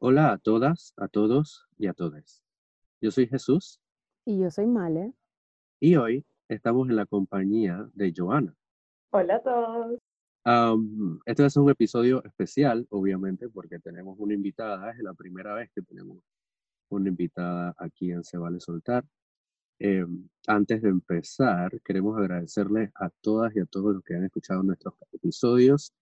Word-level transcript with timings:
Hola 0.00 0.32
a 0.32 0.38
todas, 0.38 0.92
a 0.96 1.08
todos 1.08 1.66
y 1.76 1.88
a 1.88 1.92
todes. 1.92 2.42
Yo 3.00 3.10
soy 3.10 3.26
Jesús 3.26 3.80
Y 4.24 4.38
yo 4.38 4.50
soy 4.50 4.66
Male. 4.66 5.12
y 5.80 5.96
hoy 5.96 6.24
estamos 6.48 6.88
en 6.88 6.96
la 6.96 7.06
compañía 7.06 7.88
de 7.94 8.12
Joana. 8.16 8.54
Hola 9.10 9.36
a 9.36 9.42
todos. 9.42 9.98
Am, 10.44 11.18
este 11.26 11.42
va 11.42 11.46
a 11.48 11.50
ser 11.50 11.62
un 11.62 11.70
episodio 11.70 12.22
especial, 12.24 12.86
obviamente, 12.90 13.48
porque 13.48 13.78
tenemos 13.78 14.16
una 14.18 14.34
invitada. 14.34 14.92
Es 14.92 14.98
la 15.00 15.14
primera 15.14 15.54
vez 15.54 15.70
que 15.74 15.82
tenemos 15.82 16.22
una 16.90 17.08
invitada 17.08 17.74
aquí 17.76 18.12
en 18.12 18.22
Se 18.24 18.38
Vale 18.38 18.60
Soltar. 18.60 19.04
Em, 19.80 20.28
antes 20.46 20.80
de 20.82 20.88
empezar, 20.88 21.80
queremos 21.82 22.16
agradecerles 22.18 22.90
a 22.94 23.10
todas 23.20 23.54
y 23.56 23.60
a 23.60 23.66
todos 23.66 23.94
los 23.94 24.04
que 24.04 24.14
han 24.14 24.24
escuchado 24.24 24.62
nuestros 24.62 24.94
episodios 25.12 25.92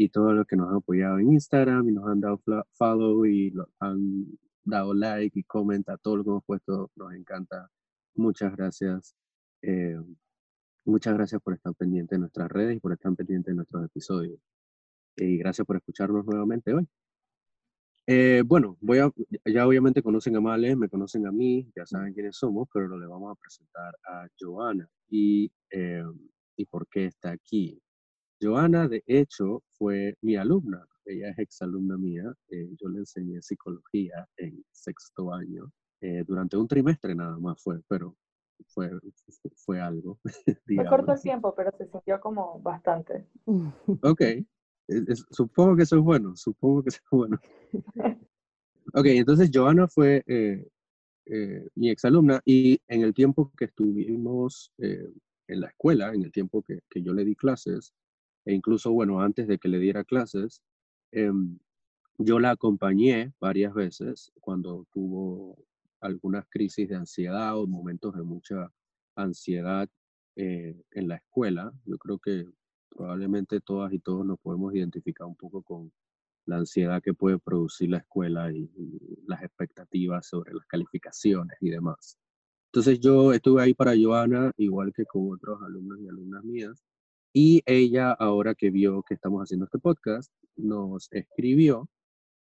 y 0.00 0.10
todos 0.10 0.32
los 0.32 0.46
que 0.46 0.54
nos 0.54 0.68
han 0.70 0.76
apoyado 0.76 1.18
en 1.18 1.32
Instagram 1.32 1.88
y 1.88 1.92
nos 1.92 2.06
han 2.08 2.20
dado 2.20 2.40
follow 2.72 3.26
y 3.26 3.50
lo- 3.50 3.68
han 3.80 4.26
dado 4.64 4.94
like 4.94 5.36
y 5.38 5.42
comenta 5.42 5.96
todo 5.96 6.18
lo 6.18 6.22
que 6.24 6.30
hemos 6.30 6.44
puesto. 6.44 6.90
Nos 6.94 7.12
encanta. 7.14 7.68
Muchas 8.14 8.54
gracias. 8.56 9.16
Eh, 9.60 10.00
muchas 10.84 11.14
gracias 11.14 11.40
por 11.42 11.54
estar 11.54 11.74
pendiente 11.74 12.14
de 12.14 12.20
nuestras 12.20 12.48
redes 12.48 12.76
y 12.76 12.80
por 12.80 12.92
estar 12.92 13.12
pendiente 13.16 13.50
de 13.50 13.56
nuestros 13.56 13.84
episodios. 13.84 14.38
Y 15.16 15.36
gracias 15.38 15.66
por 15.66 15.76
escucharnos 15.76 16.24
nuevamente 16.26 16.72
hoy. 16.72 16.86
Eh, 18.06 18.42
bueno, 18.46 18.78
voy 18.80 18.98
a, 18.98 19.10
ya 19.44 19.66
obviamente 19.66 20.00
conocen 20.02 20.36
a 20.36 20.40
Male, 20.40 20.76
me 20.76 20.88
conocen 20.88 21.26
a 21.26 21.32
mí, 21.32 21.70
ya 21.76 21.84
saben 21.86 22.14
quiénes 22.14 22.36
somos, 22.36 22.68
pero 22.72 22.96
le 22.96 23.06
vamos 23.06 23.32
a 23.32 23.34
presentar 23.40 23.94
a 24.04 24.28
Joana 24.38 24.88
y, 25.10 25.50
eh, 25.70 26.04
y 26.56 26.64
por 26.66 26.86
qué 26.88 27.06
está 27.06 27.32
aquí. 27.32 27.82
Joana, 28.40 28.88
de 28.88 29.02
hecho, 29.06 29.62
fue 29.72 30.16
mi 30.22 30.36
alumna. 30.36 30.86
Ella 31.04 31.30
es 31.30 31.38
exalumna 31.38 31.96
mía. 31.96 32.32
eh, 32.50 32.68
yo 32.80 32.88
le 32.88 32.98
enseñé 33.00 33.40
psicología 33.42 34.28
en 34.36 34.64
sexto 34.72 35.32
año. 35.32 35.70
eh, 36.00 36.22
durante 36.26 36.56
un 36.56 36.68
trimestre 36.68 37.12
nada 37.14 37.36
más 37.38 37.60
fue, 37.60 37.80
pero 37.88 38.16
fue, 38.68 38.90
fue 39.56 39.80
algo. 39.80 40.18
Fue 40.66 40.86
corto 40.86 41.12
el 41.12 41.20
tiempo, 41.20 41.54
pero 41.56 41.72
se 41.76 41.86
sintió 41.88 42.20
como 42.20 42.60
bastante. 42.60 43.26
Ok, 44.02 44.20
es- 44.20 45.08
es- 45.08 45.26
supongo 45.30 45.74
que 45.76 45.82
eso 45.82 45.96
es 45.96 46.02
bueno, 46.02 46.36
supongo 46.36 46.82
que 46.84 46.90
eso 46.90 46.98
es 47.02 47.10
bueno. 47.10 47.38
Ok, 48.94 49.04
entonces 49.06 49.50
Joana 49.52 49.86
fue 49.88 50.22
eh, 50.26 50.66
eh, 51.26 51.68
mi 51.74 51.90
exalumna 51.90 52.40
y 52.46 52.80
en 52.88 53.02
el 53.02 53.12
tiempo 53.12 53.52
que 53.56 53.66
estuvimos 53.66 54.72
eh, 54.78 55.12
en 55.48 55.60
la 55.60 55.66
escuela, 55.68 56.14
en 56.14 56.22
el 56.22 56.32
tiempo 56.32 56.62
que, 56.62 56.80
que 56.88 57.02
yo 57.02 57.12
le 57.12 57.24
di 57.24 57.34
clases, 57.36 57.92
e 58.48 58.54
incluso, 58.54 58.92
bueno, 58.92 59.20
antes 59.20 59.46
de 59.46 59.58
que 59.58 59.68
le 59.68 59.78
diera 59.78 60.04
clases, 60.04 60.62
em, 61.12 61.58
yo 62.16 62.40
la 62.40 62.52
acompañé 62.52 63.34
varias 63.38 63.74
veces 63.74 64.32
cuando 64.40 64.86
tuvo 64.90 65.58
algunas 66.00 66.46
crisis 66.48 66.88
de 66.88 66.96
ansiedad 66.96 67.58
o 67.58 67.66
momentos 67.66 68.14
de 68.16 68.22
mucha 68.22 68.72
ansiedad 69.16 69.86
eh, 70.36 70.74
en 70.92 71.08
la 71.08 71.16
escuela. 71.16 71.70
Yo 71.84 71.98
creo 71.98 72.18
que 72.18 72.46
probablemente 72.88 73.60
todas 73.60 73.92
y 73.92 73.98
todos 73.98 74.24
nos 74.24 74.38
podemos 74.40 74.74
identificar 74.74 75.26
un 75.26 75.36
poco 75.36 75.62
con 75.62 75.92
la 76.46 76.56
ansiedad 76.56 77.02
que 77.02 77.12
puede 77.12 77.38
producir 77.38 77.90
la 77.90 77.98
escuela 77.98 78.50
y, 78.50 78.62
y 78.78 79.24
las 79.26 79.42
expectativas 79.42 80.26
sobre 80.26 80.54
las 80.54 80.64
calificaciones 80.66 81.58
y 81.60 81.68
demás. 81.68 82.16
Entonces 82.72 82.98
yo 82.98 83.34
estuve 83.34 83.60
ahí 83.62 83.74
para 83.74 83.92
Joana, 83.94 84.52
igual 84.56 84.94
que 84.94 85.04
con 85.04 85.34
otros 85.34 85.60
alumnos 85.62 86.00
y 86.00 86.08
alumnas 86.08 86.44
mías, 86.44 86.82
y 87.32 87.62
ella, 87.66 88.12
ahora 88.12 88.54
que 88.54 88.70
vio 88.70 89.02
que 89.02 89.14
estamos 89.14 89.42
haciendo 89.42 89.66
este 89.66 89.78
podcast, 89.78 90.32
nos 90.56 91.08
escribió 91.12 91.88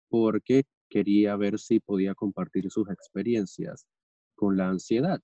porque 0.09 0.64
quería 0.89 1.36
ver 1.36 1.59
si 1.59 1.80
podía 1.80 2.14
compartir 2.16 2.70
sus 2.70 2.89
experiencias 2.89 3.88
con 4.36 4.58
la 4.58 4.70
ansiedad. 4.70 5.22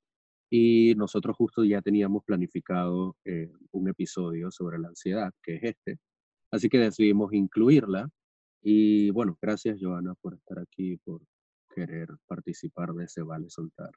Y 0.50 0.96
nosotros 0.96 1.36
justo 1.38 1.64
ya 1.64 1.82
teníamos 1.82 2.24
planificado 2.26 3.16
eh, 3.26 3.52
un 3.72 3.90
episodio 3.90 4.50
sobre 4.52 4.80
la 4.80 4.88
ansiedad, 4.90 5.32
que 5.44 5.58
es 5.58 5.64
este. 5.64 6.00
Así 6.52 6.70
que 6.70 6.80
decidimos 6.80 7.34
incluirla. 7.34 8.10
Y 8.62 9.12
bueno, 9.12 9.38
gracias 9.42 9.78
Joana 9.80 10.16
por 10.16 10.34
estar 10.34 10.60
aquí, 10.60 10.98
por 10.98 11.22
querer 11.70 12.10
participar 12.28 12.94
de 12.94 13.06
ese 13.06 13.22
Vale 13.22 13.50
Soltar. 13.50 13.92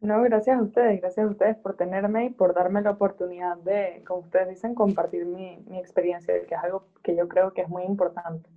No, 0.00 0.22
gracias 0.22 0.58
a 0.58 0.62
ustedes, 0.62 1.00
gracias 1.00 1.26
a 1.26 1.30
ustedes 1.30 1.56
por 1.56 1.76
tenerme 1.76 2.26
y 2.26 2.30
por 2.30 2.54
darme 2.54 2.82
la 2.82 2.92
oportunidad 2.92 3.56
de, 3.58 4.04
como 4.06 4.20
ustedes 4.20 4.48
dicen, 4.48 4.74
compartir 4.74 5.26
mi, 5.26 5.58
mi 5.66 5.78
experiencia, 5.78 6.34
que 6.46 6.54
es 6.54 6.60
algo 6.62 6.86
que 7.02 7.16
yo 7.16 7.26
creo 7.26 7.52
que 7.52 7.62
es 7.62 7.68
muy 7.68 7.82
importante. 7.82 8.48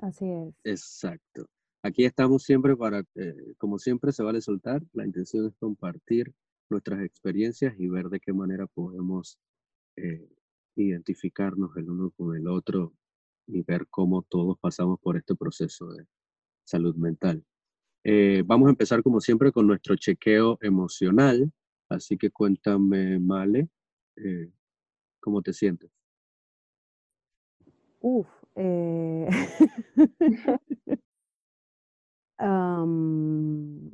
Así 0.00 0.30
es. 0.30 0.54
Exacto. 0.64 1.46
Aquí 1.82 2.04
estamos 2.04 2.42
siempre 2.42 2.74
para, 2.74 3.00
eh, 3.14 3.54
como 3.58 3.78
siempre 3.78 4.12
se 4.12 4.22
vale 4.22 4.40
soltar, 4.40 4.82
la 4.92 5.04
intención 5.04 5.46
es 5.46 5.54
compartir 5.56 6.32
nuestras 6.68 7.00
experiencias 7.02 7.74
y 7.78 7.88
ver 7.88 8.08
de 8.08 8.18
qué 8.18 8.32
manera 8.32 8.66
podemos 8.66 9.38
eh, 9.96 10.28
identificarnos 10.74 11.76
el 11.76 11.90
uno 11.90 12.10
con 12.16 12.34
el 12.34 12.48
otro 12.48 12.92
y 13.46 13.62
ver 13.62 13.86
cómo 13.88 14.22
todos 14.22 14.58
pasamos 14.58 14.98
por 15.00 15.16
este 15.16 15.34
proceso 15.36 15.92
de 15.92 16.06
salud 16.64 16.96
mental. 16.96 17.44
Eh, 18.08 18.44
vamos 18.46 18.68
a 18.68 18.70
empezar 18.70 19.02
como 19.02 19.20
siempre 19.20 19.50
con 19.50 19.66
nuestro 19.66 19.96
chequeo 19.96 20.58
emocional, 20.60 21.50
así 21.88 22.16
que 22.16 22.30
cuéntame, 22.30 23.18
Male, 23.18 23.68
eh, 24.14 24.48
¿cómo 25.18 25.42
te 25.42 25.52
sientes? 25.52 25.90
Uf. 28.00 28.28
eh, 28.54 29.26
am, 32.38 33.90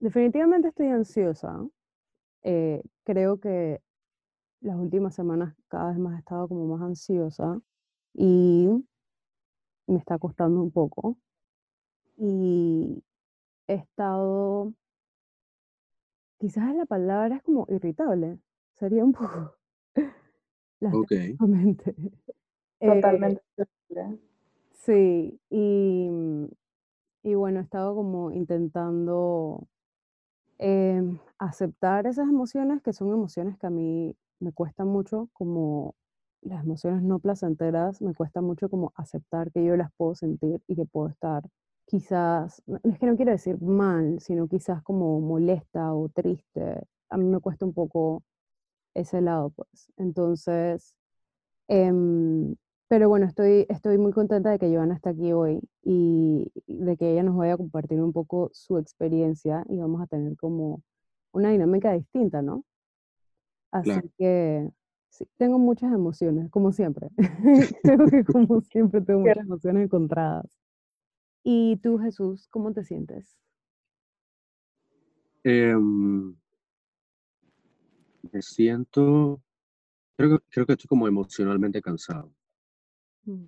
definitivamente 0.00 0.66
estoy 0.66 0.88
ansiosa. 0.88 1.64
Creo 2.42 3.38
que 3.38 3.80
las 4.62 4.76
últimas 4.76 5.14
semanas 5.14 5.54
cada 5.68 5.90
vez 5.90 5.98
más 6.00 6.16
he 6.16 6.18
estado 6.18 6.48
como 6.48 6.66
más 6.76 6.82
ansiosa 6.82 7.60
y 8.14 8.68
me 9.86 9.98
está 9.98 10.18
costando 10.18 10.60
un 10.60 10.72
poco. 10.72 11.16
Y 12.16 13.04
he 13.68 13.74
estado, 13.74 14.72
quizás 16.38 16.74
la 16.76 16.86
palabra 16.86 17.36
es 17.36 17.42
como 17.42 17.66
irritable, 17.68 18.38
sería 18.74 19.04
un 19.04 19.12
poco, 19.12 19.56
Ok, 20.90 21.12
lastimosamente. 21.38 21.94
Eh, 22.80 23.00
Totalmente. 23.02 23.42
entendible. 23.56 24.20
Sí, 24.72 25.40
y, 25.50 26.08
mm, 26.10 26.46
y 27.24 27.34
bueno, 27.34 27.60
he 27.60 27.62
estado 27.64 27.94
como 27.94 28.32
intentando 28.32 29.68
em, 30.58 31.18
aceptar 31.38 32.06
esas 32.06 32.28
emociones 32.28 32.82
que 32.82 32.92
son 32.92 33.12
emociones 33.12 33.58
que 33.58 33.66
a 33.68 33.70
mí 33.70 34.16
me 34.40 34.52
cuestan 34.52 34.88
mucho, 34.88 35.28
como 35.34 35.96
las 36.42 36.64
emociones 36.64 37.02
no 37.02 37.18
placenteras, 37.20 38.02
me 38.02 38.14
cuesta 38.14 38.40
mucho 38.42 38.68
como 38.70 38.92
aceptar 38.96 39.52
que 39.52 39.64
yo 39.64 39.76
las 39.76 39.92
puedo 39.96 40.14
sentir 40.14 40.62
y 40.68 40.76
que 40.76 40.86
puedo 40.86 41.08
estar 41.08 41.44
quizás, 41.86 42.62
no- 42.66 42.80
es 42.84 42.98
que 42.98 43.06
no 43.06 43.16
quiero 43.16 43.32
decir 43.32 43.60
mal, 43.60 44.20
sino 44.20 44.48
quizás 44.48 44.82
como 44.82 45.20
molesta 45.20 45.94
o 45.94 46.08
triste. 46.08 46.82
A 47.10 47.16
mí 47.16 47.24
me 47.26 47.40
cuesta 47.40 47.64
un 47.66 47.74
poco 47.74 48.22
ese 48.94 49.20
lado, 49.22 49.50
pues. 49.50 49.92
Entonces, 49.96 50.96
em, 51.68 52.56
pero 52.88 53.08
bueno, 53.08 53.26
estoy, 53.26 53.66
estoy 53.68 53.98
muy 53.98 54.12
contenta 54.12 54.50
de 54.50 54.58
que 54.58 54.74
Joana 54.74 54.94
está 54.96 55.10
aquí 55.10 55.32
hoy 55.32 55.60
y 55.82 56.52
de 56.68 56.96
que 56.96 57.12
ella 57.12 57.22
nos 57.24 57.36
vaya 57.36 57.54
a 57.54 57.56
compartir 57.58 58.00
un 58.02 58.12
poco 58.12 58.50
su 58.54 58.78
experiencia 58.78 59.64
y 59.68 59.78
vamos 59.78 60.02
a 60.02 60.06
tener 60.06 60.36
como 60.36 60.82
una 61.32 61.50
dinámica 61.50 61.92
distinta, 61.92 62.42
¿no? 62.42 62.64
Así 63.72 63.90
Claro. 63.92 64.08
que 64.18 64.70
sí, 65.10 65.26
tengo 65.36 65.58
muchas 65.58 65.92
emociones, 65.92 66.50
como 66.50 66.72
siempre. 66.72 67.10
Creo 67.82 68.08
que 68.08 68.24
como 68.24 68.60
siempre 68.62 69.00
tengo 69.00 69.20
muchas 69.20 69.44
emociones 69.44 69.84
encontradas. 69.84 70.46
¿Y 71.44 71.76
tú, 71.76 71.98
Jesús, 71.98 72.48
cómo 72.48 72.72
te 72.72 72.82
sientes? 72.82 73.36
Em, 75.44 76.34
me 78.32 78.40
siento, 78.40 79.42
creo 80.16 80.38
que, 80.38 80.44
creo 80.48 80.66
que 80.66 80.72
estoy 80.72 80.88
como 80.88 81.06
emocionalmente 81.06 81.82
cansado. 81.82 82.34
Mm. 83.26 83.44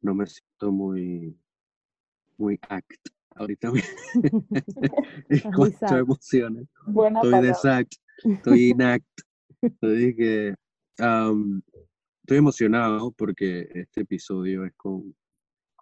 No 0.00 0.14
me 0.14 0.26
siento 0.26 0.72
muy, 0.72 1.38
muy 2.36 2.58
act 2.68 3.08
ahorita 3.36 3.68
en 5.28 5.52
cuanto 5.54 5.86
a 5.86 5.88
sad. 5.88 5.98
emociones. 5.98 6.66
Buena 6.86 7.20
Estoy 7.20 7.40
de 7.40 7.52
palabra. 7.52 7.54
sact, 7.54 7.94
estoy 8.24 8.70
inact. 8.70 9.20
Estoy 9.60 10.16
que, 10.16 10.54
estoy 10.96 12.38
emocionado 12.38 13.12
porque 13.12 13.68
este 13.74 14.00
episodio 14.00 14.64
es 14.64 14.72
con, 14.74 15.14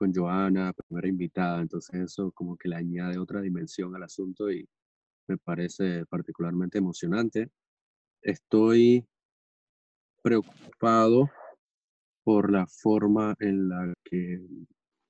con 0.00 0.14
Joana, 0.14 0.72
primera 0.72 1.08
invitada, 1.08 1.60
entonces 1.60 1.94
eso 2.00 2.32
como 2.32 2.56
que 2.56 2.70
le 2.70 2.76
añade 2.76 3.18
otra 3.18 3.42
dimensión 3.42 3.94
al 3.94 4.04
asunto 4.04 4.50
y 4.50 4.66
me 5.28 5.36
parece 5.36 6.06
particularmente 6.06 6.78
emocionante. 6.78 7.50
Estoy 8.22 9.06
preocupado 10.22 11.28
por 12.24 12.50
la 12.50 12.66
forma 12.66 13.34
en 13.40 13.68
la 13.68 13.92
que 14.02 14.40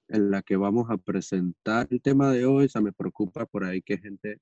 en 0.08 0.30
la 0.32 0.42
que 0.42 0.56
vamos 0.56 0.90
a 0.90 0.96
presentar 0.96 1.86
el 1.90 2.02
tema 2.02 2.32
de 2.32 2.46
hoy. 2.46 2.64
O 2.64 2.68
sea, 2.68 2.82
me 2.82 2.92
preocupa 2.92 3.46
por 3.46 3.62
ahí 3.62 3.80
que 3.82 3.96
gente, 3.96 4.38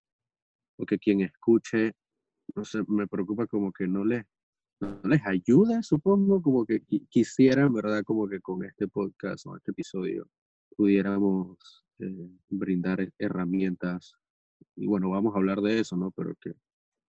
o 0.79 0.87
que 0.87 0.99
quien 0.99 1.21
escuche, 1.21 1.93
no 2.55 2.65
sé, 2.65 2.83
me 2.89 3.07
preocupa 3.07 3.47
como 3.47 3.71
que 3.71 3.87
no 3.87 4.03
les, 4.03 4.25
no 4.81 5.01
les 5.05 5.27
ayude, 5.27 5.83
supongo, 5.83 6.41
como 6.43 6.65
que 6.65 6.83
quisieran, 7.09 7.73
¿verdad? 7.73 8.03
Como 8.05 8.29
que 8.29 8.41
con 8.41 8.65
este 8.65 8.89
podcast 8.89 9.47
o 9.47 9.57
este 9.57 9.73
episodio 9.73 10.29
pudiéramos 10.77 11.59
eh, 11.99 12.31
brindar 12.49 13.13
herramientas. 13.19 14.15
Y 14.77 14.87
bueno, 14.87 15.11
vamos 15.11 15.35
a 15.35 15.39
hablar 15.39 15.61
de 15.61 15.81
eso, 15.81 15.97
¿no? 15.97 16.11
Pero 16.13 16.35
que, 16.41 16.55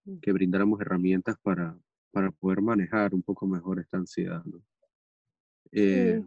mm. 0.05 0.19
que 0.19 0.31
brindáramos 0.31 0.81
herramientas 0.81 1.37
para, 1.41 1.77
para 2.11 2.31
poder 2.31 2.61
manejar 2.61 3.13
un 3.13 3.21
poco 3.21 3.45
mejor 3.45 3.79
esta 3.79 3.97
ansiedad, 3.97 4.43
¿no? 4.45 4.63
Eh, 5.71 6.23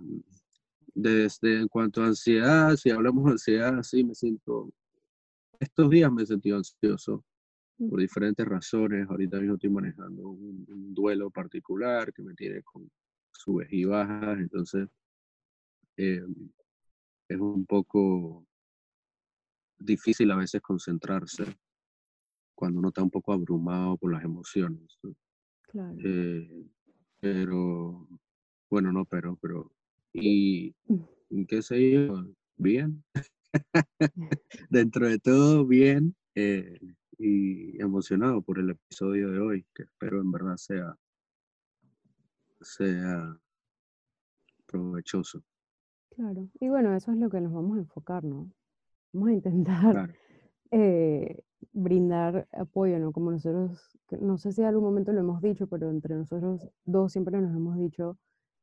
desde 0.94 1.58
en 1.58 1.68
cuanto 1.68 2.02
a 2.02 2.06
ansiedad, 2.06 2.76
si 2.76 2.90
hablamos 2.90 3.24
de 3.24 3.30
ansiedad, 3.32 3.82
sí 3.82 4.04
me 4.04 4.14
siento, 4.14 4.70
estos 5.58 5.90
días 5.90 6.12
me 6.12 6.22
he 6.22 6.26
sentido 6.26 6.58
ansioso. 6.58 7.24
Por 7.88 8.00
diferentes 8.00 8.46
razones. 8.46 9.08
Ahorita 9.08 9.38
mismo 9.38 9.54
estoy 9.54 9.70
manejando 9.70 10.28
un, 10.28 10.94
duelo 10.94 11.30
particular 11.30 12.12
que 12.12 12.22
me 12.22 12.34
tiene 12.34 12.62
con 12.62 12.90
subes 13.32 13.68
y 13.72 13.84
bajas, 13.84 14.38
entonces 14.38 14.88
eh, 15.96 16.22
es 17.28 17.40
un 17.40 17.64
poco 17.64 18.46
difícil 19.78 20.30
a 20.30 20.36
veces 20.36 20.60
concentrarse 20.60 21.44
cuando 22.54 22.78
uno 22.78 22.88
está 22.88 23.02
un 23.02 23.10
poco 23.10 23.32
abrumado 23.32 23.96
por 23.96 24.12
las 24.12 24.22
emociones. 24.22 24.98
Claro. 25.62 25.96
Eh, 26.04 26.66
pero, 27.20 28.06
bueno, 28.70 28.92
no, 28.92 29.04
pero, 29.06 29.36
pero 29.36 29.72
y 30.12 30.74
mm. 30.86 31.44
qué 31.46 31.62
sé 31.62 31.90
yo, 31.90 32.26
bien. 32.56 33.02
Dentro 34.70 35.08
de 35.08 35.18
todo, 35.18 35.66
bien. 35.66 36.14
Eh, 36.34 36.78
y 37.18 37.80
emocionado 37.80 38.42
por 38.42 38.58
el 38.58 38.70
episodio 38.70 39.30
de 39.30 39.40
hoy, 39.40 39.66
que 39.74 39.84
espero 39.84 40.20
en 40.20 40.32
verdad 40.32 40.56
sea, 40.56 40.96
sea 42.60 43.38
provechoso. 44.66 45.42
Claro, 46.10 46.48
y 46.60 46.68
bueno, 46.68 46.94
eso 46.94 47.12
es 47.12 47.18
lo 47.18 47.30
que 47.30 47.40
nos 47.40 47.52
vamos 47.52 47.76
a 47.76 47.80
enfocar, 47.80 48.24
¿no? 48.24 48.50
Vamos 49.12 49.28
a 49.28 49.32
intentar 49.32 50.14
eh, 50.70 51.42
brindar 51.72 52.48
apoyo, 52.52 52.98
¿no? 52.98 53.12
Como 53.12 53.30
nosotros, 53.30 53.98
no 54.20 54.38
sé 54.38 54.52
si 54.52 54.60
en 54.60 54.68
algún 54.68 54.84
momento 54.84 55.12
lo 55.12 55.20
hemos 55.20 55.40
dicho, 55.40 55.66
pero 55.66 55.90
entre 55.90 56.14
nosotros 56.14 56.68
dos 56.84 57.12
siempre 57.12 57.40
nos 57.40 57.54
hemos 57.54 57.78
dicho 57.78 58.18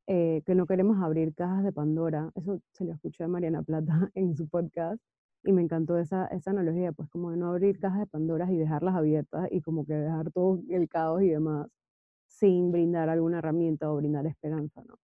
eh, 0.08 0.42
que 0.46 0.56
no 0.56 0.66
queremos 0.66 1.02
abrir 1.02 1.34
cajas 1.36 1.64
de 1.64 1.72
Pandora. 1.72 2.32
Eso 2.36 2.62
se 2.72 2.86
lo 2.86 2.94
escuché 2.94 3.24
a 3.24 3.28
Mariana 3.28 3.62
Plata 3.64 4.12
en 4.16 4.36
su 4.36 4.48
podcast 4.48 5.02
y 5.44 5.52
me 5.52 5.62
encantó 5.62 5.98
esa, 5.98 6.28
esa 6.28 6.52
analogía, 6.52 6.92
pues 6.92 7.10
como 7.10 7.32
de 7.32 7.38
no 7.38 7.50
abrir 7.50 7.80
cajas 7.80 8.00
de 8.00 8.08
Pandora 8.08 8.52
y 8.52 8.58
dejarlas 8.58 8.96
abiertas 8.96 9.48
y 9.52 9.62
como 9.62 9.86
que 9.86 9.94
dejar 9.94 10.32
todo 10.32 10.60
el 10.70 10.90
caos 10.90 11.22
y 11.22 11.30
demás 11.30 11.68
sin 12.28 12.72
brindar 12.72 13.10
alguna 13.10 13.40
herramienta 13.40 13.92
o 13.92 13.96
brindar 13.96 14.26
esperanza, 14.28 14.84
¿no? 14.84 14.96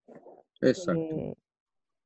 Exacto. 0.62 1.02
Eh, 1.02 1.36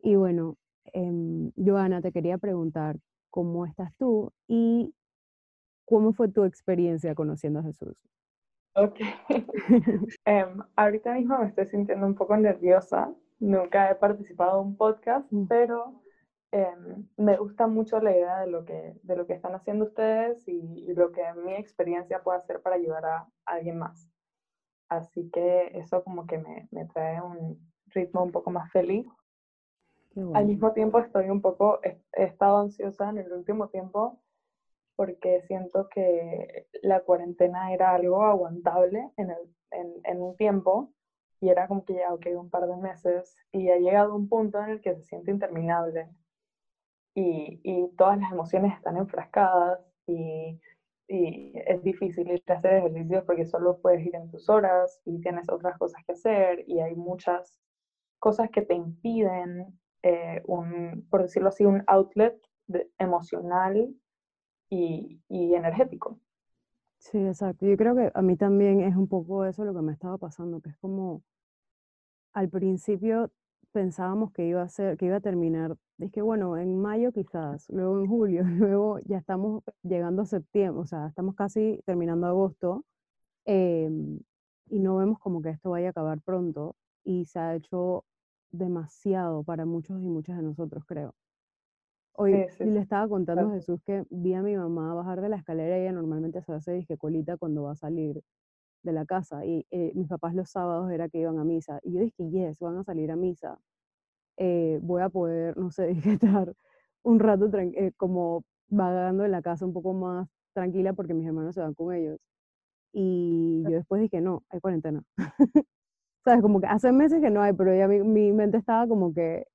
y 0.01 0.15
bueno, 0.15 0.55
eh, 0.93 1.51
Joana, 1.57 2.01
te 2.01 2.11
quería 2.11 2.37
preguntar 2.37 2.97
cómo 3.29 3.65
estás 3.65 3.93
tú 3.97 4.31
y 4.47 4.93
cómo 5.85 6.13
fue 6.13 6.29
tu 6.29 6.43
experiencia 6.45 7.15
conociendo 7.15 7.59
a 7.59 7.63
Jesús. 7.63 7.95
Ok. 8.75 8.99
Em, 10.25 10.59
ahorita 10.75 11.13
mismo 11.13 11.37
me 11.39 11.47
estoy 11.47 11.67
sintiendo 11.67 12.05
un 12.05 12.15
poco 12.15 12.37
nerviosa. 12.37 13.13
Nunca 13.39 13.91
he 13.91 13.95
participado 13.95 14.61
en 14.61 14.67
un 14.67 14.75
podcast, 14.77 15.31
mm. 15.31 15.47
pero 15.47 16.01
em, 16.51 17.07
me 17.17 17.37
gusta 17.37 17.67
mucho 17.67 17.99
la 17.99 18.11
idea 18.11 18.39
de 18.41 18.47
lo 18.47 18.65
que, 18.65 18.95
de 19.03 19.15
lo 19.15 19.25
que 19.27 19.33
están 19.33 19.55
haciendo 19.55 19.85
ustedes 19.85 20.47
y, 20.47 20.93
lo 20.93 21.11
que 21.11 21.21
mi 21.45 21.53
experiencia 21.53 22.23
puede 22.23 22.39
hacer 22.39 22.61
para 22.61 22.75
ayudar 22.75 23.05
a, 23.05 23.27
alguien 23.45 23.77
más. 23.77 24.09
Así 24.89 25.29
que 25.31 25.71
eso 25.77 26.03
como 26.03 26.25
que 26.25 26.39
me, 26.39 26.67
me 26.71 26.85
trae 26.85 27.21
un 27.21 27.59
ritmo 27.87 28.23
un 28.23 28.31
poco 28.31 28.51
más 28.51 28.71
feliz. 28.71 29.05
Al 30.33 30.47
mismo 30.47 30.73
tiempo 30.73 30.99
estoy 30.99 31.29
un 31.29 31.41
poco, 31.41 31.79
he 31.83 32.23
estado 32.23 32.57
ansiosa 32.57 33.09
en 33.09 33.19
el 33.19 33.31
último 33.31 33.69
tiempo 33.69 34.19
porque 34.95 35.41
siento 35.43 35.87
que 35.87 36.67
la 36.81 37.01
cuarentena 37.01 37.71
era 37.73 37.93
algo 37.93 38.25
aguantable 38.25 39.11
en, 39.15 39.29
el, 39.29 39.37
en, 39.71 39.93
en, 40.03 40.21
un 40.21 40.35
tiempo 40.35 40.91
y 41.39 41.47
era 41.47 41.69
como 41.69 41.85
que 41.85 41.93
ya, 41.93 42.13
ok, 42.13 42.25
un 42.35 42.49
par 42.49 42.67
de 42.67 42.75
meses 42.75 43.37
y 43.53 43.69
ha 43.69 43.77
llegado 43.77 44.13
un 44.13 44.27
punto 44.27 44.61
en 44.61 44.71
el 44.71 44.81
que 44.81 44.95
se 44.95 45.03
siente 45.03 45.31
interminable 45.31 46.09
y, 47.15 47.59
y 47.63 47.87
todas 47.97 48.19
las 48.19 48.31
emociones 48.31 48.73
están 48.75 48.97
enfrascadas 48.97 49.79
y, 50.07 50.59
y, 51.07 51.53
es 51.55 51.83
difícil 51.83 52.29
ir 52.31 52.43
a 52.47 52.53
hacer 52.53 52.73
ejercicios 52.75 53.23
porque 53.25 53.45
solo 53.45 53.79
puedes 53.81 54.05
ir 54.05 54.15
en 54.15 54.29
tus 54.29 54.49
horas 54.49 55.01
y 55.05 55.19
tienes 55.21 55.49
otras 55.49 55.77
cosas 55.77 56.03
que 56.05 56.13
hacer 56.13 56.63
y 56.67 56.79
hay 56.79 56.95
muchas 56.95 57.59
cosas 58.19 58.49
que 58.51 58.61
te 58.61 58.75
impiden, 58.75 59.79
eh, 60.03 60.41
un, 60.45 61.07
por 61.09 61.23
decirlo 61.23 61.49
así, 61.49 61.65
un 61.65 61.83
outlet 61.87 62.39
emocional 62.99 63.95
y, 64.69 65.19
energético. 65.29 66.19
Sí, 66.99 67.17
exacto. 67.17 67.65
Yo 67.65 67.75
creo 67.77 67.95
que 67.95 68.11
a 68.13 68.21
mí 68.21 68.35
también 68.35 68.81
es 68.81 68.95
un 68.95 69.07
poco 69.07 69.45
eso 69.45 69.63
lo 69.65 69.73
que 69.73 69.81
me 69.81 69.93
estaba 69.93 70.17
pasando, 70.17 70.61
que 70.61 70.69
es 70.69 70.77
como 70.77 71.23
al 72.33 72.49
principio 72.49 73.31
pensábamos 73.71 74.31
que 74.31 74.47
iba 74.47 74.61
a 74.61 74.69
ser, 74.69 74.97
que 74.97 75.05
iba 75.05 75.17
a 75.17 75.21
terminar, 75.21 75.75
es 75.99 76.11
que 76.11 76.21
bueno, 76.21 76.57
en 76.57 76.79
mayo 76.79 77.11
quizás, 77.11 77.69
luego 77.69 77.99
en 77.99 78.07
julio, 78.07 78.43
luego 78.75 78.99
ya 79.05 79.17
estamos 79.17 79.63
llegando 79.83 80.23
a 80.23 80.25
septiembre, 80.25 80.81
o 80.81 80.85
sea, 80.85 81.07
estamos 81.07 81.35
casi 81.35 81.81
terminando 81.85 82.27
agosto 82.27 82.85
em, 83.45 84.19
y 84.69 84.79
no 84.79 84.97
vemos 84.97 85.19
como 85.19 85.41
que 85.41 85.49
esto 85.49 85.71
vaya 85.71 85.87
a 85.87 85.89
acabar 85.91 86.21
pronto 86.21 86.75
y 87.03 87.25
se 87.25 87.39
ha 87.39 87.55
hecho 87.55 88.05
demasiado 88.51 89.43
para 89.43 89.65
muchos 89.65 90.01
y 90.01 90.07
muchas 90.09 90.37
de 90.37 90.43
nosotros, 90.43 90.83
creo. 90.85 91.13
Hoy 92.13 92.47
le 92.59 92.79
estaba 92.79 93.07
contando 93.07 93.47
a 93.49 93.53
Jesús 93.53 93.79
que 93.85 94.03
vi 94.09 94.33
a 94.33 94.41
mi 94.41 94.57
mamá 94.57 94.93
bajar 94.93 95.21
de 95.21 95.29
la 95.29 95.37
escalera 95.37 95.77
y 95.77 95.83
ella 95.83 95.93
normalmente 95.93 96.41
se 96.41 96.51
hace 96.51 96.73
disque 96.73 96.97
colita 96.97 97.37
cuando 97.37 97.63
va 97.63 97.71
a 97.71 97.75
salir 97.75 98.21
de 98.83 98.93
la 98.93 99.05
casa. 99.05 99.45
Y 99.45 99.65
eh, 99.71 99.91
mis 99.95 100.07
papás 100.07 100.35
los 100.35 100.49
sábados 100.49 100.91
era 100.91 101.09
que 101.09 101.19
iban 101.19 101.39
a 101.39 101.43
misa. 101.43 101.79
Y 101.83 101.93
yo 101.93 102.01
dije, 102.01 102.29
yes, 102.29 102.59
van 102.59 102.77
a 102.77 102.83
salir 102.83 103.11
a 103.11 103.15
misa. 103.15 103.59
Eh, 104.37 104.79
voy 104.81 105.01
a 105.01 105.09
poder, 105.09 105.57
no 105.57 105.71
sé, 105.71 105.91
estar 106.21 106.53
un 107.03 107.19
rato 107.19 107.49
eh, 107.57 107.91
como 107.97 108.43
vagando 108.69 109.25
en 109.25 109.31
la 109.31 109.41
casa 109.41 109.65
un 109.65 109.73
poco 109.73 109.93
más 109.93 110.27
tranquila 110.53 110.93
porque 110.93 111.13
mis 111.13 111.27
hermanos 111.27 111.55
se 111.55 111.61
van 111.61 111.73
con 111.73 111.93
ellos. 111.93 112.19
Y 112.93 113.63
yo 113.65 113.71
después 113.71 114.01
dije, 114.01 114.21
no, 114.21 114.43
hay 114.49 114.59
cuarentena. 114.59 115.03
¿Sabes? 116.25 116.41
Como 116.41 116.59
que 116.61 116.67
hace 116.67 116.91
meses 116.91 117.21
que 117.21 117.29
no 117.29 117.41
hay, 117.41 117.53
pero 117.53 117.75
ya 117.75 117.87
mi, 117.87 118.01
mi 118.03 118.33
mente 118.33 118.57
estaba 118.57 118.87
como 118.87 119.13
que 119.13 119.45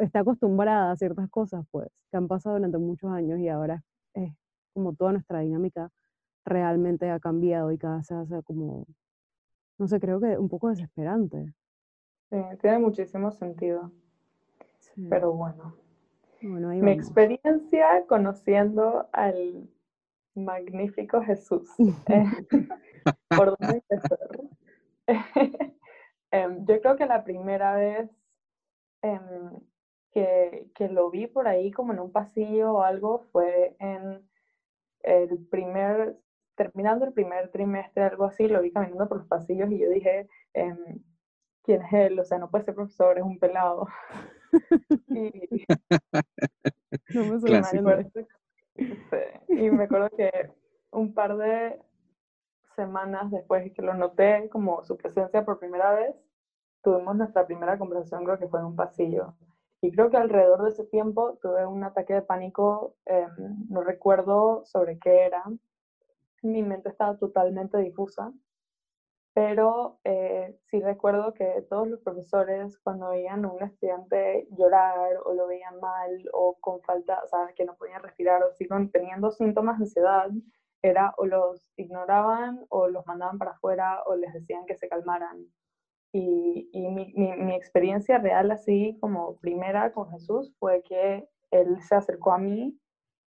está 0.00 0.20
acostumbrada 0.20 0.92
a 0.92 0.96
ciertas 0.96 1.28
cosas, 1.30 1.64
pues, 1.70 1.88
que 2.10 2.16
han 2.16 2.28
pasado 2.28 2.56
durante 2.56 2.78
muchos 2.78 3.10
años 3.10 3.40
y 3.40 3.48
ahora 3.48 3.82
es 4.14 4.32
como 4.72 4.94
toda 4.94 5.12
nuestra 5.12 5.40
dinámica 5.40 5.90
realmente 6.44 7.10
ha 7.10 7.20
cambiado 7.20 7.72
y 7.72 7.78
cada 7.78 7.96
vez 7.96 8.06
se 8.06 8.14
hace 8.14 8.42
como, 8.42 8.86
no 9.78 9.88
sé, 9.88 10.00
creo 10.00 10.20
que 10.20 10.38
un 10.38 10.48
poco 10.48 10.68
desesperante. 10.68 11.52
Sí, 12.30 12.36
tiene 12.60 12.78
muchísimo 12.78 13.30
sentido. 13.30 13.90
Pero 15.08 15.32
bueno. 15.32 15.76
Mi 16.40 16.92
experiencia 16.92 18.06
conociendo 18.06 19.08
al 19.12 19.68
magnífico 20.34 21.22
Jesús. 21.22 21.68
Eh, 21.78 22.24
¿Por 23.28 23.56
dónde 23.58 23.82
empezar? 23.88 24.18
Em, 26.30 26.66
yo 26.66 26.80
creo 26.80 26.96
que 26.96 27.06
la 27.06 27.22
primera 27.22 27.76
vez 27.76 28.10
Em, 29.04 29.60
que, 30.12 30.70
que, 30.74 30.88
lo 30.88 31.10
vi 31.10 31.26
por 31.26 31.46
ahí 31.46 31.70
como 31.70 31.92
en 31.92 32.00
un 32.00 32.10
pasillo 32.10 32.72
o 32.72 32.82
algo 32.82 33.18
fue 33.32 33.76
en 33.78 34.26
el 35.02 35.46
primer, 35.50 36.18
terminando 36.56 37.04
el 37.04 37.12
primer 37.12 37.50
trimestre, 37.50 38.04
algo 38.04 38.24
así, 38.24 38.48
lo 38.48 38.62
vi 38.62 38.72
caminando 38.72 39.08
por 39.08 39.18
los 39.18 39.26
pasillos 39.26 39.70
y 39.70 39.78
yo 39.78 39.88
dije, 39.88 40.28
em, 40.52 41.02
¿quién 41.62 41.82
es 41.82 41.92
él? 41.92 42.18
O 42.18 42.24
sea, 42.24 42.38
no 42.38 42.50
puede 42.50 42.64
ser 42.64 42.74
profesor, 42.74 43.18
es 43.18 43.24
un 43.24 43.38
pelado. 43.38 43.86
y, 45.08 45.64
no 47.14 47.24
me 47.24 47.38
y 49.48 49.70
me 49.70 49.84
acuerdo 49.84 50.10
que 50.10 50.50
un 50.90 51.14
par 51.14 51.36
de 51.36 51.80
semanas 52.76 53.30
después 53.30 53.72
que 53.72 53.82
lo 53.82 53.94
noté 53.94 54.48
como 54.50 54.82
su 54.84 54.96
presencia 54.96 55.44
por 55.44 55.58
primera 55.58 55.92
vez, 55.92 56.14
tuvimos 56.82 57.16
nuestra 57.16 57.46
primera 57.46 57.78
conversación, 57.78 58.24
creo 58.24 58.38
que 58.38 58.48
fue 58.48 58.60
en 58.60 58.66
un 58.66 58.76
pasillo. 58.76 59.34
Y 59.80 59.90
creo 59.92 60.10
que 60.10 60.16
alrededor 60.16 60.62
de 60.62 60.70
ese 60.70 60.84
tiempo 60.84 61.38
tuve 61.42 61.66
un 61.66 61.84
ataque 61.84 62.14
de 62.14 62.22
pánico, 62.22 62.96
em, 63.06 63.66
no 63.68 63.82
recuerdo 63.82 64.64
sobre 64.64 64.98
qué 64.98 65.26
era. 65.26 65.44
Mi 66.44 66.62
mente 66.62 66.90
estaba 66.90 67.16
totalmente 67.18 67.78
difusa. 67.78 68.32
pero 69.34 69.98
eh, 70.04 70.56
sí 70.66 70.80
recuerdo 70.80 71.34
que 71.34 71.66
todos 71.68 71.88
los 71.88 72.00
profesores 72.00 72.78
cuando 72.78 73.10
veían 73.10 73.44
a 73.44 73.52
un 73.52 73.62
estudiante 73.64 74.46
llorar 74.52 75.18
o 75.24 75.34
lo 75.34 75.48
veían 75.48 75.80
mal 75.80 76.10
o 76.32 76.56
con 76.60 76.80
falta, 76.82 77.20
o 77.24 77.28
sea, 77.28 77.52
que 77.56 77.64
no 77.64 77.74
podían 77.76 78.02
respirar 78.02 78.42
o 78.44 78.52
siguen 78.52 78.90
teniendo 78.92 79.32
síntomas 79.32 79.78
de 79.78 79.84
ansiedad, 79.84 80.30
era 80.82 81.14
o 81.18 81.26
los 81.26 81.66
ignoraban 81.76 82.64
o 82.68 82.88
los 82.88 83.06
mandaban 83.06 83.38
para 83.38 83.52
afuera 83.52 84.02
o 84.06 84.16
les 84.16 84.32
decían 84.34 84.66
que 84.66 84.76
se 84.76 84.88
calmaran. 84.88 85.46
Y, 86.12 86.68
y 86.72 86.88
mi, 86.88 87.12
mi, 87.16 87.36
mi, 87.36 87.54
experiencia 87.56 88.18
real 88.18 88.50
así 88.52 88.96
como 89.00 89.36
primera 89.38 89.92
con 89.92 90.10
Jesús 90.12 90.54
fue 90.60 90.82
que 90.84 91.28
él 91.50 91.82
se 91.82 91.96
acercó 91.96 92.32
a 92.32 92.38
mí, 92.38 92.78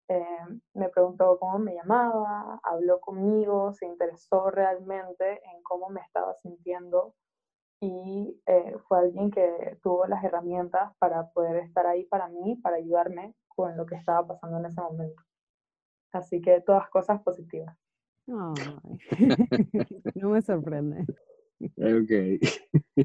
eh, 0.08 0.60
me 0.74 0.88
preguntó 0.88 1.38
cómo 1.38 1.58
me 1.58 1.74
llamaba, 1.74 2.60
habló 2.62 3.00
conmigo, 3.00 3.72
se 3.72 3.86
interesó 3.86 4.50
realmente 4.50 5.42
en 5.44 5.62
cómo 5.62 5.88
me 5.88 6.00
estaba 6.00 6.34
sintiendo 6.34 7.14
y 7.80 8.40
eh, 8.46 8.76
fue 8.88 8.98
alguien 8.98 9.30
que 9.30 9.78
tuvo 9.82 10.06
las 10.06 10.24
herramientas 10.24 10.92
para 10.98 11.28
poder 11.30 11.56
estar 11.56 11.86
ahí 11.86 12.04
para 12.04 12.28
mí, 12.28 12.56
para 12.56 12.76
ayudarme 12.76 13.34
con 13.48 13.76
lo 13.76 13.84
que 13.86 13.96
estaba 13.96 14.26
pasando 14.26 14.58
en 14.58 14.66
ese 14.66 14.80
momento. 14.80 15.22
Así 16.12 16.40
que 16.40 16.60
todas 16.60 16.88
cosas 16.88 17.22
positivas. 17.22 17.76
no 20.14 20.30
me 20.30 20.42
sorprende. 20.42 21.04
Ok. 21.60 22.10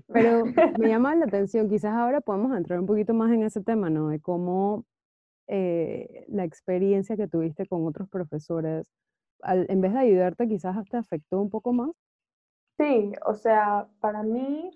Pero 0.08 0.46
me 0.78 0.88
llama 0.90 1.16
la 1.16 1.26
atención, 1.26 1.70
quizás 1.70 1.94
ahora 1.94 2.22
podemos 2.22 2.56
entrar 2.56 2.80
un 2.80 2.86
poquito 2.86 3.14
más 3.14 3.32
en 3.32 3.44
ese 3.44 3.62
tema, 3.62 3.90
¿no? 3.90 4.10
De 4.10 4.20
cómo 4.20 4.86
eh, 5.54 6.26
la 6.30 6.46
experiencia 6.46 7.18
que 7.18 7.28
tuviste 7.28 7.66
con 7.66 7.86
otros 7.86 8.08
profesores, 8.08 8.90
en 9.44 9.82
vez 9.82 9.92
de 9.92 10.00
ayudarte, 10.00 10.48
quizás 10.48 10.78
te 10.90 10.96
afectó 10.96 11.42
un 11.42 11.50
poco 11.50 11.74
más. 11.74 11.92
Sí, 12.78 13.12
o 13.26 13.34
sea, 13.34 13.90
para 14.00 14.24
mí, 14.24 14.72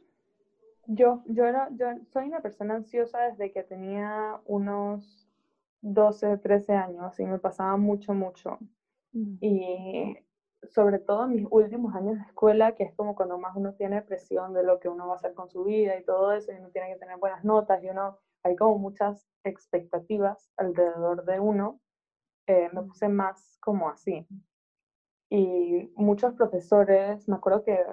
yo, 0.88 1.24
yo, 1.28 1.46
era, 1.46 1.70
yo 1.78 1.88
soy 2.12 2.26
una 2.26 2.42
persona 2.42 2.76
ansiosa 2.76 3.22
desde 3.22 3.54
que 3.54 3.64
tenía 3.64 4.42
unos 4.46 5.30
12, 5.80 6.40
13 6.40 6.74
años 6.74 7.18
y 7.22 7.26
me 7.26 7.40
pasaba 7.40 7.78
mucho, 7.78 8.14
mucho. 8.14 8.60
Mm. 9.14 9.38
Y 9.40 10.18
sobre 10.74 11.00
todo 11.00 11.24
en 11.24 11.36
mis 11.36 11.48
últimos 11.50 11.96
años 11.96 12.18
de 12.18 12.24
escuela, 12.24 12.76
que 12.76 12.84
es 12.84 12.94
como 12.96 13.16
cuando 13.16 13.38
más 13.38 13.56
uno 13.56 13.76
tiene 13.76 14.02
presión 14.02 14.54
de 14.54 14.64
lo 14.64 14.82
que 14.82 14.90
uno 14.90 15.08
va 15.08 15.14
a 15.14 15.16
hacer 15.16 15.34
con 15.36 15.48
su 15.48 15.64
vida 15.64 15.98
y 15.98 16.04
todo 16.04 16.34
eso, 16.34 16.52
y 16.52 16.56
uno 16.56 16.68
tiene 16.70 16.92
que 16.92 17.00
tener 17.00 17.18
buenas 17.18 17.46
notas, 17.46 17.82
y 17.82 17.88
uno, 17.88 18.18
hay 18.46 18.56
como 18.56 18.78
muchas 18.78 19.28
expectativas 19.44 20.52
alrededor 20.56 21.26
de 21.26 21.40
uno, 21.40 21.82
eh, 22.46 22.70
me 22.74 22.84
puse 22.84 23.10
más 23.10 23.58
como 23.60 23.90
así. 23.90 24.28
Y 25.32 25.92
muchos 25.96 26.36
profesores, 26.36 27.28
me 27.28 27.38
acuerdo 27.38 27.64
que 27.64 27.84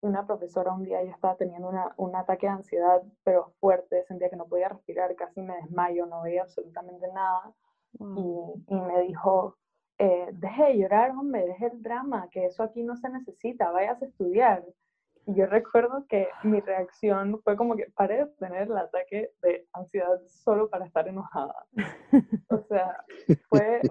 una 0.00 0.26
profesora 0.26 0.72
un 0.72 0.82
día 0.82 1.02
yo 1.04 1.12
estaba 1.12 1.36
teniendo 1.36 1.68
una, 1.68 1.94
un 1.96 2.16
ataque 2.16 2.46
de 2.46 2.54
ansiedad, 2.54 3.02
pero 3.22 3.54
fuerte, 3.60 4.04
sentía 4.04 4.30
que 4.30 4.36
no 4.36 4.48
podía 4.48 4.68
respirar, 4.68 5.14
casi 5.14 5.40
me 5.42 5.54
desmayo, 5.56 6.06
no 6.06 6.22
veía 6.22 6.42
absolutamente 6.42 7.06
nada. 7.12 7.54
Y, 8.00 8.74
y 8.74 8.80
me 8.80 9.02
dijo, 9.02 9.56
eh, 9.98 10.28
deje 10.32 10.64
de 10.64 10.78
llorar, 10.78 11.12
hombre, 11.12 11.46
deje 11.46 11.66
el 11.66 11.82
drama, 11.82 12.28
que 12.30 12.46
eso 12.46 12.64
aquí 12.64 12.82
no 12.82 12.96
se 12.96 13.08
necesita, 13.10 13.70
vayas 13.70 14.02
a 14.02 14.06
estudiar. 14.06 14.64
Y 15.28 15.34
yo 15.34 15.44
recuerdo 15.44 16.06
que 16.08 16.26
mi 16.42 16.58
reacción 16.60 17.38
fue 17.42 17.54
como 17.54 17.76
que 17.76 17.90
paré 17.94 18.24
de 18.24 18.26
tener 18.38 18.62
el 18.62 18.78
ataque 18.78 19.30
de 19.42 19.68
ansiedad 19.74 20.18
solo 20.26 20.70
para 20.70 20.86
estar 20.86 21.06
enojada. 21.06 21.66
O 22.50 22.62
sea, 22.66 23.04
fue, 23.50 23.82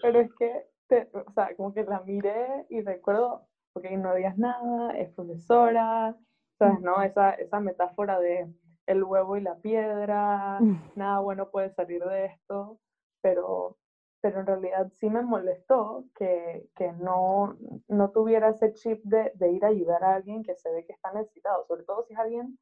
pero 0.00 0.20
es 0.20 0.30
que, 0.38 1.10
o 1.12 1.30
sea, 1.32 1.54
como 1.56 1.74
que 1.74 1.84
la 1.84 2.00
miré 2.00 2.64
y 2.70 2.80
recuerdo, 2.80 3.46
porque 3.74 3.94
no 3.98 4.14
digas 4.14 4.38
nada, 4.38 4.96
es 4.96 5.12
profesora, 5.12 6.16
¿sabes? 6.58 6.80
¿No? 6.80 7.02
Esa, 7.02 7.32
esa 7.32 7.60
metáfora 7.60 8.18
de 8.18 8.50
el 8.86 9.04
huevo 9.04 9.36
y 9.36 9.42
la 9.42 9.56
piedra, 9.56 10.58
nada 10.96 11.18
bueno 11.18 11.50
puede 11.50 11.70
salir 11.74 12.02
de 12.02 12.26
esto, 12.26 12.78
pero 13.20 13.76
pero 14.26 14.40
en 14.40 14.46
realidad 14.46 14.90
sí 14.90 15.08
me 15.08 15.22
molestó 15.22 16.04
que, 16.16 16.68
que 16.74 16.90
no, 16.94 17.56
no, 17.86 18.10
tuviera 18.10 18.48
ese 18.48 18.72
chip 18.72 19.04
de, 19.04 19.30
de, 19.36 19.52
ir 19.52 19.64
a 19.64 19.68
ayudar 19.68 20.02
a 20.02 20.16
alguien 20.16 20.42
que 20.42 20.56
se 20.56 20.68
ve 20.72 20.84
que 20.84 20.92
está 20.92 21.12
necesitado, 21.12 21.64
sobre 21.66 21.84
todo 21.84 22.02
si 22.02 22.14
es 22.14 22.18
alguien 22.18 22.58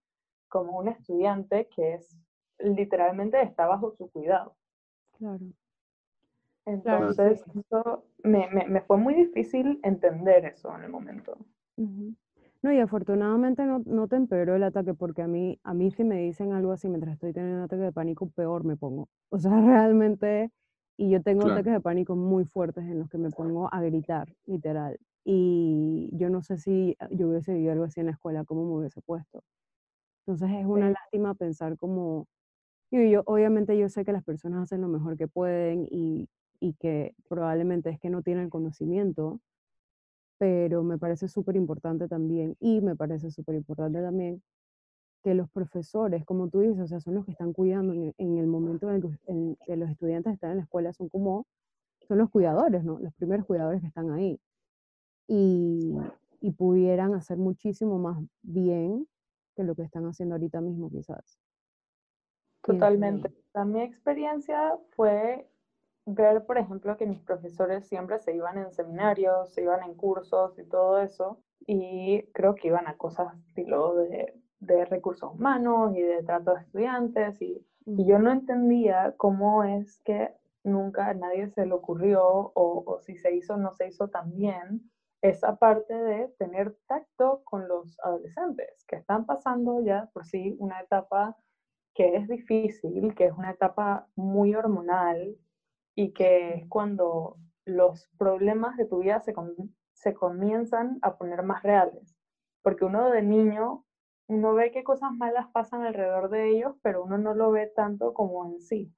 como 0.48 0.78
un 0.78 0.88
estudiante 0.88 1.68
que 1.74 1.94
es 1.94 2.18
literalmente 2.58 3.40
está 3.40 3.66
bajo 3.66 3.92
su 3.92 4.10
cuidado. 4.10 4.54
Claro. 5.16 5.46
Entonces, 6.66 7.42
Eso 7.54 8.04
me, 8.22 8.46
me, 8.50 8.66
me, 8.66 8.82
fue 8.82 8.98
muy 8.98 9.14
difícil 9.14 9.80
entender 9.82 10.44
eso 10.44 10.74
en 10.76 10.84
el 10.84 10.90
momento. 10.90 11.38
No, 11.76 12.72
y 12.72 12.78
afortunadamente 12.78 13.64
no, 13.64 13.82
no 13.86 14.06
te 14.06 14.16
empeoró 14.16 14.54
el 14.54 14.64
ataque, 14.64 14.92
porque 14.92 15.22
a 15.22 15.26
mí, 15.26 15.58
a 15.64 15.72
mí 15.72 15.90
si 15.90 16.04
me 16.04 16.18
dicen 16.18 16.52
algo 16.52 16.72
así 16.72 16.88
mientras 16.88 17.14
estoy 17.14 17.32
teniendo 17.32 17.58
un 17.58 17.64
ataque 17.64 17.82
de 17.82 17.92
pánico, 17.92 18.28
peor 18.28 18.64
me 18.64 18.76
pongo. 18.76 19.08
O 19.30 19.38
sea, 19.38 19.50
realmente 19.60 20.50
y 20.96 21.10
yo 21.10 21.22
tengo 21.22 21.46
ataques 21.46 21.72
de 21.72 21.80
pánico 21.80 22.14
muy 22.16 22.44
fuertes 22.44 22.84
en 22.84 23.00
los 23.00 23.08
que 23.08 23.18
me 23.18 23.30
pongo 23.30 23.72
a 23.72 23.80
gritar, 23.82 24.32
literal. 24.46 24.98
Y 25.24 26.10
yo 26.12 26.30
no 26.30 26.42
sé 26.42 26.58
si 26.58 26.96
ah, 27.00 27.08
yo 27.10 27.28
hubiese 27.28 27.54
vivido 27.54 27.72
algo 27.72 27.84
así 27.84 28.00
en 28.00 28.06
la 28.06 28.12
escuela, 28.12 28.44
cómo 28.44 28.64
me 28.64 28.78
hubiese 28.78 29.00
puesto. 29.00 29.42
Entonces 30.26 30.50
es 30.58 30.66
una 30.66 30.90
lástima 30.90 31.34
pensar 31.34 31.76
como... 31.78 32.26
Y 32.90 33.10
yo, 33.10 33.22
obviamente 33.26 33.76
yo 33.76 33.88
sé 33.88 34.04
que 34.04 34.12
las 34.12 34.24
personas 34.24 34.62
hacen 34.62 34.80
lo 34.80 34.88
mejor 34.88 35.16
que 35.16 35.26
pueden 35.26 35.88
y, 35.90 36.28
y 36.60 36.74
que 36.74 37.14
probablemente 37.28 37.90
es 37.90 37.98
que 37.98 38.10
no 38.10 38.22
tienen 38.22 38.50
conocimiento, 38.50 39.40
pero 40.38 40.84
me 40.84 40.98
parece 40.98 41.26
súper 41.28 41.56
importante 41.56 42.06
también, 42.06 42.56
y 42.60 42.80
me 42.80 42.94
parece 42.94 43.30
súper 43.30 43.56
importante 43.56 44.00
también 44.00 44.42
que 45.24 45.34
los 45.34 45.50
profesores, 45.50 46.22
como 46.26 46.50
tú 46.50 46.60
dices, 46.60 46.80
o 46.80 46.86
sea, 46.86 47.00
son 47.00 47.14
los 47.14 47.24
que 47.24 47.30
están 47.30 47.54
cuidando 47.54 47.94
en, 47.94 48.38
el 48.38 48.46
momento 48.46 48.90
en 48.90 49.56
que, 49.66 49.76
los 49.76 49.90
estudiantes 49.90 50.34
están 50.34 50.50
en 50.50 50.58
la 50.58 50.62
escuela, 50.64 50.92
son 50.92 51.08
como, 51.08 51.46
son 52.06 52.18
los 52.18 52.28
cuidadores, 52.28 52.84
¿no? 52.84 52.98
Los 52.98 53.14
primeros 53.14 53.46
cuidadores 53.46 53.80
que 53.80 53.86
están 53.86 54.10
ahí. 54.12 54.38
Y, 55.26 55.96
y 56.42 56.50
pudieran 56.50 57.14
hacer 57.14 57.38
muchísimo 57.38 57.98
más 57.98 58.22
bien 58.42 59.08
que 59.56 59.64
lo 59.64 59.74
que 59.74 59.82
están 59.82 60.04
haciendo 60.04 60.34
ahorita 60.34 60.60
mismo, 60.60 60.90
quizás. 60.90 61.38
Totalmente. 62.60 63.32
mi 63.64 63.80
experiencia 63.80 64.76
fue 64.90 65.48
ver, 66.04 66.44
por 66.44 66.58
ejemplo, 66.58 66.98
que 66.98 67.06
mis 67.06 67.20
profesores 67.20 67.86
siempre 67.86 68.18
se 68.18 68.34
iban 68.36 68.58
en 68.58 68.72
seminarios, 68.72 69.54
se 69.54 69.62
iban 69.62 69.82
en 69.84 69.94
cursos 69.94 70.58
y 70.58 70.64
todo 70.64 71.00
eso, 71.00 71.38
y 71.66 72.24
creo 72.32 72.54
que 72.54 72.68
iban 72.68 72.86
a 72.88 72.98
cosas 72.98 73.34
estilo 73.48 73.94
de 73.94 74.34
de 74.66 74.84
recursos 74.84 75.32
humanos 75.32 75.96
y 75.96 76.02
de 76.02 76.22
trato 76.22 76.54
de 76.54 76.62
estudiantes 76.62 77.40
y, 77.42 77.66
y, 77.86 78.06
yo 78.06 78.18
no 78.18 78.30
entendía 78.30 79.14
cómo 79.16 79.64
es 79.64 80.00
que 80.04 80.34
nunca 80.62 81.08
a 81.08 81.14
nadie 81.14 81.48
se 81.50 81.66
le 81.66 81.72
ocurrió 81.72 82.22
o, 82.26 82.84
o 82.86 83.00
si 83.00 83.16
se 83.16 83.34
hizo 83.34 83.54
o 83.54 83.56
no 83.58 83.74
se 83.74 83.88
hizo 83.88 84.08
también 84.08 84.90
esa 85.22 85.56
parte 85.56 85.94
de 85.94 86.28
tener 86.38 86.76
tacto 86.86 87.42
con 87.44 87.66
los 87.66 87.98
adolescentes 88.00 88.84
que 88.86 88.96
están 88.96 89.24
pasando 89.24 89.80
ya 89.82 90.10
por 90.12 90.26
sí 90.26 90.56
una 90.58 90.80
etapa 90.80 91.36
que 91.94 92.16
es 92.16 92.28
difícil, 92.28 93.14
que 93.14 93.26
es 93.26 93.32
una 93.32 93.52
etapa 93.52 94.06
muy 94.16 94.54
hormonal 94.54 95.36
y 95.94 96.12
que 96.12 96.54
es 96.54 96.68
cuando 96.68 97.38
los 97.64 98.08
problemas 98.18 98.76
de 98.76 98.84
tu 98.84 98.98
vida 98.98 99.20
se, 99.20 99.32
se 99.92 100.12
comienzan 100.12 100.98
a 101.02 101.16
poner 101.16 101.42
más 101.42 101.62
reales. 101.62 102.16
Porque 102.62 102.84
uno 102.84 103.10
de 103.10 103.22
niño 103.22 103.83
uno 104.26 104.54
ve 104.54 104.70
que 104.70 104.84
cosas 104.84 105.12
malas 105.12 105.48
pasan 105.52 105.82
alrededor 105.82 106.30
de 106.30 106.50
ellos, 106.50 106.76
pero 106.82 107.04
uno 107.04 107.18
no 107.18 107.34
lo 107.34 107.50
ve 107.50 107.66
tanto 107.66 108.14
como 108.14 108.46
en 108.46 108.60
sí, 108.60 108.92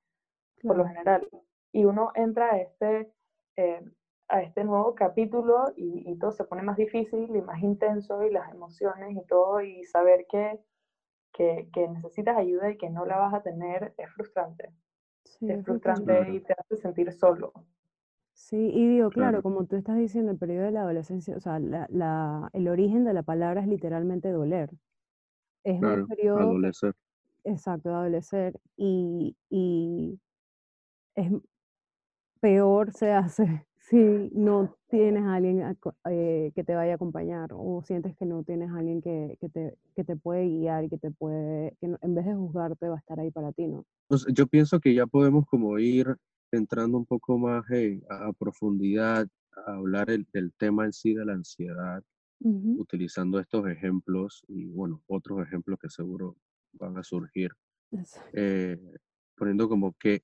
por 0.62 0.76
lo 0.76 0.86
general. 0.86 1.28
Y 1.72 1.84
uno 1.84 2.12
entra 2.14 2.52
a 2.52 2.58
este, 2.58 3.12
eh, 3.56 3.84
a 4.28 4.42
este 4.42 4.64
nuevo 4.64 4.94
capítulo 4.94 5.72
y, 5.76 6.16
todo 6.18 6.32
se 6.32 6.44
pone 6.44 6.62
más 6.62 6.76
difícil 6.76 7.34
y 7.34 7.42
más 7.42 7.62
intenso 7.62 8.22
y 8.22 8.30
las 8.30 8.50
emociones 8.52 9.16
y 9.16 9.26
todo, 9.26 9.60
y 9.60 9.84
saber 9.84 10.26
que, 10.30 10.60
que, 11.32 11.68
que 11.72 11.88
necesitas 11.88 12.36
ayuda 12.36 12.70
y 12.70 12.76
que 12.76 12.88
no 12.88 13.04
la 13.04 13.18
vas 13.18 13.34
a 13.34 13.42
tener 13.42 13.94
es 13.98 14.10
frustrante. 14.10 14.72
es 15.40 15.64
frustrante 15.64 16.30
y 16.30 16.40
te 16.40 16.54
hace 16.54 16.76
sentir 16.76 17.12
solo. 17.12 17.52
Sí, 18.32 18.70
y 18.72 18.86
digo, 18.86 19.10
claro, 19.10 19.42
como 19.42 19.64
tú 19.64 19.76
estás 19.76 19.96
diciendo, 19.96 20.30
el 20.30 20.38
periodo 20.38 20.66
de 20.66 20.70
la 20.70 20.82
adolescencia, 20.82 21.34
o 21.36 21.40
sea, 21.40 21.58
la, 21.58 21.86
la, 21.90 22.50
el 22.52 22.68
origen 22.68 23.04
de 23.04 23.14
la 23.14 23.22
palabra 23.22 23.62
es 23.62 23.66
literalmente 23.66 24.30
doler. 24.30 24.70
Es 25.66 25.82
un 25.82 26.06
periodo... 26.06 26.38
Adolecer. 26.38 26.94
Exacto, 27.44 27.94
adolecer. 27.94 28.58
Y, 28.76 29.36
y 29.50 30.18
es 31.16 31.32
peor 32.40 32.92
se 32.92 33.10
hace 33.10 33.66
si 33.78 34.30
no 34.32 34.76
tienes 34.88 35.24
a 35.24 35.34
alguien 35.34 35.76
eh, 36.10 36.52
que 36.54 36.64
te 36.64 36.74
vaya 36.74 36.92
a 36.92 36.94
acompañar 36.94 37.50
o 37.52 37.82
sientes 37.84 38.16
que 38.16 38.26
no 38.26 38.42
tienes 38.44 38.70
a 38.70 38.78
alguien 38.78 39.00
que, 39.00 39.36
que, 39.40 39.48
te, 39.48 39.76
que 39.94 40.04
te 40.04 40.16
puede 40.16 40.46
guiar 40.46 40.84
y 40.84 40.88
que 40.88 40.98
te 40.98 41.10
puede, 41.10 41.76
que 41.80 41.96
en 42.00 42.14
vez 42.14 42.26
de 42.26 42.34
juzgarte 42.34 42.88
va 42.88 42.96
a 42.96 42.98
estar 42.98 43.18
ahí 43.18 43.30
para 43.30 43.52
ti, 43.52 43.66
¿no? 43.66 43.84
Pues 44.08 44.26
yo 44.32 44.46
pienso 44.46 44.80
que 44.80 44.94
ya 44.94 45.06
podemos 45.06 45.46
como 45.46 45.78
ir 45.78 46.16
entrando 46.52 46.98
un 46.98 47.06
poco 47.06 47.38
más 47.38 47.64
a, 48.08 48.32
profundidad, 48.38 49.26
a 49.66 49.74
hablar 49.74 50.10
el, 50.10 50.26
del 50.32 50.52
tema 50.52 50.84
en 50.84 50.92
sí 50.92 51.14
de 51.14 51.24
la 51.24 51.32
ansiedad. 51.34 52.02
Utilizando 52.40 53.38
estos 53.38 53.66
ejemplos 53.68 54.44
y, 54.48 54.66
bueno, 54.66 55.02
otros 55.06 55.40
ejemplos 55.46 55.78
que 55.80 55.88
seguro 55.88 56.36
van 56.72 56.96
a 56.98 57.02
surgir, 57.02 57.50
eh, 58.32 58.78
poniendo 59.36 59.68
como 59.68 59.94
que, 59.94 60.22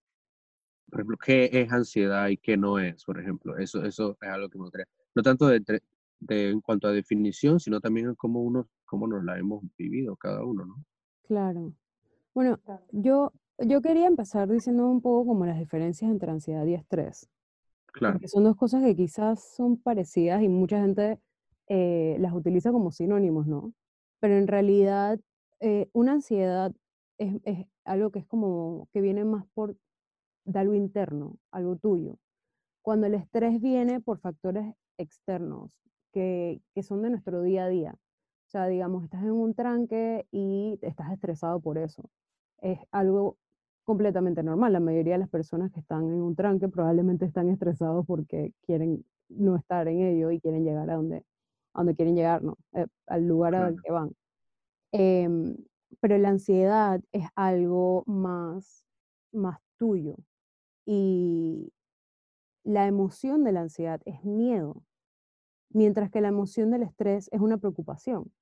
por 0.90 1.00
ejemplo, 1.00 1.16
qué 1.24 1.48
es 1.52 1.72
ansiedad 1.72 2.28
y 2.28 2.36
qué 2.36 2.56
no 2.56 2.78
es, 2.78 3.04
por 3.04 3.18
ejemplo. 3.18 3.56
Eso, 3.56 3.84
eso 3.84 4.18
es 4.20 4.28
algo 4.28 4.48
que 4.48 4.58
me 4.58 4.64
gustaría, 4.64 4.86
no 5.14 5.22
tanto 5.22 5.46
de, 5.46 5.80
de, 6.20 6.50
en 6.50 6.60
cuanto 6.60 6.88
a 6.88 6.92
definición, 6.92 7.58
sino 7.58 7.80
también 7.80 8.08
en 8.08 8.14
cómo, 8.14 8.42
uno, 8.42 8.68
cómo 8.84 9.06
nos 9.06 9.24
la 9.24 9.38
hemos 9.38 9.62
vivido 9.78 10.16
cada 10.16 10.44
uno, 10.44 10.66
¿no? 10.66 10.84
Claro. 11.26 11.72
Bueno, 12.34 12.60
yo, 12.90 13.32
yo 13.58 13.80
quería 13.80 14.06
empezar 14.06 14.50
diciendo 14.50 14.86
un 14.86 15.00
poco 15.00 15.26
como 15.28 15.46
las 15.46 15.58
diferencias 15.58 16.10
entre 16.10 16.30
ansiedad 16.30 16.66
y 16.66 16.74
estrés. 16.74 17.28
Claro. 17.86 18.14
Porque 18.14 18.28
son 18.28 18.44
dos 18.44 18.56
cosas 18.56 18.82
que 18.82 18.96
quizás 18.96 19.54
son 19.54 19.76
parecidas 19.76 20.42
y 20.42 20.48
mucha 20.48 20.80
gente 20.80 21.18
eh, 21.74 22.18
las 22.20 22.34
utiliza 22.34 22.70
como 22.70 22.92
sinónimos, 22.92 23.46
¿no? 23.46 23.72
Pero 24.20 24.36
en 24.36 24.46
realidad, 24.46 25.18
eh, 25.60 25.88
una 25.94 26.12
ansiedad 26.12 26.70
es, 27.16 27.40
algo 27.86 28.10
que 28.10 28.18
es 28.18 28.26
como 28.26 28.88
que 28.92 29.00
viene 29.00 29.24
más 29.24 29.46
por 29.54 29.76
de 30.44 30.58
algo 30.58 30.74
interno, 30.74 31.38
algo 31.50 31.76
tuyo. 31.76 32.18
Cuando 32.82 33.06
el 33.06 33.14
estrés 33.14 33.58
viene 33.62 34.00
por 34.00 34.18
factores 34.18 34.74
externos, 34.98 35.72
que, 36.12 36.60
que 36.74 36.82
son 36.82 37.00
de 37.00 37.08
nuestro 37.08 37.40
día 37.40 37.64
a 37.64 37.68
día. 37.68 37.94
O 37.94 38.50
sea, 38.50 38.66
digamos, 38.66 39.04
estás 39.04 39.22
en 39.22 39.32
un 39.32 39.54
tranque 39.54 40.26
y 40.30 40.78
estás 40.82 41.10
estresado 41.10 41.60
por 41.60 41.78
eso. 41.78 42.10
Es 42.58 42.80
algo 42.90 43.38
completamente 43.84 44.42
normal. 44.42 44.74
La 44.74 44.80
mayoría 44.80 45.14
de 45.14 45.20
las 45.20 45.30
personas 45.30 45.72
que 45.72 45.80
están 45.80 46.02
en 46.04 46.20
un 46.20 46.36
tranque 46.36 46.68
probablemente 46.68 47.24
están 47.24 47.48
estresados 47.48 48.04
porque 48.06 48.52
quieren 48.66 49.06
no 49.30 49.56
estar 49.56 49.88
en 49.88 50.02
ello 50.02 50.30
y 50.30 50.38
quieren 50.38 50.64
llegar 50.64 50.90
a 50.90 50.96
donde, 50.96 51.24
a 51.74 51.80
donde 51.80 51.94
quieren 51.94 52.16
llegar, 52.16 52.42
¿no? 52.42 52.56
Eh, 52.74 52.86
al 53.06 53.26
lugar 53.26 53.54
al 53.54 53.76
que 53.82 53.92
van. 53.92 54.12
Em, 54.92 55.56
pero 56.00 56.18
la 56.18 56.30
ansiedad 56.30 57.00
es 57.12 57.28
algo 57.34 58.04
más, 58.06 58.84
más 59.32 59.58
tuyo. 59.78 60.16
Y 60.86 61.72
la 62.64 62.86
emoción 62.86 63.44
de 63.44 63.52
la 63.52 63.62
ansiedad 63.62 64.00
es 64.04 64.24
miedo, 64.24 64.82
mientras 65.70 66.10
que 66.10 66.20
la 66.20 66.28
emoción 66.28 66.70
del 66.70 66.82
estrés 66.82 67.28
es 67.32 67.40
una 67.40 67.58
preocupación. 67.58 68.32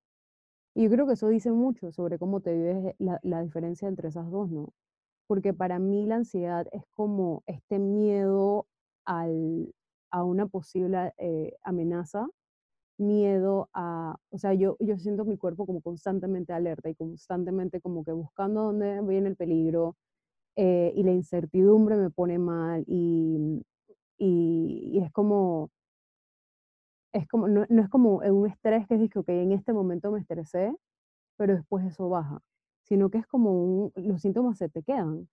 Y 0.74 0.84
yo 0.84 0.90
creo 0.90 1.06
que 1.06 1.14
eso 1.14 1.28
dice 1.28 1.52
mucho 1.52 1.92
sobre 1.92 2.18
cómo 2.18 2.40
te 2.40 2.54
vives 2.54 2.94
la, 2.98 3.20
la 3.22 3.42
diferencia 3.42 3.88
entre 3.88 4.08
esas 4.08 4.30
dos, 4.30 4.50
¿no? 4.50 4.72
porque 5.30 5.54
para 5.54 5.78
mí 5.78 6.06
la 6.06 6.16
ansiedad 6.16 6.66
es 6.72 6.82
como 6.90 7.44
este 7.46 7.78
miedo 7.78 8.66
al, 9.04 9.72
a 10.10 10.24
una 10.24 10.48
posible 10.48 11.14
eh, 11.18 11.56
amenaza, 11.62 12.26
miedo 13.00 13.68
a, 13.74 14.16
o 14.30 14.38
sea, 14.38 14.54
yo, 14.54 14.76
yo 14.80 14.98
siento 14.98 15.24
mi 15.24 15.36
cuerpo 15.38 15.66
como 15.66 15.80
constantemente 15.82 16.52
alerta 16.52 16.90
y 16.90 16.94
constantemente 16.94 17.80
como 17.80 18.04
que 18.04 18.12
buscando 18.12 18.64
dónde 18.64 19.00
viene 19.02 19.28
el 19.28 19.36
peligro 19.36 19.96
eh, 20.56 20.92
y 20.96 21.02
la 21.04 21.12
incertidumbre 21.12 21.96
me 21.96 22.10
pone 22.10 22.38
mal 22.38 22.84
y, 22.86 23.62
y, 24.18 25.00
es 25.02 25.12
como, 25.12 25.70
es 27.12 27.26
como 27.28 27.48
no, 27.48 27.66
no, 27.68 27.82
es 27.82 27.88
como 27.88 28.16
un 28.18 28.46
estrés 28.48 28.86
que 28.88 28.94
es 28.94 29.10
que, 29.10 29.18
ok, 29.18 29.28
en 29.30 29.52
este 29.52 29.72
momento 29.72 30.10
me 30.12 30.20
estresé, 30.20 30.74
pero 31.36 31.54
después 31.54 31.84
eso 31.86 32.08
baja 32.08 32.40
sino 32.90 33.08
que 33.08 33.18
es 33.18 33.26
como 33.28 33.52
un, 33.52 33.92
los 33.94 34.20
síntomas 34.20 34.58
se 34.58 34.68
te 34.68 34.82
quedan. 34.82 35.28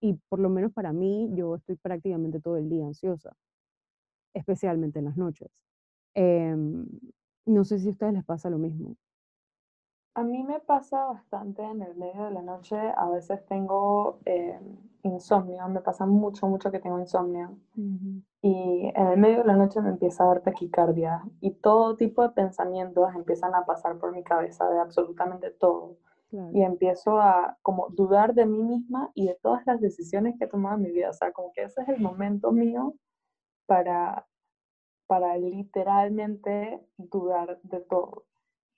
Y 0.00 0.14
por 0.28 0.38
lo 0.38 0.48
menos 0.48 0.72
para 0.72 0.92
mí, 0.92 1.28
yo 1.34 1.56
estoy 1.56 1.76
prácticamente 1.76 2.40
todo 2.40 2.56
el 2.56 2.70
día 2.70 2.86
ansiosa, 2.86 3.36
especialmente 4.32 5.00
en 5.00 5.06
las 5.06 5.16
noches. 5.16 5.50
Em, 6.14 6.86
no 7.46 7.64
sé 7.64 7.78
si 7.78 7.88
a 7.88 7.92
ustedes 7.92 8.12
les 8.14 8.24
pasa 8.24 8.50
lo 8.50 8.58
mismo. 8.58 8.96
A 10.14 10.22
mí 10.22 10.42
me 10.42 10.58
pasa 10.60 11.04
bastante 11.04 11.62
en 11.62 11.82
el 11.82 11.94
medio 11.94 12.24
de 12.24 12.30
la 12.32 12.42
noche. 12.42 12.76
A 12.76 13.08
veces 13.08 13.44
tengo 13.46 14.18
eh, 14.24 14.58
insomnio, 15.02 15.68
me 15.68 15.80
pasa 15.80 16.04
mucho, 16.04 16.48
mucho 16.48 16.70
que 16.70 16.80
tengo 16.80 16.98
insomnio. 16.98 17.56
Y 18.42 18.92
en 18.94 19.06
el 19.06 19.18
medio 19.18 19.38
de 19.38 19.44
la 19.44 19.56
noche 19.56 19.80
me 19.80 19.90
empieza 19.90 20.24
a 20.24 20.28
dar 20.28 20.40
taquicardia 20.42 21.22
y 21.40 21.52
todo 21.52 21.96
tipo 21.96 22.22
de 22.22 22.30
pensamientos 22.30 23.14
empiezan 23.14 23.54
a 23.54 23.64
pasar 23.64 23.98
por 23.98 24.12
mi 24.12 24.24
cabeza 24.24 24.68
de 24.68 24.80
absolutamente 24.80 25.50
todo. 25.50 25.96
Y 26.52 26.62
empiezo 26.62 27.18
a 27.20 27.58
como 27.62 27.88
dudar 27.90 28.34
de 28.34 28.46
mí 28.46 28.62
misma 28.62 29.10
y 29.14 29.26
de 29.26 29.36
todas 29.42 29.66
las 29.66 29.80
decisiones 29.80 30.36
que 30.38 30.44
he 30.44 30.48
tomado 30.48 30.76
en 30.76 30.82
mi 30.82 30.90
vida. 30.90 31.10
O 31.10 31.12
sea, 31.14 31.32
como 31.32 31.52
que 31.52 31.62
ese 31.62 31.82
es 31.82 31.88
el 31.88 32.00
momento 32.00 32.52
mío 32.52 32.94
para, 33.66 34.26
para 35.10 35.36
literalmente 35.36 36.80
dudar 36.96 37.58
de 37.64 37.80
todo. 37.80 38.26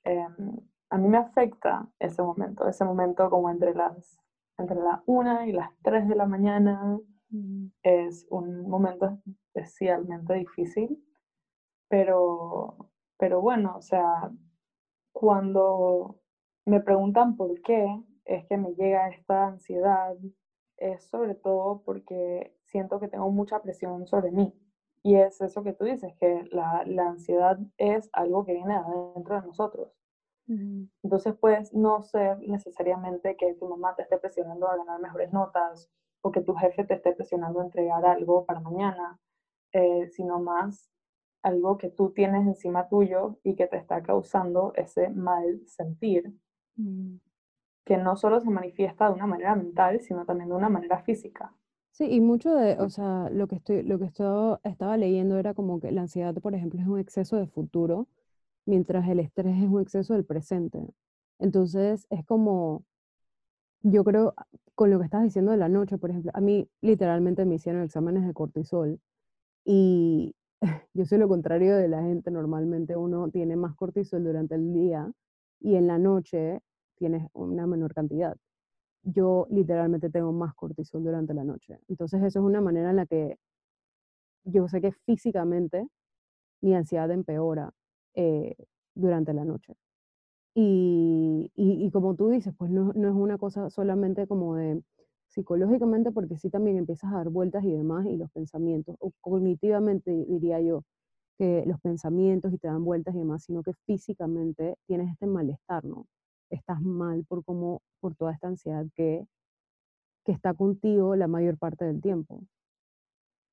Em, 0.03 0.57
a 0.88 0.97
mí 0.97 1.07
me 1.07 1.18
afecta 1.18 1.87
ese 1.99 2.23
momento, 2.23 2.66
ese 2.66 2.87
momento 2.87 3.29
como 3.29 3.51
entre 3.51 3.75
las, 3.75 4.18
entre 4.57 4.77
las 4.77 5.03
1 5.05 5.45
y 5.45 5.53
las 5.53 5.68
3 5.83 6.09
de 6.09 6.14
la 6.14 6.25
mañana. 6.25 6.99
Es 7.83 8.27
un 8.31 8.66
momento 8.66 9.18
especialmente 9.53 10.33
difícil, 10.33 11.05
pero, 11.88 12.90
pero 13.18 13.42
bueno, 13.42 13.77
o 13.77 13.83
sea, 13.83 14.31
cuando 15.12 16.18
me 16.64 16.81
preguntan 16.81 17.37
por 17.37 17.61
qué 17.61 17.87
es 18.25 18.47
que 18.47 18.57
me 18.57 18.73
llega 18.73 19.09
esta 19.09 19.49
ansiedad, 19.49 20.16
es 20.79 21.05
sobre 21.11 21.35
todo 21.35 21.83
porque 21.85 22.57
siento 22.64 23.01
que 23.01 23.09
tengo 23.09 23.31
mucha 23.31 23.61
presión 23.61 24.07
sobre 24.07 24.31
mí. 24.31 24.55
Y 25.03 25.17
es 25.17 25.41
eso 25.41 25.62
que 25.65 25.73
tú 25.73 25.85
dices, 25.85 26.15
que 26.19 26.49
la, 26.53 26.85
la 26.87 27.09
ansiedad 27.09 27.59
es 27.77 28.09
algo 28.12 28.45
que 28.45 28.55
viene 28.55 28.75
adentro 28.75 29.41
de 29.41 29.47
nosotros. 29.47 29.88
Entonces, 31.03 31.35
pues 31.41 31.73
no 31.73 32.03
ser 32.03 32.38
necesariamente 32.41 33.37
que 33.37 33.55
tu 33.55 33.69
mamá 33.69 33.95
te 33.97 34.03
esté 34.03 34.19
presionando 34.19 34.69
a 34.69 34.77
ganar 34.77 35.01
mejores 35.01 35.33
notas 35.33 35.91
o 36.21 36.31
que 36.31 36.43
tu 36.43 36.55
jefe 36.55 36.85
te 36.85 36.95
esté 36.95 37.12
presionando 37.15 37.61
a 37.61 37.65
entregar 37.65 38.05
algo 38.05 38.45
para 38.45 38.61
mañana, 38.61 39.19
eh, 39.73 40.09
sino 40.09 40.41
más 40.41 40.91
algo 41.43 41.79
que 41.79 41.88
tú 41.91 42.11
tienes 42.11 42.47
encima 42.47 42.88
tuyo 42.88 43.38
y 43.43 43.57
que 43.57 43.67
te 43.67 43.77
está 43.77 44.03
causando 44.03 44.73
ese 44.77 45.09
mal 45.09 45.62
sentir 45.67 46.33
Mm. 46.77 47.17
que 47.85 47.97
no 47.99 48.17
solo 48.17 48.41
se 48.41 48.49
manifiesta 48.49 49.09
de 49.09 49.15
una 49.15 49.27
manera 49.27 49.55
mental, 49.55 50.01
sino 50.01 50.25
también 50.25 50.49
de 50.49 50.55
una 50.55 50.69
manera 50.69 51.03
física. 51.03 51.55
Sí, 51.92 52.07
y 52.11 52.20
mucho 52.20 52.55
de, 52.55 52.78
o 52.81 52.88
sea, 52.88 53.28
lo 53.31 53.46
que 53.48 53.57
estoy, 53.57 53.83
lo 53.83 53.98
que 53.98 54.07
esto, 54.07 54.61
estaba 54.64 54.96
leyendo 54.96 55.38
era 55.38 55.52
como 55.55 55.78
que 55.81 55.92
la 55.92 56.02
ansiedad, 56.02 56.35
por 56.37 56.55
ejemplo, 56.55 56.81
es 56.81 56.87
un 56.87 56.98
exceso 56.98 57.37
de 57.37 57.46
futuro, 57.46 58.09
mientras 58.66 59.09
el 59.09 59.20
estrés 59.20 59.57
es 59.62 59.68
un 59.70 59.81
exceso 59.83 60.14
del 60.14 60.24
presente. 60.24 60.87
Entonces, 61.38 62.07
es 62.11 62.24
como, 62.26 62.85
yo 63.83 64.05
creo, 64.05 64.35
con 64.74 64.90
lo 64.90 64.98
que 64.98 65.05
estás 65.07 65.22
diciendo 65.24 65.52
de 65.52 65.59
la 65.59 65.68
noche, 65.68 65.98
por 65.98 66.11
ejemplo, 66.11 66.33
a 66.35 66.40
mí 66.40 66.68
literalmente 66.83 67.44
me 67.46 67.57
hicieron 67.57 67.83
exámenes 67.83 68.26
de 68.26 68.35
cortisol 68.35 69.00
y 69.64 70.35
yo 70.94 71.07
soy 71.07 71.18
lo 71.18 71.28
contrario 71.28 71.76
de 71.76 71.88
la 71.88 72.02
gente, 72.02 72.31
normalmente 72.31 72.96
uno 72.96 73.31
tiene 73.31 73.57
más 73.57 73.76
cortisol 73.76 74.24
durante 74.24 74.57
el 74.57 74.72
día 74.74 75.12
y 75.61 75.76
en 75.76 75.88
la 75.88 75.98
noche 75.98 76.61
tienes 76.96 77.28
una 77.35 77.66
menor 77.66 77.94
cantidad. 77.94 78.37
Yo 79.05 79.47
literalmente 79.51 80.11
tengo 80.11 80.33
más 80.33 80.55
cortisol 80.55 81.03
durante 81.05 81.35
la 81.35 81.45
noche. 81.45 81.79
Entonces 81.88 82.23
eso 82.23 82.41
es 82.41 82.45
una 82.45 82.61
manera 82.61 82.91
en 82.91 82.97
la 82.97 83.07
que 83.07 83.38
yo 84.45 84.69
sé 84.69 84.81
que 84.81 84.93
físicamente 84.93 85.87
mi 86.61 86.75
ansiedad 86.75 87.11
empeora 87.11 87.73
eh, 88.15 88.57
durante 88.95 89.35
la 89.35 89.45
noche. 89.45 89.75
Y, 90.55 91.51
y, 91.55 91.91
como 91.93 92.15
tú 92.15 92.29
dices, 92.29 92.55
pues 92.59 92.71
no, 92.71 92.93
no, 92.95 93.09
es 93.09 93.15
una 93.15 93.38
cosa 93.38 93.71
solamente 93.71 94.27
como 94.27 94.57
de 94.57 94.83
psicológicamente, 95.29 96.12
porque 96.12 96.37
sí 96.37 96.51
también 96.51 96.77
empiezas 96.77 97.11
a 97.12 97.17
dar 97.17 97.31
vueltas 97.31 97.65
y 97.65 97.73
demás, 97.73 98.07
y 98.07 98.17
los 98.19 98.31
pensamientos, 98.33 98.97
o 99.01 99.12
cognitivamente 99.23 100.11
diría 100.29 100.61
yo, 100.61 100.85
que 101.38 101.65
los 101.67 101.81
pensamientos 101.81 102.53
y 102.53 102.59
te 102.59 102.69
dan 102.69 102.85
vueltas 102.85 103.15
y 103.15 103.19
demás, 103.19 103.45
sino 103.45 103.62
que 103.62 103.73
físicamente 103.87 104.77
tienes 104.87 105.11
este 105.11 105.27
malestar, 105.27 105.85
¿no? 105.85 106.07
Estás 106.53 106.81
mal 106.83 107.25
por, 107.27 107.45
como, 107.45 107.83
por 108.01 108.15
toda 108.15 108.33
esta 108.33 108.49
ansiedad 108.49 108.87
que, 108.95 109.27
que 110.25 110.33
está 110.33 110.55
contigo 110.55 111.17
la 111.17 111.27
mayor 111.27 111.59
parte 111.59 111.85
del 111.85 112.01
tiempo. 112.01 112.45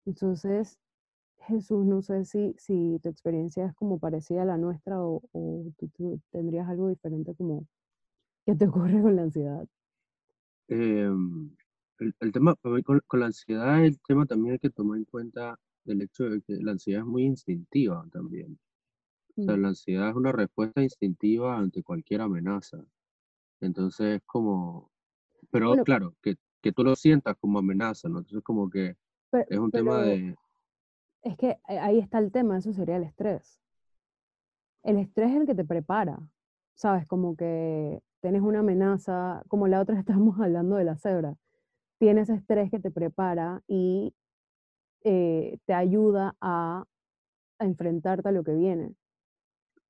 Entonces, 0.05 0.77
Jesús, 1.47 1.85
no 1.85 2.01
sé 2.01 2.25
si, 2.25 2.53
si 2.57 2.99
tu 3.01 3.09
experiencia 3.09 3.65
es 3.65 3.73
como 3.75 3.99
parecida 3.99 4.43
a 4.43 4.45
la 4.45 4.57
nuestra 4.57 5.01
o, 5.01 5.21
o 5.31 5.71
tú, 5.95 6.19
tendrías 6.31 6.67
algo 6.67 6.89
diferente 6.89 7.33
como 7.35 7.65
que 8.45 8.55
te 8.55 8.65
ocurre 8.67 9.01
con 9.01 9.15
la 9.15 9.23
ansiedad. 9.23 9.67
Em, 10.67 11.55
el, 11.99 12.31
tema, 12.31 12.55
con, 12.55 12.81
con, 13.07 13.19
la 13.19 13.27
ansiedad, 13.27 13.83
el 13.83 13.99
tema 14.01 14.25
también 14.25 14.53
hay 14.53 14.59
que 14.59 14.69
tomar 14.69 14.97
en 14.97 15.05
cuenta 15.05 15.57
el 15.85 16.01
hecho 16.01 16.25
de 16.25 16.41
que 16.41 16.53
la 16.61 16.71
ansiedad 16.71 17.01
es 17.01 17.07
muy 17.07 17.23
instintiva 17.23 18.05
también. 18.11 18.59
Sea, 19.43 19.57
la 19.57 19.69
ansiedad 19.69 20.09
es 20.09 20.15
una 20.15 20.31
respuesta 20.31 20.81
instintiva 20.81 21.57
ante 21.57 21.83
cualquier 21.83 22.21
amenaza. 22.21 22.83
Entonces 23.61 24.17
es 24.17 24.21
como, 24.25 24.91
pero 25.51 25.73
claro, 25.83 26.15
que, 26.21 26.35
que, 26.61 26.71
tú 26.71 26.83
lo 26.83 26.95
sientas 26.95 27.35
como 27.39 27.59
amenaza, 27.59 28.09
¿no? 28.09 28.19
Entonces 28.19 28.43
como 28.43 28.69
que 28.69 28.95
es 29.31 29.57
un 29.57 29.71
tema 29.71 30.01
de... 30.01 30.35
Es 31.21 31.37
que 31.37 31.57
ahí 31.65 31.99
está 31.99 32.19
el 32.19 32.31
tema, 32.31 32.57
eso 32.57 32.71
sería 32.73 32.95
el 32.95 33.03
estrés. 33.03 33.59
el 34.83 34.97
estrés 34.97 35.31
es 35.31 35.41
el 35.41 35.45
que 35.45 35.55
te 35.55 35.65
prepara, 35.65 36.19
¿sabes? 36.75 37.05
Como 37.07 37.35
que 37.35 38.01
tienes 38.21 38.41
una 38.41 38.59
amenaza, 38.59 39.43
como 39.47 39.67
la 39.67 39.81
otra 39.81 39.99
estábamos 39.99 40.39
hablando 40.39 40.75
de 40.75 40.85
la 40.85 40.97
cebra, 40.97 41.35
tienes 41.97 42.29
estrés 42.29 42.71
que 42.71 42.79
te 42.79 42.91
prepara 42.91 43.61
y 43.67 44.13
eh, 45.03 45.57
te 45.65 45.73
ayuda 45.73 46.35
a, 46.41 46.85
enfrentarte 47.59 48.29
a 48.29 48.31
lo 48.31 48.43
que 48.43 48.53
viene. 48.53 48.95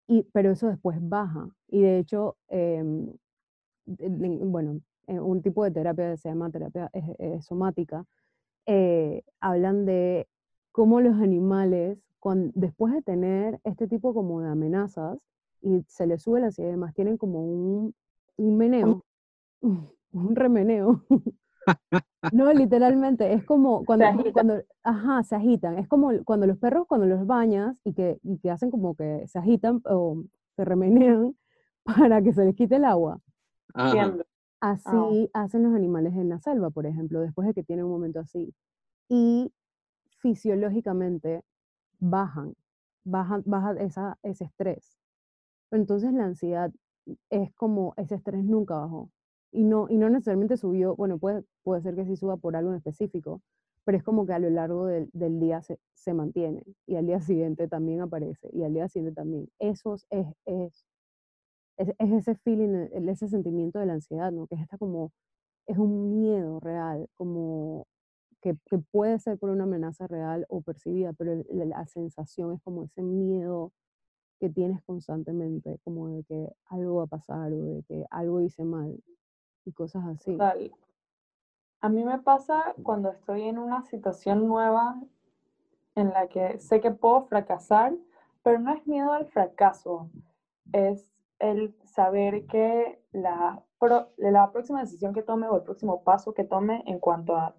Y, 0.10 0.24
pero 0.34 0.52
eso 0.52 0.67
después 0.67 0.98
baja. 1.00 1.48
Y 1.67 1.82
de 1.84 2.00
hecho, 2.00 2.36
em, 2.48 3.13
bueno, 3.86 4.82
un 5.08 5.41
tipo 5.41 5.63
de 5.63 5.72
terapia 5.72 6.12
que 6.12 6.17
se 6.17 6.30
llama 6.30 6.50
terapia 6.50 6.89
somática, 7.41 8.06
eh, 8.65 9.24
hablan 9.39 9.86
de 9.86 10.28
cómo 10.72 11.00
los 11.00 11.15
animales, 11.22 12.00
después 12.56 12.93
de 12.93 13.02
tener 13.04 13.60
este 13.63 13.88
tipo 13.88 14.13
como 14.13 14.41
de 14.41 14.50
amenazas 14.50 15.19
y 15.62 15.84
se 15.88 16.08
les 16.08 16.24
sube 16.24 16.39
la 16.39 16.48
ansiedad 16.48 16.69
y 16.69 16.74
demás, 16.74 16.93
tienen 16.95 17.17
como 17.17 17.43
un, 17.43 17.93
un 18.38 18.58
meneo, 18.58 19.06
un 19.62 20.36
remeneo. 20.36 21.04
No, 22.34 22.51
literalmente, 22.53 23.34
es 23.34 23.43
como 23.45 23.86
cuando, 23.86 24.05
cuando, 24.34 24.62
ajá, 24.84 25.23
se 25.23 25.36
agitan. 25.36 25.77
Es 25.77 25.88
como 25.88 26.12
cuando 26.25 26.47
los 26.47 26.58
perros, 26.58 26.86
cuando 26.88 27.08
los 27.08 27.25
bañas 27.25 27.77
y 27.84 27.93
que, 27.93 28.19
y 28.23 28.39
que 28.39 28.51
hacen 28.51 28.71
como 28.71 28.95
que 28.95 29.27
se 29.27 29.39
agitan 29.39 29.82
o 29.86 30.23
se 30.55 30.65
remenean 30.65 31.36
para 31.84 32.21
que 32.21 32.34
se 32.34 32.45
les 32.45 32.55
quite 32.55 32.75
el 32.75 32.86
agua. 32.86 33.19
Así 34.62 35.29
hacen 35.34 35.63
los 35.63 35.73
animales 35.73 36.13
en 36.15 36.27
la 36.27 36.39
selva, 36.39 36.69
por 36.69 36.86
ejemplo, 36.86 37.21
después 37.21 37.47
de 37.47 37.53
que 37.53 37.63
tienen 37.63 37.86
un 37.86 37.91
momento 37.91 38.19
así. 38.19 38.53
Y 39.08 39.53
fisiológicamente 40.17 41.43
bajan, 41.99 42.55
bajan, 43.05 43.43
baja 43.45 43.71
esa, 43.79 44.17
ese 44.21 44.43
estrés. 44.45 44.97
Entonces 45.71 46.12
la 46.13 46.25
ansiedad 46.25 46.71
es 47.29 47.53
como 47.53 47.93
ese 47.97 48.15
estrés 48.15 48.43
nunca 48.43 48.77
bajó. 48.77 49.10
Y 49.51 49.63
no, 49.63 49.88
y 49.89 49.97
no 49.97 50.09
necesariamente 50.09 50.57
subió, 50.57 50.95
bueno, 50.95 51.17
puede, 51.17 51.43
puede 51.63 51.81
ser 51.81 51.95
que 51.95 52.05
sí 52.05 52.15
suba 52.15 52.38
por 52.38 52.55
algo 52.55 52.69
en 52.71 52.77
específico, 52.77 53.41
pero 53.83 53.97
es 53.97 54.03
como 54.03 54.25
que 54.27 54.33
a 54.33 54.39
lo 54.39 54.49
largo 54.49 54.85
del, 54.85 55.09
del 55.13 55.39
día 55.39 55.62
se, 55.63 55.79
se, 55.95 56.13
mantiene 56.13 56.63
y 56.85 56.95
al 56.95 57.07
día 57.07 57.19
siguiente 57.21 57.67
también 57.67 58.01
aparece 58.01 58.49
y 58.53 58.63
al 58.63 58.73
día 58.73 58.88
siguiente 58.88 59.15
también. 59.15 59.49
Eso 59.59 59.95
es, 59.95 60.05
es, 60.12 60.85
es, 61.77 61.95
es 61.97 62.12
ese 62.12 62.35
feeling, 62.35 62.89
ese 63.09 63.27
sentimiento 63.27 63.79
de 63.79 63.88
la 63.88 63.93
ansiedad, 63.93 64.31
¿no? 64.31 64.47
Que 64.47 64.55
es 64.55 64.62
esta 64.62 64.77
como, 64.77 65.12
es 65.67 65.77
un 65.77 66.12
miedo 66.21 66.59
real, 66.59 67.07
como 67.15 67.88
que, 68.41 68.57
que, 68.67 68.79
puede 68.79 69.19
ser 69.19 69.39
por 69.39 69.49
una 69.49 69.63
amenaza 69.65 70.07
real 70.07 70.45
o 70.49 70.62
percibida, 70.62 71.13
pero 71.13 71.43
la 71.49 71.85
sensación 71.88 72.53
es 72.53 72.62
como 72.63 72.83
ese 72.83 73.01
miedo 73.01 73.73
que 74.39 74.49
tienes 74.49 74.81
constantemente, 74.83 75.79
como 75.83 76.09
de 76.09 76.23
que 76.23 76.49
algo 76.65 76.97
va 76.97 77.03
a 77.05 77.07
pasar 77.07 77.51
o 77.53 77.63
de 77.63 77.83
que 77.83 78.05
algo 78.12 78.41
hice 78.41 78.63
mal 78.63 78.97
y 79.65 79.72
cosas 79.72 80.04
así. 80.06 80.38
A 81.82 81.89
mí 81.89 82.04
me 82.04 82.19
pasa 82.19 82.74
cuando 82.84 83.10
estoy 83.10 83.43
en 83.43 83.58
una 83.58 83.84
situación 83.84 84.48
nueva 84.48 85.00
en 85.95 86.10
la 86.10 86.28
que 86.28 86.60
sé 86.60 86.82
que 86.82 86.91
puedo 86.91 87.24
fracasar, 87.24 87.93
pero 88.43 88.60
no 88.60 88.74
es 88.74 88.86
miedo 88.86 89.13
al 89.13 89.28
fracaso, 89.28 90.10
es 90.74 91.12
el 91.39 91.76
saber 91.86 92.45
que 92.48 93.02
la, 93.12 93.63
la 94.17 94.52
próxima 94.52 94.82
decisión 94.82 95.13
que 95.13 95.24
tome 95.24 95.48
o 95.48 95.56
el 95.56 95.63
próximo 95.63 96.04
paso 96.04 96.34
que 96.34 96.43
tome 96.43 96.84
en 96.86 97.00
cuanto 97.00 97.36
a 97.36 97.56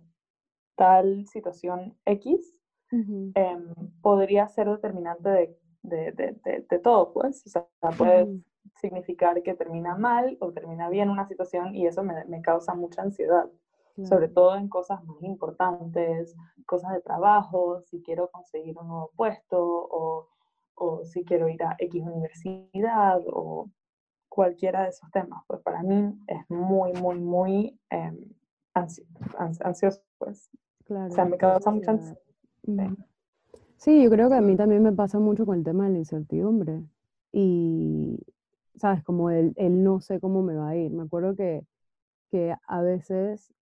tal 0.77 1.27
situación 1.27 1.97
X 2.05 2.61
em, 2.91 3.75
podría 4.03 4.49
ser 4.49 4.69
determinante 4.69 5.29
de, 5.29 5.59
de, 5.83 6.13
de, 6.13 6.67
de, 6.69 6.79
todo, 6.79 7.13
pues. 7.13 7.47
O 7.47 7.51
sea, 7.51 7.67
puede 7.97 8.43
significar 8.81 9.43
que 9.43 9.55
termina 9.55 9.97
mal 9.97 10.37
o 10.41 10.53
termina 10.53 10.89
bien 10.89 11.11
una 11.11 11.27
situación 11.27 11.75
y 11.75 11.87
eso 11.87 12.03
me, 12.03 12.25
me 12.27 12.43
causa 12.43 12.75
mucha 12.75 13.03
ansiedad. 13.03 13.49
Sobre 14.05 14.29
todo 14.29 14.57
en 14.57 14.69
cosas 14.69 15.05
más 15.05 15.23
importantes, 15.23 16.35
cosas 16.65 16.93
de 16.93 17.03
trabajo, 17.03 17.83
si 17.83 18.01
quiero 18.01 18.31
conseguir 18.31 18.79
un 18.79 18.89
nuevo 18.89 19.11
puesto 19.15 19.59
o, 19.61 20.29
o 20.75 21.05
si 21.05 21.23
quiero 21.23 21.51
ir 21.51 21.63
a 21.63 21.77
X 21.79 22.03
universidad 22.03 23.21
o 23.27 23.69
cualquiera 24.31 24.85
de 24.85 24.89
esos 24.89 25.11
temas. 25.11 25.45
Pues 25.47 25.61
para 25.61 25.83
mí 25.83 26.19
es 26.29 26.49
muy, 26.49 26.95
muy, 26.95 27.19
muy 27.19 27.79
eh, 27.91 28.33
ansioso, 28.73 30.01
pues. 30.17 30.49
Claro. 30.87 31.09
O 31.09 31.15
sea, 31.15 31.27
me 31.27 31.37
causa 31.37 31.71
mucha 31.71 31.91
ansiedad. 31.91 32.17
Sí, 33.77 34.03
yo 34.03 34.11
creo 34.11 34.29
que 34.29 34.37
a 34.37 34.41
mí 34.41 34.57
también 34.57 34.83
me 34.83 34.93
pasa 34.93 35.19
mucho 35.19 35.45
con 35.45 35.59
el 35.59 35.65
tema 35.65 35.85
de 35.85 35.93
la 35.93 35.99
incertidumbre. 35.99 36.83
Y, 37.33 38.19
¿sabes? 38.81 39.05
Como 39.05 39.31
el, 39.31 39.53
el 39.57 39.85
no 39.85 40.01
sé 40.01 40.21
cómo 40.21 40.43
me 40.43 40.55
va 40.55 40.71
a 40.71 40.77
ir. 40.77 40.91
Me 40.93 41.03
acuerdo 41.05 41.37
que, 41.37 41.65
que 42.31 42.55
a 42.67 42.83
veces, 42.83 43.53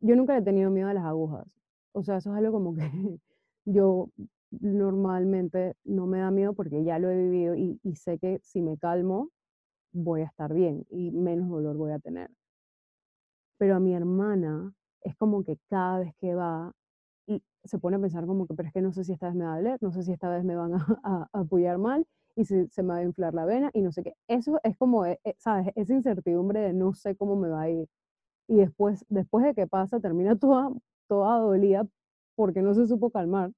yo 0.00 0.16
nunca 0.16 0.36
he 0.38 0.42
tenido 0.42 0.70
miedo 0.70 0.88
a 0.88 0.94
las 0.94 1.04
agujas. 1.04 1.46
O 1.92 2.04
sea, 2.04 2.18
eso 2.18 2.32
es 2.32 2.38
algo 2.38 2.52
como 2.52 2.74
que 2.76 2.80
yo 3.66 4.10
normalmente 4.50 5.76
no 5.84 6.06
me 6.06 6.20
da 6.20 6.30
miedo 6.30 6.54
porque 6.54 6.84
ya 6.84 6.98
lo 6.98 7.10
he 7.10 7.16
vivido 7.16 7.56
y, 7.56 7.80
sé 7.96 8.18
que 8.18 8.40
si 8.42 8.62
me 8.62 8.78
calmo, 8.78 9.30
voy 9.92 10.22
a 10.22 10.26
estar 10.26 10.54
bien 10.54 10.86
y 10.90 11.10
menos 11.12 11.48
dolor 11.50 11.76
voy 11.76 11.92
a 11.92 11.98
tener. 12.00 12.30
Pero 13.58 13.76
a 13.76 13.80
mi 13.80 13.94
hermana 13.94 14.72
es 15.02 15.16
como 15.16 15.44
que 15.44 15.58
cada 15.68 16.00
vez 16.00 16.14
que 16.18 16.34
va 16.34 16.72
y 17.26 17.42
se 17.64 17.78
pone 17.78 17.96
a 17.96 18.00
pensar 18.00 18.26
como 18.26 18.46
que, 18.46 18.54
pero 18.54 18.68
es 18.68 18.74
que 18.74 18.82
no 18.82 18.92
sé 18.92 19.04
si 19.04 19.12
esta 19.12 19.28
vez 19.28 19.36
me 19.36 19.44
va 19.46 19.54
a 19.54 19.56
doler, 19.56 19.78
no 19.82 19.92
sé 19.92 20.02
si 20.02 20.12
esta 20.12 20.28
vez 20.30 20.44
me 20.44 20.56
van 20.56 20.74
a, 20.74 21.28
apoyar 21.32 21.78
mal 21.78 22.06
y 22.36 22.44
si 22.44 22.68
se 22.68 22.82
me 22.82 22.90
va 22.94 22.96
a 22.98 23.02
inflar 23.04 23.34
la 23.34 23.46
vena 23.46 23.70
y 23.74 23.82
no 23.82 23.92
sé 23.92 24.02
qué. 24.04 24.14
Eso 24.28 24.60
es 24.62 24.76
como, 24.76 25.06
eh, 25.06 25.18
eh, 25.24 25.34
¿sabes? 25.38 25.72
Esa 25.76 25.94
incertidumbre 25.94 26.60
de 26.60 26.72
no 26.74 26.94
sé 26.94 27.16
cómo 27.16 27.36
me 27.36 27.48
va 27.48 27.62
a 27.62 27.70
ir. 27.70 27.88
Y 28.48 28.56
después, 28.58 29.04
después 29.08 29.44
de 29.44 29.54
que 29.54 29.66
pasa, 29.68 30.00
termina 30.00 30.36
toda, 30.38 30.70
toda 31.08 31.38
dolida 31.40 31.86
porque 32.36 32.62
no 32.62 32.74
se 32.74 32.86
supo 32.86 33.10
calmar. 33.10 33.52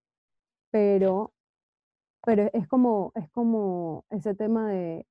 Pero, 0.71 1.33
pero 2.25 2.51
es 2.53 2.69
como, 2.69 3.13
es 3.15 3.31
como 3.31 4.05
ese 4.11 4.35
tema 4.35 4.71
de, 4.71 5.07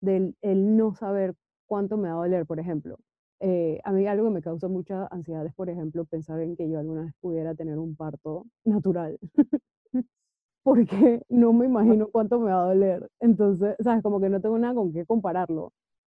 del 0.00 0.36
el 0.42 0.76
no 0.76 0.94
saber 0.94 1.34
cuánto 1.66 1.96
me 1.98 2.08
va 2.10 2.14
a 2.16 2.18
doler, 2.18 2.46
por 2.46 2.60
ejemplo. 2.60 2.98
Eh, 3.40 3.80
a 3.84 3.92
mí 3.92 4.06
algo 4.06 4.26
que 4.26 4.30
me 4.34 4.42
causa 4.42 4.68
mucha 4.68 5.06
ansiedad 5.08 5.46
es, 5.46 5.54
por 5.54 5.70
ejemplo, 5.70 6.04
pensar 6.04 6.40
en 6.40 6.56
que 6.56 6.68
yo 6.70 6.78
alguna 6.78 7.02
vez 7.04 7.14
pudiera 7.20 7.54
tener 7.54 7.78
un 7.78 7.96
parto 7.96 8.46
natural. 8.64 9.18
Porque 10.62 11.22
no 11.28 11.52
me 11.52 11.66
imagino 11.66 12.08
cuánto 12.08 12.38
me 12.38 12.52
va 12.52 12.62
a 12.62 12.66
doler. 12.68 13.10
Entonces, 13.20 13.76
¿sabes? 13.80 14.02
Como 14.02 14.20
que 14.20 14.28
no 14.28 14.40
tengo 14.40 14.58
nada 14.58 14.74
con 14.74 14.92
qué 14.92 15.04
compararlo. 15.04 15.72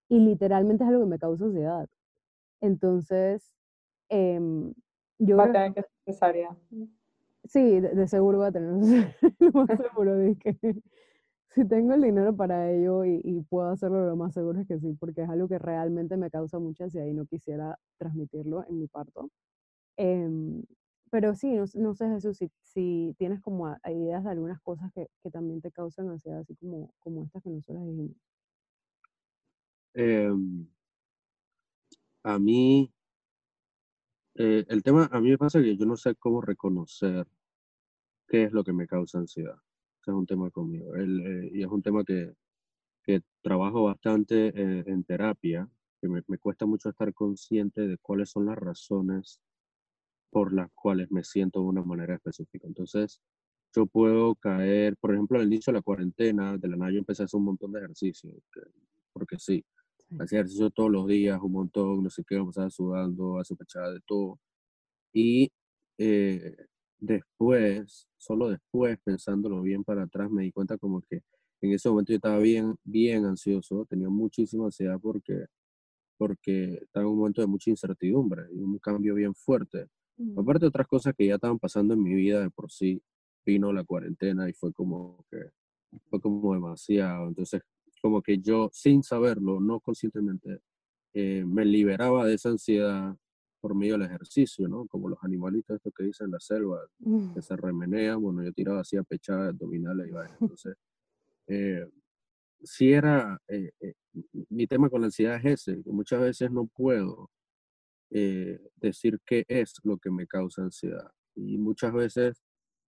Y 0.08 0.20
literalmente 0.20 0.84
es 0.84 0.88
algo 0.88 1.04
que 1.04 1.11
me 1.11 1.18
causa 1.18 1.44
ansiedad. 1.44 1.87
Entonces, 2.61 3.52
eh, 4.08 4.40
yo... 5.18 5.37
Va 5.37 5.44
a 5.44 5.52
tener 5.52 5.74
que 5.74 5.82
ser 5.82 5.90
necesaria. 6.06 6.56
Sí, 7.44 7.80
de, 7.80 8.08
seguro 8.08 8.38
va 8.38 8.48
a 8.48 8.52
tener, 8.52 8.70
lo 9.38 9.52
más 9.52 9.68
seguro 9.78 10.16
de 10.16 10.37
que 10.37 10.82
si 11.54 11.64
tengo 11.66 11.94
el 11.94 12.02
dinero 12.02 12.37
para 12.37 12.70
ello 12.70 13.04
y, 13.04 13.40
puedo 13.48 13.68
hacerlo, 13.68 14.06
lo 14.06 14.16
más 14.16 14.34
seguro 14.34 14.61
es 14.61 14.68
que 14.68 14.78
sí, 14.78 14.94
porque 15.00 15.22
es 15.22 15.30
algo 15.30 15.48
que 15.48 15.58
realmente 15.58 16.16
me 16.16 16.30
causa 16.30 16.58
mucha 16.58 16.84
ansiedad 16.84 17.06
y 17.06 17.14
no 17.14 17.26
quisiera 17.26 17.78
transmitirlo 17.96 18.64
en 18.68 18.78
mi 18.78 18.87
parto. 18.87 19.30
Em, 19.96 20.62
pero 21.11 21.35
sí, 21.35 21.55
no, 21.55 21.64
no, 21.75 21.94
sé 21.94 22.09
Jesús, 22.09 22.38
si, 22.38 22.51
si 22.62 23.14
tienes 23.18 23.40
como 23.40 23.68
ideas 23.85 24.25
de 24.25 24.31
algunas 24.31 24.61
cosas 24.61 24.92
que, 24.92 25.09
que, 25.23 25.31
también 25.31 25.61
te 25.61 25.71
causan 25.71 26.09
ansiedad, 26.09 26.40
así 26.40 26.55
como, 26.57 26.92
como 26.99 27.25
estas 27.25 27.42
que 27.42 27.51
nosotros 27.51 27.87
dijimos. 27.87 28.16
Em, 29.94 30.66
a 32.23 32.38
mí, 32.38 32.92
eh, 34.37 34.64
el 34.68 34.83
tema, 34.83 35.09
a 35.12 35.21
mí 35.21 35.31
me 35.31 35.38
pasa 35.38 35.61
que 35.61 35.77
yo 35.77 35.87
no 35.87 35.97
sé 35.97 36.14
cómo 36.16 36.40
reconocer 36.40 37.27
qué 38.29 38.44
es 38.44 38.53
lo 38.53 38.62
que 38.64 38.73
me 38.73 38.87
causa 38.87 39.18
ansiedad 39.18 39.59
es 40.11 40.14
un 40.14 40.27
tema 40.27 40.51
conmigo. 40.51 40.97
Eh, 40.97 41.51
y 41.53 41.62
es 41.62 41.68
un 41.68 41.83
tema 41.83 42.05
que, 42.05 42.35
que 43.05 43.23
trabajo 43.42 43.85
bastante 43.85 44.49
eh, 44.49 44.85
en 44.87 45.05
terapia, 45.05 45.68
que 46.01 46.09
me, 46.09 46.23
me, 46.27 46.38
cuesta 46.38 46.66
mucho 46.66 46.90
estar 46.90 47.12
consciente 47.14 47.87
de 47.87 47.99
cuáles 47.99 48.31
son 48.31 48.47
las 48.47 48.59
razones 48.59 49.40
por 50.30 50.52
las 50.52 50.70
cuales 50.74 51.10
me 51.10 51.24
siento 51.24 51.60
de 51.60 51.66
una 51.66 51.82
manera 51.82 52.14
específica. 52.14 52.66
Entonces, 52.66 53.20
yo 53.74 53.86
puedo 53.86 54.34
caer, 54.36 54.96
por 54.96 55.12
ejemplo, 55.14 55.38
al 55.38 55.46
inicio 55.46 55.72
de 55.72 55.78
la 55.78 55.82
cuarentena, 55.82 56.56
de 56.56 56.68
la 56.68 56.76
nada 56.76 56.92
yo 56.92 56.98
empecé 56.98 57.22
a 57.22 57.26
hacer 57.26 57.38
un 57.38 57.44
montón 57.46 57.72
de 57.72 57.80
ejercicio, 57.80 58.30
porque 59.12 59.38
sí, 59.38 59.64
hacía 60.18 60.40
ejercicio 60.40 60.70
todos 60.70 60.90
los 60.90 61.06
días, 61.06 61.40
un 61.42 61.52
montón, 61.52 62.02
no 62.02 62.10
sé 62.10 62.24
qué, 62.26 62.42
pasaba 62.42 62.70
sudando, 62.70 63.38
hace 63.38 63.56
pechada 63.56 63.92
de 63.92 64.00
todo. 64.06 64.38
Y 65.12 65.50
eh, 65.98 66.56
después, 66.98 68.08
solo 68.16 68.50
después, 68.50 68.98
pensándolo 69.04 69.62
bien 69.62 69.84
para 69.84 70.04
atrás, 70.04 70.30
me 70.30 70.44
di 70.44 70.52
cuenta 70.52 70.78
como 70.78 71.02
que 71.02 71.22
en 71.60 71.72
ese 71.72 71.88
momento 71.88 72.12
yo 72.12 72.16
estaba 72.16 72.38
bien, 72.38 72.76
bien 72.84 73.24
ansioso, 73.26 73.84
tenía 73.88 74.08
muchísima 74.08 74.66
ansiedad 74.66 74.98
porque, 75.00 75.46
porque 76.16 76.74
estaba 76.82 77.04
en 77.04 77.12
un 77.12 77.18
momento 77.18 77.40
de 77.40 77.48
mucha 77.48 77.70
incertidumbre 77.70 78.44
y 78.52 78.62
un 78.62 78.78
cambio 78.78 79.14
bien 79.14 79.34
fuerte. 79.34 79.88
Mm. 80.18 80.38
Aparte 80.38 80.61
de 80.61 80.68
otras 80.68 80.87
cosas 80.87 81.14
que 81.16 81.26
ya 81.26 81.37
estaban 81.37 81.59
pasando 81.59 81.94
en 81.94 82.02
mi 82.02 82.14
vida 82.14 82.40
de 82.40 82.50
por 82.50 82.70
sí, 82.70 83.02
vino 83.46 83.72
la 83.72 83.85
cuarentena 83.85 84.48
y 84.48 84.52
fue 84.52 84.72
como 84.72 85.24
que 85.31 85.38
fue 86.11 86.20
como 86.20 86.52
demasiado. 86.54 87.28
Entonces, 87.28 87.62
como 88.02 88.20
que 88.22 88.38
yo, 88.38 88.68
sin 88.72 89.02
saberlo, 89.02 89.61
no 89.61 89.81
conscientemente, 89.81 90.61
eh, 91.14 91.44
me 91.46 91.64
liberaba 91.64 92.26
de 92.26 92.35
esa 92.35 92.50
ansiedad 92.50 93.16
por 93.61 93.74
medio 93.74 93.94
del 93.94 94.07
ejercicio, 94.07 94.68
¿no? 94.68 94.87
Como 94.87 95.09
los 95.09 95.18
animalitos 95.22 95.76
estos 95.76 95.92
que 95.94 96.04
dicen 96.04 96.26
en 96.26 96.33
la 96.33 96.40
selva, 96.40 96.81
que 97.35 97.42
se 97.42 97.57
remenean, 97.57 98.20
bueno, 98.20 98.44
yo 98.44 98.52
tiraba 98.52 98.81
así 98.81 98.96
a 98.96 99.02
pechada 99.02 99.48
abdominales 99.48 100.09
y 100.09 100.11
vaya. 100.12 100.37
Entonces, 100.40 100.76
eh, 101.48 101.87
si 102.62 102.92
era, 102.92 103.40
eh, 103.48 103.70
eh, 103.81 103.94
mi 104.50 104.66
tema 104.66 104.90
con 104.90 105.00
la 105.00 105.07
ansiedad 105.07 105.37
es 105.44 105.66
ese, 105.66 105.83
que 105.83 105.90
muchas 105.90 106.20
veces 106.20 106.50
no 106.50 106.66
puedo 106.66 107.31
decir 108.11 109.18
qué 109.27 109.44
es 109.49 109.75
lo 109.85 109.99
que 109.99 110.11
me 110.11 110.27
causa 110.27 110.62
ansiedad. 110.62 111.11
Y 111.35 111.59
muchas 111.59 111.92
veces 111.92 112.42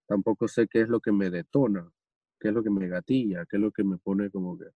tampoco 0.06 0.48
sé 0.48 0.66
qué 0.68 0.80
es 0.82 0.88
lo 0.88 1.00
que 1.00 1.12
me 1.12 1.30
detona, 1.30 1.90
qué 2.40 2.48
es 2.48 2.54
lo 2.54 2.62
que 2.62 2.70
me 2.70 2.88
gatilla, 2.88 3.46
qué 3.46 3.56
es 3.56 3.62
lo 3.62 3.70
que 3.70 3.84
me 3.84 3.98
pone 3.98 4.30
como 4.30 4.58
que... 4.58 4.66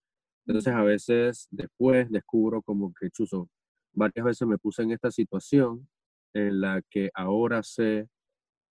Entonces 0.47 0.75
a 0.75 0.83
veces 0.83 1.49
después 1.51 2.11
descubro 2.11 2.63
como 2.63 2.93
que, 2.93 3.11
chuzo, 3.11 3.49
varias 3.93 4.25
veces 4.25 4.47
me 4.47 4.59
puse 4.59 4.83
en 4.83 4.91
esta 4.93 5.11
situación 5.11 5.89
en 6.35 6.61
la 6.61 6.83
que 6.91 7.11
ahora 7.15 7.63
sé 7.63 8.09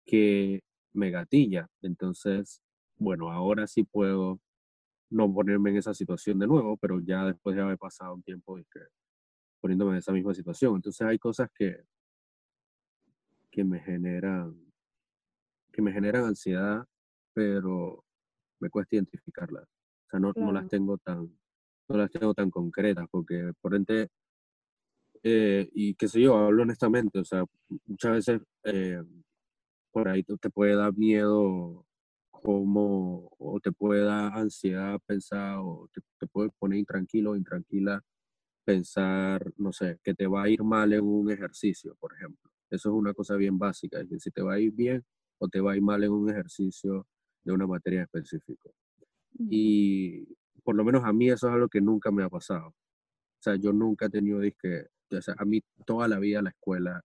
que 0.05 0.61
me 0.93 1.09
gatilla. 1.09 1.67
Entonces, 1.81 2.61
bueno, 2.97 3.31
ahora 3.31 3.67
sí 3.67 3.83
puedo 3.83 4.39
no 5.09 5.33
ponerme 5.33 5.71
en 5.71 5.77
esa 5.77 5.93
situación 5.93 6.39
de 6.39 6.47
nuevo, 6.47 6.77
pero 6.77 6.99
ya 6.99 7.25
después 7.25 7.55
de 7.55 7.61
haber 7.61 7.77
pasado 7.77 8.15
un 8.15 8.23
tiempo 8.23 8.57
que, 8.71 8.79
poniéndome 9.65 9.93
en 9.93 9.97
esa 9.97 10.11
misma 10.11 10.31
situación. 10.31 10.75
Entonces 10.75 11.01
hay 11.07 11.17
cosas 11.17 11.49
que, 11.51 11.75
que 13.49 13.63
me 13.63 13.79
generan 13.79 14.55
que 15.73 15.81
me 15.81 15.91
generan 15.91 16.25
ansiedad, 16.25 16.85
pero 17.33 18.05
me 18.59 18.69
cuesta 18.69 18.95
identificarlas. 18.95 19.63
O 19.63 20.09
sea, 20.11 20.19
no, 20.19 20.33
no 20.35 20.51
las 20.51 20.67
tengo 20.69 20.99
tan 20.99 21.35
no 21.89 21.97
las 21.97 22.11
tengo 22.11 22.35
tan 22.35 22.51
concretas 22.51 23.07
porque 23.09 23.53
por 23.59 23.73
ende 23.73 24.07
eh, 25.23 25.67
y 25.73 25.95
qué 25.95 26.07
sé 26.09 26.21
yo, 26.21 26.37
hablo 26.37 26.61
honestamente, 26.61 27.17
o 27.17 27.25
sea, 27.25 27.43
muchas 27.87 28.11
veces 28.11 28.41
eh, 28.65 29.01
por 29.91 30.07
ahí 30.09 30.21
te 30.23 30.51
puede 30.51 30.75
dar 30.75 30.95
miedo 30.95 31.87
como, 32.29 33.31
o 33.39 33.59
te 33.59 33.71
puede 33.71 34.03
dar 34.03 34.37
ansiedad 34.37 34.99
pensar, 35.07 35.57
o 35.57 35.89
te, 36.19 36.27
puede 36.27 36.51
poner 36.59 36.77
intranquilo 36.77 37.31
o 37.31 37.35
intranquila 37.35 38.03
pensar, 38.65 39.53
no 39.57 39.71
sé, 39.71 39.99
que 40.03 40.13
te 40.13 40.27
va 40.27 40.43
a 40.43 40.49
ir 40.49 40.63
mal 40.63 40.91
en 40.93 41.03
un 41.03 41.31
ejercicio, 41.31 41.95
por 41.99 42.13
ejemplo. 42.13 42.51
Eso 42.69 42.89
es 42.89 42.95
una 42.95 43.13
cosa 43.13 43.35
bien 43.35 43.57
básica, 43.57 44.01
es 44.01 44.09
que 44.09 44.19
si 44.19 44.31
te 44.31 44.41
va 44.41 44.55
a 44.55 44.59
ir 44.59 44.71
bien 44.73 45.05
o 45.37 45.47
te 45.47 45.61
va 45.61 45.73
a 45.73 45.75
ir 45.77 45.83
mal 45.83 46.03
en 46.03 46.11
un 46.11 46.29
ejercicio 46.29 47.07
de 47.43 47.53
una 47.53 47.67
materia 47.67 48.03
específica. 48.03 48.69
Y 49.37 50.25
por 50.63 50.75
lo 50.75 50.83
menos 50.83 51.03
a 51.03 51.13
mí 51.13 51.29
eso 51.29 51.47
es 51.47 51.53
algo 51.53 51.69
que 51.69 51.81
nunca 51.81 52.11
me 52.11 52.23
ha 52.23 52.29
pasado. 52.29 52.69
O 52.69 53.41
sea, 53.41 53.55
yo 53.55 53.71
nunca 53.71 54.07
he 54.07 54.09
tenido 54.09 54.39
disque, 54.39 54.87
o 55.11 55.21
sea, 55.21 55.35
a 55.37 55.45
mí 55.45 55.61
toda 55.85 56.07
la 56.07 56.17
vida 56.17 56.41
la 56.41 56.49
escuela 56.49 57.01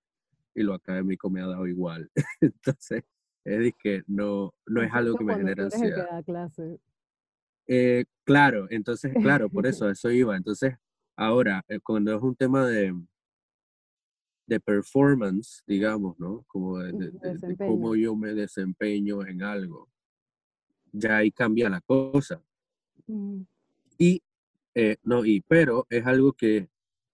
y 0.54 0.62
lo 0.62 0.74
académico 0.74 1.28
me 1.28 1.42
ha 1.42 1.46
dado 1.46 1.66
igual. 1.66 2.10
Entonces, 2.40 3.04
es 3.44 3.74
que 3.78 4.02
no, 4.06 4.54
no 4.66 4.82
es 4.82 4.92
algo 4.92 5.16
que 5.16 5.24
me 5.24 5.34
genera 5.36 5.64
ansiedad. 5.64 6.06
Eh, 7.66 8.04
claro, 8.24 8.66
entonces, 8.70 9.14
claro, 9.14 9.48
por 9.48 9.64
eso, 9.66 9.88
eso 9.88 10.10
iba. 10.10 10.36
Entonces, 10.36 10.74
ahora, 11.20 11.62
eh, 11.68 11.78
cuando 11.80 12.14
es 12.16 12.22
un 12.22 12.34
tema 12.34 12.66
de, 12.66 12.94
de 14.46 14.60
performance, 14.60 15.62
digamos, 15.66 16.18
¿no? 16.18 16.44
Como 16.48 16.78
de, 16.78 17.12
cómo 17.58 17.94
yo 17.94 18.16
me 18.16 18.34
desempeño 18.34 19.26
en 19.26 19.42
algo, 19.42 19.88
ya 20.92 21.18
ahí 21.18 21.30
cambia 21.30 21.68
la 21.68 21.80
cosa. 21.80 22.42
Y, 23.98 24.22
eh, 24.74 24.96
no, 25.02 25.24
y, 25.24 25.40
pero 25.42 25.86
es 25.90 26.06
algo 26.06 26.32
que 26.32 26.68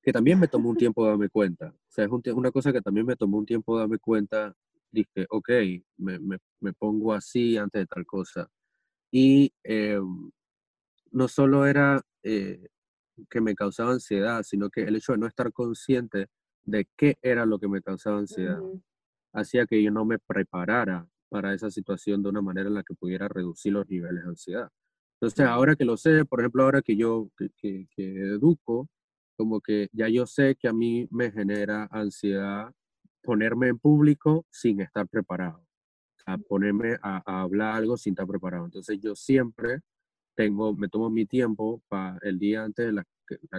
que 0.06 0.12
también 0.12 0.38
me 0.38 0.46
tomó 0.46 0.70
un 0.70 0.76
tiempo 0.76 1.04
darme 1.04 1.28
cuenta. 1.28 1.74
O 1.76 1.90
sea, 1.90 2.04
es 2.04 2.32
una 2.32 2.52
cosa 2.52 2.72
que 2.72 2.80
también 2.80 3.04
me 3.04 3.16
tomó 3.16 3.38
un 3.38 3.44
tiempo 3.44 3.76
darme 3.76 3.98
cuenta. 3.98 4.54
Dije, 4.92 5.26
ok, 5.28 5.48
me, 5.96 6.20
me, 6.20 6.38
me 6.60 6.72
pongo 6.72 7.12
así 7.12 7.56
antes 7.56 7.82
de 7.82 7.86
tal 7.88 8.06
cosa. 8.06 8.48
Y 9.10 9.52
eh, 9.64 9.98
no 11.10 11.26
solo 11.26 11.66
era 11.66 12.00
eh, 12.22 12.68
que 13.30 13.40
me 13.40 13.54
causaba 13.54 13.92
ansiedad, 13.92 14.42
sino 14.42 14.70
que 14.70 14.82
el 14.82 14.96
hecho 14.96 15.12
de 15.12 15.18
no 15.18 15.26
estar 15.26 15.52
consciente 15.52 16.26
de 16.64 16.86
qué 16.96 17.16
era 17.22 17.46
lo 17.46 17.58
que 17.58 17.68
me 17.68 17.82
causaba 17.82 18.18
ansiedad, 18.18 18.60
hacía 19.32 19.66
que 19.66 19.82
yo 19.82 19.90
no 19.90 20.04
me 20.04 20.18
preparara 20.18 21.08
para 21.28 21.54
esa 21.54 21.70
situación 21.70 22.22
de 22.22 22.28
una 22.28 22.42
manera 22.42 22.68
en 22.68 22.74
la 22.74 22.82
que 22.82 22.94
pudiera 22.94 23.28
reducir 23.28 23.72
los 23.72 23.88
niveles 23.88 24.22
de 24.22 24.28
ansiedad. 24.30 24.68
Entonces, 25.20 25.46
ahora 25.46 25.76
que 25.76 25.84
lo 25.84 25.96
sé, 25.96 26.24
por 26.24 26.40
ejemplo, 26.40 26.62
ahora 26.62 26.82
que 26.82 26.96
yo 26.96 27.30
que, 27.36 27.48
que, 27.56 27.86
que 27.94 28.20
educo, 28.34 28.88
como 29.36 29.60
que 29.60 29.88
ya 29.92 30.08
yo 30.08 30.26
sé 30.26 30.56
que 30.56 30.68
a 30.68 30.72
mí 30.72 31.06
me 31.10 31.30
genera 31.30 31.88
ansiedad 31.90 32.72
ponerme 33.22 33.68
en 33.68 33.78
público 33.78 34.46
sin 34.50 34.80
estar 34.80 35.06
preparado, 35.08 35.66
a 36.26 36.38
ponerme 36.38 36.96
a, 37.02 37.42
hablar 37.42 37.74
algo 37.74 37.96
sin 37.96 38.12
estar 38.12 38.26
preparado. 38.26 38.64
Entonces 38.64 38.98
yo 39.00 39.14
siempre 39.14 39.80
tengo, 40.36 40.74
me 40.74 40.88
tomo 40.88 41.10
mi 41.10 41.26
tiempo 41.26 41.82
para 41.88 42.18
el 42.22 42.38
día 42.38 42.64
antes 42.64 42.86
de 42.86 42.92
la, 42.92 43.04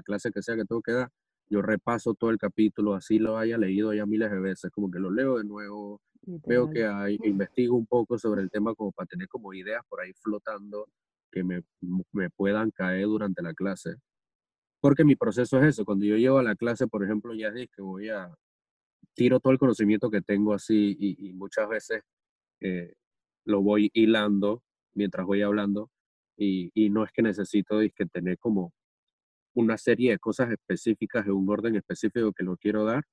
clase 0.03 0.31
que 0.31 0.41
sea 0.41 0.55
que 0.55 0.65
tengo 0.65 0.81
que 0.81 0.93
dar, 0.93 1.09
yo 1.49 1.61
repaso 1.61 2.13
todo 2.13 2.29
el 2.29 2.37
capítulo, 2.37 2.93
así 2.93 3.19
lo 3.19 3.37
haya 3.37 3.57
leído 3.57 3.93
ya 3.93 4.05
miles 4.05 4.31
de 4.31 4.39
veces, 4.39 4.71
como 4.71 4.89
que 4.89 4.99
lo 4.99 5.11
leo 5.11 5.37
de 5.37 5.43
nuevo, 5.43 6.01
veo 6.45 6.69
que 6.69 6.85
hay, 6.85 7.17
investigo 7.23 7.75
un 7.75 7.85
poco 7.85 8.17
sobre 8.17 8.41
el 8.41 8.49
tema 8.49 8.73
como 8.75 8.91
para 8.91 9.07
tener 9.07 9.27
como 9.27 9.53
ideas 9.53 9.81
por 9.89 10.01
ahí 10.01 10.13
flotando 10.21 10.87
que 11.31 11.43
me, 11.43 11.63
me 12.13 12.29
puedan 12.29 12.71
caer 12.71 13.05
durante 13.05 13.41
la 13.41 13.53
clase 13.53 13.95
porque 14.79 15.03
mi 15.03 15.15
proceso 15.15 15.59
es 15.59 15.65
eso. 15.65 15.85
Cuando 15.85 16.05
yo 16.05 16.17
llego 16.17 16.37
a 16.37 16.43
la 16.43 16.55
clase, 16.55 16.87
por 16.87 17.03
ejemplo, 17.03 17.33
ya 17.33 17.49
es 17.49 17.69
que 17.75 17.81
voy 17.81 18.09
a 18.09 18.33
tiro 19.15 19.39
todo 19.39 19.51
el 19.51 19.59
conocimiento 19.59 20.11
que 20.11 20.21
tengo 20.21 20.53
así 20.53 20.95
y, 20.99 21.33
muchas 21.33 21.67
veces 21.67 22.03
eh, 22.61 22.93
lo 23.45 23.61
voy 23.61 23.89
hilando 23.93 24.63
mientras 24.93 25.25
voy 25.25 25.41
hablando 25.41 25.89
y, 26.38 26.71
y 26.73 26.89
no 26.89 27.04
es 27.04 27.12
que 27.12 27.21
necesito 27.21 27.82
es 27.82 27.91
que 27.93 28.06
tener 28.06 28.38
como 28.38 28.73
una 29.54 29.78
serie 29.78 30.12
de 30.12 30.19
cosas 30.19 30.52
específicas 30.52 31.26
en 31.26 31.34
un 31.34 31.50
orden 31.50 31.76
específico 31.76 32.32
que 32.32 32.43
lo 32.43 32.58
quiero 32.58 32.86
dar, 32.86 33.04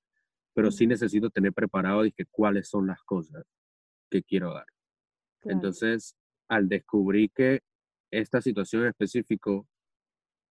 pero 0.54 0.70
sí 0.70 0.86
necesito 0.86 1.30
tener 1.30 1.52
preparado 1.52 2.02
que 2.14 2.26
cuáles 2.30 2.68
son 2.68 2.86
las 2.86 3.02
cosas 3.02 3.44
que 4.10 4.22
quiero 4.22 4.52
dar. 4.52 4.66
Entonces, 5.42 6.14
al 6.48 6.68
descubrir 6.68 7.30
que 7.34 7.60
esta 8.10 8.40
situación 8.40 8.82
en 8.82 8.88
específico, 8.88 9.66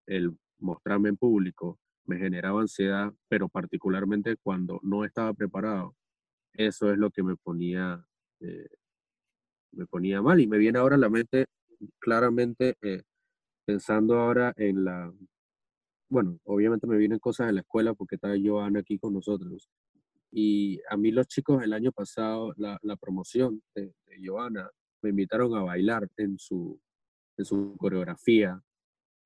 el 0.07 0.35
mostrarme 0.59 1.09
en 1.09 1.17
público 1.17 1.79
me 2.05 2.17
generaba 2.17 2.61
ansiedad, 2.61 3.13
pero 3.29 3.47
particularmente 3.47 4.35
cuando 4.37 4.79
no 4.83 5.05
estaba 5.05 5.33
preparado, 5.33 5.95
eso 6.53 6.91
es 6.91 6.97
lo 6.97 7.09
que 7.11 7.23
me 7.23 7.35
ponía, 7.35 8.05
eh, 8.41 8.67
me 9.71 9.85
ponía 9.85 10.21
mal. 10.21 10.39
Y 10.39 10.47
me 10.47 10.57
viene 10.57 10.79
ahora 10.79 10.95
a 10.95 10.99
la 10.99 11.09
mente 11.09 11.45
claramente 11.99 12.77
eh, 12.81 13.03
pensando 13.65 14.19
ahora 14.19 14.53
en 14.57 14.83
la, 14.83 15.13
bueno, 16.09 16.39
obviamente 16.43 16.87
me 16.87 16.97
vienen 16.97 17.19
cosas 17.19 17.49
en 17.49 17.55
la 17.55 17.61
escuela 17.61 17.93
porque 17.93 18.15
está 18.15 18.33
Joana 18.43 18.79
aquí 18.79 18.99
con 18.99 19.13
nosotros. 19.13 19.69
Y 20.31 20.79
a 20.89 20.97
mí 20.97 21.11
los 21.11 21.27
chicos 21.27 21.63
el 21.63 21.73
año 21.73 21.91
pasado, 21.91 22.53
la, 22.57 22.77
la 22.81 22.95
promoción 22.95 23.61
de, 23.75 23.93
de 24.05 24.27
Joana, 24.27 24.69
me 25.03 25.09
invitaron 25.09 25.55
a 25.55 25.63
bailar 25.63 26.09
en 26.17 26.39
su, 26.39 26.79
en 27.37 27.45
su 27.45 27.75
coreografía 27.77 28.61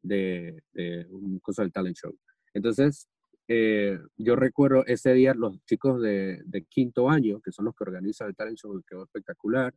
de, 0.02 0.64
un 1.10 1.40
cosa 1.40 1.64
del 1.64 1.72
talent 1.72 1.96
show. 1.96 2.18
Entonces, 2.54 3.08
eh, 3.48 4.00
yo 4.18 4.36
recuerdo 4.36 4.86
ese 4.86 5.14
día 5.14 5.34
los 5.34 5.64
chicos 5.66 6.02
de, 6.02 6.44
quinto 6.70 7.10
año, 7.10 7.40
que 7.42 7.52
son 7.52 7.66
los 7.66 7.76
que 7.76 7.84
organizan 7.84 8.30
el 8.30 8.36
talent 8.36 8.58
show, 8.58 8.76
que 8.78 8.84
quedó 8.90 9.04
espectacular, 9.04 9.74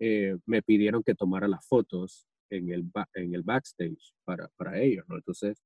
eh, 0.00 0.36
me 0.46 0.62
pidieron 0.62 1.02
que 1.02 1.14
tomara 1.14 1.46
las 1.48 1.66
fotos 1.66 2.26
en 2.50 2.70
el, 2.70 2.90
en 3.14 3.34
el 3.34 3.42
backstage 3.42 4.12
para, 4.24 4.48
para 4.56 4.80
ellos, 4.80 5.04
¿no? 5.08 5.16
Entonces, 5.16 5.62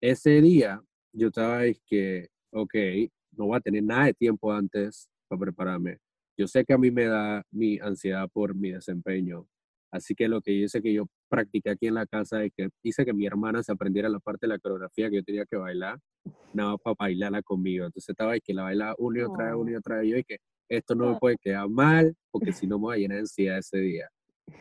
ese 0.00 0.40
día 0.40 0.82
yo 1.12 1.28
estaba 1.28 1.64
es 1.66 1.80
que, 1.86 2.28
ok, 2.52 2.74
no 3.32 3.46
voy 3.46 3.56
a 3.58 3.60
tener 3.60 3.84
nada 3.84 4.06
de 4.06 4.14
tiempo 4.14 4.52
antes 4.52 5.08
para 5.28 5.40
prepararme. 5.40 5.98
Yo 6.38 6.48
sé 6.48 6.64
que 6.64 6.72
a 6.74 6.78
mí 6.78 6.90
me 6.90 7.06
da 7.06 7.42
mi 7.50 7.78
ansiedad 7.78 8.28
por 8.32 8.54
mi 8.54 8.72
desempeño 8.72 9.46
Así 9.96 10.14
que 10.14 10.28
lo 10.28 10.40
que 10.40 10.52
hice 10.52 10.82
que 10.82 10.92
yo 10.92 11.06
practiqué 11.28 11.70
aquí 11.70 11.86
en 11.86 11.94
la 11.94 12.06
casa 12.06 12.44
es 12.44 12.52
que 12.56 12.68
hice 12.82 13.04
que 13.04 13.14
mi 13.14 13.26
hermana 13.26 13.62
se 13.62 13.72
aprendiera 13.72 14.08
la 14.08 14.18
parte 14.20 14.46
de 14.46 14.52
la 14.52 14.58
coreografía 14.58 15.08
que 15.08 15.16
yo 15.16 15.24
tenía 15.24 15.46
que 15.46 15.56
bailar, 15.56 15.98
nada 16.52 16.76
para 16.76 16.96
bailarla 16.98 17.42
conmigo. 17.42 17.86
Entonces 17.86 18.10
estaba 18.10 18.32
ahí 18.32 18.40
que 18.40 18.54
la 18.54 18.64
bailaba 18.64 18.94
una 18.98 19.20
y 19.20 19.22
otra 19.22 19.46
vez, 19.46 19.54
una 19.54 19.72
y 19.72 19.74
otra 19.74 19.96
vez, 19.98 20.10
yo 20.10 20.16
y 20.18 20.24
que 20.24 20.38
esto 20.68 20.94
no 20.94 21.12
me 21.12 21.18
puede 21.18 21.36
quedar 21.38 21.68
mal, 21.68 22.14
porque 22.30 22.52
si 22.52 22.66
no 22.66 22.78
me 22.78 22.84
voy 22.84 22.96
a 22.96 22.98
llenar 22.98 23.16
de 23.16 23.20
ansiedad 23.20 23.58
ese 23.58 23.78
día. 23.78 24.08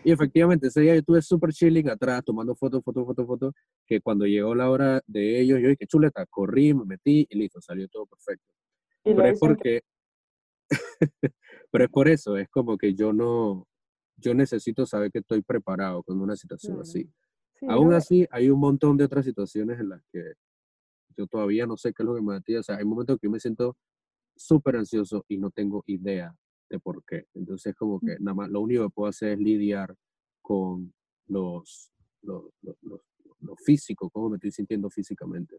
Y 0.03 0.11
efectivamente, 0.11 0.67
ese 0.67 0.81
día 0.81 0.93
yo 0.93 0.99
estuve 0.99 1.21
súper 1.21 1.51
chilling 1.51 1.89
atrás, 1.89 2.23
tomando 2.25 2.55
fotos, 2.55 2.83
fotos, 2.83 3.05
fotos, 3.05 3.27
fotos, 3.27 3.53
que 3.85 4.01
cuando 4.01 4.25
llegó 4.25 4.55
la 4.55 4.69
hora 4.69 5.01
de 5.05 5.39
ellos, 5.39 5.59
yo 5.61 5.69
dije, 5.69 5.87
chuleta, 5.87 6.25
corrí, 6.25 6.73
me 6.73 6.85
metí 6.85 7.27
y 7.29 7.37
listo, 7.37 7.61
salió 7.61 7.87
todo 7.87 8.05
perfecto. 8.05 8.45
Pero 9.03 9.25
es 9.25 9.39
porque, 9.39 9.81
pero 11.71 11.83
es 11.85 11.89
por 11.91 12.07
eso, 12.07 12.37
es 12.37 12.49
como 12.49 12.77
que 12.77 12.95
yo 12.95 13.13
no, 13.13 13.67
yo 14.17 14.33
necesito 14.33 14.85
saber 14.85 15.11
que 15.11 15.19
estoy 15.19 15.41
preparado 15.41 16.03
con 16.03 16.19
una 16.19 16.35
situación 16.35 16.81
así. 16.81 17.09
Aún 17.67 17.93
así, 17.93 18.27
hay 18.31 18.49
un 18.49 18.59
montón 18.59 18.97
de 18.97 19.05
otras 19.05 19.25
situaciones 19.25 19.79
en 19.79 19.89
las 19.89 20.01
que 20.11 20.33
yo 21.17 21.27
todavía 21.27 21.65
no 21.65 21.77
sé 21.77 21.93
qué 21.93 22.03
es 22.03 22.07
lo 22.07 22.15
que 22.15 22.21
me 22.21 22.33
da 22.33 22.59
O 22.59 22.63
sea, 22.63 22.77
hay 22.77 22.85
momentos 22.85 23.17
que 23.19 23.27
yo 23.27 23.31
me 23.31 23.39
siento 23.39 23.77
súper 24.35 24.75
ansioso 24.77 25.25
y 25.27 25.37
no 25.37 25.49
tengo 25.49 25.83
idea 25.87 26.35
de 26.69 26.79
por 26.79 27.03
qué. 27.05 27.25
Entonces, 27.33 27.75
como 27.75 27.99
que 27.99 28.17
nada 28.19 28.35
más, 28.35 28.49
lo 28.49 28.61
único 28.61 28.83
que 28.83 28.93
puedo 28.93 29.09
hacer 29.09 29.33
es 29.33 29.39
lidiar 29.39 29.95
con 30.41 30.93
los, 31.27 31.91
lo, 32.21 32.51
físico, 33.65 34.09
cómo 34.09 34.29
me 34.29 34.37
estoy 34.37 34.51
sintiendo 34.51 34.89
físicamente. 34.89 35.57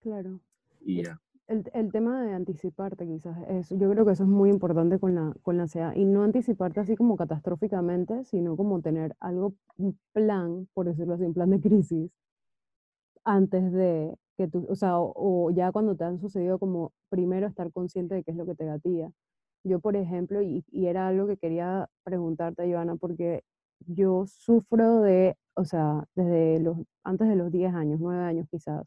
Claro. 0.00 0.40
Y 0.80 1.04
ya. 1.04 1.20
El, 1.46 1.64
el, 1.74 1.92
tema 1.92 2.22
de 2.22 2.32
anticiparte 2.32 3.06
quizás, 3.06 3.36
es, 3.48 3.68
yo 3.68 3.90
creo 3.90 4.06
que 4.06 4.12
eso 4.12 4.22
es 4.22 4.28
muy 4.28 4.48
importante 4.48 4.98
con 4.98 5.14
la, 5.14 5.34
con 5.42 5.56
la 5.58 5.64
ansiedad 5.64 5.94
y 5.94 6.04
no 6.06 6.22
anticiparte 6.22 6.80
así 6.80 6.96
como 6.96 7.16
catastróficamente, 7.16 8.24
sino 8.24 8.56
como 8.56 8.80
tener 8.80 9.14
algo, 9.20 9.54
un 9.76 9.98
plan, 10.12 10.68
por 10.72 10.86
decirlo 10.86 11.14
así, 11.14 11.24
un 11.24 11.34
plan 11.34 11.50
de 11.50 11.60
crisis, 11.60 12.10
antes 13.24 13.72
de 13.72 14.16
que 14.36 14.48
tú, 14.48 14.66
o 14.68 14.76
sea, 14.76 14.98
o, 14.98 15.50
ya 15.52 15.72
cuando 15.72 15.96
te 15.96 16.04
han 16.04 16.18
sucedido 16.20 16.58
como 16.58 16.92
primero 17.10 17.46
estar 17.46 17.72
consciente 17.72 18.14
de 18.16 18.24
qué 18.24 18.32
es 18.32 18.36
lo 18.36 18.46
que 18.46 18.54
te 18.54 18.66
gatilla. 18.66 19.10
Yo, 19.64 19.80
por 19.80 19.96
ejemplo, 19.96 20.42
y, 20.42 20.64
y 20.70 20.86
era 20.86 21.08
algo 21.08 21.26
que 21.26 21.36
quería 21.38 21.88
preguntarte, 22.04 22.70
Joana, 22.70 22.96
porque 22.96 23.42
yo 23.86 24.26
sufro 24.26 25.00
de, 25.02 25.36
o 25.54 25.64
sea, 25.64 26.04
desde 26.14 26.60
los, 26.60 26.78
antes 27.04 27.28
de 27.28 27.36
los 27.36 27.50
10 27.52 27.74
años, 27.74 28.00
9 28.00 28.24
años 28.24 28.46
quizás, 28.50 28.84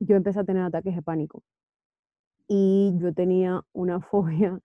yo 0.00 0.16
empecé 0.16 0.40
a 0.40 0.44
tener 0.44 0.62
ataques 0.62 0.94
de 0.94 1.02
pánico. 1.02 1.42
Y 2.48 2.94
yo 2.98 3.12
tenía 3.12 3.62
una 3.72 4.00
fobia, 4.00 4.60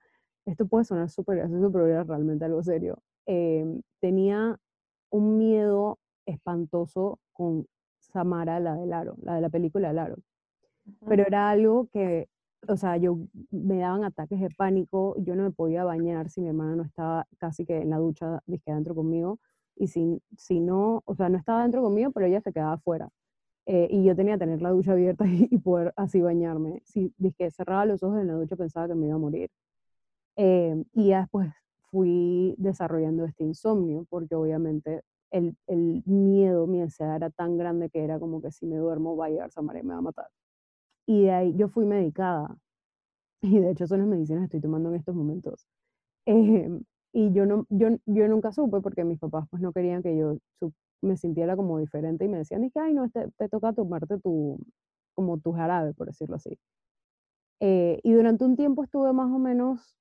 esto 0.45 0.67
puede 0.67 0.85
sonar 0.85 1.09
súper 1.09 1.37
gracioso, 1.37 1.71
pero 1.71 1.87
era 1.87 2.03
realmente 2.03 2.45
algo 2.45 2.63
serio. 2.63 3.01
Em, 3.25 3.81
tenía 3.99 4.57
un 5.09 5.37
miedo 5.37 5.99
espantoso 6.25 7.19
con 7.33 7.67
Samara, 8.11 8.59
la 8.59 8.75
del 8.75 8.93
aro, 8.93 9.15
la 9.21 9.35
de 9.35 9.41
la 9.41 9.49
película 9.49 9.91
El 9.91 9.99
aro. 9.99 10.17
Pero 11.07 11.23
era 11.25 11.49
algo 11.49 11.87
que, 11.91 12.27
o 12.67 12.77
sea, 12.77 12.97
yo 12.97 13.19
me 13.51 13.77
daban 13.79 14.03
ataques 14.03 14.39
de 14.39 14.49
pánico, 14.49 15.15
yo 15.19 15.35
no 15.35 15.43
me 15.43 15.51
podía 15.51 15.83
bañar 15.83 16.29
si 16.29 16.41
mi 16.41 16.49
hermana 16.49 16.75
no 16.75 16.83
estaba 16.83 17.27
casi 17.37 17.65
que 17.65 17.77
en 17.81 17.89
la 17.91 17.97
ducha, 17.97 18.41
dije, 18.45 18.71
adentro 18.71 18.95
conmigo, 18.95 19.39
y 19.75 19.87
si, 19.87 20.21
si 20.37 20.59
no, 20.59 21.01
o 21.05 21.15
sea, 21.15 21.29
no 21.29 21.37
estaba 21.37 21.63
dentro 21.63 21.81
conmigo, 21.81 22.11
pero 22.11 22.25
ella 22.25 22.41
se 22.41 22.53
quedaba 22.53 22.73
afuera. 22.73 23.09
Eh, 23.65 23.87
y 23.91 24.03
yo 24.03 24.15
tenía 24.15 24.33
que 24.35 24.39
tener 24.39 24.61
la 24.61 24.71
ducha 24.71 24.93
abierta 24.93 25.25
y, 25.27 25.57
poder 25.59 25.93
así 25.95 26.21
bañarme. 26.21 26.81
Si 26.85 27.13
dije, 27.17 27.51
cerraba 27.51 27.85
los 27.85 28.03
ojos 28.03 28.19
en 28.21 28.27
la 28.27 28.33
ducha 28.33 28.55
pensaba 28.55 28.87
que 28.87 28.95
me 28.95 29.07
iba 29.07 29.15
a 29.15 29.19
morir. 29.19 29.49
Eh, 30.35 30.83
y 30.93 31.09
ya 31.09 31.21
después 31.21 31.51
fui 31.91 32.55
desarrollando 32.57 33.25
este 33.25 33.43
insomnio, 33.43 34.05
porque 34.09 34.35
obviamente 34.35 35.03
el, 35.31 35.55
el, 35.67 36.03
miedo, 36.05 36.67
mi 36.67 36.81
ansiedad 36.81 37.15
era 37.15 37.29
tan 37.29 37.57
grande 37.57 37.89
que 37.89 38.03
era 38.03 38.19
como 38.19 38.41
que 38.41 38.51
si 38.51 38.65
me 38.65 38.77
duermo 38.77 39.15
va 39.15 39.27
a 39.27 39.29
llegar 39.29 39.51
Samara 39.51 39.79
y 39.79 39.83
me 39.83 39.93
va 39.93 39.99
a 39.99 40.03
matar. 40.03 40.27
Y 41.07 41.23
de 41.23 41.31
ahí 41.31 41.55
yo 41.55 41.69
fui 41.69 41.85
medicada. 41.85 42.57
Y 43.43 43.59
de 43.59 43.71
hecho 43.71 43.87
son 43.87 43.99
las 43.99 44.07
medicinas 44.07 44.41
que 44.41 44.57
estoy 44.57 44.61
tomando 44.61 44.89
en 44.89 44.95
estos 44.95 45.15
momentos. 45.15 45.65
Eh, 46.27 46.69
y 47.13 47.33
yo, 47.33 47.45
no, 47.45 47.65
yo, 47.69 47.89
yo 48.05 48.27
nunca 48.27 48.51
supe 48.51 48.81
porque 48.81 49.03
mis 49.03 49.19
papás 49.19 49.47
pues 49.49 49.61
no 49.61 49.73
querían 49.73 50.03
que 50.03 50.15
yo 50.17 50.37
me 51.01 51.17
sintiera 51.17 51.55
como 51.55 51.79
diferente 51.79 52.25
y 52.25 52.27
me 52.29 52.37
decían, 52.37 52.69
que, 52.69 52.79
ay, 52.79 52.93
no, 52.93 53.09
te, 53.09 53.29
te, 53.37 53.49
toca 53.49 53.73
tomarte 53.73 54.19
tu, 54.19 54.59
como 55.15 55.39
tu 55.39 55.51
jarabe, 55.53 55.93
por 55.93 56.07
decirlo 56.07 56.35
así. 56.35 56.57
Eh, 57.59 57.99
y 58.03 58.13
durante 58.13 58.43
un 58.45 58.55
tiempo 58.55 58.83
estuve 58.83 59.13
más 59.13 59.31
o 59.31 59.39
menos, 59.39 59.95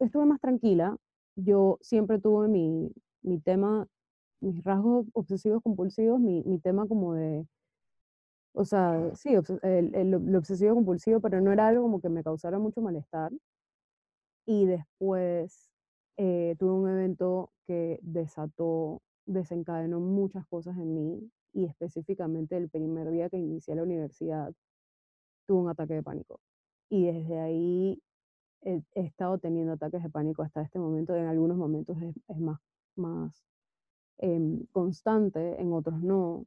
estuve 0.00 0.26
más 0.26 0.40
tranquila. 0.40 0.96
Yo 1.36 1.78
siempre 1.80 2.18
tuve 2.20 2.48
mi, 2.48 2.90
mi 3.22 3.40
tema, 3.40 3.86
mis 4.40 4.62
rasgos 4.64 5.06
obsesivos 5.14 5.62
compulsivos, 5.62 6.20
mi, 6.20 6.42
mi 6.44 6.58
tema 6.58 6.86
como 6.86 7.14
de, 7.14 7.46
o 8.54 8.64
sea, 8.64 9.14
sí, 9.14 9.34
el, 9.62 9.94
el, 9.94 10.10
lo 10.10 10.38
obsesivo 10.38 10.74
compulsivo, 10.74 11.20
pero 11.20 11.40
no 11.40 11.52
era 11.52 11.68
algo 11.68 11.82
como 11.82 12.00
que 12.00 12.08
me 12.08 12.22
causara 12.22 12.58
mucho 12.58 12.80
malestar. 12.80 13.32
Y 14.46 14.66
después 14.66 15.70
eh, 16.16 16.54
tuve 16.58 16.72
un 16.72 16.88
evento 16.88 17.50
que 17.66 17.98
desató 18.02 19.02
desencadenó 19.26 20.00
muchas 20.00 20.46
cosas 20.46 20.76
en 20.76 20.94
mí 20.94 21.30
y 21.52 21.64
específicamente 21.64 22.56
el 22.56 22.68
primer 22.68 23.10
día 23.10 23.30
que 23.30 23.38
inicié 23.38 23.74
la 23.74 23.82
universidad 23.82 24.52
tuve 25.46 25.62
un 25.62 25.68
ataque 25.70 25.94
de 25.94 26.02
pánico. 26.02 26.40
Y 26.90 27.06
desde 27.06 27.38
ahí 27.40 28.02
he, 28.62 28.82
estado 28.94 29.38
teniendo 29.38 29.72
ataques 29.72 30.02
de 30.02 30.10
pánico 30.10 30.42
hasta 30.42 30.62
este 30.62 30.78
momento. 30.78 31.14
En 31.14 31.26
algunos 31.26 31.56
momentos 31.56 31.96
es, 32.28 32.38
más, 32.38 32.60
más 32.96 33.32
em, 34.18 34.66
constante, 34.72 35.60
en 35.60 35.72
otros 35.72 36.02
no. 36.02 36.46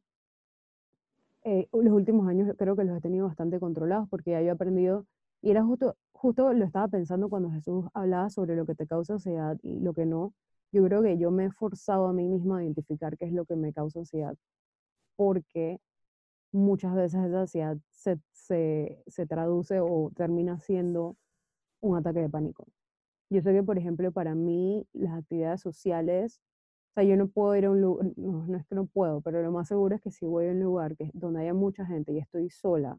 Eh, 1.44 1.68
los 1.72 1.94
últimos 1.94 2.28
años 2.28 2.54
creo 2.58 2.76
que 2.76 2.84
los 2.84 2.98
he 2.98 3.02
tenido 3.02 3.28
bastante 3.28 3.60
controlados 3.60 4.10
porque 4.10 4.32
ya 4.32 4.42
yo 4.42 4.48
he 4.48 4.52
aprendido, 4.52 5.06
y 5.42 5.52
era 5.52 5.64
justo, 5.64 5.96
justo 6.12 6.52
lo 6.54 6.66
estaba 6.66 6.88
pensando 6.88 7.30
cuando 7.30 7.52
Jesús 7.52 7.86
hablaba 7.94 8.30
sobre 8.30 8.56
lo 8.56 8.66
que 8.66 8.76
te 8.76 8.88
causa 8.88 9.14
ansiedad 9.14 9.58
y 9.62 9.80
lo 9.80 9.94
que 9.94 10.06
no, 10.06 10.34
yo 10.72 10.84
creo 10.84 11.02
que 11.02 11.18
yo 11.18 11.32
me 11.32 11.46
he 11.46 11.52
forzado 11.52 12.08
a 12.08 12.14
mí 12.14 12.28
misma 12.28 12.60
a 12.60 12.64
identificar 12.64 13.18
qué 13.18 13.26
es 13.26 13.34
lo 13.34 13.46
que 13.46 13.56
me 13.56 13.74
causa 13.74 14.00
ansiedad, 14.00 14.36
porque 15.16 15.80
muchas 16.52 16.96
veces 16.96 17.22
esa 17.26 17.42
ansiedad 17.42 17.78
se, 17.92 18.20
se, 18.34 19.04
se 19.08 19.26
traduce 19.28 19.80
o 19.82 20.12
termina 20.16 20.60
siendo 20.60 21.16
un 21.82 21.98
ataque 21.98 22.22
de 22.22 22.30
pánico. 22.30 22.68
Yo 23.30 23.42
sé 23.42 23.54
que, 23.54 23.64
por 23.64 23.78
ejemplo, 23.78 24.12
para 24.12 24.36
mí 24.36 24.88
las 24.94 25.14
actividades 25.20 25.62
sociales, 25.62 26.42
sea, 27.02 27.04
yo 27.04 27.18
no 27.18 27.28
puedo 27.28 27.56
ir 27.56 27.66
a 27.66 27.72
un 27.72 27.82
lugar, 27.82 28.08
no, 28.18 28.48
no 28.48 28.58
es 28.58 28.66
que 28.66 28.76
no 28.76 28.86
puedo, 28.88 29.22
pero 29.22 29.42
lo 29.44 29.52
más 29.52 29.68
seguro 29.68 29.96
es 29.96 30.02
que 30.02 30.12
si 30.12 30.26
voy 30.26 30.48
a 30.48 30.52
un 30.52 30.60
lugar 30.62 30.96
que, 30.98 31.12
donde 31.14 31.42
haya 31.42 31.54
mucha 31.54 31.86
gente 31.86 32.12
y 32.14 32.20
estoy 32.20 32.50
sola, 32.50 32.98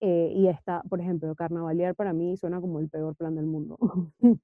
eh, 0.00 0.32
y 0.34 0.48
está, 0.48 0.82
por 0.88 1.00
ejemplo, 1.00 1.34
carnavalear 1.34 1.94
para 1.94 2.12
mí 2.12 2.36
suena 2.36 2.60
como 2.60 2.80
el 2.80 2.90
peor 2.90 3.16
plan 3.16 3.34
del 3.36 3.46
mundo. 3.46 3.78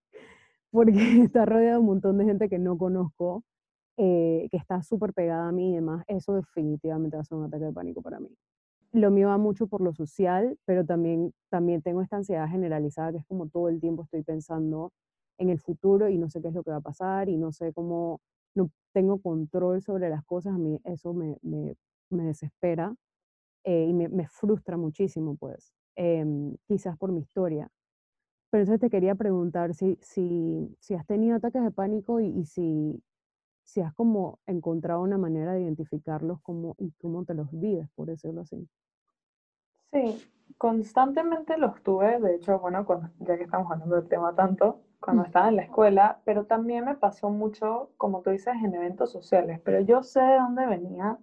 porque 0.71 1.23
está 1.23 1.45
rodeado 1.47 1.75
de 1.75 1.81
un 1.81 1.87
montón 1.87 2.19
de 2.19 2.25
gente 2.25 2.49
que 2.49 2.59
no 2.59 2.79
conozco, 2.79 3.45
eh, 3.97 4.49
que 4.51 4.57
está 4.57 4.83
súper 4.83 5.13
pegada 5.13 5.49
a 5.49 5.53
mí 5.53 5.73
y 5.73 5.75
demás, 5.75 6.05
eso 6.09 6.35
definitivamente 6.35 7.17
va 7.17 7.23
a 7.23 7.25
ser 7.25 7.39
un 7.39 7.45
ataque 7.45 7.65
de 7.67 7.73
pánico 7.73 8.03
para 8.03 8.21
mí. 8.21 8.31
Lo 8.93 9.11
mío 9.11 9.29
va 9.29 9.39
mucho 9.39 9.67
por 9.67 9.83
lo 9.83 9.93
social, 9.95 10.57
pero 10.65 10.85
también, 10.87 11.33
también 11.51 11.83
tengo 11.83 12.03
esta 12.03 12.17
ansiedad 12.17 12.49
generalizada 12.49 13.13
que 13.13 13.19
es 13.19 13.27
como 13.27 13.49
todo 13.49 13.69
el 13.69 13.81
tiempo 13.81 14.05
estoy 14.05 14.23
pensando 14.23 14.93
en 15.39 15.51
el 15.51 15.61
futuro 15.61 16.09
y 16.09 16.19
no 16.19 16.31
sé 16.31 16.41
qué 16.41 16.49
es 16.49 16.55
lo 16.55 16.63
que 16.63 16.71
va 16.71 16.79
a 16.79 16.81
pasar 16.81 17.29
y 17.29 17.37
no 17.37 17.53
sé 17.53 17.73
cómo, 17.73 18.21
no 18.55 18.71
tengo 18.93 19.21
control 19.21 19.83
sobre 19.83 20.09
las 20.09 20.25
cosas, 20.25 20.55
a 20.55 20.59
mí 20.59 20.81
eso 20.85 21.13
me, 21.15 21.39
me, 21.43 21.77
me 22.11 22.25
desespera 22.25 22.95
eh, 23.65 23.87
y 23.89 23.93
me, 23.93 24.09
me, 24.09 24.27
frustra 24.29 24.77
muchísimo, 24.77 25.37
pues, 25.37 25.75
em, 25.97 26.57
quizás 26.67 26.97
por 26.97 27.13
mi 27.13 27.21
historia. 27.21 27.71
Pero 28.51 28.63
entonces 28.63 28.81
te 28.81 28.91
quería 28.91 29.15
preguntar 29.15 29.75
si, 29.75 29.99
si, 30.03 30.77
si 30.81 30.95
has 30.95 31.07
tenido 31.07 31.37
ataques 31.37 31.63
de 31.63 31.71
pánico 31.71 32.21
y, 32.21 32.45
si, 32.47 33.03
si 33.65 33.81
has 33.81 33.95
como 33.95 34.41
encontrado 34.47 35.03
una 35.03 35.19
manera 35.19 35.53
de 35.53 35.63
identificarlos 35.63 36.41
como, 36.43 36.75
y 36.79 36.93
cómo 37.01 37.25
te 37.25 37.35
los 37.35 37.49
vives, 37.53 37.89
por 37.95 38.09
decirlo 38.09 38.41
así. 38.43 38.69
Sí, 39.93 40.23
constantemente 40.61 41.57
los 41.57 41.83
tuve, 41.83 42.20
de 42.20 42.35
hecho, 42.35 42.59
bueno, 42.59 42.85
cuando, 42.85 43.09
ya 43.20 43.38
que 43.38 43.44
estamos 43.44 43.73
hablando 43.73 43.96
del 43.96 44.09
tema 44.09 44.35
tanto, 44.35 44.83
cuando 45.01 45.23
mm. 45.23 45.27
estaba 45.27 45.49
en 45.49 45.57
la 45.57 45.62
escuela, 45.62 46.20
pero 46.27 46.44
también 46.44 46.85
me 46.85 46.96
pasó 46.96 47.31
mucho, 47.31 47.92
como 47.96 48.20
tú 48.20 48.29
dices, 48.29 48.53
en 48.62 48.75
eventos 48.75 49.11
sociales, 49.11 49.59
pero 49.64 49.81
yo 49.81 50.03
sé 50.03 50.20
de 50.20 50.35
dónde 50.35 50.66
venía 50.66 51.18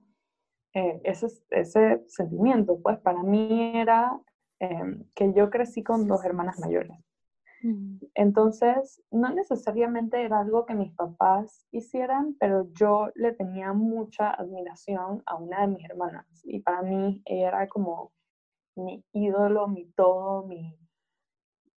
eh, 0.73 1.01
ese, 1.03 1.27
ese 1.51 2.03
sentimiento, 2.07 2.81
pues 2.81 2.97
para 2.97 3.21
mí 3.21 3.73
era 3.75 4.19
em, 4.57 5.03
que 5.13 5.31
yo 5.33 5.51
crecí 5.51 5.83
con 5.83 6.07
dos 6.07 6.25
hermanas 6.25 6.57
mayores. 6.57 6.97
Entonces, 8.13 9.03
no 9.11 9.29
necesariamente 9.29 10.23
era 10.23 10.39
algo 10.39 10.65
que 10.65 10.73
mis 10.73 10.93
papás 10.93 11.67
hicieran, 11.71 12.35
pero 12.39 12.71
yo 12.71 13.09
le 13.15 13.33
tenía 13.33 13.73
mucha 13.73 14.31
admiración 14.31 15.21
a 15.25 15.35
una 15.35 15.61
de 15.61 15.67
mis 15.67 15.89
hermanas. 15.89 16.25
Y 16.43 16.59
para 16.59 16.81
mí 16.83 17.21
era 17.25 17.67
como 17.67 18.13
mi 18.77 19.03
ídolo, 19.13 19.67
mi 19.67 19.85
todo, 19.91 20.45
mi, 20.45 20.77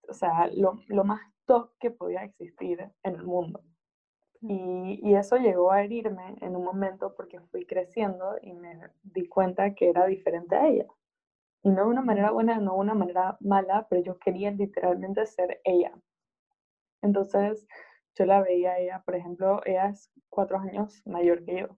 o 0.08 0.12
sea, 0.12 0.48
lo, 0.48 0.80
lo 0.88 1.04
más 1.04 1.20
top 1.46 1.72
que 1.78 1.90
podía 1.90 2.24
existir 2.24 2.80
en 3.02 3.14
el 3.14 3.24
mundo. 3.24 3.62
Y, 4.42 5.00
y, 5.02 5.14
eso 5.16 5.36
llegó 5.36 5.70
a 5.70 5.82
herirme 5.82 6.36
en 6.40 6.56
un 6.56 6.64
momento 6.64 7.14
porque 7.14 7.40
fui 7.40 7.66
creciendo 7.66 8.36
y 8.40 8.54
me 8.54 8.80
di 9.02 9.28
cuenta 9.28 9.74
que 9.74 9.90
era 9.90 10.06
diferente 10.06 10.56
a 10.56 10.68
ella. 10.68 10.86
Y 11.62 11.70
no 11.70 11.84
de 11.84 11.90
una 11.90 12.02
manera 12.02 12.30
buena, 12.30 12.58
no 12.58 12.72
de 12.74 12.78
una 12.78 12.94
manera 12.94 13.36
mala, 13.40 13.86
pero 13.90 14.02
yo 14.02 14.18
quería 14.18 14.50
literalmente 14.50 15.26
ser 15.26 15.60
ella. 15.64 15.92
Entonces, 17.02 17.66
yo 18.14 18.24
la 18.26 18.42
veía 18.42 18.72
a 18.72 18.78
ella, 18.78 19.02
por 19.04 19.14
ejemplo, 19.14 19.60
ella 19.66 19.88
es 19.90 20.10
cuatro 20.30 20.58
años 20.58 21.02
mayor 21.06 21.44
que 21.44 21.60
yo. 21.60 21.68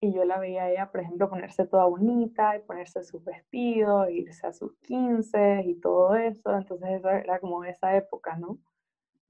Y 0.00 0.12
yo 0.12 0.24
la 0.24 0.38
veía 0.38 0.64
a 0.64 0.70
ella, 0.70 0.90
por 0.90 1.00
ejemplo, 1.00 1.28
ponerse 1.28 1.66
toda 1.66 1.86
bonita 1.86 2.56
y 2.56 2.60
ponerse 2.60 3.02
sus 3.02 3.24
vestidos, 3.24 4.08
irse 4.10 4.46
a 4.46 4.52
sus 4.52 4.76
15 4.82 5.62
y 5.64 5.74
todo 5.80 6.14
eso. 6.14 6.56
Entonces, 6.56 6.90
eso 6.90 7.10
era 7.10 7.40
como 7.40 7.64
esa 7.64 7.96
época, 7.96 8.36
¿no? 8.36 8.58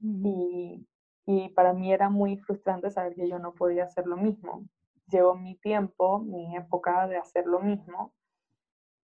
y, 0.01 0.87
y 1.27 1.49
para 1.51 1.73
mí 1.73 1.93
era 1.93 2.09
muy 2.09 2.37
frustrante 2.39 2.91
saber 2.91 3.15
que 3.15 3.29
yo 3.29 3.39
no 3.39 3.53
podía 3.55 3.85
hacer 3.85 4.07
lo 4.07 4.17
mismo. 4.17 4.65
llegó 5.11 5.35
mi 5.35 5.57
tiempo, 5.57 6.21
mi 6.21 6.57
época 6.57 7.09
de 7.09 7.17
hacer 7.17 7.47
lo 7.47 7.61
mismo 7.61 8.13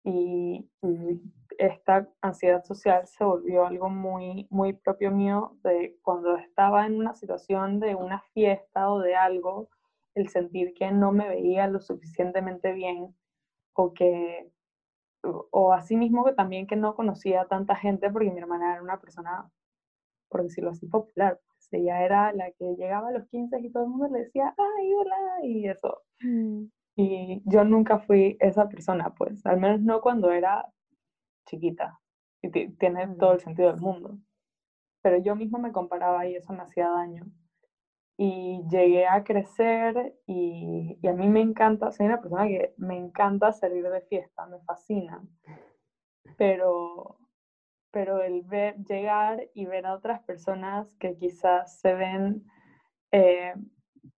y, 0.05 0.69
esta 1.57 2.09
ansiedad 2.21 2.65
social 2.65 3.07
se 3.07 3.23
volvió 3.23 3.65
algo 3.65 3.89
muy, 3.89 4.49
muy 4.51 4.73
propio 4.73 5.13
mío 5.13 5.57
de 5.63 5.97
cuando 6.03 6.37
estaba 6.37 6.85
en 6.85 6.97
una 6.99 7.15
situación 7.15 7.79
de 7.79 7.95
una 7.95 8.23
fiesta 8.35 8.91
o 8.91 8.99
de 8.99 9.15
algo, 9.15 9.69
el 10.15 10.29
sentir 10.29 10.75
que 10.75 10.91
no 10.91 11.13
me 11.13 11.29
veía 11.29 11.67
lo 11.69 11.81
suficientemente 11.81 12.73
bien 12.73 13.15
o 13.75 13.93
que 13.93 14.51
o 15.51 15.73
así 15.73 15.97
mismo 15.97 16.25
que 16.25 16.33
también 16.33 16.67
que 16.67 16.77
no 16.77 16.95
conocía 16.95 17.43
a 17.43 17.49
tanta 17.49 17.77
gente 17.77 18.11
porque 18.11 18.31
mi 18.31 18.41
hermana 18.41 18.73
era 18.73 18.83
una 18.83 19.01
persona, 19.01 19.51
por 20.29 20.43
decirlo 20.43 20.71
así, 20.71 20.87
popular. 20.87 21.41
Pues 21.49 21.73
ella 21.73 22.05
era 22.05 22.33
la 22.33 22.51
que 22.53 22.75
llegaba 22.77 23.09
a 23.09 23.13
los 23.13 23.27
15 23.29 23.59
y 23.61 23.71
todo 23.71 23.85
el 23.85 23.91
mundo 23.91 24.09
le 24.09 24.25
decía, 24.25 24.55
ay, 24.57 24.95
hola, 24.95 25.17
y 25.43 25.69
eso. 25.69 26.03
Mm. 26.21 26.65
Y 26.97 27.43
yo 27.47 27.65
nunca 27.65 27.99
fui 28.01 28.37
esa 28.41 28.69
persona, 28.69 29.15
pues, 29.15 29.45
al 29.47 29.59
menos 29.59 29.81
no 29.81 30.01
cuando 30.01 30.31
era 30.31 30.71
chiquita. 31.47 31.99
Y 32.43 32.51
tiene 32.51 33.09
todo 33.17 33.33
el 33.33 33.41
sentido 33.41 33.71
del 33.71 33.81
mundo. 33.81 34.19
Pero 35.03 35.19
yo 35.19 35.35
mismo 35.35 35.59
me 35.59 35.73
comparaba 35.73 36.27
y 36.27 36.37
eso 36.37 36.53
me 36.53 36.63
hacía 36.63 36.89
daño. 36.91 37.25
Y 38.17 38.63
llegué 38.71 39.07
a 39.07 39.25
crecer 39.25 40.15
y, 40.27 40.99
y 41.03 41.09
a 41.09 41.13
mí 41.13 41.29
me 41.29 41.41
encanta, 41.41 41.91
soy 41.91 42.07
una 42.07 42.21
persona 42.21 42.47
que 42.47 42.75
me 42.77 42.97
encanta 42.97 43.53
salir 43.53 43.89
de 43.89 44.03
fiesta, 44.03 44.47
me 44.47 44.61
fascina. 44.61 45.23
Pero, 46.37 47.19
pero 47.91 48.23
el 48.23 48.43
ver, 48.43 48.77
llegar 48.85 49.49
y 49.55 49.67
ver 49.67 49.87
a 49.87 49.95
otras 49.95 50.23
personas 50.23 50.89
que 50.99 51.17
quizás 51.17 51.81
se 51.81 51.95
ven 51.95 52.45
eh, 53.13 53.55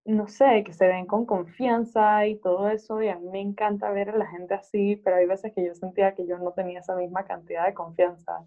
no 0.04 0.28
sé, 0.28 0.64
que 0.64 0.72
se 0.72 0.86
ven 0.86 1.06
con 1.06 1.26
confianza 1.26 2.26
y 2.26 2.38
todo 2.40 2.68
eso, 2.70 3.02
y 3.02 3.08
a 3.08 3.18
mí 3.18 3.28
me 3.30 3.40
encanta 3.40 3.90
ver 3.90 4.10
a 4.10 4.16
la 4.16 4.26
gente 4.26 4.54
así, 4.54 4.96
pero 5.04 5.16
hay 5.16 5.26
veces 5.26 5.52
que 5.54 5.66
yo 5.66 5.74
sentía 5.74 6.14
que 6.14 6.26
yo 6.26 6.38
no 6.38 6.52
tenía 6.52 6.80
esa 6.80 6.96
misma 6.96 7.24
cantidad 7.24 7.66
de 7.66 7.74
confianza. 7.74 8.46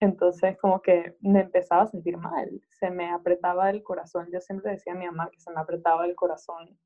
Entonces, 0.00 0.58
como 0.58 0.82
que 0.82 1.16
me 1.20 1.40
empezaba 1.40 1.82
a 1.82 1.86
sentir 1.86 2.16
mal, 2.18 2.60
se 2.68 2.90
me 2.90 3.10
apretaba 3.10 3.70
el 3.70 3.82
corazón. 3.82 4.28
Yo 4.32 4.40
siempre 4.40 4.72
decía 4.72 4.92
a 4.92 4.96
mi 4.96 5.06
mamá 5.06 5.30
que 5.30 5.40
se 5.40 5.50
me 5.50 5.60
apretaba 5.60 6.04
el 6.04 6.14
corazón 6.14 6.78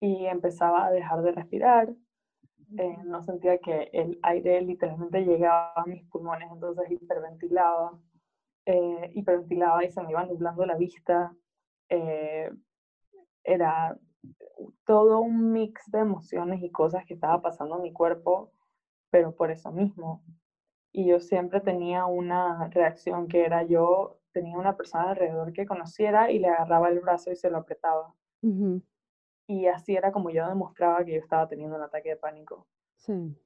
y 0.00 0.26
empezaba 0.26 0.86
a 0.86 0.90
dejar 0.90 1.22
de 1.22 1.32
respirar. 1.32 1.94
Eh, 2.78 2.96
no 3.04 3.22
sentía 3.22 3.58
que 3.58 3.90
el 3.92 4.18
aire 4.22 4.60
literalmente 4.62 5.24
llegaba 5.24 5.72
a 5.76 5.86
mis 5.86 6.04
pulmones, 6.08 6.50
entonces 6.50 6.90
hiperventilaba, 6.90 8.00
eh, 8.66 9.12
hiperventilaba 9.14 9.84
y 9.84 9.90
se 9.90 10.02
me 10.02 10.10
iba 10.10 10.24
nublando 10.24 10.66
la 10.66 10.76
vista 10.76 11.32
eh, 11.88 12.50
era 13.44 13.98
todo 14.84 15.20
un 15.20 15.52
mix 15.52 15.90
de 15.90 16.00
emociones 16.00 16.62
y 16.62 16.70
cosas 16.70 17.04
que 17.04 17.14
estaba 17.14 17.42
pasando 17.42 17.76
en 17.76 17.82
mi 17.82 17.92
cuerpo, 17.92 18.52
pero 19.10 19.34
por 19.34 19.50
eso 19.50 19.70
mismo. 19.70 20.22
Y 20.96 21.06
yo 21.06 21.18
siempre 21.18 21.60
tenía 21.60 22.06
una 22.06 22.68
reacción 22.68 23.26
que 23.26 23.44
era 23.44 23.64
yo 23.64 24.20
tenía 24.30 24.56
una 24.56 24.76
persona 24.76 25.10
alrededor 25.10 25.52
que 25.52 25.66
conociera 25.66 26.30
y 26.30 26.38
le 26.38 26.48
agarraba 26.48 26.88
el 26.88 27.00
brazo 27.00 27.32
y 27.32 27.36
se 27.36 27.50
lo 27.50 27.58
apretaba. 27.58 28.14
Y 29.48 29.66
así 29.66 29.96
era 29.96 30.12
como 30.12 30.30
yo 30.30 30.46
demostraba 30.46 31.04
que 31.04 31.14
yo 31.14 31.18
estaba 31.18 31.48
teniendo 31.48 31.76
un 31.76 31.82
ataque 31.82 32.10
de 32.10 32.16
pánico. 32.16 32.68
Sí. 32.96 33.36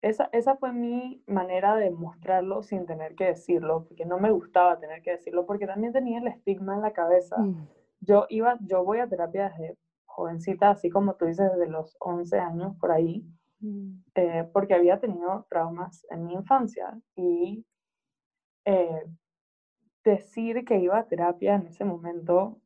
Esa, 0.00 0.28
esa 0.30 0.54
fue 0.56 0.72
mi 0.72 1.24
manera 1.26 1.74
de 1.74 1.90
mostrarlo 1.90 2.62
sin 2.62 2.86
tener 2.86 3.16
que 3.16 3.24
decirlo, 3.24 3.84
porque 3.88 4.06
no 4.06 4.18
me 4.18 4.30
gustaba 4.30 4.78
tener 4.78 5.02
que 5.02 5.10
decirlo, 5.10 5.44
porque 5.44 5.66
también 5.66 5.92
tenía 5.92 6.20
el 6.20 6.28
estigma 6.28 6.76
en 6.76 6.82
la 6.82 6.92
cabeza. 6.92 7.36
Mm. 7.38 7.66
Yo 8.00 8.26
iba, 8.28 8.58
yo 8.60 8.84
voy 8.84 9.00
a 9.00 9.08
terapia 9.08 9.48
desde 9.48 9.76
jovencita, 10.04 10.70
así 10.70 10.88
como 10.88 11.14
tú 11.14 11.24
dices, 11.24 11.50
desde 11.50 11.66
los 11.68 11.96
11 11.98 12.38
años 12.38 12.76
por 12.78 12.92
ahí. 12.92 13.24
Eh, 14.14 14.48
porque 14.52 14.74
había 14.74 15.00
tenido 15.00 15.46
traumas 15.48 16.06
en 16.10 16.26
mi 16.26 16.34
infancia 16.34 16.98
y 17.14 17.64
eh, 18.64 19.04
decir 20.04 20.64
que 20.64 20.78
iba 20.78 20.98
a 20.98 21.08
terapia 21.08 21.56
en 21.56 21.66
ese 21.66 21.84
momento 21.84 22.60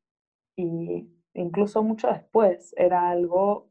y 0.57 1.09
incluso 1.35 1.83
mucho 1.83 2.09
después 2.09 2.75
era 2.77 3.11
algo 3.11 3.71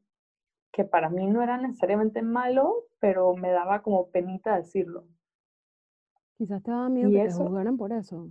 que 0.71 0.85
para 0.85 1.09
mí 1.09 1.27
no 1.27 1.41
era 1.41 1.57
necesariamente 1.57 2.21
malo, 2.21 2.85
pero 2.99 3.35
me 3.35 3.51
daba 3.51 3.81
como 3.81 4.09
penita 4.11 4.55
decirlo. 4.55 5.07
Quizás 6.37 6.63
te 6.63 6.71
daba 6.71 6.89
miedo 6.89 7.09
que 7.11 7.27
te 7.27 7.33
juzgaran 7.33 7.77
por 7.77 7.91
eso. 7.91 8.29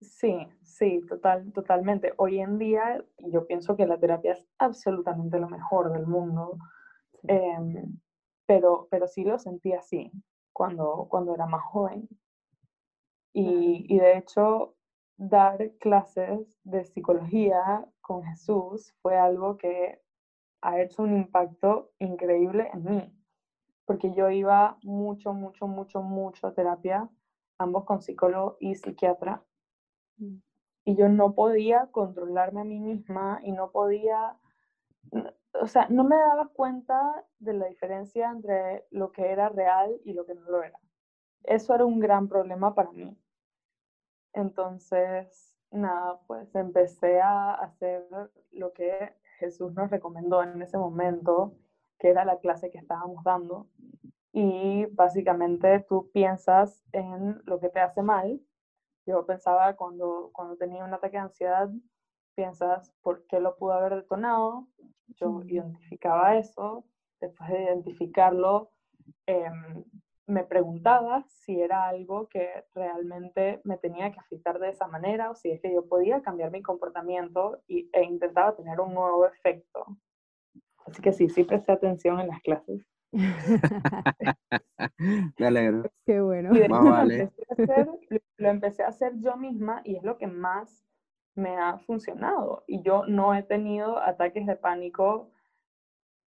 Sí, 0.00 0.46
sí, 0.62 1.00
total, 1.08 1.52
totalmente. 1.52 2.12
Hoy 2.18 2.38
en 2.40 2.58
día 2.58 3.04
yo 3.18 3.46
pienso 3.46 3.76
que 3.76 3.86
la 3.86 3.98
terapia 3.98 4.32
es 4.32 4.46
absolutamente 4.58 5.38
lo 5.38 5.48
mejor 5.48 5.92
del 5.92 6.06
mundo, 6.06 6.58
em, 7.26 7.98
pero, 8.46 8.88
pero 8.90 9.06
sí 9.08 9.24
lo 9.24 9.38
sentí 9.38 9.72
así 9.72 10.10
cuando, 10.52 11.06
cuando 11.10 11.34
era 11.34 11.46
más 11.46 11.62
joven. 11.64 12.08
Y, 13.32 13.86
y 13.88 13.98
de 13.98 14.16
hecho, 14.16 14.76
dar 15.16 15.72
clases 15.78 16.58
de 16.64 16.84
psicología 16.84 17.86
con 18.00 18.22
Jesús 18.24 18.94
fue 19.02 19.16
algo 19.16 19.56
que 19.56 20.00
ha 20.60 20.80
hecho 20.80 21.02
un 21.02 21.16
impacto 21.16 21.92
increíble 21.98 22.70
en 22.72 22.84
mí, 22.84 23.12
porque 23.84 24.12
yo 24.14 24.30
iba 24.30 24.78
mucho, 24.82 25.32
mucho, 25.32 25.66
mucho, 25.66 26.02
mucho 26.02 26.46
a 26.46 26.54
terapia, 26.54 27.08
ambos 27.58 27.84
con 27.84 28.02
psicólogo 28.02 28.56
y 28.60 28.74
psiquiatra, 28.74 29.42
mm. 30.18 30.36
y 30.84 30.96
yo 30.96 31.08
no 31.08 31.34
podía 31.34 31.88
controlarme 31.92 32.62
a 32.62 32.64
mí 32.64 32.80
misma 32.80 33.40
y 33.44 33.52
no 33.52 33.70
podía, 33.70 34.38
o 35.60 35.66
sea, 35.66 35.86
no 35.88 36.04
me 36.04 36.16
daba 36.16 36.48
cuenta 36.48 37.24
de 37.38 37.54
la 37.54 37.66
diferencia 37.66 38.30
entre 38.30 38.86
lo 38.90 39.12
que 39.12 39.30
era 39.30 39.48
real 39.48 40.00
y 40.04 40.12
lo 40.12 40.26
que 40.26 40.34
no 40.34 40.42
lo 40.50 40.62
era. 40.62 40.78
Eso 41.44 41.74
era 41.74 41.84
un 41.84 42.00
gran 42.00 42.28
problema 42.28 42.74
para 42.74 42.90
mí. 42.92 43.16
Entonces, 44.32 45.56
nada, 45.70 46.20
pues 46.26 46.54
empecé 46.54 47.20
a 47.20 47.54
hacer 47.54 48.06
lo 48.52 48.72
que 48.72 49.14
Jesús 49.38 49.72
nos 49.74 49.90
recomendó 49.90 50.42
en 50.42 50.60
ese 50.62 50.78
momento, 50.78 51.54
que 51.98 52.10
era 52.10 52.24
la 52.24 52.38
clase 52.38 52.70
que 52.70 52.78
estábamos 52.78 53.22
dando. 53.24 53.68
Y 54.32 54.86
básicamente 54.86 55.80
tú 55.88 56.10
piensas 56.12 56.84
en 56.92 57.40
lo 57.44 57.58
que 57.58 57.70
te 57.70 57.80
hace 57.80 58.02
mal. 58.02 58.40
Yo 59.06 59.24
pensaba 59.24 59.76
cuando, 59.76 60.30
cuando 60.32 60.56
tenía 60.56 60.84
un 60.84 60.92
ataque 60.92 61.16
de 61.16 61.22
ansiedad, 61.22 61.70
piensas 62.36 62.92
por 63.02 63.26
qué 63.26 63.40
lo 63.40 63.56
pudo 63.56 63.72
haber 63.72 63.96
detonado. 63.96 64.68
Yo 65.16 65.42
identificaba 65.46 66.38
eso. 66.38 66.84
Después 67.20 67.50
de 67.50 67.64
identificarlo, 67.64 68.70
eh, 69.26 69.50
me 70.26 70.44
preguntaba 70.44 71.24
si 71.28 71.60
era 71.60 71.88
algo 71.88 72.28
que 72.28 72.64
realmente 72.74 73.60
me 73.64 73.78
tenía 73.78 74.12
que 74.12 74.20
afectar 74.20 74.58
de 74.58 74.70
esa 74.70 74.86
manera 74.88 75.30
o 75.30 75.34
si 75.34 75.50
es 75.50 75.60
que 75.60 75.72
yo 75.72 75.86
podía 75.86 76.22
cambiar 76.22 76.50
mi 76.50 76.62
comportamiento 76.62 77.62
y, 77.66 77.88
e 77.92 78.04
intentaba 78.04 78.54
tener 78.54 78.80
un 78.80 78.94
nuevo 78.94 79.26
efecto. 79.26 79.86
Así 80.84 81.00
que 81.00 81.12
sí, 81.12 81.28
sí 81.28 81.44
presté 81.44 81.72
atención 81.72 82.20
en 82.20 82.28
las 82.28 82.40
clases. 82.42 82.84
Me 85.38 85.46
alegro. 85.46 85.84
Qué 86.04 86.20
bueno. 86.20 86.50
lo 88.36 88.48
empecé 88.48 88.82
a 88.82 88.88
hacer 88.88 89.12
yo 89.20 89.36
misma 89.36 89.80
y 89.84 89.96
es 89.96 90.02
lo 90.02 90.18
que 90.18 90.26
más 90.26 90.84
me 91.36 91.56
ha 91.56 91.78
funcionado. 91.78 92.64
Y 92.66 92.82
yo 92.82 93.06
no 93.06 93.34
he 93.34 93.42
tenido 93.42 93.98
ataques 93.98 94.46
de 94.46 94.56
pánico 94.56 95.30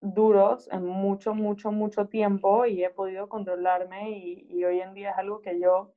duros 0.01 0.69
en 0.73 0.85
mucho, 0.85 1.35
mucho, 1.35 1.73
mucho 1.73 2.07
tiempo 2.07 2.67
y 2.67 2.85
he 2.85 2.91
podido 2.91 3.29
controlarme 3.29 4.11
y, 4.11 4.65
hoy 4.65 4.81
en 4.81 4.95
día 4.95 5.11
es 5.11 5.19
algo 5.19 5.41
que 5.41 5.59
yo, 5.59 5.95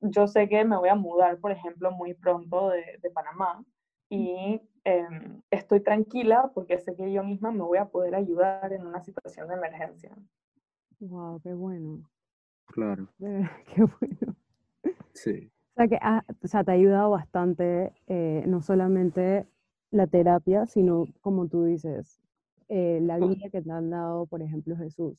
yo 0.00 0.28
sé 0.28 0.48
que 0.48 0.64
me 0.64 0.76
voy 0.76 0.88
a 0.88 0.94
mudar, 0.94 1.38
por 1.38 1.50
ejemplo, 1.50 1.90
muy 1.90 2.14
pronto 2.14 2.70
de, 2.70 2.98
de 3.02 3.10
Panamá 3.10 3.64
y 4.08 4.60
em, 4.84 5.42
estoy 5.50 5.80
tranquila 5.80 6.50
porque 6.54 6.78
sé 6.78 6.94
que 6.94 7.12
yo 7.12 7.24
misma 7.24 7.50
me 7.50 7.62
voy 7.62 7.78
a 7.78 7.86
poder 7.86 8.14
ayudar 8.14 8.72
en 8.72 8.86
una 8.86 9.02
situación 9.02 9.48
de 9.48 9.54
emergencia. 9.54 10.14
Wow, 11.00 11.40
qué 11.42 11.52
bueno. 11.52 12.08
Claro. 12.66 13.08
qué 13.18 13.82
bueno. 13.82 14.36
Sí. 15.12 15.50
O 15.74 15.76
sea, 15.76 15.88
que 15.88 15.98
o 16.44 16.48
sea, 16.48 16.64
te 16.64 16.70
ha 16.70 16.74
ayudado 16.74 17.10
bastante, 17.10 17.92
eh, 18.06 18.44
no 18.46 18.62
solamente 18.62 19.46
la 19.90 20.06
terapia, 20.06 20.66
sino 20.66 21.06
como 21.20 21.48
tú 21.48 21.64
dices, 21.64 22.20
eh, 22.68 23.00
la 23.02 23.18
guía 23.18 23.50
que 23.50 23.60
te 23.62 23.70
han 23.70 23.90
dado, 23.90 24.26
por 24.26 24.42
ejemplo, 24.42 24.76
Jesús, 24.76 25.16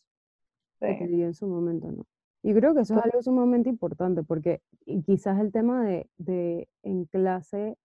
que 0.79 0.95
te 0.95 1.07
dio 1.07 1.25
en 1.25 1.33
su 1.33 1.47
momento, 1.47 1.91
¿no? 1.91 2.05
Y 2.43 2.53
creo 2.53 2.73
que 2.75 2.81
eso 2.81 2.95
es 2.95 3.03
algo 3.03 3.21
sumamente 3.21 3.69
importante, 3.69 4.23
porque 4.23 4.61
quizás 5.05 5.39
el 5.41 5.51
tema 5.51 5.83
de, 5.85 6.09
de 6.17 6.69
en 6.83 7.05
clase 7.05 7.77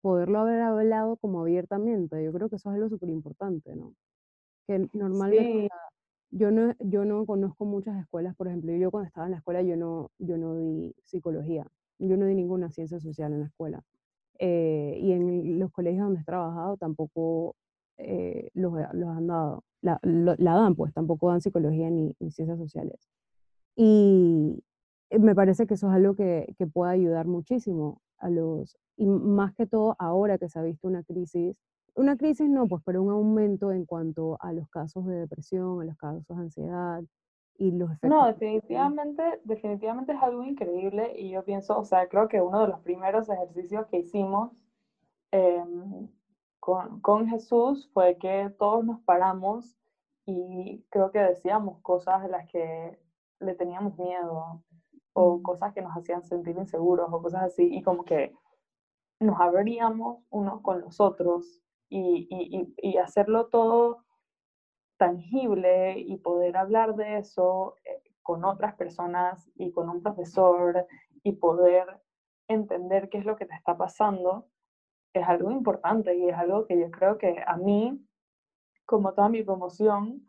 poderlo 0.00 0.40
haber 0.40 0.60
hablado 0.60 1.16
como 1.16 1.40
abiertamente, 1.42 2.22
yo 2.24 2.32
creo 2.32 2.48
que 2.48 2.56
eso 2.56 2.70
es 2.70 2.76
algo 2.76 2.88
súper 2.88 3.08
importante, 3.10 3.74
¿no? 3.76 3.94
Que 4.66 4.88
normalmente 4.92 5.68
yo, 6.30 6.50
no, 6.50 6.74
yo 6.80 7.04
no 7.04 7.26
conozco 7.26 7.64
muchas 7.64 8.00
escuelas, 8.00 8.36
por 8.36 8.48
ejemplo, 8.48 8.72
yo 8.74 8.90
cuando 8.90 9.08
estaba 9.08 9.26
en 9.26 9.32
la 9.32 9.38
escuela 9.38 9.62
yo 9.62 9.76
no, 9.76 10.10
yo 10.18 10.38
no 10.38 10.56
di 10.56 10.94
psicología, 11.04 11.66
yo 11.98 12.16
no 12.16 12.26
di 12.26 12.34
ninguna 12.34 12.70
ciencia 12.70 13.00
social 13.00 13.32
en 13.32 13.40
la 13.40 13.46
escuela. 13.46 13.82
Eh, 14.38 14.98
y 15.00 15.12
en 15.12 15.58
los 15.58 15.72
colegios 15.72 16.04
donde 16.04 16.20
he 16.20 16.24
trabajado 16.24 16.76
tampoco 16.76 17.56
eh, 17.96 18.50
los, 18.54 18.72
los, 18.92 19.08
han 19.08 19.26
dado, 19.26 19.64
la, 19.82 19.98
la, 20.02 20.54
dan, 20.54 20.76
pues 20.76 20.92
tampoco 20.94 21.28
dan 21.30 21.40
psicología 21.40 21.90
ni, 21.90 22.14
ni, 22.20 22.30
ciencias 22.30 22.58
sociales. 22.58 23.08
Y 23.76 24.62
me 25.10 25.34
parece 25.34 25.66
que 25.66 25.74
eso 25.74 25.88
es 25.88 25.94
algo 25.94 26.14
que, 26.14 26.54
que 26.58 26.66
puede 26.66 26.92
ayudar 26.92 27.26
muchísimo 27.26 28.00
a 28.18 28.30
los, 28.30 28.76
y 28.96 29.06
más 29.06 29.54
que 29.54 29.66
todo 29.66 29.96
ahora 29.98 30.38
que 30.38 30.48
se 30.48 30.58
ha 30.58 30.62
visto 30.62 30.88
una 30.88 31.02
crisis, 31.02 31.56
una 31.94 32.16
crisis 32.16 32.48
no, 32.48 32.66
pues, 32.66 32.82
pero 32.84 33.02
un 33.02 33.10
aumento 33.10 33.72
en 33.72 33.84
cuanto 33.84 34.38
a 34.40 34.52
los 34.52 34.68
casos 34.68 35.06
de 35.06 35.16
depresión, 35.16 35.80
a 35.82 35.84
los 35.84 35.96
casos 35.96 36.24
de 36.28 36.34
ansiedad 36.34 37.02
y 37.58 37.72
los 37.72 37.90
efectos. 37.90 38.10
No, 38.10 38.26
definitivamente, 38.26 39.40
definitivamente 39.44 40.12
es 40.12 40.22
algo 40.22 40.44
increíble 40.44 41.12
y 41.16 41.30
yo 41.30 41.44
pienso, 41.44 41.76
o 41.76 41.84
sea, 41.84 42.08
creo 42.08 42.28
que 42.28 42.40
uno 42.40 42.62
de 42.62 42.68
los 42.68 42.80
primeros 42.80 43.28
ejercicios 43.28 43.86
que 43.88 43.98
hicimos 43.98 44.52
em, 45.32 46.08
con, 46.60 47.00
con 47.00 47.26
Jesús 47.26 47.90
fue 47.92 48.16
que 48.16 48.54
todos 48.58 48.84
nos 48.84 49.00
paramos 49.00 49.76
y 50.24 50.84
creo 50.88 51.10
que 51.10 51.18
decíamos 51.18 51.80
cosas 51.82 52.22
de 52.22 52.28
las 52.28 52.46
que 52.48 52.98
le 53.40 53.54
teníamos 53.54 53.98
miedo 53.98 54.62
o 55.12 55.42
cosas 55.42 55.74
que 55.74 55.82
nos 55.82 55.96
hacían 55.96 56.22
sentir 56.22 56.56
inseguros 56.56 57.08
o 57.12 57.20
cosas 57.20 57.42
así 57.42 57.68
y 57.74 57.82
como 57.82 58.04
que 58.04 58.32
nos 59.18 59.40
abríamos 59.40 60.22
unos 60.30 60.60
con 60.60 60.80
los 60.80 61.00
otros 61.00 61.60
y, 61.88 62.28
y, 62.30 62.74
y 62.76 62.98
hacerlo 62.98 63.46
todo 63.46 64.04
tangible 64.98 65.98
y 65.98 66.18
poder 66.18 66.56
hablar 66.56 66.94
de 66.96 67.18
eso 67.18 67.76
eh, 67.84 68.02
con 68.22 68.44
otras 68.44 68.74
personas 68.74 69.50
y 69.54 69.72
con 69.72 69.88
un 69.88 70.02
profesor 70.02 70.86
y 71.22 71.32
poder 71.32 71.86
entender 72.48 73.08
qué 73.08 73.18
es 73.18 73.24
lo 73.24 73.36
que 73.36 73.46
te 73.46 73.54
está 73.54 73.76
pasando 73.76 74.46
es 75.14 75.26
algo 75.26 75.50
importante 75.50 76.14
y 76.14 76.28
es 76.28 76.36
algo 76.36 76.66
que 76.66 76.78
yo 76.78 76.90
creo 76.90 77.18
que 77.18 77.42
a 77.46 77.56
mí, 77.56 78.04
como 78.84 79.14
toda 79.14 79.28
mi 79.28 79.42
promoción, 79.42 80.26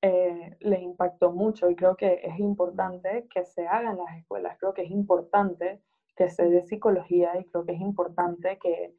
eh, 0.00 0.56
les 0.60 0.82
impactó 0.82 1.32
mucho 1.32 1.70
y 1.70 1.76
creo 1.76 1.96
que 1.96 2.20
es 2.24 2.38
importante 2.38 3.28
que 3.32 3.44
se 3.44 3.66
hagan 3.66 3.98
las 3.98 4.16
escuelas, 4.16 4.56
creo 4.58 4.74
que 4.74 4.82
es 4.82 4.90
importante 4.90 5.80
que 6.16 6.28
se 6.28 6.48
dé 6.48 6.62
psicología 6.64 7.38
y 7.38 7.44
creo 7.44 7.64
que 7.64 7.72
es 7.72 7.80
importante 7.80 8.58
que 8.58 8.94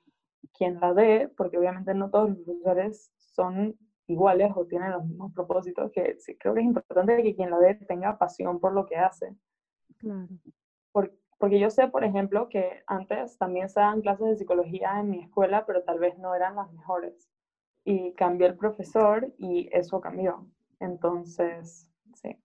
quien 0.54 0.80
la 0.80 0.94
dé, 0.94 1.30
porque 1.36 1.58
obviamente 1.58 1.94
no 1.94 2.10
todos 2.10 2.30
los 2.30 2.40
profesores 2.40 3.12
son 3.18 3.78
iguales 4.08 4.52
o 4.56 4.66
tienen 4.66 4.92
los 4.92 5.06
mismos 5.06 5.34
propósitos, 5.34 5.92
que 5.92 6.18
sí, 6.20 6.36
creo 6.38 6.54
que 6.54 6.62
es 6.62 6.66
importante 6.66 7.24
que 7.24 7.36
quien 7.36 7.50
la 7.50 7.60
dé 7.60 7.76
tenga 7.76 8.18
pasión 8.18 8.60
por 8.60 8.74
lo 8.74 8.86
que 8.86 8.98
hace. 8.98 9.36
Claro. 9.98 10.28
porque 11.40 11.60
yo 11.60 11.70
sé, 11.70 11.88
por 11.88 12.04
ejemplo, 12.04 12.50
que 12.50 12.84
antes 12.88 13.38
también 13.38 13.70
se 13.70 13.80
daban 13.80 14.02
clases 14.02 14.28
de 14.28 14.36
psicología 14.36 15.00
en 15.00 15.12
mi 15.12 15.20
escuela, 15.20 15.66
pero 15.66 15.84
tal 15.84 16.00
vez 16.00 16.18
no 16.18 16.36
eran 16.36 16.56
las 16.56 16.72
mejores. 16.74 17.30
Y 17.86 18.14
cambió 18.14 18.48
el 18.48 18.56
profesor 18.56 19.34
y 19.38 19.70
eso 19.72 20.02
cambió. 20.02 20.48
Entonces, 20.80 21.90
sí. 22.16 22.38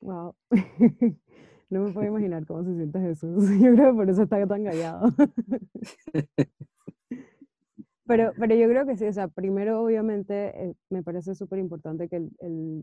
Wow. 0.00 0.34
No 1.68 1.80
me 1.82 1.92
puedo 1.92 2.06
imaginar 2.06 2.46
cómo 2.46 2.62
se 2.62 2.74
siente 2.74 3.00
Jesús. 3.00 3.48
Yo 3.60 3.72
creo 3.74 3.90
que 3.90 3.96
por 3.96 4.08
eso 4.10 4.22
está 4.22 4.46
tan 4.46 4.64
callado. 4.64 5.08
Pero, 8.06 8.32
pero 8.38 8.54
yo 8.54 8.68
creo 8.68 8.86
que 8.86 8.96
sí, 8.96 9.06
o 9.06 9.12
sea, 9.12 9.28
primero 9.28 9.82
obviamente 9.82 10.64
eh, 10.64 10.74
me 10.90 11.02
parece 11.02 11.34
súper 11.34 11.58
importante 11.58 12.08
que 12.08 12.16
el, 12.16 12.30
el, 12.38 12.82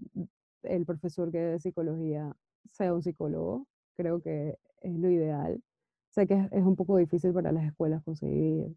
el, 0.64 0.86
profesor 0.86 1.32
que 1.32 1.40
de 1.40 1.60
psicología 1.60 2.36
sea 2.72 2.94
un 2.94 3.04
psicólogo, 3.04 3.68
creo 3.96 4.22
que 4.22 4.58
es 4.82 4.94
lo 5.00 5.10
ideal. 5.10 5.62
Sé 6.10 6.28
que 6.28 6.50
es, 6.52 6.64
un 6.64 6.76
poco 6.76 6.98
difícil 6.98 7.34
para 7.34 7.52
las 7.52 7.66
escuelas 7.66 8.04
conseguir 8.04 8.76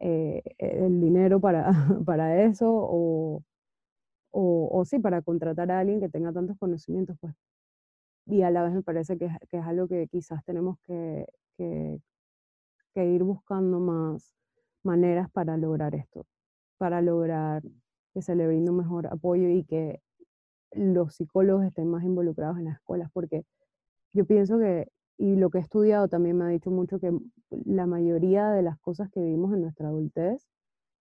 eh, 0.00 0.42
el 0.58 1.00
dinero 1.00 1.40
para, 1.40 1.70
para 2.06 2.42
eso 2.44 2.66
o, 2.72 3.42
o, 4.32 4.84
sí, 4.84 4.98
para 4.98 5.22
contratar 5.22 5.70
a 5.70 5.80
alguien 5.80 6.00
que 6.00 6.08
tenga 6.08 6.32
tantos 6.32 6.58
conocimientos, 6.58 7.16
pues 7.20 7.34
y 8.26 8.42
a 8.42 8.50
la 8.50 8.62
vez 8.64 8.72
me 8.72 8.82
parece 8.82 9.18
que, 9.18 9.28
que 9.50 9.58
es 9.58 9.64
algo 9.64 9.88
que 9.88 10.06
quizás 10.08 10.44
tenemos 10.44 10.78
que, 10.84 11.26
que, 11.56 12.00
ir 12.94 13.22
buscando 13.24 13.80
más 13.80 14.34
maneras 14.82 15.30
para 15.30 15.56
lograr 15.56 15.94
esto, 15.94 16.26
para 16.78 17.02
lograr 17.02 17.62
que 18.14 18.22
se 18.22 18.34
le 18.34 18.46
brinde 18.46 18.70
un 18.70 18.78
mejor 18.78 19.06
apoyo 19.06 19.48
y 19.48 19.64
que 19.64 20.00
los 20.72 21.14
psicólogos 21.14 21.64
estén 21.64 21.88
más 21.88 22.04
involucrados 22.04 22.58
en 22.58 22.66
las 22.66 22.76
escuelas, 22.76 23.10
porque 23.12 23.44
yo 24.12 24.24
pienso 24.24 24.58
que, 24.58 24.88
y 25.18 25.36
lo 25.36 25.50
que 25.50 25.58
he 25.58 25.60
estudiado 25.60 26.08
también 26.08 26.36
me 26.36 26.44
ha 26.44 26.48
dicho 26.48 26.70
mucho 26.70 26.98
que 26.98 27.12
la 27.50 27.86
mayoría 27.86 28.50
de 28.50 28.62
las 28.62 28.78
cosas 28.80 29.10
que 29.10 29.20
vivimos 29.20 29.52
en 29.54 29.62
nuestra 29.62 29.88
adultez 29.88 30.46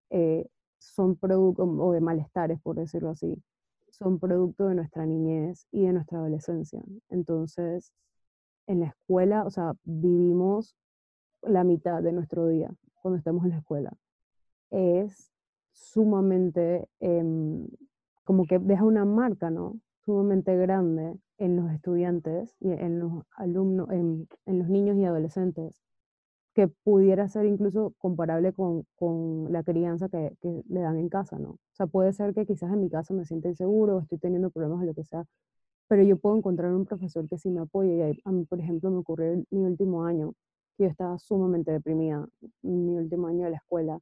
eh, 0.09 0.47
son 0.79 1.15
producto 1.15 1.63
o 1.63 1.91
de 1.93 2.01
malestares, 2.01 2.59
por 2.61 2.75
decirlo 2.75 3.11
así, 3.11 3.41
son 3.89 4.19
producto 4.19 4.67
de 4.67 4.75
nuestra 4.75 5.05
niñez 5.05 5.67
y 5.71 5.85
de 5.85 5.93
nuestra 5.93 6.19
adolescencia. 6.19 6.81
Entonces, 7.09 7.93
en 8.67 8.81
la 8.81 8.87
escuela, 8.87 9.45
o 9.45 9.51
sea, 9.51 9.73
vivimos 9.83 10.75
la 11.43 11.63
mitad 11.63 12.01
de 12.01 12.13
nuestro 12.13 12.47
día 12.47 12.71
cuando 13.01 13.17
estamos 13.17 13.43
en 13.45 13.51
la 13.51 13.57
escuela. 13.57 13.93
Es 14.71 15.31
sumamente, 15.73 16.87
em, 16.99 17.67
como 18.23 18.45
que 18.45 18.59
deja 18.59 18.85
una 18.85 19.05
marca, 19.05 19.49
¿no? 19.49 19.79
Sumamente 20.05 20.55
grande 20.57 21.15
en 21.37 21.55
los 21.57 21.71
estudiantes 21.71 22.55
y 22.59 22.71
en 22.71 22.99
los 22.99 23.23
alumnos, 23.35 23.89
en, 23.91 24.27
en 24.45 24.59
los 24.59 24.69
niños 24.69 24.97
y 24.97 25.05
adolescentes 25.05 25.79
que 26.53 26.67
pudiera 26.67 27.27
ser 27.29 27.45
incluso 27.45 27.93
comparable 27.97 28.53
con, 28.53 28.85
con 28.95 29.51
la 29.51 29.63
crianza 29.63 30.09
que, 30.09 30.35
que, 30.41 30.63
le 30.69 30.81
dan 30.81 30.97
en 30.97 31.09
casa, 31.09 31.39
¿no? 31.39 31.51
O 31.51 31.59
sea, 31.73 31.87
puede 31.87 32.13
ser 32.13 32.33
que 32.33 32.45
quizás 32.45 32.73
en 32.73 32.81
mi 32.81 32.89
casa 32.89 33.13
me 33.13 33.25
sienta 33.25 33.49
inseguro, 33.49 33.99
estoy 33.99 34.17
teniendo 34.19 34.49
problemas 34.51 34.81
o 34.81 34.85
lo 34.85 34.93
que 34.93 35.05
sea, 35.05 35.25
pero 35.87 36.03
yo 36.03 36.17
puedo 36.17 36.37
encontrar 36.37 36.73
un 36.73 36.85
profesor 36.85 37.27
que 37.27 37.37
sí 37.37 37.49
me 37.49 37.61
apoye. 37.61 37.95
Y 37.97 38.21
a 38.23 38.31
mí, 38.31 38.45
por 38.45 38.59
ejemplo, 38.61 38.89
me 38.91 38.99
ocurrió 38.99 39.33
en 39.33 39.45
mi 39.51 39.65
último 39.65 40.05
año, 40.05 40.33
yo 40.83 40.89
estaba 40.89 41.17
sumamente 41.19 41.71
deprimida, 41.71 42.27
mi 42.61 42.97
último 42.97 43.27
año 43.27 43.45
de 43.45 43.51
la 43.51 43.57
escuela, 43.57 43.99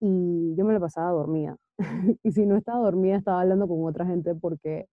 y 0.00 0.54
yo 0.56 0.64
me 0.64 0.72
lo 0.72 0.80
pasaba 0.80 1.10
dormida. 1.12 1.56
y 2.22 2.32
si 2.32 2.46
no 2.46 2.56
estaba 2.56 2.80
dormida, 2.80 3.16
estaba 3.16 3.40
hablando 3.42 3.68
con 3.68 3.84
otra 3.86 4.06
gente 4.06 4.34
porque 4.34 4.86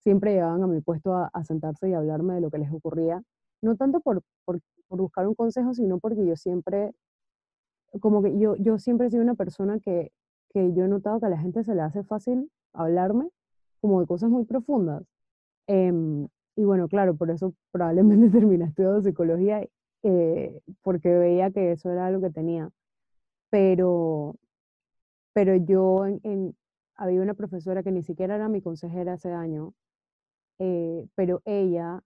siempre 0.00 0.32
llegaban 0.32 0.62
a 0.62 0.66
mi 0.66 0.80
puesto 0.80 1.14
a, 1.14 1.30
a 1.32 1.44
sentarse 1.44 1.88
y 1.88 1.94
hablarme 1.94 2.34
de 2.34 2.40
lo 2.42 2.50
que 2.50 2.58
les 2.58 2.72
ocurría 2.72 3.22
no 3.62 3.76
tanto 3.76 4.00
por, 4.00 4.22
por, 4.44 4.60
por 4.88 5.00
buscar 5.00 5.26
un 5.26 5.34
consejo, 5.34 5.72
sino 5.72 5.98
porque 5.98 6.26
yo 6.26 6.36
siempre, 6.36 6.92
como 8.00 8.22
que 8.22 8.38
yo, 8.38 8.56
yo 8.56 8.78
siempre 8.78 9.06
he 9.06 9.10
sido 9.10 9.22
una 9.22 9.34
persona 9.34 9.78
que, 9.80 10.12
que 10.50 10.72
yo 10.74 10.84
he 10.84 10.88
notado 10.88 11.20
que 11.20 11.26
a 11.26 11.30
la 11.30 11.38
gente 11.38 11.64
se 11.64 11.74
le 11.74 11.82
hace 11.82 12.02
fácil 12.04 12.50
hablarme 12.74 13.28
como 13.80 14.00
de 14.00 14.06
cosas 14.06 14.30
muy 14.30 14.44
profundas. 14.44 15.04
Em, 15.68 16.28
y 16.56 16.64
bueno, 16.64 16.88
claro, 16.88 17.16
por 17.16 17.30
eso 17.30 17.54
probablemente 17.70 18.30
terminé 18.46 18.66
estudiando 18.66 19.02
psicología, 19.02 19.66
eh, 20.02 20.60
porque 20.82 21.08
veía 21.10 21.50
que 21.50 21.72
eso 21.72 21.90
era 21.90 22.10
lo 22.10 22.20
que 22.20 22.30
tenía. 22.30 22.70
Pero, 23.50 24.36
pero 25.34 25.56
yo, 25.56 26.06
en, 26.06 26.56
había 26.96 27.22
una 27.22 27.34
profesora 27.34 27.82
que 27.82 27.92
ni 27.92 28.02
siquiera 28.02 28.36
era 28.36 28.48
mi 28.48 28.62
consejera 28.62 29.14
hace 29.14 29.32
años, 29.32 29.74
eh, 30.58 31.06
pero 31.16 31.42
ella 31.44 32.02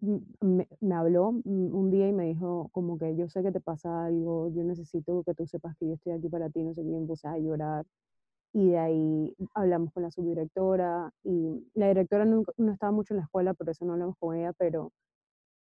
me, 0.00 0.68
me, 0.80 0.94
habló 0.94 1.28
un 1.44 1.90
día 1.90 2.08
y 2.08 2.12
me 2.12 2.26
dijo 2.26 2.68
como 2.72 2.98
que 2.98 3.16
yo 3.16 3.28
sé 3.28 3.42
que 3.42 3.52
te 3.52 3.60
pasa 3.60 4.06
algo, 4.06 4.50
yo 4.50 4.62
necesito 4.64 5.22
que 5.24 5.34
tú 5.34 5.46
sepas 5.46 5.76
que 5.78 5.86
yo 5.88 5.94
estoy 5.94 6.12
aquí 6.12 6.28
para 6.28 6.50
ti, 6.50 6.62
no 6.62 6.74
sé 6.74 6.82
qué, 6.82 6.96
empecé 6.96 7.28
a 7.28 7.38
llorar. 7.38 7.86
Y 8.52 8.70
de 8.70 8.78
ahí 8.78 9.36
hablamos 9.54 9.92
con 9.92 10.02
la 10.04 10.10
subdirectora 10.10 11.12
y 11.24 11.68
la 11.74 11.88
directora 11.88 12.24
no, 12.24 12.44
no 12.56 12.72
estaba 12.72 12.92
mucho 12.92 13.14
en 13.14 13.18
la 13.18 13.24
escuela, 13.24 13.54
por 13.54 13.68
eso 13.70 13.84
no 13.84 13.94
hablamos 13.94 14.16
con 14.18 14.36
ella, 14.36 14.52
pero 14.58 14.92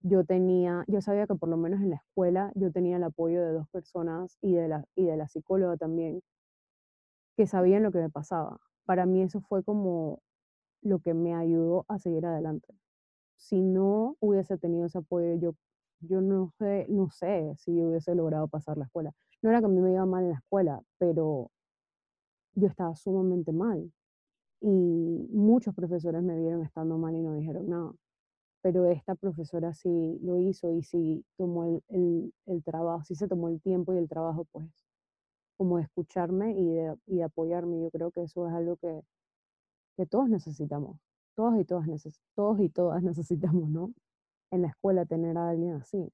yo 0.00 0.24
tenía, 0.24 0.84
yo 0.88 1.00
sabía 1.00 1.26
que 1.26 1.34
por 1.34 1.48
lo 1.48 1.56
menos 1.56 1.80
en 1.80 1.90
la 1.90 1.96
escuela 1.96 2.52
yo 2.54 2.70
tenía 2.72 2.96
el 2.96 3.04
apoyo 3.04 3.42
de 3.42 3.52
dos 3.52 3.68
personas 3.68 4.38
y 4.40 4.54
de 4.54 4.68
la, 4.68 4.84
y 4.94 5.04
de 5.04 5.16
la 5.16 5.28
psicóloga 5.28 5.76
también, 5.76 6.22
que 7.36 7.46
sabían 7.46 7.82
lo 7.82 7.92
que 7.92 7.98
me 7.98 8.10
pasaba. 8.10 8.58
Para 8.84 9.06
mí 9.06 9.22
eso 9.22 9.40
fue 9.40 9.62
como 9.64 10.20
lo 10.82 11.00
que 11.00 11.14
me 11.14 11.34
ayudó 11.34 11.84
a 11.88 11.98
seguir 11.98 12.26
adelante 12.26 12.74
si 13.36 13.62
no 13.62 14.16
hubiese 14.20 14.58
tenido 14.58 14.86
ese 14.86 14.98
apoyo, 14.98 15.34
yo, 15.34 15.54
yo 16.00 16.20
no, 16.20 16.52
sé, 16.58 16.86
no 16.88 17.10
sé 17.10 17.54
si 17.58 17.82
hubiese 17.82 18.14
logrado 18.14 18.48
pasar 18.48 18.78
la 18.78 18.84
escuela. 18.84 19.12
No 19.42 19.50
era 19.50 19.60
que 19.60 19.66
a 19.66 19.68
mí 19.68 19.80
me 19.80 19.92
iba 19.92 20.06
mal 20.06 20.24
en 20.24 20.30
la 20.30 20.36
escuela, 20.36 20.82
pero 20.98 21.50
yo 22.54 22.66
estaba 22.66 22.94
sumamente 22.96 23.52
mal. 23.52 23.92
Y 24.60 25.28
muchos 25.30 25.74
profesores 25.74 26.22
me 26.22 26.38
vieron 26.38 26.62
estando 26.62 26.98
mal 26.98 27.14
y 27.14 27.22
no 27.22 27.34
dijeron 27.34 27.68
nada. 27.68 27.92
Pero 28.62 28.86
esta 28.86 29.14
profesora 29.14 29.72
sí 29.74 30.18
lo 30.22 30.38
hizo 30.38 30.72
y 30.72 30.82
sí 30.82 31.24
tomó 31.36 31.64
el, 31.64 31.82
el, 31.88 32.34
el 32.46 32.64
trabajo, 32.64 33.04
sí 33.04 33.14
se 33.14 33.28
tomó 33.28 33.48
el 33.48 33.60
tiempo 33.60 33.94
y 33.94 33.98
el 33.98 34.08
trabajo, 34.08 34.44
pues, 34.52 34.66
como 35.56 35.76
de 35.78 35.84
escucharme 35.84 36.52
y 36.52 36.74
de, 36.74 36.96
y 37.06 37.16
de 37.16 37.24
apoyarme. 37.24 37.80
Yo 37.82 37.90
creo 37.90 38.10
que 38.10 38.22
eso 38.22 38.46
es 38.48 38.54
algo 38.54 38.76
que, 38.76 39.02
que 39.96 40.06
todos 40.06 40.28
necesitamos 40.28 40.98
todos 41.36 41.60
y 41.60 41.64
todas, 41.64 41.86
todos 42.34 42.58
y 42.58 42.68
todas 42.68 43.02
necesitamos, 43.04 43.68
¿no? 43.68 43.92
En 44.50 44.62
la 44.62 44.68
escuela 44.68 45.04
tener 45.04 45.36
a 45.38 45.50
alguien 45.50 45.74
así. 45.74 46.10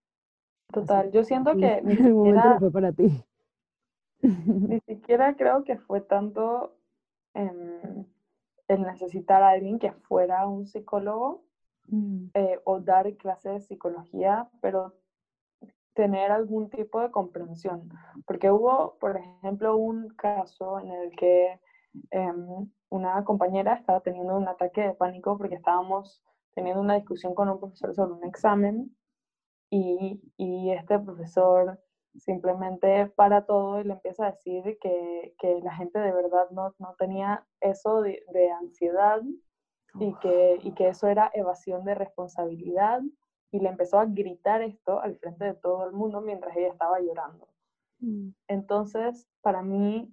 Total, 0.73 1.11
yo 1.11 1.25
siento 1.25 1.57
que 1.57 1.81
ni 1.85 1.97
siquiera... 1.97 2.59
fue 2.59 2.71
para 2.71 2.93
ti. 2.93 3.25
ni 4.21 4.81
siquiera 4.87 5.35
creo 5.37 5.65
que 5.65 5.79
fue 5.79 6.03
tanto 6.03 6.77
el 7.35 8.83
necesitar 8.83 9.43
a 9.43 9.51
alguien 9.51 9.79
que 9.79 9.93
fuera 9.93 10.47
un 10.47 10.67
psicólogo 10.67 11.45
mm. 11.93 12.31
eh, 12.35 12.59
o 12.65 12.81
dar 12.81 13.15
clases 13.17 13.53
de 13.53 13.61
psicología, 13.61 14.49
pero 14.61 14.95
tener 15.95 16.33
algún 16.33 16.71
tipo 16.71 17.01
de 17.01 17.11
comprensión. 17.11 17.89
Porque 18.27 18.51
hubo, 18.51 18.97
por 18.99 19.17
ejemplo, 19.17 19.77
un 19.77 20.09
caso 20.11 20.81
en 20.81 20.91
el 20.91 21.11
que 21.17 21.61
em, 22.11 22.71
una 22.91 23.25
compañera 23.25 23.75
estaba 23.75 24.01
teniendo 24.01 24.37
un 24.37 24.49
ataque 24.49 24.83
de 24.83 24.95
pánico 24.95 25.39
porque 25.39 25.57
estábamos 25.57 26.23
teniendo 26.55 26.81
una 26.81 26.95
discusión 26.97 27.35
con 27.35 27.49
un 27.49 27.61
profesor 27.61 27.95
sobre 27.95 28.15
un 28.15 28.25
examen 28.25 28.97
y, 29.71 30.21
y 30.37 30.71
este 30.71 30.99
profesor 30.99 31.79
simplemente 32.17 33.07
para 33.07 33.47
todo 33.47 33.81
y 33.81 33.85
le 33.85 33.95
empieza 33.95 34.27
a 34.27 34.33
decir 34.33 34.79
que, 34.81 35.35
que 35.39 35.61
la 35.63 35.75
gente 35.75 35.99
de 35.99 36.13
verdad 36.13 36.51
no, 36.51 36.75
no 36.79 36.95
tenía 36.99 37.47
eso 37.61 38.03
de, 38.03 38.23
de 38.33 38.51
ansiedad 38.51 39.23
y 39.99 40.15
que, 40.15 40.59
y 40.63 40.73
que 40.73 40.89
eso 40.89 41.09
era 41.09 41.31
evasión 41.35 41.85
de 41.85 41.95
responsabilidad 41.95 43.03
y 43.51 43.61
le 43.61 43.69
empezó 43.69 43.99
a 43.99 44.07
gritar 44.07 44.63
esto 44.63 45.01
al 45.01 45.17
frente 45.17 45.45
de 45.45 45.55
todo 45.55 45.87
el 45.87 45.93
mundo 45.93 46.21
mientras 46.21 46.57
ella 46.57 46.69
estaba 46.69 47.01
llorando. 47.01 47.47
Mm. 48.01 48.31
Entonces, 48.49 49.29
para 49.43 49.63
mí, 49.63 50.13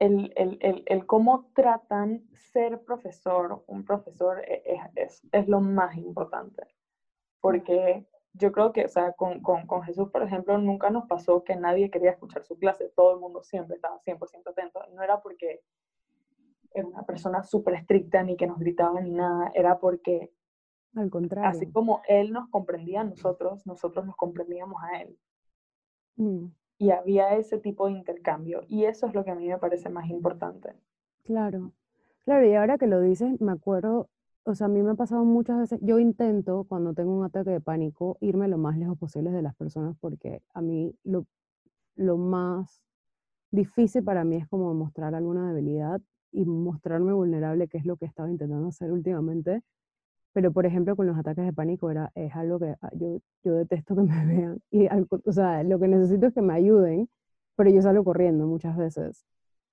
el, 0.00 0.32
el, 0.36 0.58
el, 0.60 0.82
el, 0.86 1.06
cómo 1.06 1.50
tratan 1.54 2.24
ser 2.32 2.82
profesor, 2.82 3.64
un 3.66 3.84
profesor, 3.84 4.40
e, 4.40 4.62
e, 4.64 4.80
es, 4.96 5.22
es, 5.32 5.48
lo 5.48 5.60
más 5.60 5.96
importante. 5.96 6.64
Porque 7.40 8.06
yo 8.32 8.52
creo 8.52 8.72
que, 8.72 8.84
o 8.84 8.88
sea, 8.88 9.12
con, 9.12 9.40
con, 9.40 9.66
con, 9.66 9.82
Jesús, 9.82 10.10
por 10.10 10.22
ejemplo, 10.22 10.58
nunca 10.58 10.90
nos 10.90 11.06
pasó 11.06 11.44
que 11.44 11.56
nadie 11.56 11.90
quería 11.90 12.10
escuchar 12.10 12.44
su 12.44 12.58
clase, 12.58 12.92
todo 12.96 13.14
el 13.14 13.20
mundo 13.20 13.42
siempre 13.42 13.76
estaba 13.76 14.00
100% 14.00 14.50
atento. 14.50 14.80
no 14.92 15.02
era 15.02 15.20
porque 15.20 15.62
era 16.72 16.86
una 16.86 17.02
persona 17.04 17.42
súper 17.42 17.74
estricta 17.74 18.22
ni 18.22 18.36
que 18.36 18.46
nos 18.46 18.58
gritaba 18.58 19.00
ni 19.00 19.10
nada, 19.10 19.50
era 19.54 19.78
porque 19.78 20.32
al 20.94 21.10
contrario. 21.10 21.50
Así 21.50 21.70
como 21.70 22.02
él 22.08 22.32
nos 22.32 22.48
comprendía 22.48 23.02
a 23.02 23.04
nosotros, 23.04 23.66
nosotros 23.66 24.06
nos 24.06 24.16
comprendíamos 24.16 24.82
a 24.82 25.02
él. 25.02 25.18
Mm. 26.16 26.46
Y 26.78 26.90
había 26.90 27.36
ese 27.36 27.58
tipo 27.58 27.86
de 27.86 27.92
intercambio. 27.92 28.62
Y 28.68 28.84
eso 28.84 29.06
es 29.06 29.14
lo 29.14 29.24
que 29.24 29.30
a 29.30 29.34
mí 29.34 29.48
me 29.48 29.58
parece 29.58 29.88
más 29.90 30.08
importante. 30.08 30.74
Claro. 31.24 31.72
Claro, 32.24 32.46
y 32.46 32.54
ahora 32.54 32.78
que 32.78 32.86
lo 32.86 33.00
dices, 33.00 33.40
me 33.40 33.52
acuerdo, 33.52 34.08
o 34.44 34.54
sea, 34.54 34.66
a 34.66 34.70
mí 34.70 34.82
me 34.82 34.90
ha 34.90 34.94
pasado 34.94 35.24
muchas 35.24 35.58
veces, 35.58 35.80
yo 35.82 35.98
intento 35.98 36.64
cuando 36.68 36.94
tengo 36.94 37.16
un 37.16 37.24
ataque 37.24 37.50
de 37.50 37.60
pánico 37.60 38.18
irme 38.20 38.48
lo 38.48 38.58
más 38.58 38.76
lejos 38.76 38.98
posible 38.98 39.30
de 39.30 39.42
las 39.42 39.56
personas 39.56 39.96
porque 39.98 40.42
a 40.52 40.60
mí 40.60 40.94
lo, 41.04 41.26
lo 41.96 42.16
más 42.18 42.82
difícil 43.50 44.04
para 44.04 44.24
mí 44.24 44.36
es 44.36 44.48
como 44.48 44.74
mostrar 44.74 45.14
alguna 45.14 45.48
debilidad 45.52 46.02
y 46.32 46.44
mostrarme 46.44 47.12
vulnerable, 47.12 47.68
que 47.68 47.78
es 47.78 47.86
lo 47.86 47.96
que 47.96 48.04
he 48.06 48.08
estado 48.08 48.28
intentando 48.28 48.68
hacer 48.68 48.92
últimamente. 48.92 49.62
Pero, 50.32 50.52
por 50.52 50.66
ejemplo, 50.66 50.96
con 50.96 51.06
los 51.06 51.18
ataques 51.18 51.44
de 51.44 51.52
pánico 51.52 51.90
era, 51.90 52.12
es 52.14 52.34
algo 52.36 52.58
que 52.58 52.76
ah, 52.80 52.90
yo, 52.94 53.18
yo 53.44 53.54
detesto 53.54 53.96
que 53.96 54.02
me 54.02 54.26
vean. 54.26 54.60
Y, 54.70 54.88
o 55.24 55.32
sea, 55.32 55.62
lo 55.64 55.78
que 55.80 55.88
necesito 55.88 56.26
es 56.26 56.34
que 56.34 56.42
me 56.42 56.54
ayuden, 56.54 57.08
pero 57.56 57.70
yo 57.70 57.82
salgo 57.82 58.04
corriendo 58.04 58.46
muchas 58.46 58.76
veces. 58.76 59.24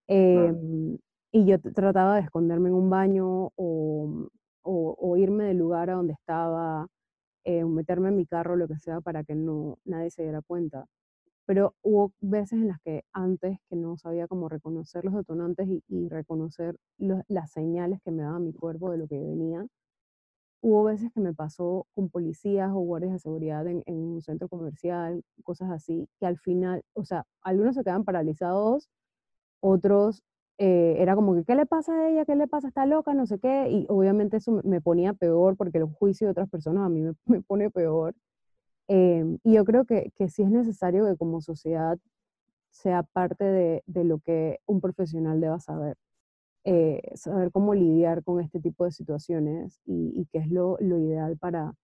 Em, 0.08 0.98
y 1.32 1.46
yo 1.46 1.60
trataba 1.60 2.16
de 2.16 2.22
esconderme 2.22 2.70
en 2.70 2.76
un 2.76 2.90
baño 2.90 3.52
o, 3.56 4.30
o, 4.64 5.18
irme 5.18 5.46
del 5.46 5.58
lugar 5.58 5.90
a 5.90 5.96
donde 5.96 6.14
estaba, 6.14 6.88
eh, 7.44 7.64
o 7.64 7.70
meterme 7.70 8.10
en 8.10 8.18
mi 8.18 8.26
carro, 8.26 8.56
lo 8.56 8.68
que 8.68 8.80
sea, 8.80 9.02
para 9.02 9.24
que 9.24 9.36
no, 9.36 9.78
nadie 9.86 10.12
se 10.12 10.24
diera 10.24 10.42
cuenta. 10.42 10.86
Pero 11.46 11.76
hubo 11.84 12.12
veces 12.22 12.54
en 12.54 12.68
las 12.68 12.80
que 12.82 13.04
antes 13.14 13.60
que 13.70 13.76
no 13.76 13.98
sabía 13.98 14.28
cómo 14.28 14.50
reconocer 14.50 15.06
los 15.06 15.14
detonantes 15.14 15.68
y, 15.68 16.10
reconocer 16.10 16.78
las 16.98 17.52
señales 17.52 18.02
que 18.04 18.12
me 18.12 18.24
daba 18.24 18.40
mi 18.40 18.54
cuerpo 18.54 18.92
de 18.92 18.98
lo 18.98 19.08
que 19.08 19.20
venía, 19.20 19.66
Hubo 20.68 20.84
veces 20.84 21.12
que 21.14 21.20
me 21.20 21.32
pasó 21.32 21.86
con 21.94 22.10
policías 22.10 22.72
o 22.72 22.80
guardias 22.80 23.14
de 23.14 23.20
seguridad 23.20 23.68
en, 23.68 23.84
un 23.86 24.24
centro 24.24 24.50
comercial, 24.50 25.24
cosas 25.44 25.70
así, 25.70 26.10
que 26.20 26.26
al 26.26 26.40
final, 26.40 26.82
o 26.94 27.06
sea, 27.06 27.24
algunos 27.44 27.76
se 27.76 27.84
quedan 27.84 28.04
paralizados, 28.04 28.90
otros 29.60 30.24
eh, 30.58 30.96
era 31.00 31.16
como 31.16 31.36
que, 31.36 31.44
¿qué 31.44 31.56
le 31.56 31.68
pasa 31.68 31.94
a 31.94 32.10
ella? 32.10 32.26
¿Qué 32.26 32.36
le 32.36 32.48
pasa? 32.48 32.70
¿Está 32.70 32.88
loca? 32.88 33.14
No 33.14 33.28
sé 33.28 33.40
qué. 33.40 33.70
Y 33.70 33.86
obviamente 33.90 34.38
eso 34.38 34.62
me 34.64 34.82
ponía 34.82 35.14
peor 35.14 35.56
porque 35.56 35.78
el 35.78 35.86
juicio 35.86 36.28
de 36.28 36.32
otras 36.32 36.50
personas 36.50 36.86
a 36.86 36.90
mí 36.90 37.02
me, 37.26 37.42
pone 37.44 37.70
peor. 37.70 38.16
Em, 38.88 39.40
y 39.44 39.54
yo 39.54 39.66
creo 39.66 39.86
que, 39.86 40.12
que 40.16 40.30
sí 40.30 40.44
es 40.44 40.50
necesario 40.50 41.06
que 41.06 41.18
como 41.18 41.42
sociedad 41.42 41.98
sea 42.72 43.04
parte 43.04 43.44
de, 43.46 43.84
de 43.88 44.04
lo 44.04 44.20
que 44.20 44.60
un 44.68 44.82
profesional 44.82 45.42
deba 45.42 45.60
saber. 45.60 45.98
Eh, 46.66 47.02
saber 47.16 47.52
cómo 47.52 47.76
lidiar 47.76 48.24
con 48.24 48.42
este 48.42 48.60
tipo 48.60 48.86
de 48.86 48.92
situaciones 48.92 49.80
y, 49.86 50.26
qué 50.32 50.40
es 50.40 50.50
lo, 50.50 50.78
lo, 50.82 51.00
ideal 51.00 51.38
para, 51.38 51.76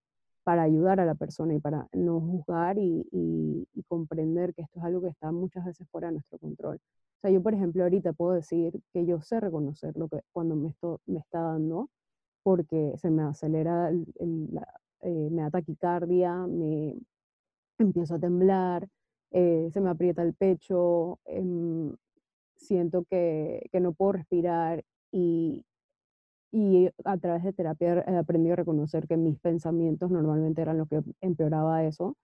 para 0.44 0.64
ayudar 0.64 1.00
a 1.00 1.06
la 1.06 1.16
persona 1.16 1.54
y 1.54 1.60
para 1.60 1.88
no 1.94 2.20
juzgar 2.20 2.80
y, 2.80 3.08
y, 3.12 3.68
comprender 3.88 4.54
que 4.56 4.64
esto 4.64 4.80
es 4.80 4.86
algo 4.86 5.02
que 5.02 5.10
está 5.10 5.32
muchas 5.32 5.66
veces 5.66 5.88
fuera 5.92 6.08
de 6.08 6.14
nuestro 6.14 6.40
control. 6.40 6.78
O 6.78 7.22
sea, 7.22 7.32
yo, 7.32 7.44
por 7.44 7.54
ejemplo, 7.54 7.84
ahorita 7.84 8.14
puedo 8.14 8.34
decir 8.34 8.82
que 8.94 9.06
yo 9.06 9.22
sé 9.22 9.40
reconocer 9.40 9.96
lo 9.98 10.08
que 10.08 10.22
cuando 10.32 10.56
me, 10.56 10.70
esto, 10.70 11.00
me 11.06 11.20
está 11.20 11.42
dando, 11.42 11.90
porque 12.44 12.94
se 12.98 13.12
me 13.12 13.24
acelera, 13.24 13.90
el, 13.90 14.06
eh, 15.02 15.30
me 15.32 15.42
da 15.44 15.50
taquicardia, 15.52 16.36
me 16.48 16.96
empiezo 17.80 18.16
a 18.16 18.20
temblar, 18.20 18.88
eh, 19.32 19.70
se 19.72 19.82
me 19.82 19.90
aprieta 19.90 20.24
el 20.24 20.34
pecho, 20.34 21.20
em, 21.26 21.96
siento 22.58 23.06
que, 23.10 23.68
que 23.72 23.80
no 23.80 23.94
puedo 23.94 24.14
respirar 24.14 24.84
y, 25.12 25.66
y 26.52 26.90
a 27.06 27.18
través 27.18 27.44
de 27.44 27.54
terapia 27.54 28.04
he 28.08 28.18
aprendido 28.18 28.54
a 28.54 28.58
reconocer 28.58 29.08
que 29.08 29.18
mis 29.18 29.40
pensamientos 29.40 30.12
normalmente 30.12 30.62
eran 30.62 30.78
lo 30.78 30.86
que 30.88 31.02
empeoraba 31.22 31.84
eso, 31.86 32.16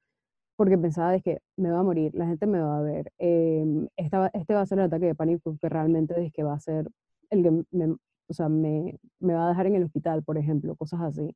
porque 0.57 0.77
pensaba 0.77 1.11
de 1.11 1.21
que 1.21 1.39
me 1.57 1.71
va 1.71 1.79
a 1.79 1.83
morir, 1.83 2.13
la 2.15 2.27
gente 2.27 2.47
me 2.47 2.59
va 2.59 2.79
a 2.79 2.81
ver, 2.81 3.11
eh, 3.19 3.65
esta, 3.97 4.27
este 4.33 4.53
va 4.53 4.61
a 4.61 4.65
ser 4.65 4.79
el 4.79 4.85
ataque 4.85 5.05
de 5.07 5.15
pánico 5.15 5.57
que 5.61 5.69
realmente 5.69 6.25
es 6.25 6.33
que 6.33 6.43
va 6.43 6.53
a 6.55 6.59
ser 6.59 6.89
el 7.29 7.43
que 7.43 7.51
me, 7.71 7.95
o 8.29 8.33
sea, 8.33 8.49
me, 8.49 8.99
me 9.19 9.33
va 9.33 9.45
a 9.47 9.49
dejar 9.49 9.67
en 9.67 9.75
el 9.75 9.83
hospital, 9.83 10.23
por 10.23 10.37
ejemplo, 10.37 10.75
cosas 10.75 11.01
así. 11.01 11.35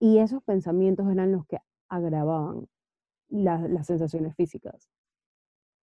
Y 0.00 0.18
esos 0.18 0.42
pensamientos 0.44 1.10
eran 1.10 1.32
los 1.32 1.46
que 1.46 1.58
agravaban 1.88 2.66
las 3.28 3.86
sensaciones 3.86 4.34
físicas. 4.36 4.88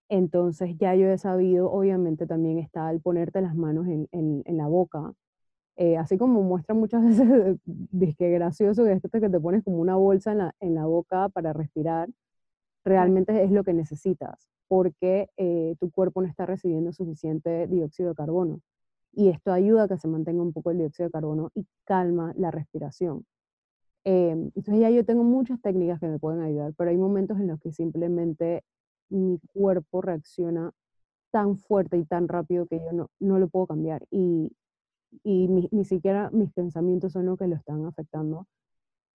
Entonces 0.10 0.78
ya 0.78 0.96
yo 0.96 1.08
he 1.08 1.18
sabido, 1.18 1.72
obviamente 1.72 2.28
también 2.28 2.60
está 2.60 2.92
el 2.92 3.02
ponerte 3.02 3.42
las 3.42 3.56
manos 3.56 3.88
en, 3.88 4.08
en, 4.12 4.58
la 4.58 4.68
boca, 4.68 5.14
eh, 5.78 5.98
así 5.98 6.18
como 6.18 6.44
muestra 6.44 6.76
muchas 6.76 7.04
veces, 7.06 8.18
que 8.18 8.30
gracioso, 8.32 8.84
que 8.86 8.94
esto 8.94 9.10
que 9.10 9.30
te 9.30 9.40
pones 9.40 9.64
como 9.64 9.78
una 9.78 9.96
bolsa 9.96 10.32
en 10.32 10.38
la, 10.40 10.56
en 10.60 10.76
la 10.76 10.86
boca 10.86 11.30
para 11.30 11.54
respirar, 11.54 12.10
realmente 12.84 13.44
es 13.44 13.52
lo 13.52 13.64
que 13.64 13.74
necesitas, 13.74 14.50
porque 14.68 15.30
eh, 15.38 15.76
tu 15.80 15.92
cuerpo 15.92 16.22
no 16.22 16.28
está 16.28 16.46
recibiendo 16.46 16.94
suficiente 16.94 17.68
dióxido 17.68 18.10
de 18.10 18.16
carbono. 18.16 18.62
Y 19.14 19.30
esto 19.30 19.52
ayuda 19.54 19.84
a 19.84 19.88
que 19.88 19.98
se 19.98 20.08
mantenga 20.08 20.44
un 20.44 20.54
poco 20.54 20.72
el 20.72 20.80
dióxido 20.80 21.08
de 21.08 21.12
carbono 21.12 21.52
y 21.56 21.66
calma 21.86 22.34
la 22.38 22.52
respiración. 22.52 23.26
Em, 24.06 24.52
entonces 24.56 24.80
ya 24.80 24.90
yo 24.92 25.04
tengo 25.04 25.24
muchas 25.24 25.60
técnicas 25.62 26.00
que 26.00 26.08
me 26.08 26.20
pueden 26.20 26.42
ayudar, 26.42 26.74
pero 26.78 26.92
hay 26.92 26.98
momentos 26.98 27.40
en 27.40 27.48
los 27.48 27.60
que 27.60 27.72
simplemente 27.72 28.64
mi 29.10 29.40
cuerpo 29.54 30.02
reacciona 30.02 30.72
tan 31.32 31.58
fuerte 31.58 31.98
y 31.98 32.06
tan 32.06 32.28
rápido 32.28 32.68
que 32.68 32.80
yo 32.80 32.94
no, 32.94 33.10
no 33.20 33.40
lo 33.40 33.50
puedo 33.50 33.68
cambiar. 33.68 34.06
Y, 34.12 34.52
y 35.24 35.48
ni, 35.48 35.70
ni, 35.72 35.86
siquiera 35.86 36.30
mis 36.32 36.52
pensamientos 36.54 37.14
son 37.14 37.26
los 37.26 37.38
que 37.38 37.48
lo 37.48 37.56
están 37.56 37.86
afectando, 37.86 38.48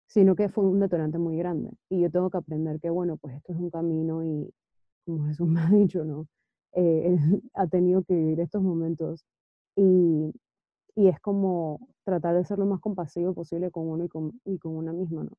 sino 0.07 0.37
que 0.37 0.49
fue 0.49 0.65
un 0.65 0.81
detonante 0.81 1.19
muy 1.19 1.37
grande. 1.39 1.71
Y 1.91 2.01
yo 2.03 2.11
tengo 2.11 2.31
que 2.31 2.39
aprender 2.39 2.81
que, 2.81 2.91
bueno, 2.91 3.17
pues 3.17 3.37
esto 3.37 3.53
es 3.53 3.59
un 3.61 3.71
camino 3.71 4.25
y, 4.25 4.53
como 5.07 5.27
Jesús 5.27 5.49
me 5.49 5.61
ha 5.61 5.71
dicho, 5.71 6.05
¿no? 6.05 6.27
Eh, 6.73 7.17
ha 7.55 7.67
tenido 7.69 8.03
que 8.05 8.15
vivir 8.15 8.41
estos 8.41 8.63
momentos. 8.63 9.25
Y, 9.77 10.33
y, 11.01 11.09
es 11.09 11.21
como 11.21 11.81
tratar 12.05 12.37
de 12.37 12.45
ser 12.45 12.59
lo 12.59 12.67
más 12.67 12.81
compasivo 12.81 13.35
posible 13.35 13.71
con 13.71 13.89
uno 13.89 14.05
y 14.05 14.09
con, 14.09 14.41
y 14.45 14.59
con 14.59 14.77
una 14.77 14.93
misma, 14.93 15.25
¿no? 15.25 15.33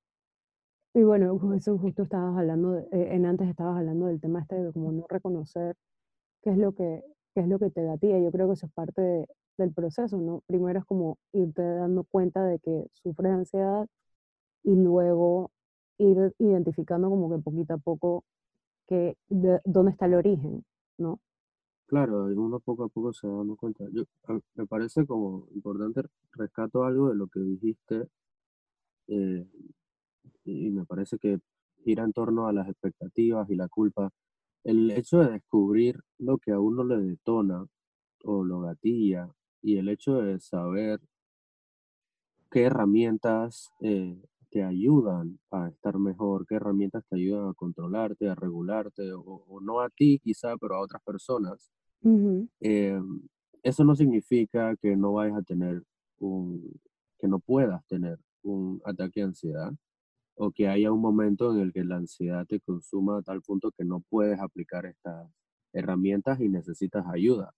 Y 0.93 1.03
bueno, 1.03 1.39
eso 1.55 1.77
justo 1.77 2.03
estabas 2.03 2.37
hablando, 2.37 2.77
eh, 2.77 2.87
en 2.91 3.25
antes 3.25 3.47
estabas 3.49 3.77
hablando 3.77 4.07
del 4.07 4.19
tema 4.19 4.41
este 4.41 4.55
de 4.61 4.73
como 4.73 4.91
no 4.91 5.05
reconocer 5.09 5.75
qué 6.43 6.51
es 6.51 6.57
lo 6.57 6.73
que, 6.73 7.03
qué 7.33 7.41
es 7.41 7.47
lo 7.47 7.59
que 7.59 7.69
te 7.71 7.83
gatilla. 7.85 8.19
Yo 8.19 8.31
creo 8.31 8.47
que 8.47 8.53
eso 8.53 8.67
es 8.67 8.73
parte 8.73 9.27
del 9.57 9.73
proceso, 9.73 10.17
¿no? 10.19 10.43
Primero 10.47 10.79
es 10.79 10.85
como 10.85 11.17
irte 11.33 11.61
dando 11.63 12.03
cuenta 12.05 12.43
de 12.45 12.59
que 12.59 12.87
sufres 12.93 13.31
ansiedad 13.31 13.87
y 14.63 14.75
luego 14.75 15.51
ir 15.97 16.33
identificando 16.39 17.09
como 17.09 17.29
que 17.29 17.41
poquito 17.43 17.75
a 17.75 17.77
poco 17.77 18.23
que 18.87 19.17
dónde 19.29 19.91
está 19.91 20.07
el 20.07 20.15
origen, 20.15 20.65
¿no? 20.97 21.19
Claro, 21.91 22.23
uno 22.25 22.59
poco 22.59 22.85
a 22.85 22.87
poco 22.89 23.13
se 23.13 23.27
va 23.27 23.35
dando 23.39 23.55
cuenta. 23.55 23.83
Yo, 23.91 24.03
me 24.55 24.65
parece 24.65 25.05
como 25.05 25.47
importante, 25.53 26.01
rescato 26.31 26.83
algo 26.85 27.09
de 27.09 27.15
lo 27.15 27.27
que 27.27 27.39
dijiste, 27.41 28.07
eh, 29.07 29.45
y 30.45 30.69
me 30.71 30.85
parece 30.85 31.17
que 31.19 31.39
gira 31.83 32.03
en 32.03 32.13
torno 32.13 32.47
a 32.47 32.53
las 32.53 32.67
expectativas 32.69 33.49
y 33.49 33.55
la 33.55 33.67
culpa. 33.69 34.09
el 34.65 34.91
hecho 34.91 35.19
de 35.19 35.31
descubrir 35.33 36.01
lo 36.19 36.39
que 36.39 36.51
a 36.53 36.59
uno 36.61 36.83
le 36.85 36.97
detona 36.99 37.67
o 38.25 38.43
lo 38.45 38.61
gatilla 38.61 39.29
y 39.63 39.77
el 39.77 39.89
hecho 39.89 40.15
de 40.21 40.39
saber 40.41 41.01
qué 42.51 42.63
herramientas 42.65 43.71
eh, 43.81 44.15
te 44.51 44.63
ayudan 44.63 45.39
a 45.51 45.69
estar 45.69 45.97
mejor, 45.97 46.45
qué 46.47 46.55
herramientas 46.55 47.03
te 47.09 47.15
ayudan 47.15 47.49
a 47.49 47.53
controlarte, 47.53 48.29
a 48.29 48.35
regularte, 48.35 49.11
o, 49.13 49.59
no 49.61 49.79
a 49.81 49.89
ti 49.89 50.19
quizá, 50.23 50.55
pero 50.57 50.75
a 50.75 50.81
otras 50.81 51.01
personas. 51.03 51.71
Eh, 52.59 52.99
eso 53.63 53.83
no 53.83 53.95
significa 53.95 54.75
que 54.77 54.95
no 54.95 55.13
vayas 55.13 55.37
a 55.37 55.43
tener 55.43 55.83
un, 56.19 56.79
que 57.19 57.27
no 57.27 57.39
puedas 57.39 57.85
tener 57.87 58.17
un 58.43 58.81
ataque 58.85 59.21
de 59.21 59.27
ansiedad 59.27 59.71
o 60.35 60.51
que 60.51 60.67
haya 60.67 60.91
un 60.91 61.01
momento 61.01 61.53
en 61.53 61.61
el 61.61 61.71
que 61.71 61.83
la 61.83 61.97
ansiedad 61.97 62.45
te 62.47 62.59
consuma 62.59 63.19
a 63.19 63.21
tal 63.21 63.41
punto 63.41 63.71
que 63.71 63.85
no 63.85 64.01
puedes 64.09 64.39
aplicar 64.39 64.85
estas 64.85 65.29
herramientas 65.73 66.39
y 66.41 66.49
necesitas 66.49 67.05
ayuda. 67.07 67.53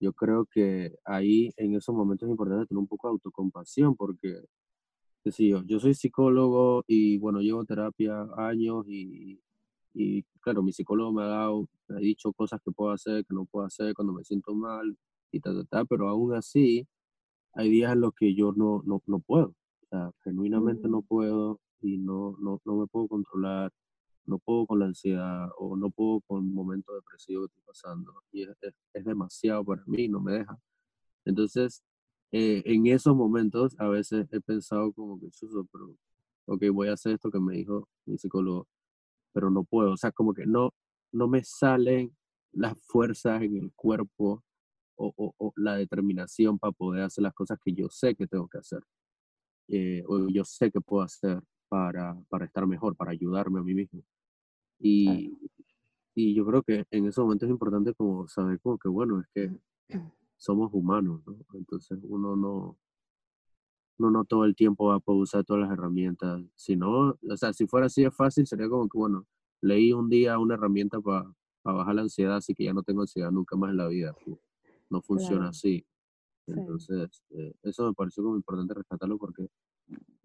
Yo 0.00 0.12
creo 0.12 0.46
que 0.46 0.96
ahí 1.04 1.50
en 1.56 1.74
esos 1.74 1.94
momentos 1.94 2.26
es 2.28 2.32
importante 2.32 2.66
tener 2.66 2.78
un 2.78 2.88
poco 2.88 3.08
de 3.08 3.12
autocompasión 3.12 3.96
porque 3.96 4.44
yo, 5.24 5.62
yo 5.64 5.80
soy 5.80 5.94
psicólogo 5.94 6.84
y 6.86 7.18
bueno, 7.18 7.40
llevo 7.40 7.64
terapia 7.64 8.26
años 8.36 8.86
y, 8.88 9.40
y 9.94 10.22
claro, 10.40 10.62
mi 10.62 10.72
psicólogo 10.72 11.12
me 11.12 11.22
ha 11.22 11.26
dado, 11.26 11.68
me 11.88 11.96
ha 11.96 12.00
dicho 12.00 12.32
cosas 12.32 12.60
que 12.64 12.72
puedo 12.72 12.92
hacer, 12.92 13.24
que 13.24 13.34
no 13.34 13.44
puedo 13.44 13.66
hacer 13.66 13.94
cuando 13.94 14.12
me 14.12 14.24
siento 14.24 14.54
mal 14.54 14.96
y 15.30 15.40
tal, 15.40 15.66
tal, 15.68 15.86
pero 15.86 16.08
aún 16.08 16.34
así 16.34 16.86
hay 17.54 17.70
días 17.70 17.92
en 17.92 18.00
los 18.00 18.14
que 18.14 18.34
yo 18.34 18.52
no, 18.52 18.82
no, 18.84 19.02
no 19.06 19.20
puedo, 19.20 19.48
o 19.48 19.86
sea, 19.90 20.10
genuinamente 20.24 20.88
no 20.88 21.02
puedo 21.02 21.60
y 21.80 21.98
no, 21.98 22.36
no, 22.40 22.60
no 22.64 22.76
me 22.76 22.86
puedo 22.86 23.08
controlar, 23.08 23.72
no 24.26 24.38
puedo 24.38 24.66
con 24.66 24.78
la 24.78 24.86
ansiedad 24.86 25.48
o 25.58 25.76
no 25.76 25.90
puedo 25.90 26.20
con 26.22 26.44
el 26.44 26.50
momento 26.52 26.94
depresivo 26.94 27.42
que 27.42 27.46
estoy 27.46 27.62
pasando 27.66 28.12
y 28.30 28.42
es, 28.42 28.56
es, 28.94 29.04
demasiado 29.04 29.64
para 29.64 29.82
mí, 29.86 30.08
no 30.08 30.20
me 30.20 30.32
deja. 30.32 30.58
Entonces, 31.24 31.82
eh, 32.32 32.62
en 32.66 32.86
esos 32.86 33.16
momentos 33.16 33.76
a 33.78 33.88
veces 33.88 34.26
he 34.32 34.40
pensado 34.40 34.92
como 34.92 35.20
que, 35.20 35.28
pero, 35.72 35.96
ok, 36.46 36.64
voy 36.72 36.88
a 36.88 36.94
hacer 36.94 37.14
esto 37.14 37.30
que 37.30 37.40
me 37.40 37.56
dijo 37.56 37.88
mi 38.06 38.18
psicólogo, 38.18 38.68
pero 39.32 39.50
no 39.50 39.64
puedo, 39.64 39.92
o 39.92 39.96
sea, 39.96 40.12
como 40.12 40.34
que 40.34 40.46
no, 40.46 40.70
no 41.12 41.28
me 41.28 41.42
salen 41.44 42.14
las 42.52 42.78
fuerzas 42.86 43.42
en 43.42 43.56
el 43.56 43.72
cuerpo 43.74 44.42
o, 44.96 45.34
o, 45.38 45.52
la 45.56 45.76
determinación 45.76 46.58
para 46.58 46.72
poder 46.72 47.04
hacer 47.04 47.22
las 47.22 47.34
cosas 47.34 47.58
que 47.64 47.72
yo 47.72 47.88
sé 47.88 48.14
que 48.14 48.26
tengo 48.26 48.48
que 48.48 48.58
hacer, 48.58 48.80
eh, 49.68 50.02
o 50.06 50.28
yo 50.28 50.44
sé 50.44 50.70
que 50.70 50.80
puedo 50.80 51.02
hacer 51.02 51.40
para, 51.68 52.16
para 52.28 52.44
estar 52.44 52.66
mejor, 52.66 52.96
para 52.96 53.12
ayudarme 53.12 53.60
a 53.60 53.62
mí 53.62 53.74
mismo. 53.74 54.02
Y, 54.78 55.38
y 56.14 56.34
yo 56.34 56.44
creo 56.44 56.62
que 56.62 56.84
en 56.90 57.06
esos 57.06 57.24
momentos 57.24 57.48
es 57.48 57.52
importante 57.52 57.94
como 57.94 58.28
saber 58.28 58.60
como 58.60 58.78
que, 58.78 58.88
bueno, 58.88 59.20
es 59.20 59.26
que 59.34 59.98
somos 60.36 60.72
humanos, 60.74 61.22
¿no? 61.26 61.36
Entonces 61.54 61.98
uno 62.02 62.36
no, 62.36 62.78
uno 64.02 64.18
no 64.18 64.24
todo 64.24 64.44
el 64.44 64.56
tiempo 64.56 64.86
va 64.86 64.96
a 64.96 65.00
poder 65.00 65.22
usar 65.22 65.44
todas 65.44 65.62
las 65.62 65.70
herramientas. 65.70 66.42
Si 66.56 66.76
no, 66.76 67.16
o 67.30 67.36
sea, 67.36 67.52
si 67.52 67.66
fuera 67.66 67.86
así 67.86 68.02
de 68.02 68.10
fácil, 68.10 68.46
sería 68.46 68.68
como 68.68 68.88
que, 68.88 68.98
bueno, 68.98 69.26
leí 69.60 69.92
un 69.92 70.08
día 70.08 70.38
una 70.38 70.54
herramienta 70.54 71.00
para 71.00 71.32
bajar 71.62 71.94
la 71.94 72.02
ansiedad, 72.02 72.36
así 72.36 72.54
que 72.54 72.64
ya 72.64 72.72
no 72.72 72.82
tengo 72.82 73.02
ansiedad 73.02 73.30
nunca 73.30 73.56
más 73.56 73.70
en 73.70 73.76
la 73.76 73.88
vida. 73.88 74.14
No 74.90 75.00
funciona 75.00 75.48
así. 75.48 75.86
Entonces, 76.46 77.22
eh, 77.30 77.54
eso 77.62 77.86
me 77.86 77.94
pareció 77.94 78.24
como 78.24 78.36
importante 78.36 78.74
rescatarlo 78.74 79.16
porque 79.16 79.48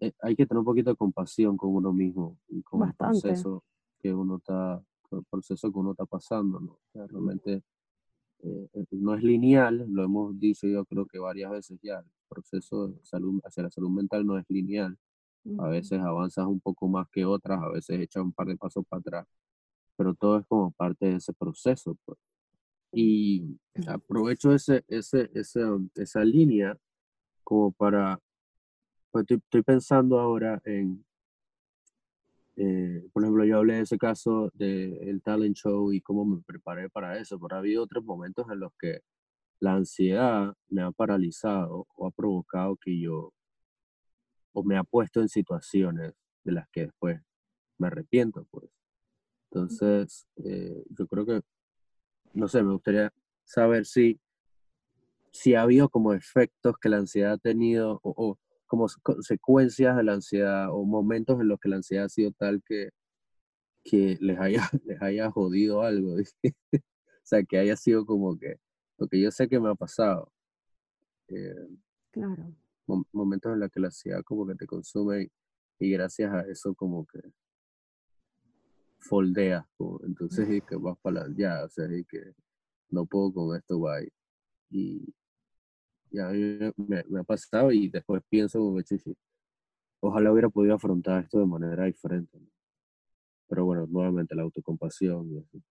eh, 0.00 0.12
hay 0.20 0.34
que 0.34 0.46
tener 0.46 0.58
un 0.58 0.64
poquito 0.64 0.90
de 0.90 0.96
compasión 0.96 1.56
con 1.56 1.74
uno 1.74 1.92
mismo 1.92 2.38
y 2.48 2.62
con 2.62 2.86
el 2.86 2.94
proceso 2.94 3.62
que 4.00 4.12
uno 4.12 4.38
está, 4.38 4.82
el 5.12 5.24
proceso 5.30 5.72
que 5.72 5.78
uno 5.78 5.92
está 5.92 6.06
pasando, 6.06 6.60
¿no? 6.60 6.78
realmente 7.06 7.62
eh, 8.40 8.68
no 8.90 9.14
es 9.14 9.22
lineal, 9.22 9.86
lo 9.88 10.04
hemos 10.04 10.38
dicho 10.38 10.66
yo 10.66 10.84
creo 10.84 11.06
que 11.06 11.18
varias 11.18 11.50
veces 11.50 11.78
ya, 11.82 12.04
proceso 12.28 12.88
de 12.88 13.04
salud, 13.04 13.40
hacia 13.44 13.64
la 13.64 13.70
salud 13.70 13.90
mental 13.90 14.26
no 14.26 14.38
es 14.38 14.44
lineal. 14.48 14.96
A 15.58 15.68
veces 15.68 15.98
avanzas 16.00 16.46
un 16.46 16.60
poco 16.60 16.88
más 16.88 17.08
que 17.10 17.24
otras, 17.24 17.60
a 17.62 17.70
veces 17.70 18.00
echas 18.00 18.22
un 18.22 18.32
par 18.32 18.46
de 18.46 18.56
pasos 18.56 18.84
para 18.86 19.00
atrás, 19.00 19.26
pero 19.96 20.14
todo 20.14 20.38
es 20.38 20.46
como 20.46 20.72
parte 20.72 21.06
de 21.06 21.16
ese 21.16 21.32
proceso. 21.32 21.96
Pues. 22.04 22.18
Y 22.92 23.58
aprovecho 23.86 24.52
ese, 24.52 24.84
ese, 24.88 25.30
ese, 25.34 25.62
esa 25.94 26.24
línea 26.24 26.76
como 27.44 27.72
para, 27.72 28.20
pues 29.10 29.24
estoy 29.28 29.62
pensando 29.62 30.20
ahora 30.20 30.60
en, 30.64 31.04
eh, 32.56 33.08
por 33.12 33.22
ejemplo, 33.22 33.44
yo 33.44 33.58
hablé 33.58 33.74
de 33.74 33.82
ese 33.82 33.98
caso 33.98 34.50
del 34.54 35.22
talent 35.22 35.56
show 35.56 35.92
y 35.92 36.00
cómo 36.00 36.24
me 36.24 36.42
preparé 36.42 36.90
para 36.90 37.16
eso, 37.18 37.38
pero 37.38 37.54
ha 37.54 37.60
habido 37.60 37.84
otros 37.84 38.04
momentos 38.04 38.46
en 38.50 38.58
los 38.60 38.72
que 38.78 39.00
la 39.60 39.74
ansiedad 39.74 40.54
me 40.68 40.82
ha 40.82 40.90
paralizado 40.90 41.86
o 41.96 42.06
ha 42.06 42.10
provocado 42.10 42.76
que 42.76 43.00
yo, 43.00 43.32
o 44.52 44.62
me 44.62 44.76
ha 44.76 44.84
puesto 44.84 45.20
en 45.20 45.28
situaciones 45.28 46.14
de 46.44 46.52
las 46.52 46.68
que 46.70 46.82
después 46.86 47.20
me 47.78 47.88
arrepiento, 47.88 48.46
pues. 48.50 48.70
Entonces, 49.50 50.26
eh, 50.44 50.84
yo 50.90 51.06
creo 51.06 51.26
que, 51.26 51.40
no 52.34 52.48
sé, 52.48 52.62
me 52.62 52.72
gustaría 52.72 53.12
saber 53.44 53.86
si, 53.86 54.20
si 55.32 55.54
ha 55.54 55.62
habido 55.62 55.88
como 55.88 56.12
efectos 56.12 56.76
que 56.78 56.88
la 56.88 56.98
ansiedad 56.98 57.32
ha 57.32 57.38
tenido 57.38 58.00
o 58.02 58.38
como 58.68 58.86
consecuencias 59.02 59.96
de 59.96 60.04
la 60.04 60.12
ansiedad 60.12 60.68
o 60.70 60.84
momentos 60.84 61.40
en 61.40 61.48
los 61.48 61.58
que 61.58 61.70
la 61.70 61.76
ansiedad 61.76 62.04
ha 62.04 62.08
sido 62.08 62.30
tal 62.32 62.62
que, 62.64 62.90
que 63.82 64.18
les, 64.20 64.38
haya, 64.38 64.60
les 64.84 65.02
haya 65.02 65.30
jodido 65.30 65.82
algo. 65.82 66.14
o 66.72 66.80
sea, 67.24 67.42
que 67.42 67.58
haya 67.58 67.76
sido 67.76 68.06
como 68.06 68.38
que, 68.38 68.56
lo 68.98 69.08
que 69.08 69.20
yo 69.20 69.30
sé 69.30 69.48
que 69.48 69.60
me 69.60 69.70
ha 69.70 69.74
pasado. 69.74 70.32
Eh, 71.28 71.68
claro. 72.10 72.54
momentos 73.12 73.52
en 73.52 73.60
los 73.60 73.70
que 73.70 73.80
la 73.80 73.88
ansiedad 73.88 74.22
como 74.24 74.46
que 74.46 74.54
te 74.54 74.66
consume 74.66 75.30
y, 75.78 75.90
gracias 75.90 76.32
a 76.32 76.40
eso 76.42 76.74
como 76.74 77.06
que 77.06 77.20
foldeas. 78.98 79.64
entonces 80.04 80.48
y 80.50 80.60
que 80.60 80.76
vas 80.76 80.98
para 81.00 81.28
la, 81.28 81.34
ya, 81.36 81.64
o 81.64 81.68
sea, 81.68 81.86
y 81.96 82.04
que 82.04 82.34
no 82.90 83.06
puedo 83.06 83.32
con 83.32 83.56
esto, 83.56 83.78
bye. 83.78 84.10
Y, 84.70 85.14
y 86.10 86.18
a 86.18 86.28
mí 86.28 86.58
me, 86.76 87.20
ha 87.20 87.24
pasado 87.24 87.70
y 87.72 87.88
después 87.88 88.22
pienso, 88.28 88.74
ojalá 90.00 90.32
hubiera 90.32 90.48
podido 90.48 90.74
afrontar 90.74 91.24
esto 91.24 91.38
de 91.38 91.46
manera 91.46 91.84
diferente. 91.84 92.38
Pero 93.48 93.64
bueno, 93.64 93.86
nuevamente 93.86 94.34
la 94.34 94.42
autocompasión 94.42 95.30
y 95.30 95.38
así. 95.38 95.62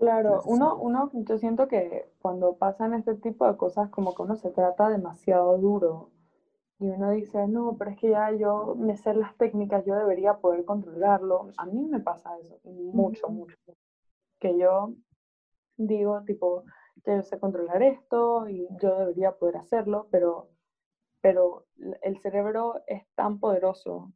Claro, 0.00 0.40
uno, 0.46 0.76
uno, 0.76 1.10
yo 1.12 1.36
siento 1.36 1.68
que 1.68 2.10
cuando 2.22 2.56
pasan 2.56 2.94
este 2.94 3.16
tipo 3.16 3.46
de 3.46 3.58
cosas, 3.58 3.90
como 3.90 4.14
que 4.14 4.22
uno 4.22 4.34
se 4.34 4.50
trata 4.50 4.88
demasiado 4.88 5.58
duro 5.58 6.08
y 6.78 6.88
uno 6.88 7.10
dice, 7.10 7.46
no, 7.46 7.76
pero 7.76 7.90
es 7.90 7.98
que 7.98 8.08
ya 8.08 8.32
yo 8.32 8.74
me 8.78 8.96
sé 8.96 9.12
las 9.12 9.36
técnicas, 9.36 9.84
yo 9.84 9.94
debería 9.94 10.38
poder 10.38 10.64
controlarlo. 10.64 11.50
A 11.58 11.66
mí 11.66 11.84
me 11.84 12.00
pasa 12.00 12.30
eso, 12.38 12.58
mucho, 12.64 13.28
mucho. 13.28 13.58
Que 14.38 14.58
yo 14.58 14.94
digo, 15.76 16.22
tipo, 16.22 16.64
que 17.04 17.16
yo 17.16 17.22
sé 17.22 17.38
controlar 17.38 17.82
esto 17.82 18.48
y 18.48 18.66
yo 18.80 18.98
debería 19.00 19.32
poder 19.32 19.58
hacerlo, 19.58 20.08
pero, 20.10 20.48
pero 21.20 21.66
el 22.00 22.18
cerebro 22.20 22.80
es 22.86 23.02
tan 23.14 23.38
poderoso 23.38 24.14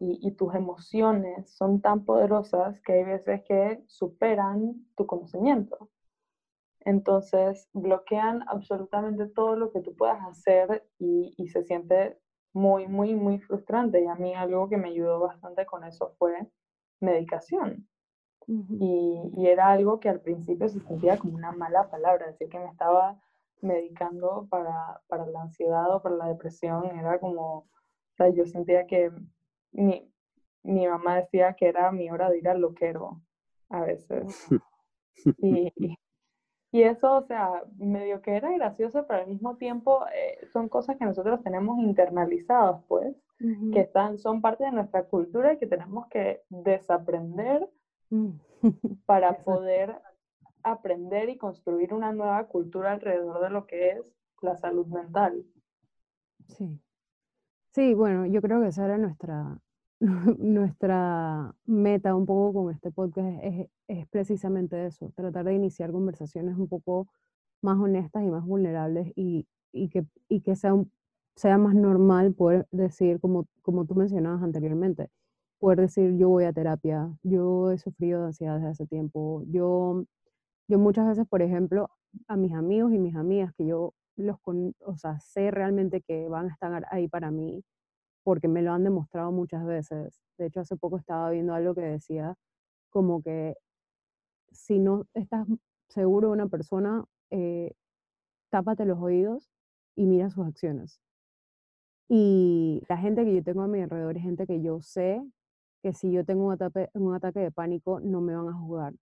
y, 0.00 0.18
y, 0.26 0.32
tus 0.32 0.54
emociones 0.54 1.50
son 1.50 1.80
tan 1.80 2.04
poderosas 2.04 2.80
que 2.80 2.94
hay 2.94 3.04
veces 3.04 3.42
que 3.46 3.84
superan 3.86 4.86
tu 4.96 5.06
conocimiento. 5.06 5.90
Entonces 6.80 7.68
bloquean 7.72 8.42
absolutamente 8.48 9.26
todo 9.28 9.56
lo 9.56 9.70
que 9.70 9.80
tú 9.80 9.94
puedas 9.94 10.22
hacer 10.24 10.84
y, 10.98 11.34
y 11.36 11.48
se 11.48 11.62
siente 11.64 12.18
muy, 12.52 12.88
muy, 12.88 13.14
muy 13.14 13.38
frustrante. 13.38 14.02
Y 14.02 14.06
a 14.06 14.14
mí 14.16 14.34
algo 14.34 14.68
que 14.68 14.78
me 14.78 14.88
ayudó 14.88 15.20
bastante 15.20 15.66
con 15.66 15.84
eso 15.84 16.14
fue 16.18 16.50
medicación 17.00 17.86
y, 18.50 19.46
era 19.46 19.70
algo 19.70 20.00
que 20.00 20.08
al 20.08 20.20
principio 20.20 20.68
se 20.68 20.80
sentía 20.80 21.18
como 21.18 21.36
una 21.36 21.52
mala 21.52 21.88
palabra, 21.90 22.26
decir 22.26 22.48
que 22.48 22.58
me 22.58 22.66
estaba 22.66 23.20
medicando 23.60 24.46
para, 24.50 25.00
para 25.08 25.26
la 25.26 25.42
ansiedad 25.42 25.94
o 25.94 26.02
para 26.02 26.16
la 26.16 26.26
depresión, 26.26 26.84
era 26.86 27.18
como, 27.18 27.58
o 27.58 27.66
sea, 28.16 28.28
yo 28.30 28.46
sentía 28.46 28.86
que 28.86 29.12
mi, 29.72 30.12
mi 30.62 30.86
mamá 30.86 31.16
decía 31.16 31.54
que 31.54 31.66
era 31.66 31.90
mi 31.92 32.10
hora 32.10 32.30
de 32.30 32.38
ir 32.38 32.48
al 32.48 32.60
loquero 32.60 33.20
a 33.68 33.82
veces. 33.82 34.48
Y, 35.36 35.70
y 36.72 36.82
eso, 36.82 37.16
o 37.18 37.22
sea, 37.22 37.62
medio 37.76 38.22
que 38.22 38.36
era 38.36 38.50
gracioso, 38.52 39.06
pero 39.06 39.20
al 39.20 39.28
mismo 39.28 39.56
tiempo 39.56 40.06
eh, 40.14 40.46
son 40.52 40.68
cosas 40.68 40.96
que 40.96 41.04
nosotros 41.04 41.42
tenemos 41.42 41.78
internalizadas, 41.78 42.82
pues, 42.88 43.14
que 43.72 43.80
están, 43.80 44.18
son 44.18 44.40
parte 44.40 44.64
de 44.64 44.72
nuestra 44.72 45.04
cultura 45.04 45.52
y 45.52 45.58
que 45.58 45.66
tenemos 45.66 46.06
que 46.08 46.42
desaprender 46.48 47.68
Mm. 48.10 48.30
para 49.06 49.42
poder 49.44 50.00
aprender 50.62 51.30
y 51.30 51.38
construir 51.38 51.94
una 51.94 52.12
nueva 52.12 52.46
cultura 52.48 52.92
alrededor 52.92 53.40
de 53.40 53.50
lo 53.50 53.66
que 53.66 53.90
es 53.90 54.00
la 54.42 54.56
salud 54.56 54.86
mental. 54.86 55.44
Sí. 56.48 56.78
Sí, 57.72 57.94
bueno, 57.94 58.26
yo 58.26 58.42
creo 58.42 58.60
que 58.60 58.68
esa 58.68 58.84
era 58.84 58.98
nuestra, 58.98 59.58
nuestra 60.38 61.54
meta 61.66 62.14
un 62.16 62.26
poco 62.26 62.64
con 62.64 62.74
este 62.74 62.90
podcast 62.90 63.28
es, 63.42 63.68
es, 63.88 64.08
precisamente 64.08 64.86
eso, 64.86 65.12
tratar 65.14 65.44
de 65.44 65.54
iniciar 65.54 65.92
conversaciones 65.92 66.56
un 66.58 66.68
poco 66.68 67.06
más 67.62 67.78
honestas 67.78 68.24
y 68.24 68.30
más 68.30 68.44
vulnerables 68.44 69.12
y, 69.16 69.46
y 69.72 69.88
que, 69.90 70.04
y 70.28 70.40
que 70.42 70.56
sea, 70.56 70.74
sea 71.36 71.58
más 71.58 71.74
normal 71.74 72.34
poder 72.34 72.66
decir, 72.72 73.20
como, 73.20 73.46
como 73.62 73.84
tú 73.86 73.94
mencionabas 73.94 74.42
anteriormente, 74.42 75.08
poder 75.58 75.80
decir 75.82 76.16
yo 76.18 76.28
voy 76.30 76.44
a 76.44 76.52
terapia, 76.52 77.08
yo 77.22 77.70
he 77.72 77.78
sufrido 77.78 78.20
de 78.22 78.26
ansiedad 78.28 78.56
desde 78.56 78.70
hace 78.70 78.86
tiempo, 78.86 79.44
yo, 79.48 80.04
yo 80.68 80.78
muchas 80.78 81.06
veces, 81.08 81.26
por 81.28 81.42
ejemplo, 81.42 81.90
a 82.28 82.36
mis 82.36 82.52
amigos 82.54 82.92
y 82.92 82.98
mis 82.98 83.16
amigas 83.16 83.54
que 83.54 83.66
yo 83.66 83.94
los 84.20 84.36
o 84.44 84.96
sea, 84.96 85.18
sé 85.20 85.50
realmente 85.50 86.02
que 86.02 86.28
van 86.28 86.50
a 86.50 86.52
estar 86.52 86.86
ahí 86.90 87.08
para 87.08 87.30
mí 87.30 87.64
porque 88.24 88.48
me 88.48 88.62
lo 88.62 88.72
han 88.72 88.84
demostrado 88.84 89.32
muchas 89.32 89.64
veces. 89.64 90.22
De 90.38 90.46
hecho, 90.46 90.60
hace 90.60 90.76
poco 90.76 90.98
estaba 90.98 91.30
viendo 91.30 91.54
algo 91.54 91.74
que 91.74 91.80
decía 91.82 92.36
como 92.90 93.22
que 93.22 93.56
si 94.52 94.78
no 94.78 95.06
estás 95.14 95.46
seguro 95.88 96.28
de 96.28 96.34
una 96.34 96.48
persona, 96.48 97.04
eh, 97.30 97.72
tápate 98.50 98.84
los 98.84 98.98
oídos 99.00 99.50
y 99.96 100.06
mira 100.06 100.30
sus 100.30 100.46
acciones. 100.46 101.00
Y 102.08 102.82
la 102.88 102.96
gente 102.96 103.24
que 103.24 103.34
yo 103.34 103.42
tengo 103.42 103.62
a 103.62 103.68
mi 103.68 103.80
alrededor 103.80 104.16
es 104.16 104.22
gente 104.22 104.46
que 104.46 104.60
yo 104.62 104.80
sé 104.80 105.22
que 105.82 105.92
si 105.92 106.12
yo 106.12 106.24
tengo 106.24 106.46
un 106.46 106.52
ataque, 106.52 106.90
un 106.94 107.14
ataque 107.14 107.40
de 107.40 107.52
pánico 107.52 108.00
no 108.00 108.20
me 108.20 108.34
van 108.34 108.48
a 108.48 108.52
juzgar. 108.52 108.94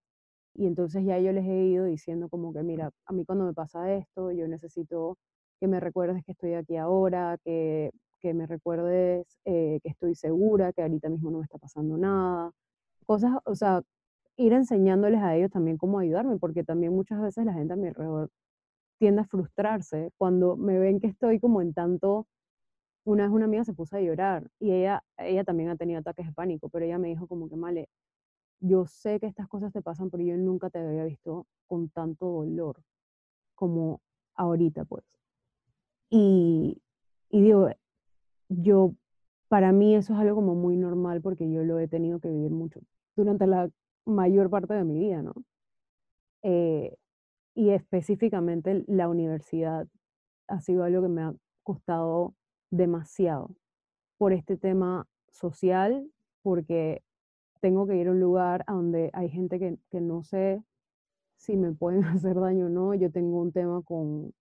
Y 0.59 0.67
entonces 0.67 1.05
ya 1.05 1.21
yo 1.21 1.33
les 1.33 1.47
he 1.47 1.67
ido 1.67 1.85
diciendo 1.85 2.29
como 2.29 2.53
que, 2.53 2.65
mira, 2.65 2.91
a 3.07 3.13
mí 3.13 3.25
cuando 3.25 3.45
me 3.45 3.55
pasa 3.55 3.95
esto, 3.95 4.33
yo 4.33 4.49
necesito 4.49 5.17
que 5.61 5.69
me 5.69 5.79
recuerdes 5.79 6.25
que 6.25 6.33
estoy 6.33 6.55
aquí 6.55 6.77
ahora, 6.77 7.39
que, 7.45 7.93
que 8.21 8.35
me 8.35 8.45
recuerdes 8.45 9.39
eh, 9.45 9.79
que 9.85 9.89
estoy 9.91 10.17
segura, 10.17 10.73
que 10.73 10.83
ahorita 10.83 11.11
mismo 11.11 11.31
no 11.31 11.39
me 11.39 11.45
está 11.45 11.59
pasando 11.59 11.97
nada. 11.97 12.51
Cosas, 13.07 13.33
o 13.45 13.55
sea, 13.55 13.83
ir 14.37 14.53
enseñándoles 14.53 15.23
a 15.23 15.37
ellos 15.37 15.51
también 15.53 15.79
cómo 15.79 16.01
ayudarme, 16.01 16.39
porque 16.39 16.65
también 16.65 16.93
muchas 16.93 17.21
veces 17.21 17.45
la 17.45 17.55
gente 17.55 17.75
a 17.75 17.77
mi 17.77 17.89
alrededor 17.89 18.29
tiende 18.99 19.23
a 19.23 19.27
frustrarse 19.27 20.11
cuando 20.19 20.57
me 20.57 20.79
ven 20.81 21.01
que 21.01 21.09
estoy 21.09 21.41
como 21.41 21.63
en 21.63 21.73
tanto... 21.75 22.27
Una 23.05 23.25
vez 23.25 23.33
una 23.33 23.47
amiga 23.47 23.65
se 23.65 23.75
puso 23.75 23.97
a 23.97 24.01
llorar 24.01 24.51
y 24.61 24.73
ella, 24.73 25.03
ella 25.19 25.45
también 25.45 25.71
ha 25.71 25.77
tenido 25.77 26.01
ataques 26.01 26.27
de 26.27 26.33
pánico, 26.33 26.69
pero 26.69 26.85
ella 26.85 26.99
me 26.99 27.09
dijo 27.09 27.27
como 27.27 27.49
que, 27.49 27.57
Male, 27.57 27.89
yo 28.61 28.87
sé 28.87 29.21
que 29.21 29.27
estas 29.27 29.49
cosas 29.49 29.73
te 29.73 29.83
pasan, 29.83 30.11
pero 30.11 30.23
yo 30.25 30.37
nunca 30.37 30.71
te 30.71 30.79
había 30.79 31.05
visto 31.05 31.47
con 31.67 31.89
tanto 31.91 32.27
dolor 32.27 32.83
como 33.55 34.01
ahorita, 34.35 34.85
pues. 34.85 35.05
Y, 36.11 36.81
y 37.31 37.43
digo, 37.43 37.69
yo, 38.49 38.95
para 39.49 39.73
mí 39.73 39.95
eso 39.95 40.15
es 40.15 40.21
algo 40.21 40.37
como 40.37 40.55
muy 40.55 40.77
normal 40.77 41.21
porque 41.21 41.51
yo 41.51 41.65
lo 41.65 41.79
he 41.79 41.89
tenido 41.89 42.21
que 42.21 42.31
vivir 42.31 42.51
mucho 42.51 42.81
durante 43.17 43.47
la 43.47 43.71
mayor 44.07 44.51
parte 44.51 44.75
de 44.75 44.85
mi 44.85 44.99
vida, 44.99 45.23
¿no? 45.23 45.35
Eh, 46.43 46.97
y 47.55 47.71
específicamente 47.71 48.85
la 48.87 49.09
universidad 49.09 49.89
ha 50.47 50.61
sido 50.61 50.85
algo 50.85 51.03
que 51.03 51.09
me 51.09 51.23
ha 51.23 51.35
costado 51.63 52.35
demasiado 52.71 53.51
por 54.17 54.33
este 54.33 54.57
tema 54.57 55.07
social, 55.31 56.11
porque 56.43 57.03
tengo 57.61 57.87
que 57.87 57.97
ir 57.97 58.09
a 58.09 58.11
un 58.13 58.21
lugar 58.21 58.65
a 58.67 58.73
donde 58.73 59.11
hay 59.13 59.29
gente 59.29 59.59
que, 59.59 59.79
que 59.91 60.01
no 60.01 60.23
sé 60.23 60.63
si 61.37 61.57
me 61.57 61.73
pueden 61.73 62.03
hacer 62.05 62.35
daño 62.39 62.67
o 62.67 62.69
no. 62.69 62.95
Yo 62.95 63.11
tengo 63.11 63.41
un 63.41 63.53
tema 63.53 63.83
con, 63.83 64.33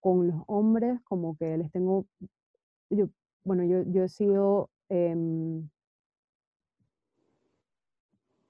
con 0.00 0.28
los 0.28 0.42
hombres, 0.46 1.00
como 1.04 1.36
que 1.36 1.56
les 1.58 1.70
tengo, 1.72 2.06
yo, 2.90 3.08
bueno, 3.44 3.64
yo, 3.64 3.82
yo 3.82 4.04
he 4.04 4.08
sido, 4.08 4.70
em, 4.88 5.68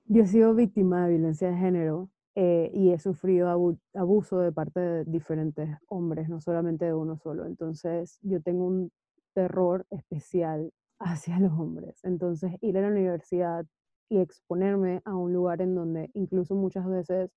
yo 0.04 0.22
he 0.22 0.26
sido 0.26 0.54
víctima 0.54 1.06
de 1.06 1.14
violencia 1.14 1.50
de 1.50 1.56
género 1.56 2.10
eh, 2.34 2.70
y 2.74 2.90
he 2.90 2.98
sufrido 2.98 3.48
abuso 3.94 4.38
de 4.40 4.52
parte 4.52 4.80
de 4.80 5.04
diferentes 5.04 5.68
hombres, 5.88 6.28
no 6.28 6.40
solamente 6.40 6.84
de 6.84 6.94
uno 6.94 7.16
solo. 7.16 7.46
Entonces, 7.46 8.18
yo 8.22 8.42
tengo 8.42 8.66
un 8.66 8.92
terror 9.32 9.86
especial 9.90 10.72
hacia 10.98 11.38
los 11.40 11.52
hombres. 11.52 12.00
Entonces, 12.04 12.52
ir 12.60 12.78
a 12.78 12.82
la 12.82 12.88
universidad 12.88 13.66
y 14.08 14.18
exponerme 14.18 15.02
a 15.04 15.14
un 15.16 15.32
lugar 15.32 15.60
en 15.62 15.74
donde 15.74 16.10
incluso 16.14 16.54
muchas 16.54 16.86
veces 16.86 17.30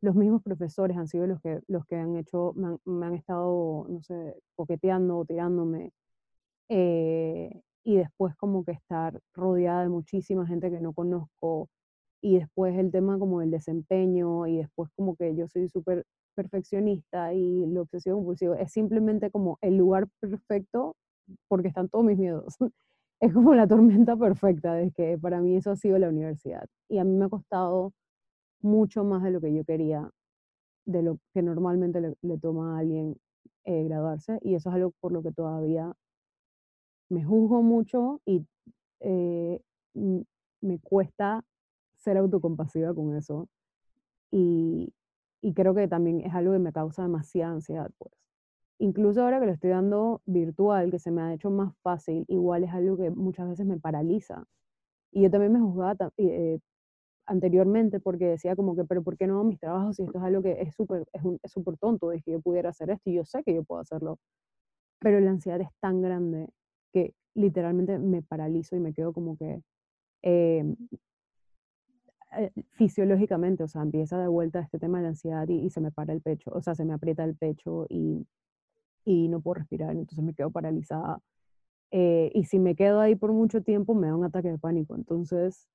los 0.00 0.14
mismos 0.14 0.42
profesores 0.42 0.96
han 0.96 1.08
sido 1.08 1.26
los 1.26 1.40
que, 1.40 1.60
los 1.66 1.86
que 1.86 1.96
han 1.96 2.16
hecho, 2.16 2.52
me 2.54 3.06
han, 3.06 3.14
estado, 3.14 3.86
no 3.88 4.02
sé, 4.02 4.36
coqueteando 4.54 5.18
o 5.18 5.24
tirándome. 5.24 5.92
Eh, 6.68 7.62
y 7.84 7.96
después 7.96 8.34
como 8.36 8.64
que 8.64 8.72
estar 8.72 9.20
rodeada 9.34 9.82
de 9.82 9.88
muchísima 9.90 10.46
gente 10.46 10.70
que 10.70 10.80
no 10.80 10.92
conozco. 10.94 11.68
Y 12.22 12.38
después 12.38 12.76
el 12.78 12.90
tema 12.90 13.18
como 13.18 13.42
el 13.42 13.50
desempeño 13.50 14.46
y 14.46 14.58
después 14.58 14.90
como 14.96 15.16
que 15.16 15.36
yo 15.36 15.48
soy 15.48 15.68
súper 15.68 16.04
perfeccionista 16.34 17.34
y 17.34 17.66
lo 17.66 17.82
obsesivo 17.82 18.16
compulsivo. 18.16 18.54
Es 18.54 18.72
simplemente 18.72 19.30
como 19.30 19.58
el 19.62 19.76
lugar 19.76 20.08
perfecto 20.20 20.96
porque 21.48 21.68
están 21.68 21.88
todos 21.88 22.04
mis 22.04 22.18
miedos. 22.18 22.56
Es 23.20 23.32
como 23.32 23.54
la 23.54 23.66
tormenta 23.66 24.16
perfecta, 24.16 24.74
de 24.74 24.90
que 24.90 25.16
para 25.16 25.40
mí 25.40 25.56
eso 25.56 25.70
ha 25.70 25.76
sido 25.76 25.98
la 25.98 26.08
universidad. 26.08 26.66
Y 26.90 26.98
a 26.98 27.04
mí 27.04 27.16
me 27.16 27.24
ha 27.24 27.28
costado 27.28 27.92
mucho 28.60 29.04
más 29.04 29.22
de 29.22 29.30
lo 29.30 29.40
que 29.40 29.54
yo 29.54 29.64
quería, 29.64 30.10
de 30.84 31.02
lo 31.02 31.18
que 31.32 31.42
normalmente 31.42 32.00
le, 32.00 32.38
toma 32.38 32.76
a 32.76 32.80
alguien 32.80 33.16
eh, 33.64 33.84
graduarse. 33.84 34.38
Y 34.42 34.56
eso 34.56 34.68
es 34.68 34.74
algo 34.74 34.92
por 35.00 35.12
lo 35.12 35.22
que 35.22 35.32
todavía 35.32 35.94
me 37.08 37.24
juzgo 37.24 37.62
mucho 37.62 38.20
y 38.26 38.44
eh, 39.00 39.60
me 40.60 40.78
cuesta 40.80 41.44
ser 41.96 42.18
autocompasiva 42.18 42.94
con 42.94 43.16
eso. 43.16 43.48
Y, 44.30 44.92
y 45.40 45.54
creo 45.54 45.74
que 45.74 45.88
también 45.88 46.20
es 46.20 46.34
algo 46.34 46.52
que 46.52 46.58
me 46.58 46.72
causa 46.72 47.02
demasiada 47.02 47.52
ansiedad, 47.52 47.90
pues 47.96 48.12
incluso 48.78 49.22
ahora 49.22 49.40
que 49.40 49.46
lo 49.46 49.52
estoy 49.52 49.70
dando 49.70 50.22
virtual, 50.26 50.90
que 50.90 50.98
se 50.98 51.10
me 51.10 51.22
ha 51.22 51.34
hecho 51.34 51.50
más 51.50 51.74
fácil, 51.82 52.24
igual 52.28 52.64
es 52.64 52.70
algo 52.70 52.96
que 52.96 53.10
muchas 53.10 53.48
veces 53.48 53.66
me 53.66 53.78
paraliza. 53.78 54.44
Y 55.12 55.22
yo 55.22 55.30
también 55.30 55.52
me 55.52 55.60
juzgaba 55.60 56.10
eh, 56.18 56.58
anteriormente 57.26 58.00
porque 58.00 58.26
decía 58.26 58.56
como 58.56 58.76
que, 58.76 58.84
pero 58.84 59.02
¿por 59.02 59.16
qué 59.16 59.26
no 59.26 59.44
mis 59.44 59.60
trabajos 59.60 59.96
si 59.96 60.04
esto 60.04 60.18
es 60.18 60.24
algo 60.24 60.42
que 60.42 60.60
es 60.62 60.74
súper 60.74 61.06
es 61.42 61.52
súper 61.52 61.76
tonto, 61.78 62.10
de 62.10 62.20
que 62.22 62.32
yo 62.32 62.40
pudiera 62.40 62.70
hacer 62.70 62.90
esto 62.90 63.10
y 63.10 63.14
yo 63.14 63.24
sé 63.24 63.42
que 63.44 63.54
yo 63.54 63.64
puedo 63.64 63.80
hacerlo? 63.80 64.18
Pero 65.00 65.20
la 65.20 65.30
ansiedad 65.30 65.60
es 65.60 65.70
tan 65.80 66.02
grande 66.02 66.48
que 66.92 67.14
literalmente 67.34 67.98
me 67.98 68.22
paralizo 68.22 68.76
y 68.76 68.80
me 68.80 68.94
quedo 68.94 69.12
como 69.12 69.36
que 69.36 69.62
em, 70.22 70.76
eh, 72.36 72.50
fisiológicamente, 72.72 73.62
o 73.64 73.68
sea, 73.68 73.82
empieza 73.82 74.18
de 74.18 74.28
vuelta 74.28 74.60
este 74.60 74.78
tema 74.78 74.98
de 74.98 75.04
la 75.04 75.08
ansiedad 75.10 75.48
y, 75.48 75.60
y, 75.60 75.70
se 75.70 75.80
me 75.80 75.92
para 75.92 76.12
el 76.12 76.20
pecho, 76.22 76.50
o 76.54 76.60
sea, 76.62 76.74
se 76.74 76.84
me 76.84 76.94
aprieta 76.94 77.24
el 77.24 77.36
pecho 77.36 77.86
y 77.88 78.26
y 79.04 79.28
no 79.28 79.40
puedo 79.40 79.54
respirar, 79.54 79.92
entonces 79.92 80.24
me 80.24 80.34
quedo 80.34 80.50
paralizada. 80.50 81.20
Eh, 81.90 82.30
y 82.34 82.44
si 82.44 82.58
me 82.58 82.74
quedo 82.76 83.00
ahí 83.00 83.14
por 83.14 83.32
mucho 83.32 83.62
tiempo, 83.62 83.94
me 83.94 84.08
da 84.08 84.16
un 84.16 84.24
ataque 84.24 84.50
de 84.50 84.58
pánico. 84.58 84.96
Entonces, 84.96 85.68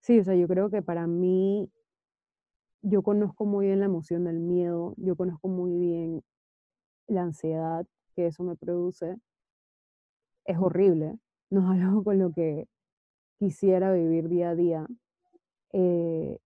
sí, 0.00 0.20
o 0.20 0.24
sea, 0.24 0.34
yo 0.34 0.46
creo 0.48 0.70
que 0.70 0.82
para 0.82 1.06
mí, 1.06 1.70
yo 2.82 3.02
conozco 3.02 3.44
muy 3.44 3.66
bien 3.66 3.80
la 3.80 3.86
emoción 3.86 4.24
del 4.24 4.38
miedo, 4.40 4.94
yo 4.96 5.16
conozco 5.16 5.48
muy 5.48 5.76
bien 5.76 6.22
la 7.08 7.22
ansiedad 7.22 7.86
que 8.14 8.26
eso 8.26 8.44
me 8.44 8.56
produce. 8.56 9.16
Es 10.44 10.58
horrible, 10.58 11.18
no 11.50 11.72
es 11.74 11.80
algo 11.82 12.04
con 12.04 12.18
lo 12.18 12.32
que 12.32 12.66
quisiera 13.38 13.92
vivir 13.92 14.28
día 14.28 14.50
a 14.50 14.54
día. 14.54 14.86
Eh, 15.72 16.38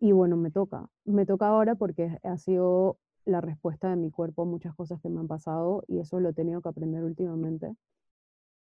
y 0.00 0.12
bueno, 0.12 0.36
me 0.36 0.50
toca. 0.50 0.88
Me 1.04 1.26
toca 1.26 1.48
ahora 1.48 1.74
porque 1.74 2.18
ha 2.22 2.38
sido 2.38 2.98
la 3.26 3.40
respuesta 3.40 3.90
de 3.90 3.96
mi 3.96 4.10
cuerpo 4.10 4.42
a 4.42 4.46
muchas 4.46 4.74
cosas 4.74 5.00
que 5.02 5.08
me 5.08 5.20
han 5.20 5.26
pasado 5.26 5.82
y 5.88 5.98
eso 5.98 6.20
lo 6.20 6.30
he 6.30 6.32
tenido 6.32 6.62
que 6.62 6.68
aprender 6.68 7.04
últimamente. 7.04 7.76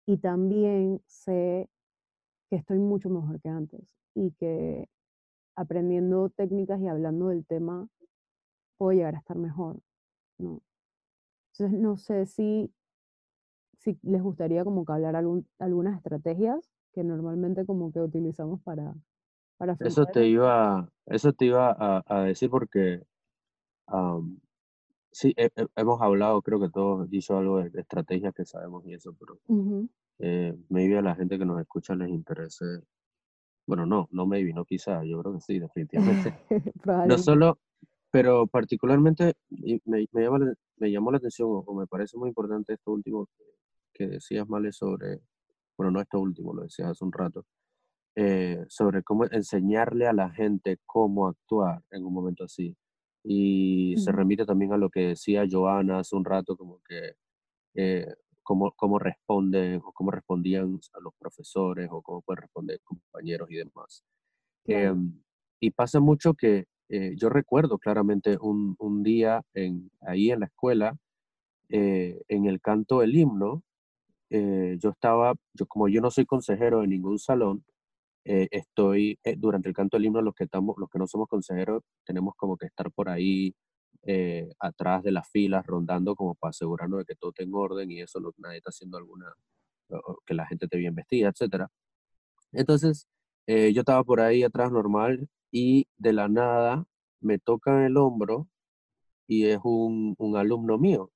Y 0.07 0.17
también 0.17 1.01
sé 1.05 1.69
que 2.49 2.55
estoy 2.55 2.79
mucho 2.79 3.09
mejor 3.09 3.41
que 3.41 3.49
antes 3.49 3.95
y 4.15 4.31
que 4.31 4.87
aprendiendo 5.55 6.29
técnicas 6.29 6.79
y 6.81 6.87
hablando 6.87 7.27
del 7.27 7.45
tema 7.45 7.87
puedo 8.77 8.93
llegar 8.93 9.15
a 9.15 9.19
estar 9.19 9.37
mejor. 9.37 9.79
¿no? 10.37 10.61
Entonces 11.51 11.79
no 11.79 11.97
sé 11.97 12.25
si, 12.25 12.73
si 13.79 13.99
les 14.03 14.21
gustaría 14.21 14.63
como 14.63 14.85
que 14.85 14.93
hablar 14.93 15.17
algún, 15.17 15.47
algunas 15.59 15.97
estrategias 15.97 16.71
que 16.93 17.03
normalmente 17.03 17.65
como 17.65 17.91
que 17.91 17.99
utilizamos 17.99 18.61
para... 18.61 18.95
para 19.57 19.75
eso 19.79 20.05
te 20.05 20.27
iba, 20.27 20.89
eso 21.07 21.33
te 21.33 21.45
iba 21.45 21.75
a, 21.77 22.03
a 22.05 22.21
decir 22.21 22.49
porque 22.49 23.03
Sí, 25.15 25.33
hemos 25.77 26.01
hablado, 26.01 26.41
creo 26.41 26.59
que 26.59 26.67
todos 26.67 27.07
hizo 27.09 27.37
algo 27.37 27.63
de, 27.63 27.79
estrategias 27.79 28.33
que 28.33 28.43
sabemos 28.43 28.85
y 28.85 28.95
eso, 28.95 29.15
pero 29.17 29.39
eh, 30.19 30.53
maybe 30.67 30.97
a 30.97 31.01
la 31.01 31.15
gente 31.15 31.39
que 31.39 31.45
nos 31.45 31.57
escucha 31.61 31.95
les 31.95 32.09
interese. 32.09 32.65
Bueno, 33.65 33.85
no, 33.85 34.09
no 34.11 34.27
maybe, 34.27 34.51
no 34.51 34.65
quizá, 34.65 35.05
yo 35.05 35.21
creo 35.21 35.35
que 35.35 35.39
sí, 35.39 35.57
definitivamente. 35.57 36.33
no 37.07 37.17
solo, 37.17 37.59
pero 38.11 38.45
particularmente 38.45 39.35
me, 39.85 40.05
me, 40.11 40.29
me 40.75 40.91
llamó 40.91 41.11
la 41.11 41.17
atención 41.19 41.47
o, 41.65 41.73
me 41.73 41.87
parece 41.87 42.17
muy 42.17 42.27
importante 42.27 42.73
esto 42.73 42.91
último 42.91 43.29
que, 43.93 44.07
decías, 44.07 44.45
Male, 44.49 44.73
sobre 44.73 45.21
bueno, 45.77 45.91
no 45.91 46.01
esto 46.01 46.19
último, 46.19 46.53
lo 46.53 46.63
decía 46.63 46.89
hace 46.89 47.05
un 47.05 47.13
rato, 47.13 47.45
eh, 48.15 48.65
sobre 48.67 49.01
cómo 49.01 49.23
enseñarle 49.31 50.07
a 50.07 50.13
la 50.13 50.29
gente 50.31 50.77
cómo 50.85 51.27
actuar 51.27 51.81
en 51.91 52.03
un 52.03 52.13
momento 52.13 52.43
así. 52.43 52.75
Y 53.27 53.95
se 53.97 54.11
remite 54.11 54.45
también 54.45 54.71
a 54.73 54.77
lo 54.77 54.89
que 54.89 55.07
decía 55.07 55.45
Joana 55.49 55.99
hace 55.99 56.15
un 56.15 56.23
rato, 56.23 56.55
como 56.55 56.79
que 56.87 57.13
eh, 57.73 58.13
cómo, 58.43 58.71
cómo 58.73 58.99
responden 58.99 59.81
o 59.83 59.91
cómo 59.91 60.11
respondían 60.11 60.79
a 60.93 60.99
los 60.99 61.13
profesores 61.17 61.89
o 61.91 62.01
cómo 62.01 62.21
pueden 62.21 62.43
responder 62.43 62.79
compañeros 62.83 63.49
y 63.49 63.55
demás. 63.55 64.03
Em, 64.65 65.19
y 65.59 65.71
pasa 65.71 65.99
mucho 65.99 66.35
que 66.35 66.65
eh, 66.89 67.15
yo 67.17 67.29
recuerdo 67.29 67.79
claramente 67.79 68.37
un, 68.39 68.75
un 68.77 69.01
día 69.01 69.41
en, 69.55 69.89
ahí 70.01 70.29
en 70.29 70.41
la 70.41 70.45
escuela, 70.45 70.95
eh, 71.69 72.21
en 72.27 72.45
el 72.45 72.61
canto 72.61 72.99
del 72.99 73.15
himno, 73.15 73.63
eh, 74.29 74.77
yo 74.79 74.89
estaba, 74.89 75.33
yo, 75.53 75.65
como 75.65 75.87
yo 75.87 76.01
no 76.01 76.11
soy 76.11 76.25
consejero 76.25 76.81
de 76.81 76.87
ningún 76.87 77.17
salón, 77.17 77.63
estoy 78.25 79.19
durante 79.37 79.69
el 79.69 79.75
canto 79.75 79.97
del 79.97 80.05
himno, 80.05 80.21
los 80.21 80.33
que, 80.33 80.45
estamos, 80.45 80.75
los 80.77 80.89
que 80.89 80.99
no 80.99 81.07
somos 81.07 81.27
consejeros, 81.27 81.83
tenemos 82.03 82.33
como 82.35 82.57
que 82.57 82.65
estar 82.65 82.91
por 82.91 83.09
ahí 83.09 83.53
atrás 84.59 85.03
de 85.03 85.11
las 85.11 85.29
filas, 85.29 85.65
rondando 85.65 86.15
como 86.15 86.35
para 86.35 86.49
asegurarnos 86.49 86.99
de 86.99 87.05
que 87.05 87.15
todo 87.15 87.31
tenga 87.31 87.57
orden 87.59 87.91
y 87.91 88.01
eso, 88.01 88.19
no, 88.19 88.31
nadie 88.37 88.57
está 88.57 88.69
haciendo 88.69 88.97
alguna, 88.97 89.31
que 90.25 90.33
la 90.33 90.47
gente 90.47 90.65
esté 90.65 90.77
bien 90.77 90.95
vestida, 90.95 91.29
etc. 91.29 91.67
Entonces, 92.51 93.07
yo 93.47 93.81
estaba 93.81 94.03
por 94.03 94.21
ahí 94.21 94.43
atrás 94.43 94.71
normal 94.71 95.27
y 95.51 95.87
de 95.97 96.13
la 96.13 96.27
nada 96.27 96.85
me 97.21 97.39
toca 97.39 97.85
el 97.85 97.97
hombro 97.97 98.47
y 99.27 99.45
es 99.45 99.59
un, 99.63 100.15
un 100.17 100.37
alumno 100.37 100.77
mío 100.77 101.11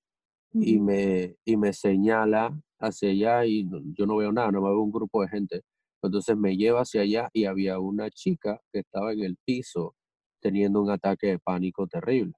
y, 0.53 0.80
me, 0.80 1.36
y 1.45 1.57
me 1.57 1.74
señala 1.74 2.60
hacia 2.80 3.10
allá 3.10 3.45
y 3.45 3.70
yo 3.97 4.05
no 4.05 4.18
veo 4.18 4.32
nada, 4.32 4.51
no 4.51 4.62
me 4.62 4.70
veo 4.70 4.82
un 4.82 4.91
grupo 4.91 5.22
de 5.22 5.30
gente. 5.30 5.62
Entonces 6.04 6.38
me 6.38 6.56
lleva 6.58 6.82
hacia 6.82 7.02
allá 7.02 7.30
y 7.34 7.45
había 7.45 7.80
una 7.80 8.10
chica 8.10 8.60
que 8.72 8.80
estaba 8.80 9.14
en 9.14 9.22
el 9.24 9.38
piso 9.45 9.95
teniendo 10.41 10.82
un 10.82 10.89
ataque 10.91 11.28
de 11.28 11.39
pánico 11.39 11.88
terrible 11.88 12.34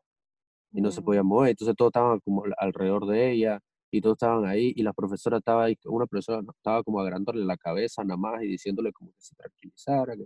y 0.74 0.82
no 0.82 0.92
se 0.92 1.02
podía 1.02 1.24
mover. 1.24 1.52
Entonces 1.52 1.76
todos 1.76 1.90
estaban 1.90 2.20
como 2.22 2.44
alrededor 2.58 3.08
de 3.08 3.32
ella 3.32 3.60
y 3.92 4.02
todos 4.02 4.16
estaban 4.16 4.46
ahí 4.46 4.74
y 4.76 4.84
la 4.84 4.94
profesora 4.94 5.38
estaba 5.40 5.66
ahí, 5.66 5.78
una 5.86 6.06
profesora 6.08 6.42
estaba 6.58 6.84
como 6.84 7.00
agarrándole 7.02 7.44
la 7.46 7.58
cabeza 7.58 8.04
nada 8.04 8.18
más 8.18 8.44
y 8.44 8.48
diciéndole 8.48 8.94
como 8.94 9.12
que 9.12 9.18
se 9.22 9.36
tranquilizara, 9.36 10.16
que 10.16 10.26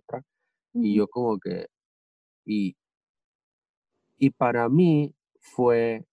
y 0.73 0.95
yo 0.95 1.07
como 1.07 1.39
que, 1.39 1.67
y, 2.45 2.75
y 4.17 4.29
para 4.31 4.67
mí 4.69 5.13
fue, 5.39 6.05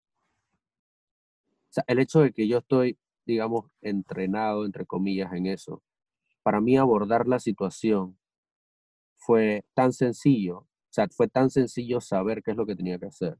o 1.70 1.72
sea, 1.72 1.84
el 1.86 1.98
hecho 1.98 2.20
de 2.20 2.32
que 2.32 2.46
yo 2.48 2.58
estoy, 2.58 2.98
digamos, 3.26 3.66
entrenado, 3.80 4.64
entre 4.66 4.86
comillas, 4.86 5.32
en 5.32 5.46
eso, 5.46 5.82
para 6.42 6.60
mí 6.60 6.76
abordar 6.76 7.28
la 7.28 7.38
situación 7.40 8.18
fue 9.16 9.64
tan 9.74 9.92
sencillo, 9.92 10.58
o 10.58 10.68
sea, 10.90 11.08
fue 11.08 11.28
tan 11.28 11.50
sencillo 11.50 12.00
saber 12.00 12.42
qué 12.42 12.52
es 12.52 12.56
lo 12.56 12.66
que 12.66 12.76
tenía 12.76 12.98
que 12.98 13.06
hacer, 13.06 13.38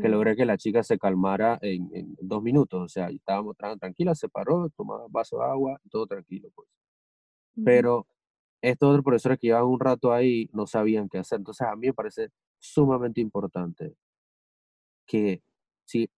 que 0.00 0.08
logré 0.08 0.36
que 0.36 0.46
la 0.46 0.56
chica 0.56 0.82
se 0.82 0.98
calmara 0.98 1.58
en, 1.60 2.16
dos 2.20 2.42
minutos, 2.42 2.82
o 2.82 2.88
sea, 2.88 3.08
estábamos 3.08 3.56
tranquila, 3.78 4.14
se 4.14 4.28
paró, 4.28 4.70
tomaba 4.70 5.06
un 5.06 5.12
vaso 5.12 5.38
de 5.38 5.44
agua, 5.44 5.80
todo 5.90 6.06
tranquilo, 6.06 6.48
pues. 6.54 6.68
Pero 7.64 8.06
estos 8.62 8.88
otros 8.90 9.04
profesores 9.04 9.38
que 9.38 9.48
llevaban 9.48 9.68
un 9.68 9.80
rato 9.80 10.12
ahí 10.12 10.48
no 10.52 10.66
sabían 10.66 11.08
qué 11.08 11.18
hacer. 11.18 11.38
Entonces 11.38 11.66
a 11.66 11.76
mí 11.76 11.88
me 11.88 11.92
parece 11.94 12.30
sumamente 12.58 13.20
importante 13.20 13.94
que 15.06 15.42
si 15.84 16.08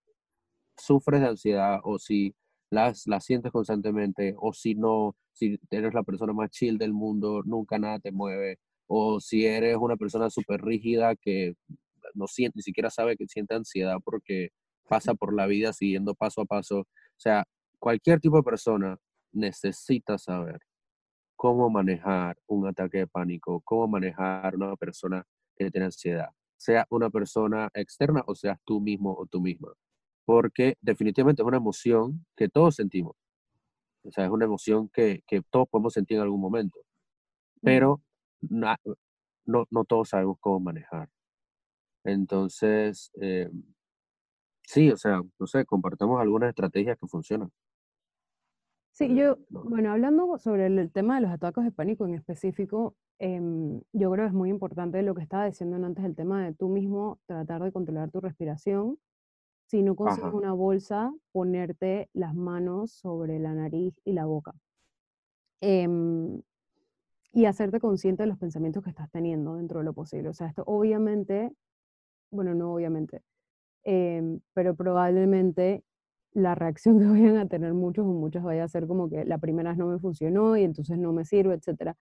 sufres 0.76 1.20
de 1.20 1.28
ansiedad 1.28 1.80
o 1.82 1.98
si 1.98 2.34
las, 2.74 3.06
la 3.06 3.20
sientes 3.20 3.52
constantemente 3.52 4.34
o 4.36 4.52
si 4.52 4.74
no, 4.74 5.16
si 5.32 5.58
eres 5.70 5.94
la 5.94 6.02
persona 6.02 6.32
más 6.32 6.50
chill 6.50 6.78
del 6.78 6.92
mundo, 6.92 7.42
nunca 7.44 7.78
nada 7.78 7.98
te 7.98 8.12
mueve 8.12 8.58
o 8.86 9.20
si 9.20 9.46
eres 9.46 9.76
una 9.76 9.96
persona 9.96 10.30
súper 10.30 10.62
rígida 10.62 11.16
que 11.16 11.54
no 12.14 12.26
siente, 12.26 12.58
ni 12.58 12.62
siquiera 12.62 12.90
sabe 12.90 13.16
que 13.16 13.26
siente 13.26 13.54
ansiedad 13.54 13.96
porque 14.04 14.50
pasa 14.88 15.14
por 15.14 15.34
la 15.34 15.46
vida 15.46 15.72
siguiendo 15.72 16.14
paso 16.14 16.42
a 16.42 16.44
paso. 16.44 16.80
O 16.80 16.86
sea, 17.16 17.44
cualquier 17.78 18.20
tipo 18.20 18.36
de 18.36 18.42
persona 18.42 18.98
necesita 19.32 20.18
saber 20.18 20.60
cómo 21.36 21.70
manejar 21.70 22.36
un 22.46 22.66
ataque 22.66 22.98
de 22.98 23.06
pánico, 23.06 23.60
cómo 23.64 23.88
manejar 23.88 24.56
una 24.56 24.76
persona 24.76 25.24
que 25.56 25.70
tiene 25.70 25.86
ansiedad, 25.86 26.28
sea 26.56 26.86
una 26.90 27.10
persona 27.10 27.68
externa 27.74 28.22
o 28.26 28.34
seas 28.34 28.58
tú 28.64 28.80
mismo 28.80 29.14
o 29.16 29.26
tú 29.26 29.40
misma. 29.40 29.72
Porque 30.24 30.76
definitivamente 30.80 31.42
es 31.42 31.46
una 31.46 31.58
emoción 31.58 32.24
que 32.36 32.48
todos 32.48 32.76
sentimos. 32.76 33.16
O 34.04 34.10
sea, 34.12 34.24
es 34.24 34.30
una 34.30 34.44
emoción 34.44 34.88
que, 34.88 35.22
que 35.26 35.42
todos 35.50 35.68
podemos 35.68 35.92
sentir 35.92 36.16
en 36.16 36.22
algún 36.22 36.40
momento. 36.40 36.80
Pero 37.62 38.02
no, 38.40 38.76
no 39.46 39.84
todos 39.84 40.10
sabemos 40.10 40.36
cómo 40.40 40.60
manejar. 40.60 41.08
Entonces, 42.04 43.10
eh, 43.20 43.50
sí, 44.62 44.90
o 44.90 44.96
sea, 44.96 45.22
no 45.38 45.46
sé, 45.46 45.64
compartamos 45.64 46.20
algunas 46.20 46.50
estrategias 46.50 46.98
que 46.98 47.06
funcionan. 47.06 47.50
Sí, 48.92 49.12
yo, 49.16 49.38
bueno, 49.48 49.90
hablando 49.90 50.38
sobre 50.38 50.66
el, 50.66 50.92
tema 50.92 51.16
de 51.16 51.22
los 51.22 51.30
ataques 51.32 51.64
de 51.64 51.72
pánico 51.72 52.06
en 52.06 52.14
específico, 52.14 52.94
em, 53.18 53.80
yo 53.92 54.10
creo 54.12 54.24
que 54.24 54.28
es 54.28 54.32
muy 54.32 54.50
importante 54.50 55.02
lo 55.02 55.14
que 55.14 55.22
estaba 55.22 55.46
diciendo 55.46 55.84
antes, 55.84 56.04
el 56.04 56.14
tema 56.14 56.44
de 56.44 56.54
tú 56.54 56.68
mismo 56.68 57.18
tratar 57.26 57.62
de 57.64 57.72
controlar 57.72 58.10
tu 58.12 58.20
respiración. 58.20 58.98
Si 59.66 59.82
no 59.82 59.96
consigues 59.96 60.32
una 60.32 60.52
bolsa, 60.52 61.12
ponerte 61.32 62.08
las 62.12 62.34
manos 62.34 62.92
sobre 62.92 63.38
la 63.38 63.54
nariz 63.54 63.98
y 64.04 64.12
la 64.12 64.26
boca. 64.26 64.54
Em, 65.60 66.42
y 67.32 67.46
hacerte 67.46 67.80
consciente 67.80 68.22
de 68.22 68.28
los 68.28 68.38
pensamientos 68.38 68.84
que 68.84 68.90
estás 68.90 69.10
teniendo 69.10 69.56
dentro 69.56 69.80
de 69.80 69.84
lo 69.84 69.92
posible. 69.92 70.28
O 70.28 70.34
sea, 70.34 70.46
esto 70.48 70.62
obviamente, 70.66 71.52
bueno, 72.30 72.54
no 72.54 72.74
obviamente, 72.74 73.22
em, 73.84 74.40
pero 74.54 74.76
probablemente 74.76 75.84
la 76.32 76.54
reacción 76.54 76.98
que 77.00 77.06
vayan 77.06 77.38
a 77.38 77.48
tener 77.48 77.74
muchos 77.74 78.06
o 78.06 78.08
muchas 78.12 78.44
vaya 78.44 78.64
a 78.64 78.68
ser 78.68 78.86
como 78.86 79.10
que 79.10 79.24
la 79.24 79.38
primera 79.38 79.70
vez 79.70 79.78
no 79.78 79.86
me 79.88 79.98
funcionó 79.98 80.56
y 80.56 80.64
entonces 80.64 80.98
no 80.98 81.12
me 81.12 81.24
sirve, 81.24 81.54
etc. 81.54 81.94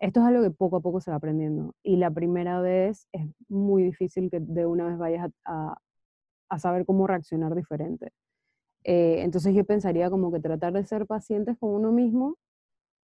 Esto 0.00 0.20
es 0.20 0.26
algo 0.26 0.42
que 0.42 0.50
poco 0.50 0.76
a 0.78 0.80
poco 0.80 1.00
se 1.00 1.10
va 1.10 1.18
aprendiendo 1.18 1.74
y 1.82 1.96
la 1.96 2.10
primera 2.10 2.60
vez 2.60 3.08
es 3.12 3.26
muy 3.48 3.84
difícil 3.84 4.30
que 4.30 4.40
de 4.40 4.66
una 4.66 4.86
vez 4.88 4.98
vayas 4.98 5.30
a, 5.44 5.72
a, 5.72 5.78
saber 6.58 6.84
cómo 6.86 7.06
reaccionar 7.06 7.54
diferente. 7.54 8.10
Eh, 8.84 9.22
entonces 9.22 9.54
yo 9.54 9.64
pensaría 9.64 10.10
como 10.10 10.32
que 10.32 10.40
tratar 10.40 10.72
de 10.72 10.84
ser 10.84 11.06
pacientes 11.06 11.56
con 11.58 11.70
uno 11.70 11.92
mismo 11.92 12.36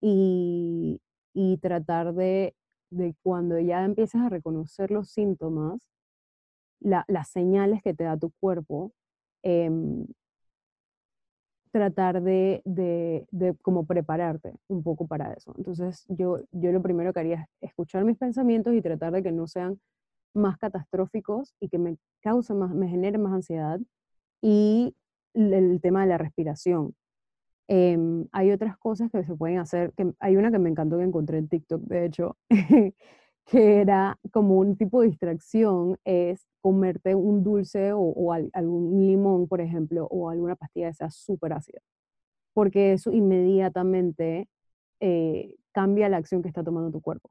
y, 0.01 1.01
y 1.35 1.59
tratar 1.59 2.15
de, 2.15 2.55
de, 2.91 3.15
cuando 3.23 3.59
ya 3.61 3.85
empieces 3.85 4.21
a 4.21 4.29
reconocer 4.29 4.91
los 4.91 5.11
síntomas, 5.11 5.81
las 6.81 7.29
señales 7.31 7.83
que 7.83 7.95
te 7.95 8.05
da 8.05 8.17
tu 8.17 8.33
cuerpo, 8.41 8.93
eh, 9.43 9.71
tratar 11.73 12.23
de, 12.23 12.63
de, 12.65 13.27
de, 13.31 13.55
como 13.61 13.85
prepararte 13.85 14.55
un 14.69 14.83
poco 14.83 15.07
para 15.07 15.33
eso. 15.35 15.53
Entonces 15.59 16.07
yo, 16.09 16.41
yo 16.53 16.73
lo 16.73 16.81
primero 16.81 17.13
que 17.13 17.21
haría 17.21 17.49
es 17.61 17.69
escuchar 17.71 18.05
mis 18.05 18.17
pensamientos 18.17 18.73
y 18.75 18.81
tratar 18.81 19.13
de 19.13 19.23
que 19.23 19.31
no 19.33 19.47
sean 19.47 19.79
más 20.37 20.59
catastróficos 20.59 21.55
y 21.61 21.69
que 21.69 21.79
me 21.79 21.99
causen 22.21 22.59
más, 22.59 22.75
me 22.75 22.89
generen 22.89 23.23
más 23.23 23.33
ansiedad. 23.33 23.81
Y 24.43 24.95
el, 25.35 25.81
tema 25.81 26.03
de 26.03 26.09
la 26.09 26.19
respiración. 26.19 26.95
Em, 27.69 28.27
hay 28.33 28.53
otras 28.53 28.77
cosas 28.79 29.11
que 29.11 29.25
se 29.25 29.35
pueden 29.35 29.59
hacer, 29.59 29.93
que 29.97 30.13
hay 30.21 30.37
una 30.37 30.51
que 30.53 30.59
me 30.59 30.71
encantó 30.71 30.99
que 30.99 31.05
encontré 31.05 31.39
en 31.39 31.49
TikTok, 31.49 31.83
de 31.83 32.07
hecho, 32.07 32.37
que 33.47 33.81
era 33.81 34.19
como 34.33 34.59
un 34.59 34.77
tipo 34.77 35.01
de 35.01 35.09
distracción, 35.09 35.99
es 36.05 36.47
comerte 36.61 37.15
un 37.15 37.45
dulce 37.45 37.93
o, 37.95 38.33
algún 38.33 39.07
limón, 39.07 39.49
por 39.49 39.61
ejemplo, 39.61 40.07
o 40.11 40.31
alguna 40.31 40.57
pastilla 40.57 40.89
que 40.89 40.95
sea 40.95 41.11
súper 41.11 41.53
ácida, 41.55 41.81
porque 42.55 42.93
eso 42.93 43.13
inmediatamente 43.13 44.49
eh, 45.01 45.57
cambia 45.73 46.09
la 46.09 46.19
acción 46.19 46.43
que 46.43 46.49
está 46.49 46.65
tomando 46.65 46.91
tu 46.91 47.01
cuerpo. 47.01 47.31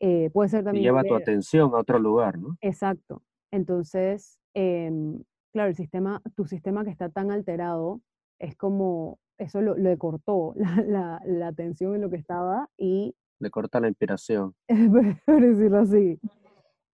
Eh, 0.00 0.30
puede 0.32 0.48
ser 0.48 0.64
también... 0.64 0.82
Y 0.82 0.86
lleva 0.86 1.02
tu 1.02 1.14
atención 1.14 1.70
a 1.74 1.78
otro 1.78 1.98
lugar, 1.98 2.38
¿no? 2.38 2.56
Exacto. 2.60 3.22
Entonces, 3.50 4.38
em, 4.54 5.22
claro, 5.52 5.70
el 5.70 5.76
sistema, 5.76 6.20
tu 6.36 6.46
sistema 6.46 6.84
que 6.84 6.90
está 6.90 7.08
tan 7.08 7.30
alterado 7.30 8.00
es 8.38 8.56
como, 8.56 9.18
eso 9.38 9.60
lo, 9.60 9.76
le 9.76 9.96
cortó 9.96 10.54
la, 10.56 10.82
la, 10.86 11.22
la 11.24 11.46
atención 11.48 11.94
en 11.94 12.00
lo 12.00 12.10
que 12.10 12.16
estaba 12.16 12.68
y 12.76 13.14
le 13.40 13.50
corta 13.50 13.80
la 13.80 13.88
inspiración. 13.88 14.54
por 15.26 15.40
decirlo 15.40 15.78
así. 15.78 16.18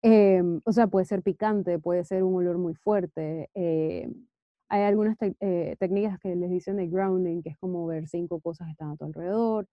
Em, 0.03 0.61
o 0.65 0.73
sea, 0.73 0.87
puede 0.87 1.05
ser 1.05 1.23
picante, 1.23 1.79
puede 1.79 2.05
ser 2.05 2.23
un 2.23 2.35
olor 2.35 2.59
muy 2.59 2.75
fuerte. 2.75 3.51
Em, 3.55 4.27
hay 4.69 4.83
algunas 4.83 5.17
eh, 5.21 5.77
técnicas 5.79 6.19
que 6.19 6.35
les 6.35 6.51
dicen 6.51 6.77
de 6.77 6.89
grounding, 6.89 7.43
que 7.43 7.51
es 7.51 7.59
como 7.59 7.87
ver 7.87 8.09
cinco 8.09 8.41
cosas 8.41 8.67
que 8.69 8.73
están 8.73 8.91
a 8.91 8.97
tu 8.97 9.05
alrededor, 9.05 9.67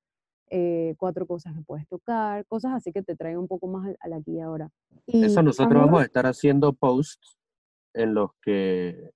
eh, 0.50 0.96
cuatro 0.98 1.26
cosas 1.26 1.54
que 1.56 1.62
puedes 1.62 1.88
tocar, 1.88 2.46
cosas 2.46 2.74
así 2.74 2.92
que 2.92 3.04
te 3.04 3.16
traen 3.16 3.38
un 3.38 3.48
poco 3.48 3.68
más 3.68 3.96
al, 4.00 4.14
aquí 4.14 4.34
y 4.34 4.40
ahora. 4.40 4.70
Y 5.06 5.26
Eso 5.26 5.42
nosotros 5.44 5.82
vamos 5.84 6.02
a 6.02 6.06
estar 6.06 6.26
haciendo 6.26 6.74
posts 6.74 7.38
en 7.94 8.14
los 8.14 8.32
que, 8.42 9.12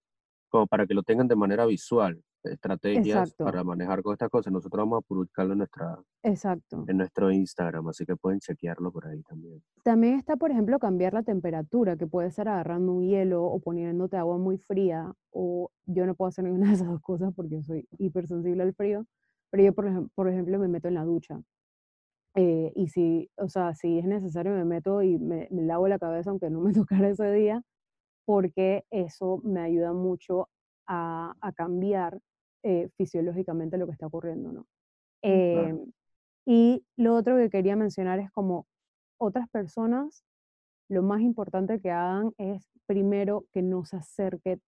como 0.49 0.67
para 0.67 0.86
que 0.86 0.93
lo 0.93 1.03
tengan 1.03 1.27
de 1.27 1.36
manera 1.36 1.65
visual. 1.65 2.21
estrategias 2.43 3.34
para 3.36 3.63
manejar 3.63 4.01
con 4.01 4.13
estas 4.13 4.29
cosas. 4.29 4.51
Nosotros 4.51 4.82
vamos 4.82 5.03
a 5.03 5.07
publicarlo 5.07 5.53
en, 5.53 5.59
nuestra, 5.59 5.99
Exacto. 6.23 6.84
en 6.88 6.97
nuestro 6.97 7.32
Instagram, 7.32 7.88
así 7.88 8.05
que 8.05 8.15
pueden 8.15 8.39
chequearlo 8.39 8.91
por 8.91 9.07
ahí 9.07 9.21
también. 9.23 9.61
También 9.84 10.15
está, 10.15 10.36
por 10.38 10.51
ejemplo, 10.51 10.79
cambiar 10.79 11.13
la 11.13 11.23
temperatura, 11.23 11.97
que 11.97 12.07
puede 12.07 12.32
ser 12.32 12.47
agarrando 12.47 12.93
un 12.93 13.07
hielo 13.07 13.43
o 13.45 13.59
poniéndote 13.59 14.17
agua 14.17 14.38
muy 14.38 14.57
fría, 14.57 15.13
o 15.32 15.69
yo 15.86 16.05
no 16.05 16.15
puedo 16.15 16.29
hacer 16.29 16.45
ninguna 16.45 16.69
de 16.69 16.73
esas 16.73 16.88
dos 16.88 17.01
cosas 17.01 17.32
porque 17.36 17.61
soy 17.61 17.88
hipersensible 17.99 18.63
al 18.63 18.73
frío, 18.73 19.05
pero 19.52 19.64
yo, 19.64 19.74
por, 19.74 20.10
por 20.16 20.30
ejemplo, 20.30 20.58
me 20.58 20.68
meto 20.68 20.88
en 20.88 20.95
la 20.95 21.04
ducha. 21.04 21.39
Eh, 22.36 22.72
y 22.76 22.88
si, 22.88 23.30
o 23.36 23.49
sea, 23.49 23.76
si 23.76 23.99
es 23.99 24.06
necesario, 24.06 24.54
me 24.54 24.66
meto 24.66 25.02
y 25.02 25.20
me, 25.20 25.47
me 25.52 25.64
lavo 25.64 25.88
la 25.88 25.99
cabeza, 25.99 26.30
aunque 26.30 26.49
no 26.49 26.62
me 26.62 26.74
tocara 26.74 27.10
ese 27.10 27.32
día, 27.32 27.62
porque 28.26 28.86
eso 28.89 29.41
me 29.43 29.62
ayuda 29.62 29.93
mucho 29.93 30.49
a, 30.88 31.36
a 31.41 31.52
cambiar 31.52 32.20
eh, 32.64 32.89
fisiológicamente 32.95 33.78
lo 33.78 33.86
que 33.86 33.93
está 33.93 34.08
ocurriendo, 34.08 34.52
¿no? 34.52 34.68
Eh, 35.24 35.76
y 36.45 36.86
lo 36.95 37.16
otro 37.16 37.38
que 37.38 37.49
quería 37.49 37.76
mencionar 37.76 38.20
es 38.20 38.32
como 38.32 38.66
otras 39.18 39.49
personas, 39.49 40.24
lo 40.89 41.04
más 41.04 41.22
importante 41.22 41.80
que 41.80 41.91
hagan 41.91 42.34
es 42.38 42.70
primero 42.86 43.45
que 43.52 43.62
no 43.62 43.86
se 43.86 43.97
acerque 43.97 44.60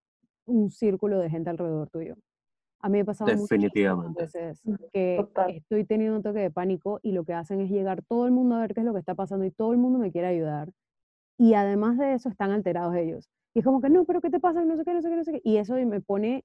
un 0.46 0.70
círculo 0.70 1.18
de 1.18 1.30
gente 1.30 1.50
alrededor 1.50 1.90
tuyo. 1.90 2.16
A 2.84 2.90
mí 2.90 2.98
me 2.98 3.00
ha 3.00 3.04
pasado 3.06 3.34
muchas 3.34 3.48
veces 4.14 4.62
que 4.92 5.26
estoy 5.48 5.86
teniendo 5.86 6.18
un 6.18 6.22
toque 6.22 6.40
de 6.40 6.50
pánico 6.50 7.00
y 7.02 7.12
lo 7.12 7.24
que 7.24 7.32
hacen 7.32 7.62
es 7.62 7.70
llegar 7.70 8.02
todo 8.02 8.26
el 8.26 8.32
mundo 8.32 8.56
a 8.56 8.60
ver 8.60 8.74
qué 8.74 8.80
es 8.80 8.86
lo 8.86 8.92
que 8.92 8.98
está 8.98 9.14
pasando 9.14 9.46
y 9.46 9.50
todo 9.50 9.72
el 9.72 9.78
mundo 9.78 9.98
me 9.98 10.12
quiere 10.12 10.26
ayudar. 10.26 10.70
Y 11.38 11.54
además 11.54 11.96
de 11.96 12.12
eso 12.12 12.28
están 12.28 12.50
alterados 12.50 12.94
ellos. 12.94 13.30
Y 13.54 13.60
es 13.60 13.64
como 13.64 13.80
que, 13.80 13.88
no, 13.88 14.04
pero 14.04 14.20
¿qué 14.20 14.28
te 14.28 14.38
pasa? 14.38 14.62
No 14.66 14.76
sé 14.76 14.84
qué, 14.84 14.92
no 14.92 15.00
sé 15.00 15.08
qué, 15.08 15.16
no 15.16 15.24
sé 15.24 15.32
qué. 15.32 15.40
Y 15.44 15.56
eso 15.56 15.76
me 15.76 16.02
pone 16.02 16.44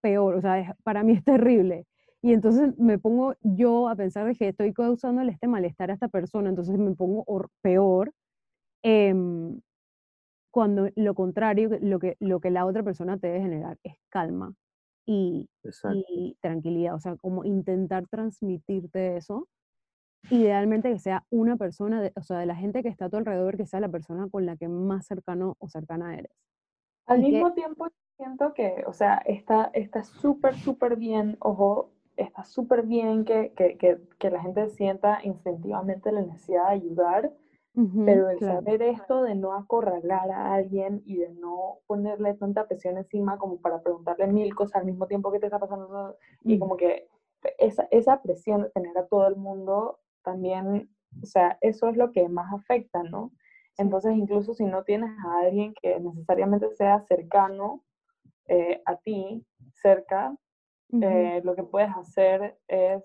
peor, 0.00 0.34
o 0.34 0.40
sea, 0.40 0.74
para 0.82 1.04
mí 1.04 1.12
es 1.12 1.22
terrible. 1.24 1.86
Y 2.20 2.32
entonces 2.32 2.76
me 2.76 2.98
pongo 2.98 3.36
yo 3.42 3.88
a 3.88 3.94
pensar 3.94 4.26
de 4.26 4.34
que 4.34 4.48
estoy 4.48 4.72
causándole 4.72 5.30
este 5.30 5.46
malestar 5.46 5.92
a 5.92 5.94
esta 5.94 6.08
persona, 6.08 6.48
entonces 6.48 6.76
me 6.78 6.96
pongo 6.96 7.24
peor. 7.62 8.10
Em, 8.82 9.60
cuando 10.50 10.88
lo 10.96 11.14
contrario, 11.14 11.70
lo 11.80 12.00
que, 12.00 12.16
lo 12.18 12.40
que 12.40 12.50
la 12.50 12.66
otra 12.66 12.82
persona 12.82 13.18
te 13.18 13.28
debe 13.28 13.42
generar 13.42 13.78
es 13.84 13.94
calma 14.08 14.52
y, 15.06 15.48
y 16.08 16.36
tranquilidad, 16.40 16.94
o 16.94 17.00
sea, 17.00 17.16
como 17.16 17.44
intentar 17.44 18.06
transmitirte 18.08 19.16
eso 19.16 19.48
idealmente 20.30 20.90
que 20.90 20.98
sea 20.98 21.24
una 21.30 21.56
persona, 21.56 22.00
de, 22.00 22.12
o 22.16 22.22
sea, 22.22 22.38
de 22.38 22.46
la 22.46 22.56
gente 22.56 22.82
que 22.82 22.88
está 22.88 23.06
a 23.06 23.08
tu 23.08 23.16
alrededor, 23.16 23.56
que 23.56 23.66
sea 23.66 23.80
la 23.80 23.88
persona 23.88 24.28
con 24.30 24.46
la 24.46 24.56
que 24.56 24.68
más 24.68 25.06
cercano 25.06 25.56
o 25.58 25.68
cercana 25.68 26.16
eres. 26.16 26.32
Al 27.06 27.20
mismo 27.20 27.52
tiempo, 27.52 27.88
siento 28.16 28.54
que, 28.54 28.84
o 28.86 28.92
sea, 28.92 29.22
está 29.26 29.70
súper, 30.04 30.54
súper 30.56 30.96
bien, 30.96 31.36
ojo, 31.40 31.90
está 32.16 32.44
súper 32.44 32.84
bien 32.86 33.24
que, 33.24 33.52
que, 33.54 33.76
que, 33.76 33.98
que, 34.18 34.30
la 34.30 34.40
gente 34.40 34.70
sienta 34.70 35.18
instintivamente 35.22 36.12
la 36.12 36.22
necesidad 36.22 36.68
de 36.68 36.74
ayudar, 36.74 37.32
pero 38.04 38.30
el 38.30 38.38
saber 38.38 38.82
esto 38.82 39.22
de 39.22 39.34
no 39.34 39.52
acorralar 39.52 40.30
a 40.30 40.54
alguien 40.54 41.02
y 41.06 41.16
de 41.16 41.30
no 41.30 41.78
ponerle 41.86 42.34
tanta 42.34 42.68
presión 42.68 42.96
encima 42.98 43.36
como 43.36 43.60
para 43.60 43.82
preguntarle 43.82 44.28
mil 44.28 44.54
cosas 44.54 44.76
al 44.76 44.84
mismo 44.84 45.08
tiempo 45.08 45.32
que 45.32 45.40
te 45.40 45.46
está 45.46 45.58
pasando, 45.58 46.16
y 46.44 46.58
como 46.58 46.76
que 46.76 47.08
esa, 47.58 47.88
esa 47.90 48.22
presión 48.22 48.62
de 48.62 48.70
tener 48.70 48.96
a 48.96 49.06
todo 49.06 49.26
el 49.26 49.36
mundo 49.36 49.98
también, 50.22 50.88
o 51.20 51.26
sea, 51.26 51.58
eso 51.60 51.88
es 51.88 51.96
lo 51.96 52.12
que 52.12 52.28
más 52.28 52.52
afecta, 52.54 53.02
¿no? 53.02 53.32
Entonces, 53.76 54.12
incluso 54.14 54.54
si 54.54 54.64
no 54.64 54.84
tienes 54.84 55.10
a 55.26 55.40
alguien 55.40 55.74
que 55.74 55.98
necesariamente 55.98 56.70
sea 56.74 57.00
cercano 57.00 57.82
eh, 58.46 58.82
a 58.86 58.96
ti, 58.96 59.44
cerca, 59.72 60.36
eh, 60.92 61.40
lo 61.42 61.56
que 61.56 61.64
puedes 61.64 61.90
hacer 61.96 62.56
es 62.68 63.02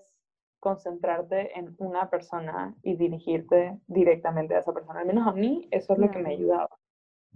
concentrarte 0.60 1.58
en 1.58 1.74
una 1.78 2.10
persona 2.10 2.74
y 2.82 2.96
dirigirte 2.96 3.78
directamente 3.86 4.54
a 4.54 4.60
esa 4.60 4.72
persona. 4.72 5.00
Al 5.00 5.06
menos 5.06 5.26
a 5.26 5.32
mí 5.32 5.66
eso 5.70 5.94
es 5.94 5.98
lo 5.98 6.10
que 6.10 6.18
me 6.18 6.34
ayudaba. 6.34 6.68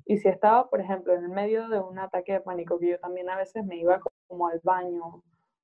Y 0.07 0.19
si 0.19 0.29
estaba, 0.29 0.69
por 0.69 0.81
ejemplo, 0.81 1.15
en 1.15 1.25
el 1.25 1.31
medio 1.31 1.69
de 1.69 1.81
un 1.81 1.99
ataque 1.99 2.35
de 2.35 2.41
pánico, 2.41 2.79
que 2.79 2.91
yo 2.91 3.01
también 3.01 3.31
a 3.31 3.37
veces 3.37 3.65
me 3.65 3.77
iba 3.77 4.01
como 4.29 4.49
al 4.49 4.61
baño 4.63 5.23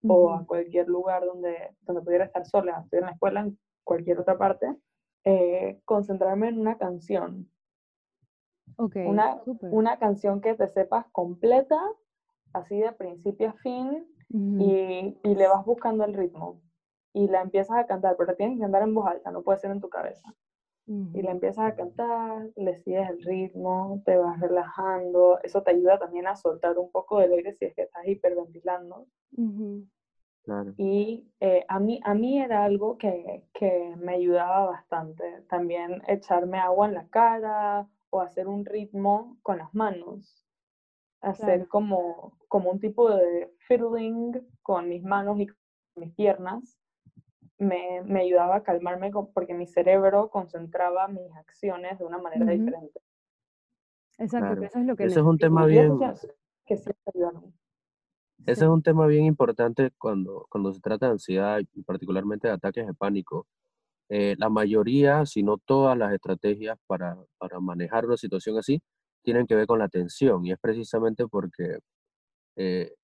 o 0.09 0.33
a 0.33 0.47
cualquier 0.47 0.89
lugar 0.89 1.25
donde, 1.27 1.77
donde 1.83 2.03
pudiera 2.03 2.25
estar 2.25 2.47
sola, 2.47 2.81
estoy 2.83 3.01
en 3.01 3.07
la 3.07 3.13
escuela, 3.13 3.41
en 3.41 3.59
cualquier 3.85 4.19
otra 4.19 4.39
parte, 4.39 4.75
eh, 5.25 5.81
concentrarme 5.85 6.49
en 6.49 6.59
una 6.59 6.79
canción 6.79 7.51
una, 8.79 9.43
una, 9.61 9.99
canción 9.99 10.41
que 10.41 10.55
te 10.55 10.69
sepas 10.69 11.07
completa, 11.13 11.79
así 12.53 12.79
de 12.79 12.93
principio 12.93 13.51
a 13.51 13.53
fin, 13.55 14.07
y, 14.29 15.19
y, 15.23 15.35
le 15.35 15.49
vas 15.49 15.65
buscando 15.65 16.05
el 16.05 16.15
ritmo. 16.15 16.61
Y 17.13 17.29
la 17.29 17.43
empiezas 17.43 17.77
a 17.77 17.87
cantar, 17.87 18.17
pero 18.17 18.37
tienes 18.37 18.57
que 18.57 18.63
cantar 18.63 18.83
en 18.83 18.95
voz 18.95 19.07
alta, 19.07 19.31
no 19.31 19.43
puede 19.43 19.59
ser 19.59 19.71
en 19.71 19.81
tu 19.81 19.89
cabeza. 19.89 20.35
Y 20.87 21.23
la 21.23 21.31
empiezas 21.31 21.67
a 21.67 21.77
cantar, 21.77 22.51
le 22.57 22.77
sigues 22.79 23.09
el 23.09 23.23
ritmo, 23.23 24.03
te 24.05 24.17
vas 24.17 24.41
relajando. 24.41 25.39
Eso 25.45 25.63
te 25.63 25.71
ayuda 25.71 26.01
también 26.01 26.27
a 26.27 26.35
soltar 26.35 26.77
un 26.79 26.91
poco 26.91 27.21
del 27.21 27.33
aire 27.33 27.53
si 27.53 27.67
es 27.67 27.75
que 27.77 27.83
estás 27.83 28.09
hiperventilando. 28.09 29.07
Y 30.79 31.31
eh, 31.39 31.65
a, 31.69 31.79
mí, 31.79 32.01
a 32.03 32.15
mí 32.15 32.41
era 32.41 32.65
algo 32.65 32.99
que, 32.99 33.45
que 33.53 33.95
me 33.99 34.15
ayudaba 34.15 34.67
bastante. 34.67 35.43
También 35.49 36.03
echarme 36.09 36.59
agua 36.59 36.89
en 36.89 36.95
la 36.95 37.07
cara 37.07 37.89
o 38.11 38.21
hacer 38.21 38.49
un 38.49 38.65
ritmo 38.65 39.39
con 39.43 39.59
las 39.59 39.73
manos, 39.73 40.45
hacer 41.21 41.69
como, 41.69 42.37
como 42.49 42.71
un 42.71 42.81
tipo 42.81 43.09
de 43.11 43.55
fiddling 43.69 44.45
con 44.63 44.89
mis 44.89 45.05
manos 45.05 45.39
y 45.39 45.47
mis 45.95 46.13
piernas, 46.15 46.80
me, 47.61 48.03
me 48.05 48.23
ayudaba 48.23 48.57
a 48.57 48.63
calmarme 48.63 49.11
porque 49.35 49.55
mi 49.55 49.67
cerebro 49.67 50.31
concentraba 50.31 51.07
mis 51.09 51.31
acciones 51.37 51.99
de 51.99 52.05
una 52.05 52.19
manera 52.19 52.47
diferente. 52.51 53.01
Exacto, 54.19 54.63
eso 54.65 54.79
es 54.79 54.87
lo 54.87 54.97
que... 54.97 55.05
Ese 55.05 55.21
es 55.21 55.27
un 55.27 55.39
tema 55.39 55.67
bien... 55.67 55.99
Que 56.67 56.77
sí 56.77 56.91
Ese 58.47 58.65
es 58.65 58.71
un 58.71 58.83
tema 58.83 59.07
bien 59.07 59.25
importante 59.25 59.91
cuando, 59.99 60.47
cuando 60.49 60.73
se 60.73 60.81
trata 60.81 61.07
de 61.07 61.13
ansiedad 61.13 61.61
y 61.73 61.83
particularmente 61.83 62.49
de 62.49 62.55
ataques 62.55 62.87
de 62.87 62.95
pánico, 62.95 63.47
eh, 64.09 64.37
la 64.39 64.49
mayoría, 64.49 65.27
si 65.27 65.43
no 65.43 65.59
todas 65.59 65.97
las 65.99 66.13
estrategias 66.13 66.79
para, 66.87 67.17
para, 67.39 67.61
manejar 67.61 68.07
una 68.07 68.17
situación 68.17 68.57
así, 68.59 68.81
tienen 69.23 69.47
que 69.47 69.55
ver 69.55 69.67
con 69.67 69.79
la 69.79 69.89
tensión 69.89 70.47
y 70.47 70.53
es 70.53 70.59
precisamente 70.61 71.27
porque 71.29 71.79
eh, 72.57 72.95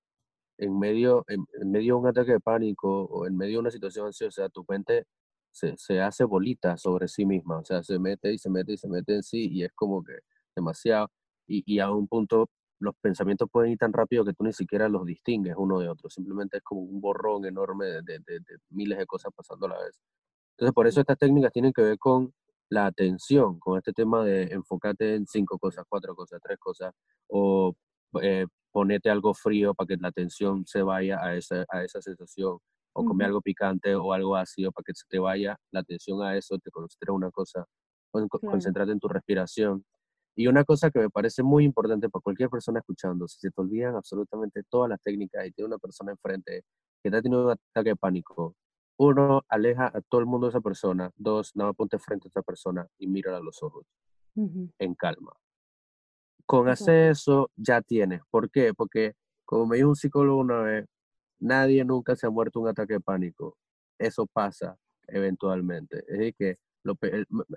en, 0.57 0.77
medio, 0.79 1.25
en, 1.27 1.45
medio 1.71 1.95
de 1.95 1.99
un 2.01 2.07
ataque 2.07 2.33
de 2.33 2.39
pánico 2.39 3.05
o 3.05 3.25
en 3.27 3.37
medio 3.37 3.53
de 3.53 3.59
una 3.59 3.71
situación 3.71 4.07
ansiosa, 4.07 4.49
tu 4.49 4.65
mente 4.67 5.05
se, 5.51 5.75
se, 5.77 6.01
hace 6.01 6.23
bolita 6.23 6.77
sobre 6.77 7.07
sí 7.07 7.25
misma, 7.25 7.59
o 7.59 7.65
sea, 7.65 7.83
se 7.83 7.99
mete 7.99 8.33
y 8.33 8.37
se 8.37 8.49
mete 8.49 8.73
y 8.73 8.77
se 8.77 8.87
mete 8.87 9.15
en 9.15 9.23
sí 9.23 9.49
y 9.51 9.63
es 9.63 9.71
como 9.73 10.03
que 10.03 10.13
demasiado 10.55 11.09
y, 11.47 11.63
y 11.65 11.79
a 11.79 11.91
un 11.91 12.07
punto 12.07 12.49
los 12.79 12.95
pensamientos 13.01 13.49
pueden 13.51 13.71
ir 13.71 13.77
tan 13.77 13.93
rápido 13.93 14.23
que 14.25 14.33
tú 14.33 14.43
ni 14.43 14.53
siquiera 14.53 14.87
los 14.89 15.05
distingues 15.05 15.55
uno 15.57 15.79
de 15.79 15.89
otro, 15.89 16.09
simplemente 16.09 16.57
es 16.57 16.63
como 16.63 16.81
un 16.81 17.01
borrón 17.01 17.45
enorme 17.45 17.85
de, 17.87 18.01
de, 18.03 18.19
de 18.27 18.57
miles 18.69 18.97
de 18.97 19.05
cosas 19.05 19.31
pasando 19.35 19.65
a 19.67 19.69
la 19.69 19.79
vez. 19.83 19.99
Entonces, 20.57 20.73
por 20.73 20.87
eso 20.87 21.01
estas 21.01 21.17
técnicas 21.17 21.51
tienen 21.51 21.71
que 21.73 21.83
ver 21.83 21.97
con 21.99 22.33
la 22.69 22.87
atención, 22.87 23.59
con 23.59 23.77
este 23.77 23.93
tema 23.93 24.23
de 24.25 24.43
enfocarte 24.45 25.15
en 25.15 25.27
cinco 25.27 25.57
cosas, 25.59 25.85
cuatro 25.87 26.15
cosas, 26.15 26.41
tres 26.43 26.57
cosas, 26.59 26.93
o 27.27 27.75
eh, 28.21 28.45
ponete 28.77 29.09
algo 29.09 29.33
frío 29.33 29.73
para 29.73 29.87
que 29.87 29.97
la 29.97 30.09
atención 30.09 30.63
se 30.67 30.83
vaya 30.83 31.17
a 31.19 31.35
esa, 31.35 31.65
a 31.67 31.83
esa 31.83 31.99
sensación, 31.99 32.59
o 32.93 33.03
come 33.03 33.25
algo 33.25 33.41
picante 33.41 33.95
o 33.95 34.13
algo 34.13 34.35
ácido 34.35 34.71
para 34.71 34.83
que 34.83 34.93
se 34.93 35.03
te 35.09 35.17
vaya 35.17 35.57
la 35.71 35.79
atención 35.79 36.21
a 36.21 36.37
eso, 36.37 36.59
te 36.59 36.69
concentres 36.69 37.09
una 37.09 37.31
cosa, 37.31 37.65
concentrate 38.11 38.91
en 38.91 38.99
tu 38.99 39.07
respiración. 39.07 39.83
Y 40.35 40.45
una 40.45 40.63
cosa 40.63 40.91
que 40.91 40.99
me 40.99 41.09
parece 41.09 41.41
muy 41.41 41.65
importante 41.65 42.07
para 42.07 42.21
cualquier 42.21 42.51
persona 42.51 42.77
escuchando, 42.77 43.27
si 43.27 43.39
se 43.39 43.49
te 43.49 43.59
olvidan 43.59 43.95
absolutamente 43.95 44.61
todas 44.69 44.91
las 44.91 45.01
técnicas 45.01 45.47
y 45.47 45.51
tiene 45.53 45.69
una 45.69 45.79
persona 45.79 46.11
enfrente 46.11 46.61
que 47.01 47.09
te 47.09 47.17
ha 47.17 47.21
tenido 47.23 47.45
un 47.45 47.51
ataque 47.53 47.89
de 47.89 47.95
pánico, 47.95 48.55
uno, 48.99 49.41
aleja 49.49 49.87
a 49.87 50.01
todo 50.01 50.21
el 50.21 50.27
mundo 50.27 50.45
de 50.45 50.51
esa 50.51 50.61
persona. 50.61 51.09
Dos, 51.15 51.55
nada 51.55 51.73
ponte 51.73 51.97
frente 51.97 52.27
a 52.27 52.29
esa 52.29 52.43
persona 52.43 52.85
y 52.99 53.07
mírala 53.07 53.37
a 53.37 53.41
los 53.41 53.63
ojos 53.63 53.87
en 54.35 54.93
calma. 54.93 55.33
Con 56.47 56.69
hacer 56.69 57.11
eso 57.11 57.51
ya 57.55 57.81
tienes. 57.81 58.21
¿Por 58.31 58.49
qué? 58.49 58.73
Porque, 58.73 59.13
como 59.45 59.67
me 59.67 59.77
dijo 59.77 59.89
un 59.89 59.95
psicólogo 59.95 60.39
una 60.39 60.61
vez, 60.61 60.85
nadie 61.39 61.85
nunca 61.85 62.15
se 62.15 62.25
ha 62.25 62.29
muerto 62.29 62.59
un 62.59 62.69
ataque 62.69 62.93
de 62.93 62.99
pánico. 63.01 63.57
Eso 63.99 64.25
pasa 64.25 64.77
eventualmente. 65.07 65.99
Es 66.07 66.17
decir, 66.17 66.35
que 66.35 66.57
lo 66.83 66.93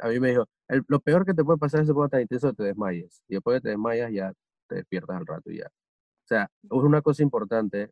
a 0.01 0.09
mí 0.09 0.21
me 0.21 0.31
dijo, 0.31 0.47
lo 0.89 1.01
peor 1.01 1.25
que 1.25 1.35
te 1.35 1.45
puede 1.45 1.59
pasar 1.59 1.83
es 1.83 1.89
que 1.89 2.09
tan 2.11 2.21
intenso 2.23 2.53
te 2.53 2.65
desmayes. 2.65 3.23
Y 3.29 3.35
después 3.35 3.57
de 3.57 3.61
te 3.61 3.69
desmayas 3.71 4.13
ya 4.13 4.33
te 4.69 4.77
despiertas 4.77 5.17
al 5.17 5.27
rato 5.27 5.51
y 5.51 5.59
ya. 5.59 5.67
O 5.67 6.27
sea, 6.27 6.51
es 6.63 6.71
una 6.71 7.03
cosa 7.03 7.23
importante 7.23 7.91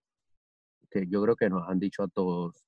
que 0.91 1.07
yo 1.07 1.23
creo 1.23 1.37
que 1.37 1.51
nos 1.51 1.69
han 1.69 1.79
dicho 1.79 2.03
a 2.03 2.09
todos 2.09 2.65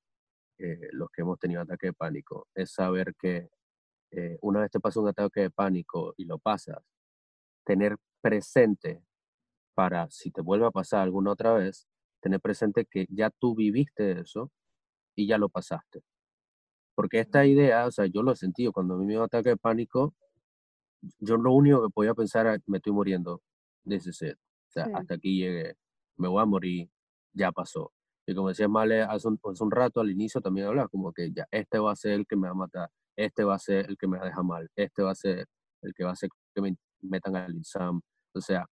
eh, 0.58 0.88
los 0.92 1.10
que 1.10 1.22
hemos 1.22 1.38
tenido 1.38 1.62
ataque 1.62 1.88
de 1.88 1.92
pánico, 1.94 2.46
es 2.54 2.72
saber 2.72 3.14
que 3.18 3.48
eh, 4.10 4.38
una 4.42 4.60
vez 4.60 4.70
te 4.70 4.78
pasa 4.78 5.00
un 5.00 5.08
ataque 5.08 5.40
de 5.40 5.50
pánico 5.50 6.12
y 6.18 6.26
lo 6.26 6.38
pasas, 6.38 6.78
tener 7.64 7.96
presente 8.20 9.02
para 9.74 10.10
si 10.10 10.30
te 10.30 10.42
vuelve 10.42 10.66
a 10.66 10.70
pasar 10.70 11.00
alguna 11.02 11.32
otra 11.32 11.54
vez, 11.54 11.88
tener 12.20 12.40
presente 12.40 12.86
que 12.86 13.06
ya 13.10 13.30
tú 13.30 13.54
viviste 13.54 14.20
eso 14.20 14.50
y 15.16 15.26
ya 15.26 15.38
lo 15.38 15.48
pasaste. 15.48 16.02
Porque 16.94 17.20
esta 17.20 17.46
idea, 17.46 17.86
o 17.86 17.90
sea, 17.90 18.06
yo 18.06 18.22
lo 18.22 18.32
he 18.32 18.36
sentido 18.36 18.72
cuando 18.72 18.94
a 18.94 18.98
mí 18.98 19.06
me 19.06 19.14
dio 19.14 19.22
ataque 19.24 19.50
de 19.50 19.56
pánico, 19.56 20.14
yo 21.18 21.36
lo 21.36 21.52
único 21.52 21.82
que 21.82 21.90
podía 21.92 22.14
pensar 22.14 22.46
era, 22.46 22.58
me 22.66 22.78
estoy 22.78 22.92
muriendo, 22.92 23.42
desde 23.84 24.10
ese 24.10 24.32
O 24.32 24.36
sea, 24.68 24.88
hasta 24.94 25.14
aquí 25.14 25.38
llegué, 25.38 25.76
me 26.16 26.28
voy 26.28 26.42
a 26.42 26.46
morir, 26.46 26.90
ya 27.32 27.52
pasó. 27.52 27.92
Y 28.26 28.34
como 28.34 28.48
decía 28.48 28.68
Male 28.68 29.02
hace 29.02 29.28
un, 29.28 29.40
hace 29.50 29.64
un 29.64 29.70
rato 29.70 30.00
al 30.00 30.10
inicio 30.10 30.40
también 30.40 30.66
hablaba 30.66 30.88
como 30.88 31.12
que 31.12 31.32
ya, 31.32 31.46
este 31.50 31.78
va 31.78 31.92
a 31.92 31.96
ser 31.96 32.12
el 32.12 32.26
que 32.26 32.36
me 32.36 32.48
va 32.48 32.52
a 32.52 32.54
matar, 32.54 32.90
este 33.16 33.44
va 33.44 33.54
a 33.54 33.58
ser 33.58 33.88
el 33.88 33.96
que 33.96 34.06
me 34.06 34.18
deja 34.18 34.42
mal, 34.42 34.68
este 34.76 35.02
va 35.02 35.12
a 35.12 35.14
ser 35.14 35.46
el 35.82 35.94
que 35.94 36.04
va 36.04 36.10
a 36.10 36.12
hacer 36.12 36.30
que 36.54 36.60
me 36.60 36.76
metan 37.00 37.36
al 37.36 37.56
exam. 37.56 38.00
O 38.34 38.40
sea, 38.40 38.66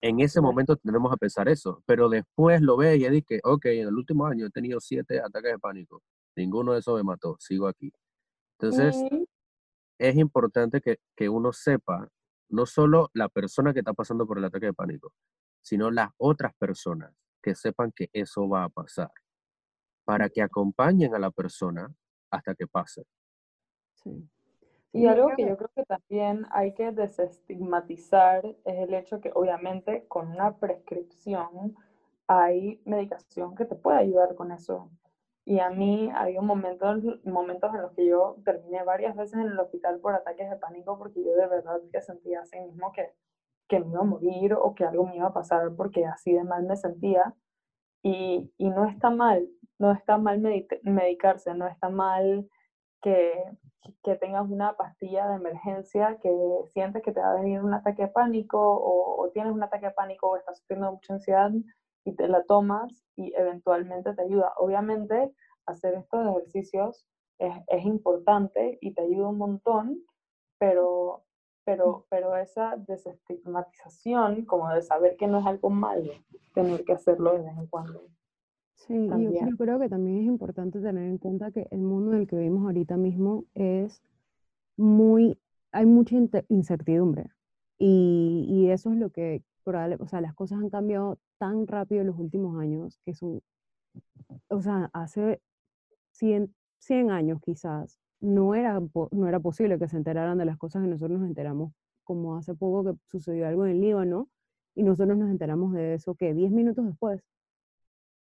en 0.00 0.20
ese 0.20 0.40
momento 0.40 0.76
tendremos 0.76 1.12
a 1.12 1.16
pensar 1.16 1.48
eso, 1.48 1.82
pero 1.86 2.08
después 2.08 2.62
lo 2.62 2.76
ve 2.76 2.96
y 2.96 3.08
dice 3.08 3.24
que, 3.26 3.40
ok, 3.42 3.66
en 3.66 3.88
el 3.88 3.94
último 3.94 4.26
año 4.26 4.46
he 4.46 4.50
tenido 4.50 4.80
siete 4.80 5.20
ataques 5.20 5.52
de 5.52 5.58
pánico, 5.58 6.02
ninguno 6.36 6.72
de 6.72 6.80
esos 6.80 6.96
me 6.96 7.02
mató, 7.02 7.36
sigo 7.40 7.66
aquí. 7.66 7.92
Entonces, 8.60 8.96
es 9.98 10.16
importante 10.16 10.80
que, 10.80 10.98
que 11.16 11.28
uno 11.28 11.52
sepa, 11.52 12.08
no 12.48 12.66
solo 12.66 13.10
la 13.12 13.28
persona 13.28 13.72
que 13.72 13.80
está 13.80 13.92
pasando 13.92 14.26
por 14.26 14.38
el 14.38 14.44
ataque 14.44 14.66
de 14.66 14.72
pánico, 14.72 15.12
sino 15.62 15.90
las 15.90 16.10
otras 16.16 16.52
personas 16.58 17.12
que 17.42 17.54
sepan 17.54 17.92
que 17.92 18.08
eso 18.12 18.48
va 18.48 18.64
a 18.64 18.68
pasar, 18.68 19.10
para 20.04 20.28
que 20.28 20.42
acompañen 20.42 21.14
a 21.14 21.18
la 21.18 21.30
persona 21.30 21.92
hasta 22.30 22.54
que 22.54 22.66
pase. 22.66 23.04
Sí. 23.94 24.28
Y 24.92 25.06
algo 25.06 25.30
que 25.36 25.46
yo 25.46 25.56
creo 25.56 25.70
que 25.74 25.84
también 25.84 26.46
hay 26.50 26.72
que 26.74 26.90
desestigmatizar 26.92 28.44
es 28.46 28.78
el 28.78 28.94
hecho 28.94 29.20
que 29.20 29.30
obviamente 29.34 30.06
con 30.08 30.30
una 30.30 30.56
prescripción 30.56 31.76
hay 32.26 32.80
medicación 32.84 33.54
que 33.54 33.64
te 33.64 33.74
puede 33.74 33.98
ayudar 33.98 34.34
con 34.34 34.50
eso. 34.50 34.90
Y 35.44 35.60
a 35.60 35.70
mí 35.70 36.10
había 36.14 36.40
momentos, 36.42 37.02
momentos 37.24 37.74
en 37.74 37.82
los 37.82 37.92
que 37.92 38.06
yo 38.06 38.36
terminé 38.44 38.82
varias 38.84 39.16
veces 39.16 39.34
en 39.34 39.48
el 39.48 39.58
hospital 39.58 39.98
por 40.00 40.14
ataques 40.14 40.50
de 40.50 40.56
pánico 40.56 40.98
porque 40.98 41.24
yo 41.24 41.34
de 41.34 41.46
verdad 41.46 41.80
que 41.90 42.02
sentía 42.02 42.40
así 42.40 42.60
mismo 42.60 42.92
que, 42.92 43.12
que 43.66 43.80
me 43.80 43.88
iba 43.88 44.00
a 44.00 44.04
morir 44.04 44.54
o 44.54 44.74
que 44.74 44.84
algo 44.84 45.06
me 45.06 45.16
iba 45.16 45.28
a 45.28 45.32
pasar 45.32 45.74
porque 45.74 46.04
así 46.06 46.32
de 46.32 46.44
mal 46.44 46.64
me 46.64 46.76
sentía. 46.76 47.34
Y, 48.02 48.52
y 48.58 48.70
no 48.70 48.86
está 48.86 49.10
mal, 49.10 49.48
no 49.78 49.90
está 49.92 50.18
mal 50.18 50.40
medicarse, 50.82 51.54
no 51.54 51.66
está 51.66 51.88
mal 51.88 52.48
que, 53.02 53.44
que 54.02 54.16
tengas 54.16 54.48
una 54.48 54.76
pastilla 54.76 55.28
de 55.28 55.36
emergencia 55.36 56.18
que 56.20 56.30
sientes 56.72 57.02
que 57.02 57.12
te 57.12 57.20
va 57.20 57.32
a 57.32 57.40
venir 57.40 57.60
un 57.60 57.74
ataque 57.74 58.02
de 58.02 58.08
pánico 58.08 58.58
o, 58.60 59.30
tienes 59.32 59.52
un 59.52 59.62
ataque 59.62 59.86
de 59.86 59.92
pánico 59.92 60.30
o 60.30 60.36
estás 60.36 60.58
sufriendo 60.58 60.92
mucha 60.92 61.14
ansiedad 61.14 61.50
y 62.04 62.12
te 62.14 62.28
la 62.28 62.44
tomas 62.44 63.04
y 63.16 63.32
eventualmente 63.36 64.14
te 64.14 64.22
ayuda. 64.22 64.52
Obviamente 64.56 65.32
hacer 65.66 65.94
estos 65.94 66.26
ejercicios 66.26 67.06
es, 67.38 67.54
es 67.68 67.84
importante 67.84 68.78
y 68.80 68.94
te 68.94 69.02
ayuda 69.02 69.28
un 69.28 69.38
montón, 69.38 70.02
pero, 70.58 71.24
pero, 71.64 72.06
pero 72.08 72.36
esa 72.36 72.76
desestigmatización 72.76 74.44
como 74.46 74.70
de 74.70 74.82
saber 74.82 75.16
que 75.16 75.26
no 75.26 75.40
es 75.40 75.46
algo 75.46 75.70
malo, 75.70 76.12
tener 76.54 76.84
que 76.84 76.94
hacerlo 76.94 77.32
de 77.32 77.42
vez 77.42 77.56
en 77.56 77.66
cuando. 77.66 78.02
Sí, 78.86 78.94
yo 78.94 79.56
creo 79.56 79.78
que 79.80 79.88
también 79.88 80.18
es 80.18 80.26
importante 80.26 80.80
tener 80.80 81.04
en 81.04 81.18
cuenta 81.18 81.50
que 81.50 81.66
el 81.70 81.80
mundo 81.80 82.12
en 82.12 82.20
el 82.20 82.26
que 82.26 82.36
vivimos 82.36 82.64
ahorita 82.64 82.96
mismo 82.96 83.44
es 83.54 84.02
muy, 84.76 85.38
hay 85.72 85.84
mucha 85.86 86.16
incertidumbre. 86.48 87.30
Y, 87.78 88.46
y 88.48 88.70
eso 88.70 88.90
es 88.92 88.98
lo 88.98 89.10
que, 89.10 89.42
o 89.64 90.06
sea, 90.06 90.20
las 90.20 90.34
cosas 90.34 90.60
han 90.60 90.70
cambiado 90.70 91.18
tan 91.38 91.66
rápido 91.66 92.00
en 92.00 92.06
los 92.06 92.18
últimos 92.18 92.58
años 92.60 92.98
que 93.04 93.14
son, 93.14 93.42
o 94.48 94.60
sea, 94.62 94.90
hace 94.92 95.40
100, 96.12 96.54
100 96.78 97.10
años 97.10 97.40
quizás 97.40 97.98
no 98.20 98.54
era, 98.54 98.80
no 99.10 99.28
era 99.28 99.40
posible 99.40 99.78
que 99.78 99.88
se 99.88 99.96
enteraran 99.96 100.38
de 100.38 100.44
las 100.44 100.56
cosas 100.58 100.82
que 100.82 100.88
nosotros 100.88 101.18
nos 101.20 101.28
enteramos, 101.28 101.72
como 102.04 102.36
hace 102.36 102.54
poco 102.54 102.84
que 102.84 102.98
sucedió 103.06 103.46
algo 103.46 103.66
en 103.66 103.72
el 103.72 103.80
Líbano 103.80 104.28
y 104.74 104.82
nosotros 104.84 105.18
nos 105.18 105.30
enteramos 105.30 105.72
de 105.72 105.94
eso 105.94 106.14
que 106.14 106.34
10 106.34 106.50
minutos 106.52 106.86
después 106.86 107.22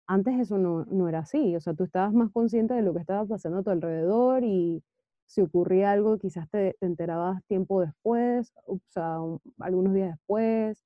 antes 0.07 0.39
eso 0.39 0.57
no, 0.57 0.85
no, 0.85 1.07
era 1.09 1.19
así, 1.19 1.55
o 1.55 1.61
sea, 1.61 1.73
tú 1.73 1.83
estabas 1.83 2.13
más 2.13 2.31
consciente 2.31 2.73
de 2.73 2.81
lo 2.81 2.93
que 2.93 2.99
estaba 2.99 3.25
pasando 3.25 3.59
a 3.59 3.63
tu 3.63 3.69
alrededor 3.69 4.43
y 4.43 4.83
si 5.25 5.41
ocurría 5.41 5.91
algo 5.91 6.17
quizás 6.19 6.49
te, 6.49 6.75
enterabas 6.81 7.43
tiempo 7.45 7.81
después, 7.81 8.53
o 8.65 8.79
sea, 8.89 9.17
algunos 9.59 9.93
días 9.93 10.11
después, 10.11 10.83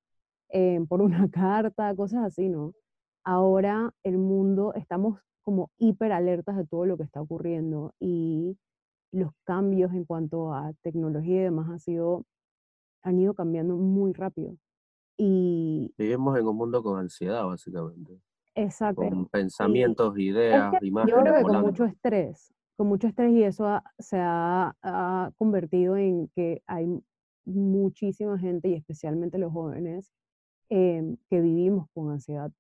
eh, 0.50 0.80
por 0.88 1.02
una 1.02 1.30
carta, 1.32 1.96
cosas 1.96 2.26
así, 2.26 2.50
¿no? 2.50 2.74
Ahora 3.24 3.94
el 4.04 4.18
mundo, 4.18 4.74
estamos 4.76 5.20
como 5.44 5.72
hiper 5.78 6.12
alertas 6.12 6.58
de 6.58 6.66
todo 6.66 6.86
lo 6.86 6.98
que 6.98 7.04
está 7.04 7.22
ocurriendo 7.22 7.94
y 8.00 8.58
los 9.12 9.32
cambios 9.46 9.94
en 9.94 10.06
cuanto 10.06 10.54
a 10.54 10.74
tecnología 10.84 11.42
y 11.42 11.44
demás 11.44 11.70
han 11.70 11.80
sido, 11.80 12.26
han 13.04 13.20
ido 13.20 13.34
cambiando 13.34 13.78
muy 13.78 14.14
rápido. 14.14 14.56
Vivimos 15.98 16.38
en 16.38 16.48
un 16.48 16.56
mundo 16.56 16.84
con 16.84 17.00
ansiedad, 17.00 17.46
básicamente. 17.46 18.22
Exacto. 18.58 19.04
Con 19.04 19.28
pensamientos, 19.28 20.18
ideas, 20.18 20.74
imágenes. 20.82 21.16
Yo 21.16 21.22
creo 21.22 21.36
que 21.38 21.44
con 21.44 21.62
mucho 21.62 21.86
estrés, 21.86 22.54
con 22.76 22.88
mucho 22.88 23.08
estrés 23.08 23.32
y 23.32 23.44
eso 23.44 23.82
se 24.00 24.18
ha, 24.20 24.74
convertido 25.38 25.96
en 25.96 26.28
que 26.30 26.64
hay 26.66 26.88
muchísima 27.46 28.38
gente 28.40 28.70
y 28.70 28.74
especialmente 28.74 29.38
los 29.38 29.54
jóvenes 29.54 30.12
em, 30.70 31.18
que 31.30 31.40
vivimos 31.40 31.88
con 31.94 32.10
ansiedad 32.12 32.52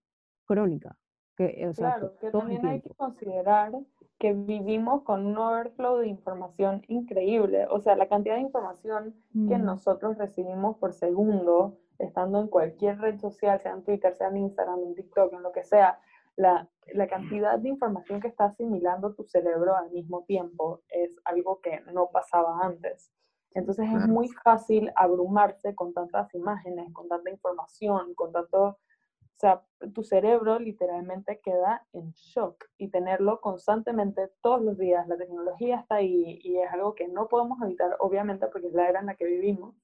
crónica. 0.45 0.95
Que, 1.35 1.71
claro, 1.75 2.15
que 2.19 2.31
también 2.31 2.65
hay 2.65 2.81
que 2.81 2.89
considerar 2.95 3.71
que 4.17 4.33
vivimos 4.33 5.03
con 5.03 5.25
un 5.25 5.37
overflow 5.37 5.97
de 5.97 6.07
información 6.07 6.83
increíble. 6.87 7.67
O 7.69 7.79
sea, 7.79 7.95
la 7.95 8.07
cantidad 8.07 8.35
de 8.35 8.41
información 8.41 9.15
que 9.47 9.59
nosotros 9.59 10.17
recibimos 10.17 10.77
por 10.77 10.93
segundo 10.93 11.77
estando 11.99 12.41
en 12.41 12.47
cualquier 12.47 12.99
red 12.99 13.19
social, 13.19 13.59
sea 13.59 13.73
en 13.73 13.83
Twitter, 13.83 14.15
sea 14.15 14.29
en 14.29 14.37
Instagram, 14.37 14.79
en 14.83 14.95
TikTok, 14.95 15.33
en 15.33 15.43
lo 15.43 15.51
que 15.51 15.63
sea, 15.63 15.99
la, 16.35 16.69
la, 16.93 17.07
cantidad 17.07 17.57
de 17.57 17.69
información 17.69 18.21
que 18.21 18.27
está 18.27 18.45
asimilando 18.45 19.15
tu 19.15 19.23
cerebro 19.23 19.75
al 19.75 19.89
mismo 19.91 20.23
tiempo 20.25 20.83
es 20.89 21.11
algo 21.25 21.59
que 21.61 21.81
no 21.91 22.09
pasaba 22.11 22.59
antes. 22.61 23.11
Entonces 23.57 23.87
es 23.91 24.07
muy 24.07 24.29
fácil 24.43 24.91
abrumarse 24.95 25.73
con 25.73 25.91
tantas 25.91 26.33
imágenes, 26.35 26.93
con 26.93 27.07
tanta 27.07 27.29
información, 27.29 28.13
con 28.13 28.31
tanto... 28.31 28.65
O 28.67 29.39
sea, 29.39 29.61
tu 29.93 30.03
cerebro 30.03 30.57
literalmente 30.57 31.39
queda 31.43 31.85
en 31.93 32.11
shock 32.13 32.65
y 32.77 32.89
tenerlo 32.89 33.39
constantemente 33.39 34.31
todos 34.41 34.63
los 34.63 34.79
días. 34.79 35.07
La 35.07 35.15
tecnología 35.15 35.79
está 35.79 35.95
ahí 35.95 36.39
y 36.43 36.57
es 36.57 36.71
algo 36.71 36.95
que 36.95 37.07
no 37.07 37.27
podemos 37.27 37.61
evitar, 37.61 37.95
obviamente, 37.99 38.47
porque 38.47 38.67
es 38.67 38.73
la 38.73 38.89
era 38.89 38.99
en 38.99 39.05
la 39.05 39.15
que 39.15 39.25
vivimos. 39.25 39.75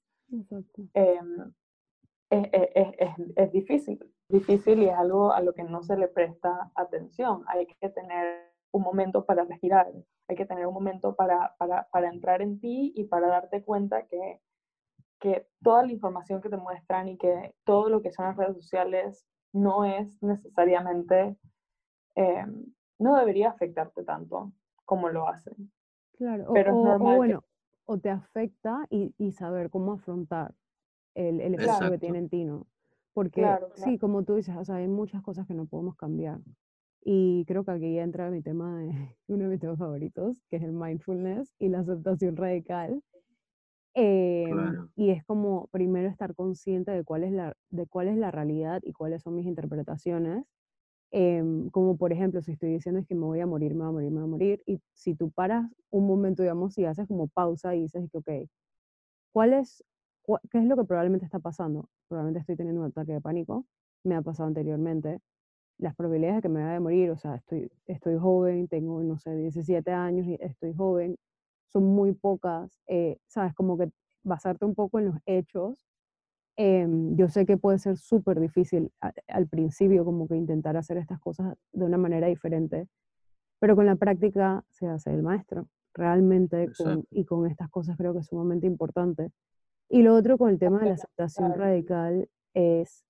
Eh, 0.96 1.20
es, 2.34 2.70
es, 2.98 3.14
es, 3.36 3.52
difícil, 3.52 4.00
difícil 4.28 4.82
y 4.82 4.90
es 4.90 4.96
algo 4.96 5.32
a 5.32 5.42
lo 5.42 5.54
que 5.54 5.64
no 5.64 5.84
se 5.84 5.98
le 5.98 6.08
presta 6.08 6.72
atención. 6.76 7.44
Hay 7.48 7.68
que 7.68 7.90
tener 7.90 8.54
un 8.72 8.82
momento 8.82 9.26
para 9.26 9.44
respirar, 9.44 9.92
hay 10.28 10.36
que 10.36 10.46
tener 10.46 10.66
un 10.66 10.74
momento 10.74 11.16
para, 11.16 11.56
para, 11.58 11.88
para 11.92 12.10
entrar 12.10 12.42
en 12.42 12.60
ti 12.60 12.92
y 12.96 13.06
para 13.06 13.28
darte 13.28 13.64
cuenta 13.64 14.08
que, 14.08 14.42
que 15.20 15.48
toda 15.62 15.86
la 15.86 15.92
información 15.92 16.42
que 16.42 16.50
te 16.50 16.58
muestran 16.58 17.08
y 17.08 17.18
que 17.18 17.54
todo 17.66 17.90
lo 17.90 18.02
que 18.02 18.12
son 18.12 18.26
las 18.26 18.38
redes 18.38 18.56
sociales 18.56 19.28
no 19.54 19.86
es 19.86 20.22
necesariamente, 20.24 21.38
eh, 22.16 22.46
no 22.98 23.16
debería 23.16 23.50
afectarte 23.50 24.04
tanto 24.04 24.52
como 24.86 25.10
lo 25.10 25.28
hacen. 25.28 25.72
Claro, 26.14 26.52
Pero 26.54 26.76
o, 26.76 27.00
bueno, 27.00 27.44
o 27.86 28.00
te 28.00 28.10
afecta 28.10 28.88
y, 28.90 29.14
y 29.18 29.34
saber 29.34 29.70
cómo 29.70 29.94
afrontar 29.94 30.56
el, 31.16 31.42
el 31.42 31.56
efecto 31.56 31.92
que 31.92 31.98
tiene 31.98 32.20
en 32.20 32.30
ti, 32.30 32.46
¿no? 32.46 32.68
Porque 33.14 33.46
sí, 33.76 34.00
como 34.00 34.24
tú 34.24 34.36
dices, 34.36 34.56
o 34.58 34.66
sea, 34.66 34.76
hay 34.76 34.88
muchas 34.88 35.22
cosas 35.22 35.46
que 35.46 35.54
no 35.54 35.66
podemos 35.66 35.96
cambiar. 35.96 36.40
Y 37.06 37.44
creo 37.46 37.64
que 37.64 37.72
aquí 37.72 38.00
entra 38.00 38.32
mi 38.32 38.42
tema 38.42 38.80
de 38.80 38.88
uno 39.28 39.44
de 39.44 39.50
mis 39.50 39.60
temas 39.60 39.78
favoritos, 39.78 40.42
que 40.50 40.58
es 40.58 40.64
el 40.64 40.72
mindfulness 40.72 41.54
y 41.60 41.70
la 41.70 41.80
aceptación 41.80 42.36
radical. 42.36 43.02
Em, 43.96 44.90
y 44.96 45.12
es 45.12 45.24
como 45.26 45.68
primero 45.68 46.10
estar 46.10 46.34
consciente 46.34 46.92
de 46.92 47.04
cuál, 47.04 47.24
es 47.24 47.32
la, 47.32 47.56
de 47.70 47.86
cuál 47.86 48.08
es 48.08 48.18
la 48.18 48.32
realidad 48.32 48.82
y 48.84 48.94
cuáles 48.94 49.22
son 49.22 49.36
mis 49.36 49.46
interpretaciones. 49.46 50.46
Em, 51.12 51.70
como 51.70 51.96
por 51.96 52.12
ejemplo, 52.12 52.42
si 52.42 52.54
estoy 52.54 52.72
diciendo 52.72 53.00
es 53.00 53.06
que 53.06 53.14
me 53.14 53.26
voy 53.26 53.40
a 53.40 53.46
morir, 53.46 53.76
me 53.76 53.82
voy 53.82 53.90
a 53.90 53.92
morir, 53.92 54.10
me 54.10 54.22
voy 54.22 54.24
a 54.24 54.32
morir, 54.32 54.64
y 54.66 54.80
si 54.94 55.14
tú 55.14 55.30
paras 55.30 55.70
un 55.92 56.08
momento, 56.08 56.42
digamos, 56.42 56.76
y 56.80 56.86
haces 56.86 57.08
como 57.08 57.28
pausa 57.28 57.76
y 57.76 57.82
dices 57.82 58.10
que, 58.12 58.18
ok, 58.18 58.50
¿cuál 59.32 59.54
es 59.54 59.84
¿Qué 60.52 60.58
es 60.58 60.66
lo 60.66 60.76
que 60.76 60.84
probablemente 60.86 61.26
está 61.26 61.40
pasando? 61.40 61.90
Probablemente 62.08 62.40
estoy 62.40 62.56
teniendo 62.56 62.82
un 62.82 62.88
ataque 62.88 63.14
de 63.14 63.22
pánico, 63.22 63.66
me 64.04 64.16
ha 64.16 64.22
pasado 64.22 64.48
anteriormente. 64.48 65.20
Las 65.78 65.96
probabilidades 65.96 66.38
de 66.38 66.42
que 66.44 66.50
me 66.50 66.64
vaya 66.64 66.78
a 66.78 66.80
morir, 66.80 67.12
o 67.12 67.18
sea, 67.18 67.36
estoy, 67.36 67.72
estoy 67.88 68.18
joven, 68.18 68.68
tengo, 68.68 69.02
no 69.04 69.18
sé, 69.18 69.36
17 69.36 69.92
años 69.92 70.26
y 70.28 70.38
estoy 70.40 70.74
joven, 70.74 71.18
son 71.68 71.86
muy 71.86 72.14
pocas. 72.14 72.80
Eh, 72.88 73.18
¿Sabes? 73.28 73.54
Como 73.54 73.78
que 73.78 73.92
basarte 74.24 74.66
un 74.66 74.76
poco 74.76 75.00
en 75.00 75.06
los 75.08 75.16
hechos 75.26 75.86
Em, 76.56 77.16
yo 77.16 77.30
sé 77.30 77.46
que 77.46 77.58
puede 77.58 77.80
ser 77.80 77.98
súper 77.98 78.40
difícil 78.40 78.92
al 79.28 79.48
principio 79.48 80.06
como 80.06 80.28
que 80.28 80.36
intentar 80.36 80.78
hacer 80.78 80.98
estas 80.98 81.20
cosas 81.20 81.56
de 81.72 81.86
una 81.86 81.98
manera 81.98 82.28
diferente, 82.28 82.88
pero 83.60 83.76
con 83.76 83.88
la 83.88 83.96
práctica 83.96 84.64
se 84.70 84.88
hace 84.88 85.12
el 85.14 85.24
maestro, 85.24 85.68
realmente, 85.96 86.70
y 87.10 87.26
con 87.26 87.48
estas 87.48 87.70
cosas 87.70 87.98
creo 87.98 88.14
que 88.14 88.20
es 88.20 88.28
sumamente 88.28 88.68
importante. 88.68 89.32
Y 89.94 90.02
lo 90.02 90.16
otro 90.16 90.40
con 90.40 90.50
el 90.50 90.58
tema 90.58 90.80
de 90.80 90.88
la 90.88 90.94
aceptación 90.96 91.54
radical 91.54 92.28
es 92.56 93.06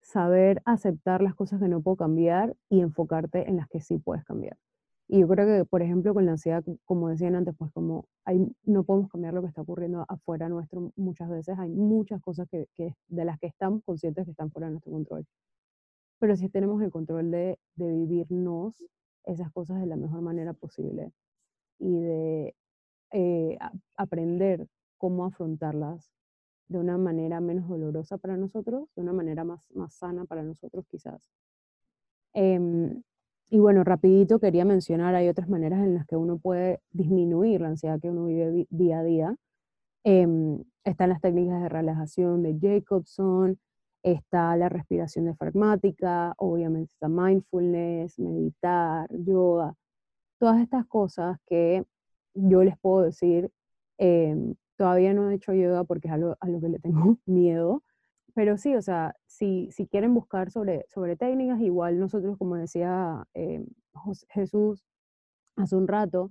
saber 0.00 0.62
aceptar 0.64 1.20
las 1.20 1.34
cosas 1.34 1.60
que 1.60 1.68
no 1.68 1.82
puedo 1.82 1.98
cambiar 1.98 2.56
y 2.70 2.80
enfocarte 2.80 3.46
en 3.46 3.58
las 3.58 3.68
que 3.68 3.82
sí 3.82 3.98
puedes 3.98 4.24
cambiar. 4.24 4.56
Y 5.06 5.20
yo 5.20 5.28
creo 5.28 5.46
que, 5.46 5.66
por 5.66 5.82
ejemplo, 5.82 6.14
con 6.14 6.24
la 6.24 6.32
ansiedad, 6.32 6.64
como 6.86 7.10
decían 7.10 7.34
antes, 7.34 7.54
pues 7.58 7.70
como 7.72 8.06
hay, 8.24 8.40
no 8.62 8.84
podemos 8.84 9.10
cambiar 9.10 9.34
lo 9.34 9.42
que 9.42 9.48
está 9.48 9.60
ocurriendo 9.60 10.06
afuera 10.08 10.48
nuestro 10.48 10.92
muchas 10.96 11.28
veces, 11.28 11.58
hay 11.58 11.68
muchas 11.68 12.22
cosas 12.22 12.48
que, 12.50 12.68
que, 12.74 12.94
de 13.08 13.24
las 13.26 13.38
que 13.38 13.48
estamos 13.48 13.82
conscientes 13.84 14.24
que 14.24 14.30
están 14.30 14.50
fuera 14.50 14.68
de 14.68 14.72
nuestro 14.72 14.92
control. 14.92 15.26
Pero 16.20 16.36
si 16.36 16.48
tenemos 16.48 16.80
el 16.80 16.90
control 16.90 17.30
de, 17.30 17.58
de 17.74 17.86
vivirnos 17.86 18.82
esas 19.24 19.52
cosas 19.52 19.78
de 19.78 19.86
la 19.86 19.96
mejor 19.96 20.22
manera 20.22 20.54
posible 20.54 21.12
y 21.78 22.00
de 22.00 22.54
eh, 23.12 23.58
aprender 23.98 24.66
cómo 24.98 25.24
afrontarlas 25.24 26.10
de 26.68 26.78
una 26.78 26.98
manera 26.98 27.40
menos 27.40 27.68
dolorosa 27.68 28.18
para 28.18 28.36
nosotros, 28.36 28.88
de 28.94 29.02
una 29.02 29.12
manera 29.12 29.44
más, 29.44 29.70
más 29.72 29.94
sana 29.94 30.26
para 30.26 30.42
nosotros 30.42 30.84
quizás. 30.86 31.30
Eh, 32.34 33.00
y 33.50 33.58
bueno, 33.58 33.82
rapidito 33.82 34.38
quería 34.40 34.64
mencionar, 34.66 35.14
hay 35.14 35.28
otras 35.28 35.48
maneras 35.48 35.82
en 35.82 35.94
las 35.94 36.06
que 36.06 36.16
uno 36.16 36.38
puede 36.38 36.80
disminuir 36.90 37.62
la 37.62 37.68
ansiedad 37.68 37.98
que 37.98 38.10
uno 38.10 38.26
vive 38.26 38.66
día 38.68 38.98
a 38.98 39.02
día. 39.02 39.36
Em, 40.04 40.62
están 40.84 41.08
las 41.10 41.20
técnicas 41.20 41.62
de 41.62 41.68
relajación 41.70 42.42
de 42.42 42.58
Jacobson, 42.60 43.58
está 44.02 44.54
la 44.56 44.68
respiración 44.68 45.24
diafragmática, 45.26 46.34
obviamente 46.36 46.92
está 46.92 47.08
mindfulness, 47.08 48.18
meditar, 48.18 49.08
yoga, 49.10 49.74
todas 50.38 50.60
estas 50.60 50.86
cosas 50.86 51.38
que 51.46 51.84
yo 52.34 52.62
les 52.64 52.78
puedo 52.78 53.02
decir, 53.04 53.50
em, 53.98 54.54
todavía 54.78 55.12
no 55.12 55.30
he 55.30 55.34
hecho 55.34 55.52
yoga 55.52 55.84
porque 55.84 56.08
es 56.08 56.14
algo 56.14 56.36
a 56.40 56.48
lo 56.48 56.60
que 56.60 56.68
le 56.68 56.78
tengo 56.78 57.18
miedo, 57.26 57.82
pero 58.34 58.56
sí, 58.56 58.74
o 58.76 58.82
sea, 58.82 59.16
si, 59.26 59.70
si 59.72 59.88
quieren 59.88 60.14
buscar 60.14 60.50
sobre, 60.50 60.86
sobre 60.88 61.16
técnicas, 61.16 61.60
igual 61.60 61.98
nosotros, 61.98 62.38
como 62.38 62.56
decía 62.56 63.26
eh, 63.34 63.66
Jesús 64.30 64.84
hace 65.56 65.76
un 65.76 65.88
rato, 65.88 66.30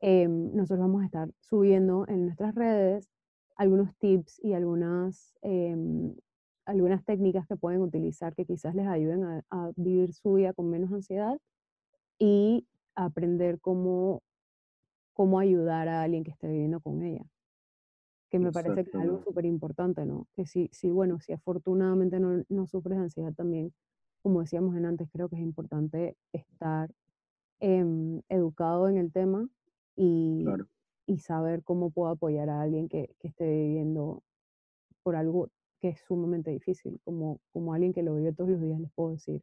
eh, 0.00 0.26
nosotros 0.28 0.80
vamos 0.80 1.02
a 1.02 1.06
estar 1.06 1.30
subiendo 1.40 2.06
en 2.08 2.26
nuestras 2.26 2.54
redes 2.56 3.08
algunos 3.56 3.94
tips 3.98 4.40
y 4.42 4.54
algunas, 4.54 5.32
eh, 5.42 5.76
algunas 6.66 7.04
técnicas 7.04 7.46
que 7.46 7.56
pueden 7.56 7.82
utilizar 7.82 8.34
que 8.34 8.44
quizás 8.44 8.74
les 8.74 8.88
ayuden 8.88 9.22
a, 9.22 9.42
a 9.50 9.70
vivir 9.76 10.12
su 10.12 10.34
vida 10.34 10.52
con 10.52 10.68
menos 10.70 10.92
ansiedad 10.92 11.38
y 12.18 12.66
aprender 12.96 13.60
cómo, 13.60 14.22
cómo 15.12 15.38
ayudar 15.38 15.88
a 15.88 16.02
alguien 16.02 16.24
que 16.24 16.32
esté 16.32 16.48
viviendo 16.48 16.80
con 16.80 17.02
ella 17.02 17.24
que 18.34 18.40
me 18.40 18.50
parece 18.50 18.82
que 18.82 18.90
es 18.90 18.96
algo 18.96 19.22
súper 19.22 19.44
importante, 19.44 20.04
¿no? 20.04 20.26
Que 20.34 20.44
si, 20.44 20.68
si, 20.72 20.90
bueno, 20.90 21.20
si 21.20 21.32
afortunadamente 21.32 22.18
no, 22.18 22.42
no 22.48 22.66
sufres 22.66 22.98
ansiedad 22.98 23.32
también, 23.32 23.72
como 24.22 24.40
decíamos 24.40 24.74
en 24.74 24.86
antes, 24.86 25.08
creo 25.12 25.28
que 25.28 25.36
es 25.36 25.42
importante 25.42 26.16
estar 26.32 26.90
em, 27.60 28.22
educado 28.28 28.88
en 28.88 28.96
el 28.96 29.12
tema 29.12 29.48
y, 29.94 30.44
y, 31.06 31.18
saber 31.18 31.62
cómo 31.62 31.92
puedo 31.92 32.10
apoyar 32.10 32.50
a 32.50 32.60
alguien 32.60 32.88
que, 32.88 33.14
que, 33.20 33.28
esté 33.28 33.48
viviendo 33.48 34.24
por 35.04 35.14
algo 35.14 35.48
que 35.80 35.90
es 35.90 36.00
sumamente 36.00 36.50
difícil, 36.50 37.00
como, 37.04 37.38
como 37.52 37.72
alguien 37.72 37.92
que 37.92 38.02
lo 38.02 38.16
vive 38.16 38.32
todos 38.32 38.50
los 38.50 38.60
días, 38.60 38.80
les 38.80 38.90
puedo 38.94 39.12
decir. 39.12 39.42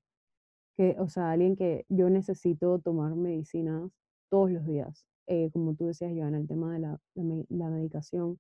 Que, 0.76 0.98
o 1.00 1.08
sea, 1.08 1.32
alguien 1.32 1.56
que 1.56 1.86
yo 1.88 2.10
necesito 2.10 2.80
tomar 2.80 3.16
medicinas 3.16 3.90
todos 4.30 4.52
los 4.52 4.66
días. 4.66 5.06
Eh, 5.28 5.50
como 5.54 5.76
tú 5.76 5.86
decías, 5.86 6.12
Joana, 6.14 6.40
el 6.40 6.48
tema 6.50 6.74
de 6.74 6.80
la, 6.80 7.00
la, 7.16 7.46
la 7.48 7.70
medicación 7.70 8.38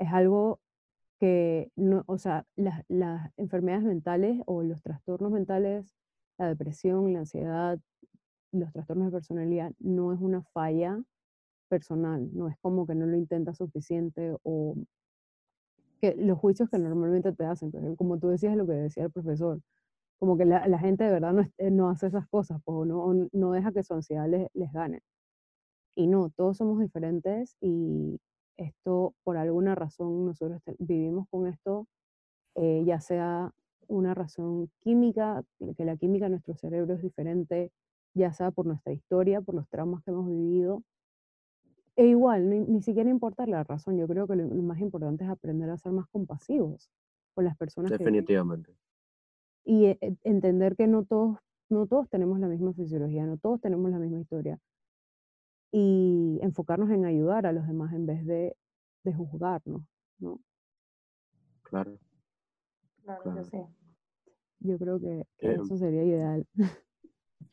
es 0.00 0.12
algo 0.12 0.60
que, 1.20 1.70
no, 1.76 2.02
o 2.06 2.18
sea, 2.18 2.46
las, 2.56 2.82
enfermedades 3.36 3.84
mentales 3.84 4.40
o 4.46 4.62
los 4.62 4.82
trastornos 4.82 5.30
mentales, 5.30 5.94
la 6.38 6.48
depresión, 6.48 7.12
la 7.12 7.20
ansiedad, 7.20 7.78
los 8.52 8.72
trastornos 8.72 9.08
de 9.08 9.12
personalidad, 9.12 9.72
no 9.78 10.12
es 10.14 10.20
una 10.20 10.42
falla 10.42 11.00
personal, 11.68 12.30
no 12.34 12.48
es 12.48 12.56
como 12.62 12.86
que 12.86 12.94
no 12.94 13.06
lo 13.06 13.16
intenta 13.16 13.54
suficiente 13.54 14.36
o 14.42 14.76
que 16.00 16.16
los 16.16 16.38
juicios 16.38 16.70
que 16.70 16.78
normalmente 16.78 17.32
te 17.32 17.44
hacen, 17.44 17.70
como 17.96 18.18
tú 18.18 18.28
decías 18.28 18.56
lo 18.56 18.66
que 18.66 18.72
decía 18.72 19.04
el 19.04 19.12
profesor, 19.12 19.60
como 20.18 20.38
que 20.38 20.46
la, 20.46 20.66
la 20.68 20.78
gente 20.78 21.04
de 21.04 21.10
verdad 21.10 21.34
no, 21.34 21.42
eh, 21.58 21.70
no, 21.70 21.90
hace 21.90 22.06
esas 22.08 22.26
cosas, 22.28 22.60
pues, 22.64 22.88
no, 22.88 23.28
no 23.32 23.52
deja 23.52 23.72
que 23.72 23.82
su 23.82 23.94
ansiedad 23.94 24.28
les, 24.28 24.48
les 24.54 24.72
gane. 24.72 25.02
Y 25.94 26.06
no, 26.06 26.30
todos 26.30 26.56
somos 26.56 26.80
diferentes 26.80 27.56
y, 27.60 28.18
esto 28.60 29.14
por 29.24 29.36
alguna 29.36 29.74
razón 29.74 30.26
nosotros 30.26 30.60
vivimos 30.78 31.26
con 31.30 31.46
esto, 31.46 31.86
eh, 32.54 32.82
ya 32.84 33.00
sea 33.00 33.52
una 33.88 34.14
razón 34.14 34.70
química, 34.80 35.42
que 35.76 35.84
la 35.84 35.96
química 35.96 36.26
de 36.26 36.30
nuestro 36.30 36.54
cerebro 36.54 36.94
es 36.94 37.02
diferente, 37.02 37.72
ya 38.14 38.32
sea 38.32 38.50
por 38.50 38.66
nuestra 38.66 38.92
historia, 38.92 39.40
por 39.40 39.54
los 39.54 39.68
traumas 39.68 40.02
que 40.04 40.10
hemos 40.10 40.28
vivido. 40.28 40.82
E 41.96 42.06
igual, 42.06 42.48
ni, 42.48 42.82
siquiera 42.82 43.10
importa 43.10 43.46
la 43.46 43.64
razón, 43.64 43.96
yo 43.98 44.06
creo 44.06 44.26
que 44.26 44.36
lo, 44.36 44.46
más 44.62 44.80
importante 44.80 45.24
es 45.24 45.30
aprender 45.30 45.68
a 45.70 45.76
ser 45.76 45.92
más 45.92 46.06
compasivos 46.08 46.88
con 47.34 47.44
las 47.44 47.56
personas. 47.56 47.90
Definitivamente. 47.90 48.72
y 49.64 49.86
e, 49.86 49.98
e, 50.00 50.16
entender 50.22 50.76
que 50.76 50.86
no 50.86 51.04
todos, 51.04 51.38
no 51.68 51.86
todos 51.86 52.08
tenemos 52.08 52.38
la 52.38 52.48
misma 52.48 52.72
fisiología, 52.72 53.26
no 53.26 53.38
todos 53.38 53.60
tenemos 53.60 53.90
la 53.90 53.98
misma 53.98 54.20
historia 54.20 54.58
y 55.72 56.38
enfocarnos 56.42 56.90
en 56.90 57.04
ayudar 57.04 57.46
a 57.46 57.52
los 57.52 57.66
demás 57.66 57.92
en 57.92 58.06
vez 58.06 58.24
de, 58.26 58.56
de 59.04 59.14
juzgarnos, 59.14 59.82
¿no? 60.18 60.40
Claro. 61.62 61.98
Claro, 63.04 63.36
Yo, 63.36 63.44
sí. 63.44 63.58
yo 64.60 64.78
creo 64.78 65.00
que, 65.00 65.26
em 65.38 65.60
eso 65.60 65.76
sería 65.76 66.04
ideal. 66.04 66.46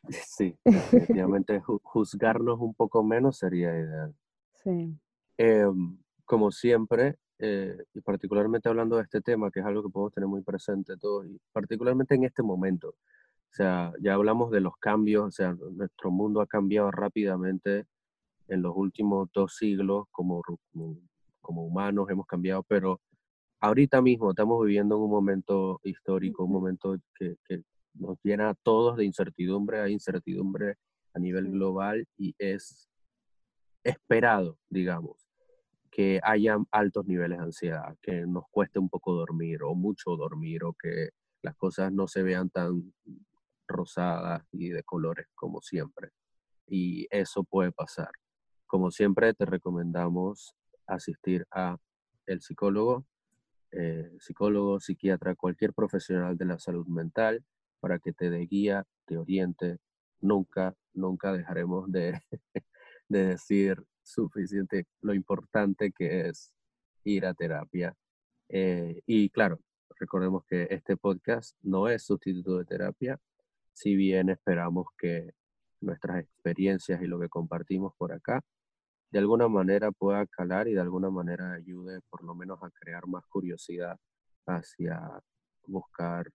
Sí, 0.09 0.57
definitivamente 0.65 1.61
juzgarnos 1.61 2.59
un 2.59 2.73
poco 2.73 3.03
menos 3.03 3.37
sería 3.37 3.77
ideal. 3.77 4.15
Sí. 4.55 4.97
Em, 5.37 5.97
como 6.25 6.51
siempre, 6.51 7.17
eh, 7.39 7.77
y 7.93 8.01
particularmente 8.01 8.67
hablando 8.67 8.97
de 8.97 9.03
este 9.03 9.21
tema, 9.21 9.51
que 9.51 9.59
es 9.59 9.65
algo 9.65 9.83
que 9.83 9.89
podemos 9.89 10.13
tener 10.13 10.27
muy 10.27 10.41
presente 10.41 10.97
todos, 10.97 11.27
y 11.27 11.39
particularmente 11.51 12.15
en 12.15 12.23
este 12.23 12.41
momento. 12.43 12.89
O 12.89 13.53
sea, 13.57 13.93
ya 14.01 14.13
hablamos 14.13 14.51
de 14.51 14.61
los 14.61 14.75
cambios, 14.77 15.25
o 15.25 15.31
sea, 15.31 15.53
nuestro 15.53 16.11
mundo 16.11 16.41
ha 16.41 16.47
cambiado 16.47 16.91
rápidamente 16.91 17.85
en 18.47 18.61
los 18.61 18.73
últimos 18.75 19.29
dos 19.33 19.55
siglos 19.55 20.05
como, 20.11 20.41
como, 21.41 21.65
humanos 21.65 22.09
hemos 22.09 22.25
cambiado, 22.25 22.63
pero 22.63 22.99
ahorita 23.59 24.01
mismo 24.01 24.31
estamos 24.31 24.65
viviendo 24.65 24.95
en 24.95 25.01
un 25.01 25.09
momento 25.09 25.79
histórico, 25.83 26.43
un 26.43 26.51
momento 26.51 26.97
que, 27.15 27.35
que 27.45 27.63
nos 27.93 28.17
llena 28.23 28.49
a 28.49 28.53
todos 28.55 28.97
de 28.97 29.05
incertidumbre, 29.05 29.81
hay 29.81 29.93
incertidumbre 29.93 30.75
a 31.13 31.19
nivel 31.19 31.51
global 31.51 32.05
y 32.17 32.35
es 32.37 32.87
esperado, 33.83 34.57
digamos, 34.69 35.27
que 35.89 36.19
haya 36.23 36.57
altos 36.71 37.05
niveles 37.07 37.39
de 37.39 37.43
ansiedad, 37.45 37.97
que 38.01 38.25
nos 38.27 38.43
cueste 38.51 38.79
un 38.79 38.89
poco 38.89 39.13
dormir 39.13 39.63
o 39.63 39.73
mucho 39.73 40.15
dormir 40.15 40.63
o 40.63 40.73
que 40.73 41.09
las 41.41 41.55
cosas 41.55 41.91
no 41.91 42.07
se 42.07 42.23
vean 42.23 42.49
tan 42.49 42.93
rosadas 43.67 44.43
y 44.51 44.69
de 44.69 44.83
colores 44.83 45.27
como 45.35 45.61
siempre. 45.61 46.09
Y 46.67 47.07
eso 47.09 47.43
puede 47.43 47.71
pasar. 47.71 48.11
Como 48.67 48.91
siempre, 48.91 49.33
te 49.33 49.45
recomendamos 49.45 50.53
asistir 50.87 51.47
a 51.51 51.77
el 52.25 52.41
psicólogo, 52.41 53.05
eh, 53.71 54.11
psicólogo, 54.19 54.81
psiquiatra, 54.81 55.35
cualquier 55.35 55.73
profesional 55.73 56.37
de 56.37 56.45
la 56.45 56.59
salud 56.59 56.85
mental 56.85 57.45
para 57.79 57.97
que 57.99 58.11
te 58.11 58.29
dé 58.29 58.39
guía, 58.39 58.85
te 59.05 59.17
oriente. 59.17 59.77
Nunca, 60.19 60.75
nunca 60.93 61.31
dejaremos 61.31 61.89
de, 61.89 62.19
de 63.09 63.25
decir 63.27 63.81
suficiente 64.03 64.85
lo 65.01 65.13
importante 65.13 65.93
que 65.93 66.27
es 66.27 66.51
ir 67.05 67.25
a 67.25 67.33
terapia. 67.33 67.95
Eh, 68.49 69.01
y 69.05 69.29
claro, 69.29 69.61
recordemos 69.97 70.43
que 70.45 70.67
este 70.69 70.97
podcast 70.97 71.55
no 71.61 71.87
es 71.87 72.03
sustituto 72.03 72.57
de 72.57 72.65
terapia, 72.65 73.17
si 73.71 73.95
bien 73.95 74.29
esperamos 74.29 74.87
que 74.97 75.31
nuestras 75.79 76.19
experiencias 76.21 77.01
y 77.01 77.07
lo 77.07 77.19
que 77.19 77.29
compartimos 77.29 77.93
por 77.97 78.11
acá 78.11 78.43
de 79.11 79.19
alguna 79.19 79.47
manera 79.47 79.91
pueda 79.91 80.25
calar 80.25 80.67
y 80.67 80.73
de 80.73 80.81
alguna 80.81 81.09
manera 81.09 81.53
ayude 81.53 82.01
por 82.09 82.23
lo 82.23 82.35
menos 82.35 82.59
a 82.61 82.69
crear 82.71 83.07
más 83.07 83.25
curiosidad 83.27 83.97
hacia 84.45 85.01
buscar 85.65 86.29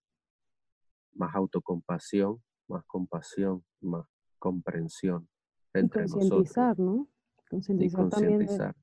más 1.14 1.34
autocompasión, 1.34 2.42
más 2.68 2.84
compasión, 2.86 3.64
más 3.80 4.06
comprensión 4.38 5.28
entre 5.74 6.06
concientizar, 6.06 6.78
nosotros. 6.78 6.78
¿no? 6.78 7.08
Concientizar 7.50 8.08
también 8.08 8.38
de, 8.46 8.74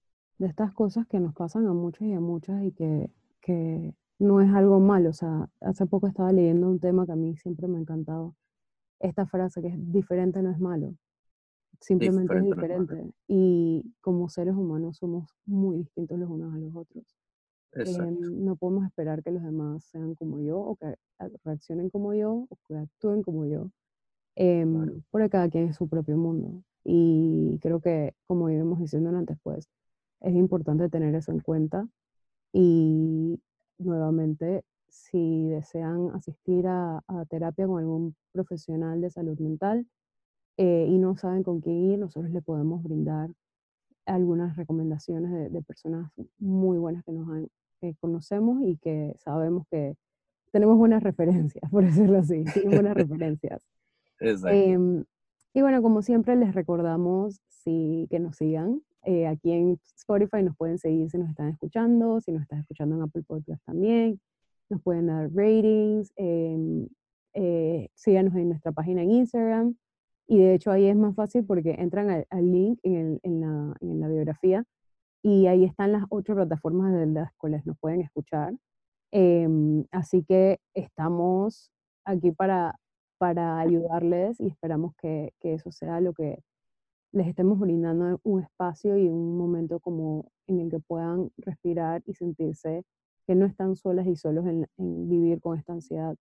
estas 0.48 0.74
cosas 0.74 1.08
que 1.08 1.20
nos 1.20 1.34
pasan 1.34 1.68
a 1.68 1.74
muchos 1.74 2.08
y 2.08 2.14
a 2.14 2.20
muchas 2.20 2.64
y 2.64 2.72
que 2.72 3.12
que 3.42 3.94
no 4.20 4.42
es 4.42 4.54
algo 4.54 4.80
malo. 4.80 5.10
O 5.10 5.14
sea, 5.14 5.50
hace 5.62 5.86
poco 5.86 6.08
estaba 6.08 6.32
leyendo 6.32 6.68
un 6.68 6.80
tema 6.80 7.06
que 7.06 7.14
a 7.14 7.16
mí 7.16 7.36
siempre 7.38 7.68
me 7.68 7.78
ha 7.78 7.82
encantado. 7.82 8.36
Esta 9.00 9.26
frase 9.26 9.62
que 9.62 9.70
es 9.70 9.92
diferente 9.92 10.42
no 10.42 10.52
es 10.52 10.60
malo. 10.60 10.94
Simplemente 11.80 12.38
es 12.38 12.44
diferente. 12.44 13.14
y 13.28 13.94
como 14.02 14.28
seres 14.30 14.56
humanos 14.56 14.98
somos 14.98 15.30
muy 15.46 15.78
distintos 15.78 16.20
los 16.20 16.30
unos 16.30 16.54
a 16.54 16.58
los 16.58 16.76
otros. 16.76 17.06
Em, 17.74 18.44
no 18.44 18.56
podemos 18.56 18.86
esperar 18.86 19.24
que 19.24 19.32
los 19.32 19.44
demás 19.44 19.84
sean 19.86 20.16
como 20.16 20.42
yo 20.42 20.60
o 20.60 20.76
que 20.76 20.96
reaccionen 21.44 21.90
como 21.90 22.14
yo 22.14 22.48
o 22.50 22.58
que 22.68 22.76
actúen 22.76 23.22
como 23.22 23.46
yo. 23.46 23.72
Eh, 24.36 24.66
Porque 25.12 25.30
cada 25.30 25.50
quien 25.50 25.70
es 25.70 25.76
su 25.76 25.88
propio 25.88 26.18
mundo. 26.18 26.64
Y 26.84 27.60
creo 27.62 27.80
que, 27.80 28.16
como 28.26 28.50
íbamos 28.50 28.80
diciendo 28.80 29.10
antes, 29.10 29.38
pues 29.44 29.70
es 30.22 30.34
importante 30.34 30.90
tener 30.90 31.14
eso 31.16 31.32
en 31.32 31.40
cuenta. 31.40 31.88
Y 32.52 33.40
nuevamente, 33.78 34.64
si 34.88 35.48
desean 35.50 36.10
asistir 36.16 36.66
a, 36.68 37.04
terapia 37.30 37.68
con 37.68 37.80
algún 37.80 38.16
profesional 38.32 39.02
de 39.02 39.12
salud 39.12 39.38
mental 39.40 39.86
eh, 40.62 40.88
y 40.90 40.98
no 40.98 41.16
saben 41.16 41.42
con 41.42 41.62
quién 41.62 41.78
ir, 41.92 42.00
nosotros 42.00 42.34
le 42.34 42.42
podemos 42.42 42.84
brindar 42.84 43.30
algunas 44.06 44.58
recomendaciones 44.58 45.54
de, 45.54 45.62
personas 45.62 46.12
muy 46.38 46.78
buenas 46.78 47.06
que 47.06 47.14
nos 47.14 47.48
conocemos 48.02 48.62
y 48.66 48.76
que 48.76 49.16
sabemos 49.20 49.66
que 49.72 49.96
tenemos 50.52 50.78
buenas 50.78 51.02
referencias, 51.02 51.64
por 51.72 51.86
decirlo 51.86 52.18
así, 52.18 52.44
buenas 52.66 52.94
referencias. 52.94 53.62
Exacto. 54.20 54.50
Em, 54.50 55.06
y 55.54 55.62
bueno, 55.62 55.82
como 55.82 56.02
siempre 56.02 56.36
les 56.36 56.54
recordamos 56.54 57.40
sí, 57.48 58.06
que 58.10 58.20
nos 58.20 58.36
sigan. 58.36 58.82
Eh, 59.06 59.28
aquí 59.28 59.54
en 59.54 59.80
Spotify 59.96 60.44
nos 60.44 60.58
pueden 60.58 60.78
seguir 60.78 61.10
si 61.10 61.18
nos 61.20 61.30
están 61.30 61.48
escuchando, 61.48 62.20
si 62.20 62.34
nos 62.34 62.42
están 62.42 62.60
escuchando 62.60 62.98
en 62.98 63.04
Apple 63.04 63.24
Podcast 63.26 63.64
también. 63.64 64.20
Nos 64.70 64.82
pueden 64.82 65.08
dar 65.08 65.30
ratings. 65.34 66.12
Eh, 66.18 66.86
eh, 67.34 67.88
síganos 67.94 68.36
en 68.36 68.50
nuestra 68.50 68.74
página 68.74 69.04
en 69.04 69.12
Instagram. 69.12 69.76
Y 70.30 70.40
de 70.40 70.54
hecho 70.56 70.72
ahí 70.72 70.86
es 70.86 70.96
más 70.96 71.16
fácil 71.16 71.46
porque 71.46 71.72
entran 71.80 72.10
al, 72.30 72.52
link 72.52 72.80
en, 72.84 72.96
el, 72.96 73.20
en, 73.24 73.42
la, 73.42 73.76
en, 73.82 74.00
la, 74.00 74.08
biografía 74.08 74.64
y 75.24 75.48
ahí 75.48 75.66
están 75.66 75.92
las 75.92 76.04
ocho 76.10 76.36
plataformas 76.36 76.94
de 76.94 77.08
las 77.08 77.34
cuales 77.36 77.66
nos 77.66 77.78
pueden 77.80 78.02
escuchar. 78.02 78.54
Em, 79.12 79.86
así 79.92 80.24
que 80.24 80.60
estamos 80.76 81.72
aquí 82.06 82.32
para 82.32 82.76
para 83.20 83.60
ayudarles 83.60 84.40
y 84.40 84.48
esperamos 84.48 84.94
que, 84.96 85.34
que, 85.42 85.54
eso 85.54 85.72
sea 85.72 86.00
lo 86.00 86.14
que 86.14 86.42
les 87.12 87.28
estemos 87.28 87.60
brindando 87.60 88.20
un 88.24 88.42
espacio 88.42 88.98
y 88.98 89.08
un 89.10 89.38
momento 89.38 89.80
como 89.80 90.32
en 90.48 90.62
el 90.62 90.72
que 90.72 90.80
puedan 90.80 91.30
respirar 91.38 92.02
y 92.06 92.14
sentirse 92.14 92.84
que 93.28 93.36
no 93.36 93.46
están 93.46 93.76
solas 93.76 94.08
y 94.08 94.16
solos 94.16 94.46
en, 94.48 94.66
vivir 95.10 95.42
con 95.42 95.60
esta 95.60 95.74
ansiedad. 95.74 96.16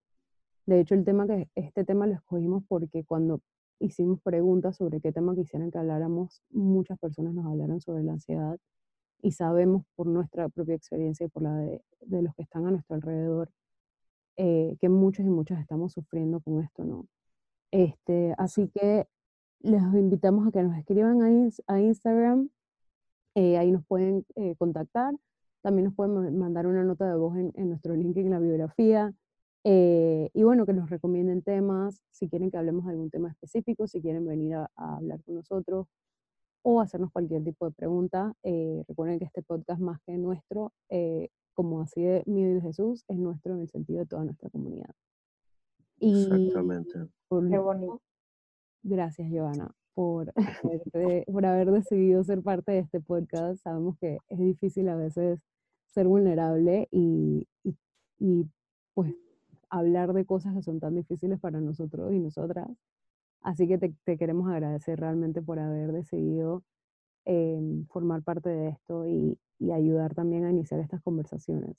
De 0.66 0.80
hecho, 0.80 0.94
el 0.94 1.04
tema 1.04 1.26
que 1.26 1.48
este 1.54 1.84
tema 1.84 2.06
lo 2.06 2.14
escogimos 2.14 2.64
porque 2.68 3.04
cuando 3.04 3.40
hicimos 3.80 4.20
preguntas 4.22 4.76
sobre 4.76 5.00
qué 5.00 5.12
tema 5.12 5.34
quisieran 5.34 5.70
que 5.70 5.78
habláramos, 5.78 6.42
muchas 6.50 6.98
personas 6.98 7.34
nos 7.34 7.46
hablaron 7.46 7.80
sobre 7.80 8.04
la 8.04 8.12
ansiedad 8.12 8.58
y 9.22 9.32
sabemos 9.32 9.84
por 9.96 10.06
nuestra 10.06 10.48
propia 10.48 10.74
experiencia 10.76 11.26
y 11.26 11.28
por 11.28 11.42
la 11.42 11.54
de, 11.56 11.82
de 12.02 12.22
los 12.22 12.34
que 12.34 12.42
están 12.42 12.66
a 12.66 12.70
nuestro 12.70 12.96
alrededor 12.96 13.50
eh, 14.40 14.76
que 14.80 14.88
muchos 14.88 15.26
y 15.26 15.28
muchas 15.28 15.60
estamos 15.60 15.92
sufriendo 15.92 16.38
con 16.40 16.62
esto, 16.62 16.84
¿no? 16.84 17.08
Este, 17.72 18.34
así 18.38 18.68
que 18.68 19.08
les 19.60 19.82
invitamos 19.94 20.46
a 20.46 20.52
que 20.52 20.62
nos 20.62 20.78
escriban 20.78 21.22
a, 21.22 21.74
a 21.74 21.80
Instagram, 21.80 22.48
eh, 23.34 23.58
ahí 23.58 23.72
nos 23.72 23.84
pueden 23.84 24.24
eh, 24.36 24.54
contactar, 24.56 25.12
también 25.60 25.86
nos 25.86 25.94
pueden 25.94 26.38
mandar 26.38 26.68
una 26.68 26.84
nota 26.84 27.08
de 27.10 27.16
voz 27.16 27.36
en, 27.36 27.52
nuestro 27.68 27.96
link 27.96 28.16
en 28.16 28.30
la 28.30 28.38
biografía, 28.38 29.12
y 29.64 30.42
bueno, 30.42 30.64
que 30.64 30.72
nos 30.72 30.88
recomienden 30.88 31.42
temas, 31.42 32.00
si 32.10 32.28
quieren 32.28 32.50
que 32.50 32.56
hablemos 32.56 32.84
de 32.86 32.92
algún 32.92 33.10
tema 33.10 33.30
específico, 33.30 33.86
si 33.86 34.00
quieren 34.00 34.26
venir 34.26 34.54
a, 34.54 34.70
hablar 34.76 35.22
con 35.24 35.34
nosotros 35.34 35.86
o 36.62 36.80
hacernos 36.80 37.12
cualquier 37.12 37.44
tipo 37.44 37.66
de 37.66 37.72
pregunta. 37.72 38.32
recuerden 38.88 39.18
que 39.18 39.26
este 39.26 39.42
podcast 39.42 39.80
más 39.80 40.00
que 40.06 40.16
nuestro 40.16 40.72
como 41.58 41.80
así 41.80 42.04
de 42.04 42.22
mío 42.26 42.48
y 42.50 42.54
de 42.54 42.60
Jesús, 42.60 43.04
es 43.08 43.18
nuestro 43.18 43.52
en 43.54 43.62
el 43.62 43.68
sentido 43.68 43.98
de 43.98 44.06
toda 44.06 44.22
nuestra 44.22 44.48
comunidad. 44.48 44.94
Exactamente. 45.98 46.92
Qué 47.28 47.58
bonito. 47.58 48.00
Gracias, 48.84 49.28
Joana, 49.28 49.74
por, 49.92 50.32
por 51.26 51.46
haber 51.46 51.72
decidido 51.72 52.22
ser 52.22 52.42
parte 52.42 52.70
de 52.70 52.78
este 52.78 53.00
podcast. 53.00 53.60
Sabemos 53.60 53.98
que 53.98 54.18
es 54.28 54.38
difícil 54.38 54.88
a 54.88 54.94
veces 54.94 55.40
ser 55.88 56.06
vulnerable 56.06 56.86
y, 56.92 57.48
y, 58.20 58.46
pues 58.94 59.12
hablar 59.70 60.12
de 60.12 60.24
cosas 60.24 60.54
que 60.54 60.62
son 60.62 60.80
tan 60.80 60.94
difíciles 60.94 61.38
para 61.40 61.60
nosotros 61.60 62.12
y 62.12 62.18
nosotras. 62.18 62.68
Así 63.42 63.68
que 63.68 63.78
te, 63.78 63.94
te 64.04 64.16
queremos 64.16 64.50
agradecer 64.50 65.00
realmente 65.00 65.42
por 65.42 65.58
haber 65.58 65.92
decidido 65.92 66.62
eh, 67.24 67.60
formar 67.88 68.22
parte 68.22 68.48
de 68.48 68.68
esto 68.70 69.06
y, 69.06 69.38
y 69.58 69.72
ayudar 69.72 70.14
también 70.14 70.44
a 70.44 70.50
iniciar 70.50 70.80
estas 70.80 71.02
conversaciones. 71.02 71.76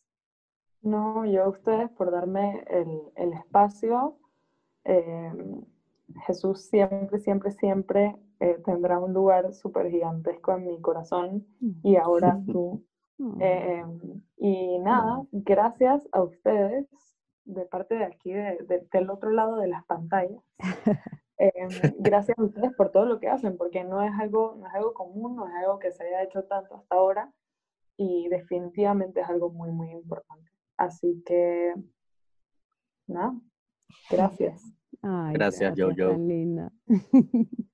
No, 0.81 1.25
yo 1.25 1.43
a 1.43 1.49
ustedes 1.49 1.89
por 1.91 2.11
darme 2.11 2.63
el, 2.69 3.01
el 3.15 3.33
espacio. 3.33 4.17
Eh, 4.85 5.33
Jesús 6.25 6.61
siempre, 6.61 7.19
siempre, 7.19 7.51
siempre 7.51 8.15
eh, 8.39 8.61
tendrá 8.65 8.99
un 8.99 9.13
lugar 9.13 9.53
súper 9.53 9.89
gigantesco 9.89 10.53
en 10.53 10.65
mi 10.65 10.79
corazón 10.79 11.45
y 11.83 11.97
ahora 11.97 12.39
tú. 12.51 12.83
Eh, 13.39 13.83
y 14.37 14.79
nada, 14.79 15.23
gracias 15.31 16.07
a 16.11 16.23
ustedes 16.23 16.87
de 17.49 17.65
parte 17.65 17.95
de 17.95 18.05
aquí, 18.05 18.31
de, 18.31 18.87
del 18.91 19.09
otro 19.09 19.31
lado 19.31 19.57
de 19.57 19.67
las 19.67 19.85
pantallas. 19.85 20.41
gracias 21.99 22.37
a 22.37 22.43
ustedes 22.43 22.73
por 22.73 22.91
todo 22.91 23.05
lo 23.05 23.19
que 23.19 23.29
hacen, 23.29 23.57
porque 23.57 23.83
no 23.83 24.03
es, 24.03 24.11
algo, 24.19 24.57
no 24.59 24.67
es 24.67 24.73
algo 24.73 24.93
común, 24.93 25.35
no 25.35 25.47
es 25.47 25.53
algo 25.55 25.79
que 25.79 25.91
se 25.91 26.03
haya 26.03 26.23
hecho 26.23 26.43
tanto 26.43 26.75
hasta 26.75 26.95
ahora 26.95 27.33
y 27.97 28.27
definitivamente 28.29 29.21
es 29.21 29.29
algo 29.29 29.49
muy, 29.49 29.71
muy 29.71 29.91
importante. 29.91 30.49
Así 30.77 31.21
que, 31.25 31.73
nada, 33.07 33.33
gracias. 34.09 34.63
gracias, 35.33 35.75
yo 35.75 35.91
yo 35.91 36.11
Tan 36.11 36.27
linda. 36.27 36.71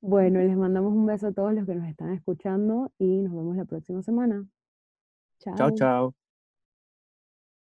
bueno, 0.00 0.40
les 0.40 0.56
mandamos 0.56 0.92
un 0.92 1.06
beso 1.06 1.28
a 1.28 1.32
todos 1.32 1.52
los 1.54 1.66
que 1.66 1.74
nos 1.74 1.88
están 1.88 2.12
escuchando 2.12 2.92
y 2.98 3.22
nos 3.22 3.32
vemos 3.32 3.56
la 3.56 3.64
próxima 3.64 4.02
semana. 4.02 4.46
Chao, 5.38 5.70
chao. 5.72 6.17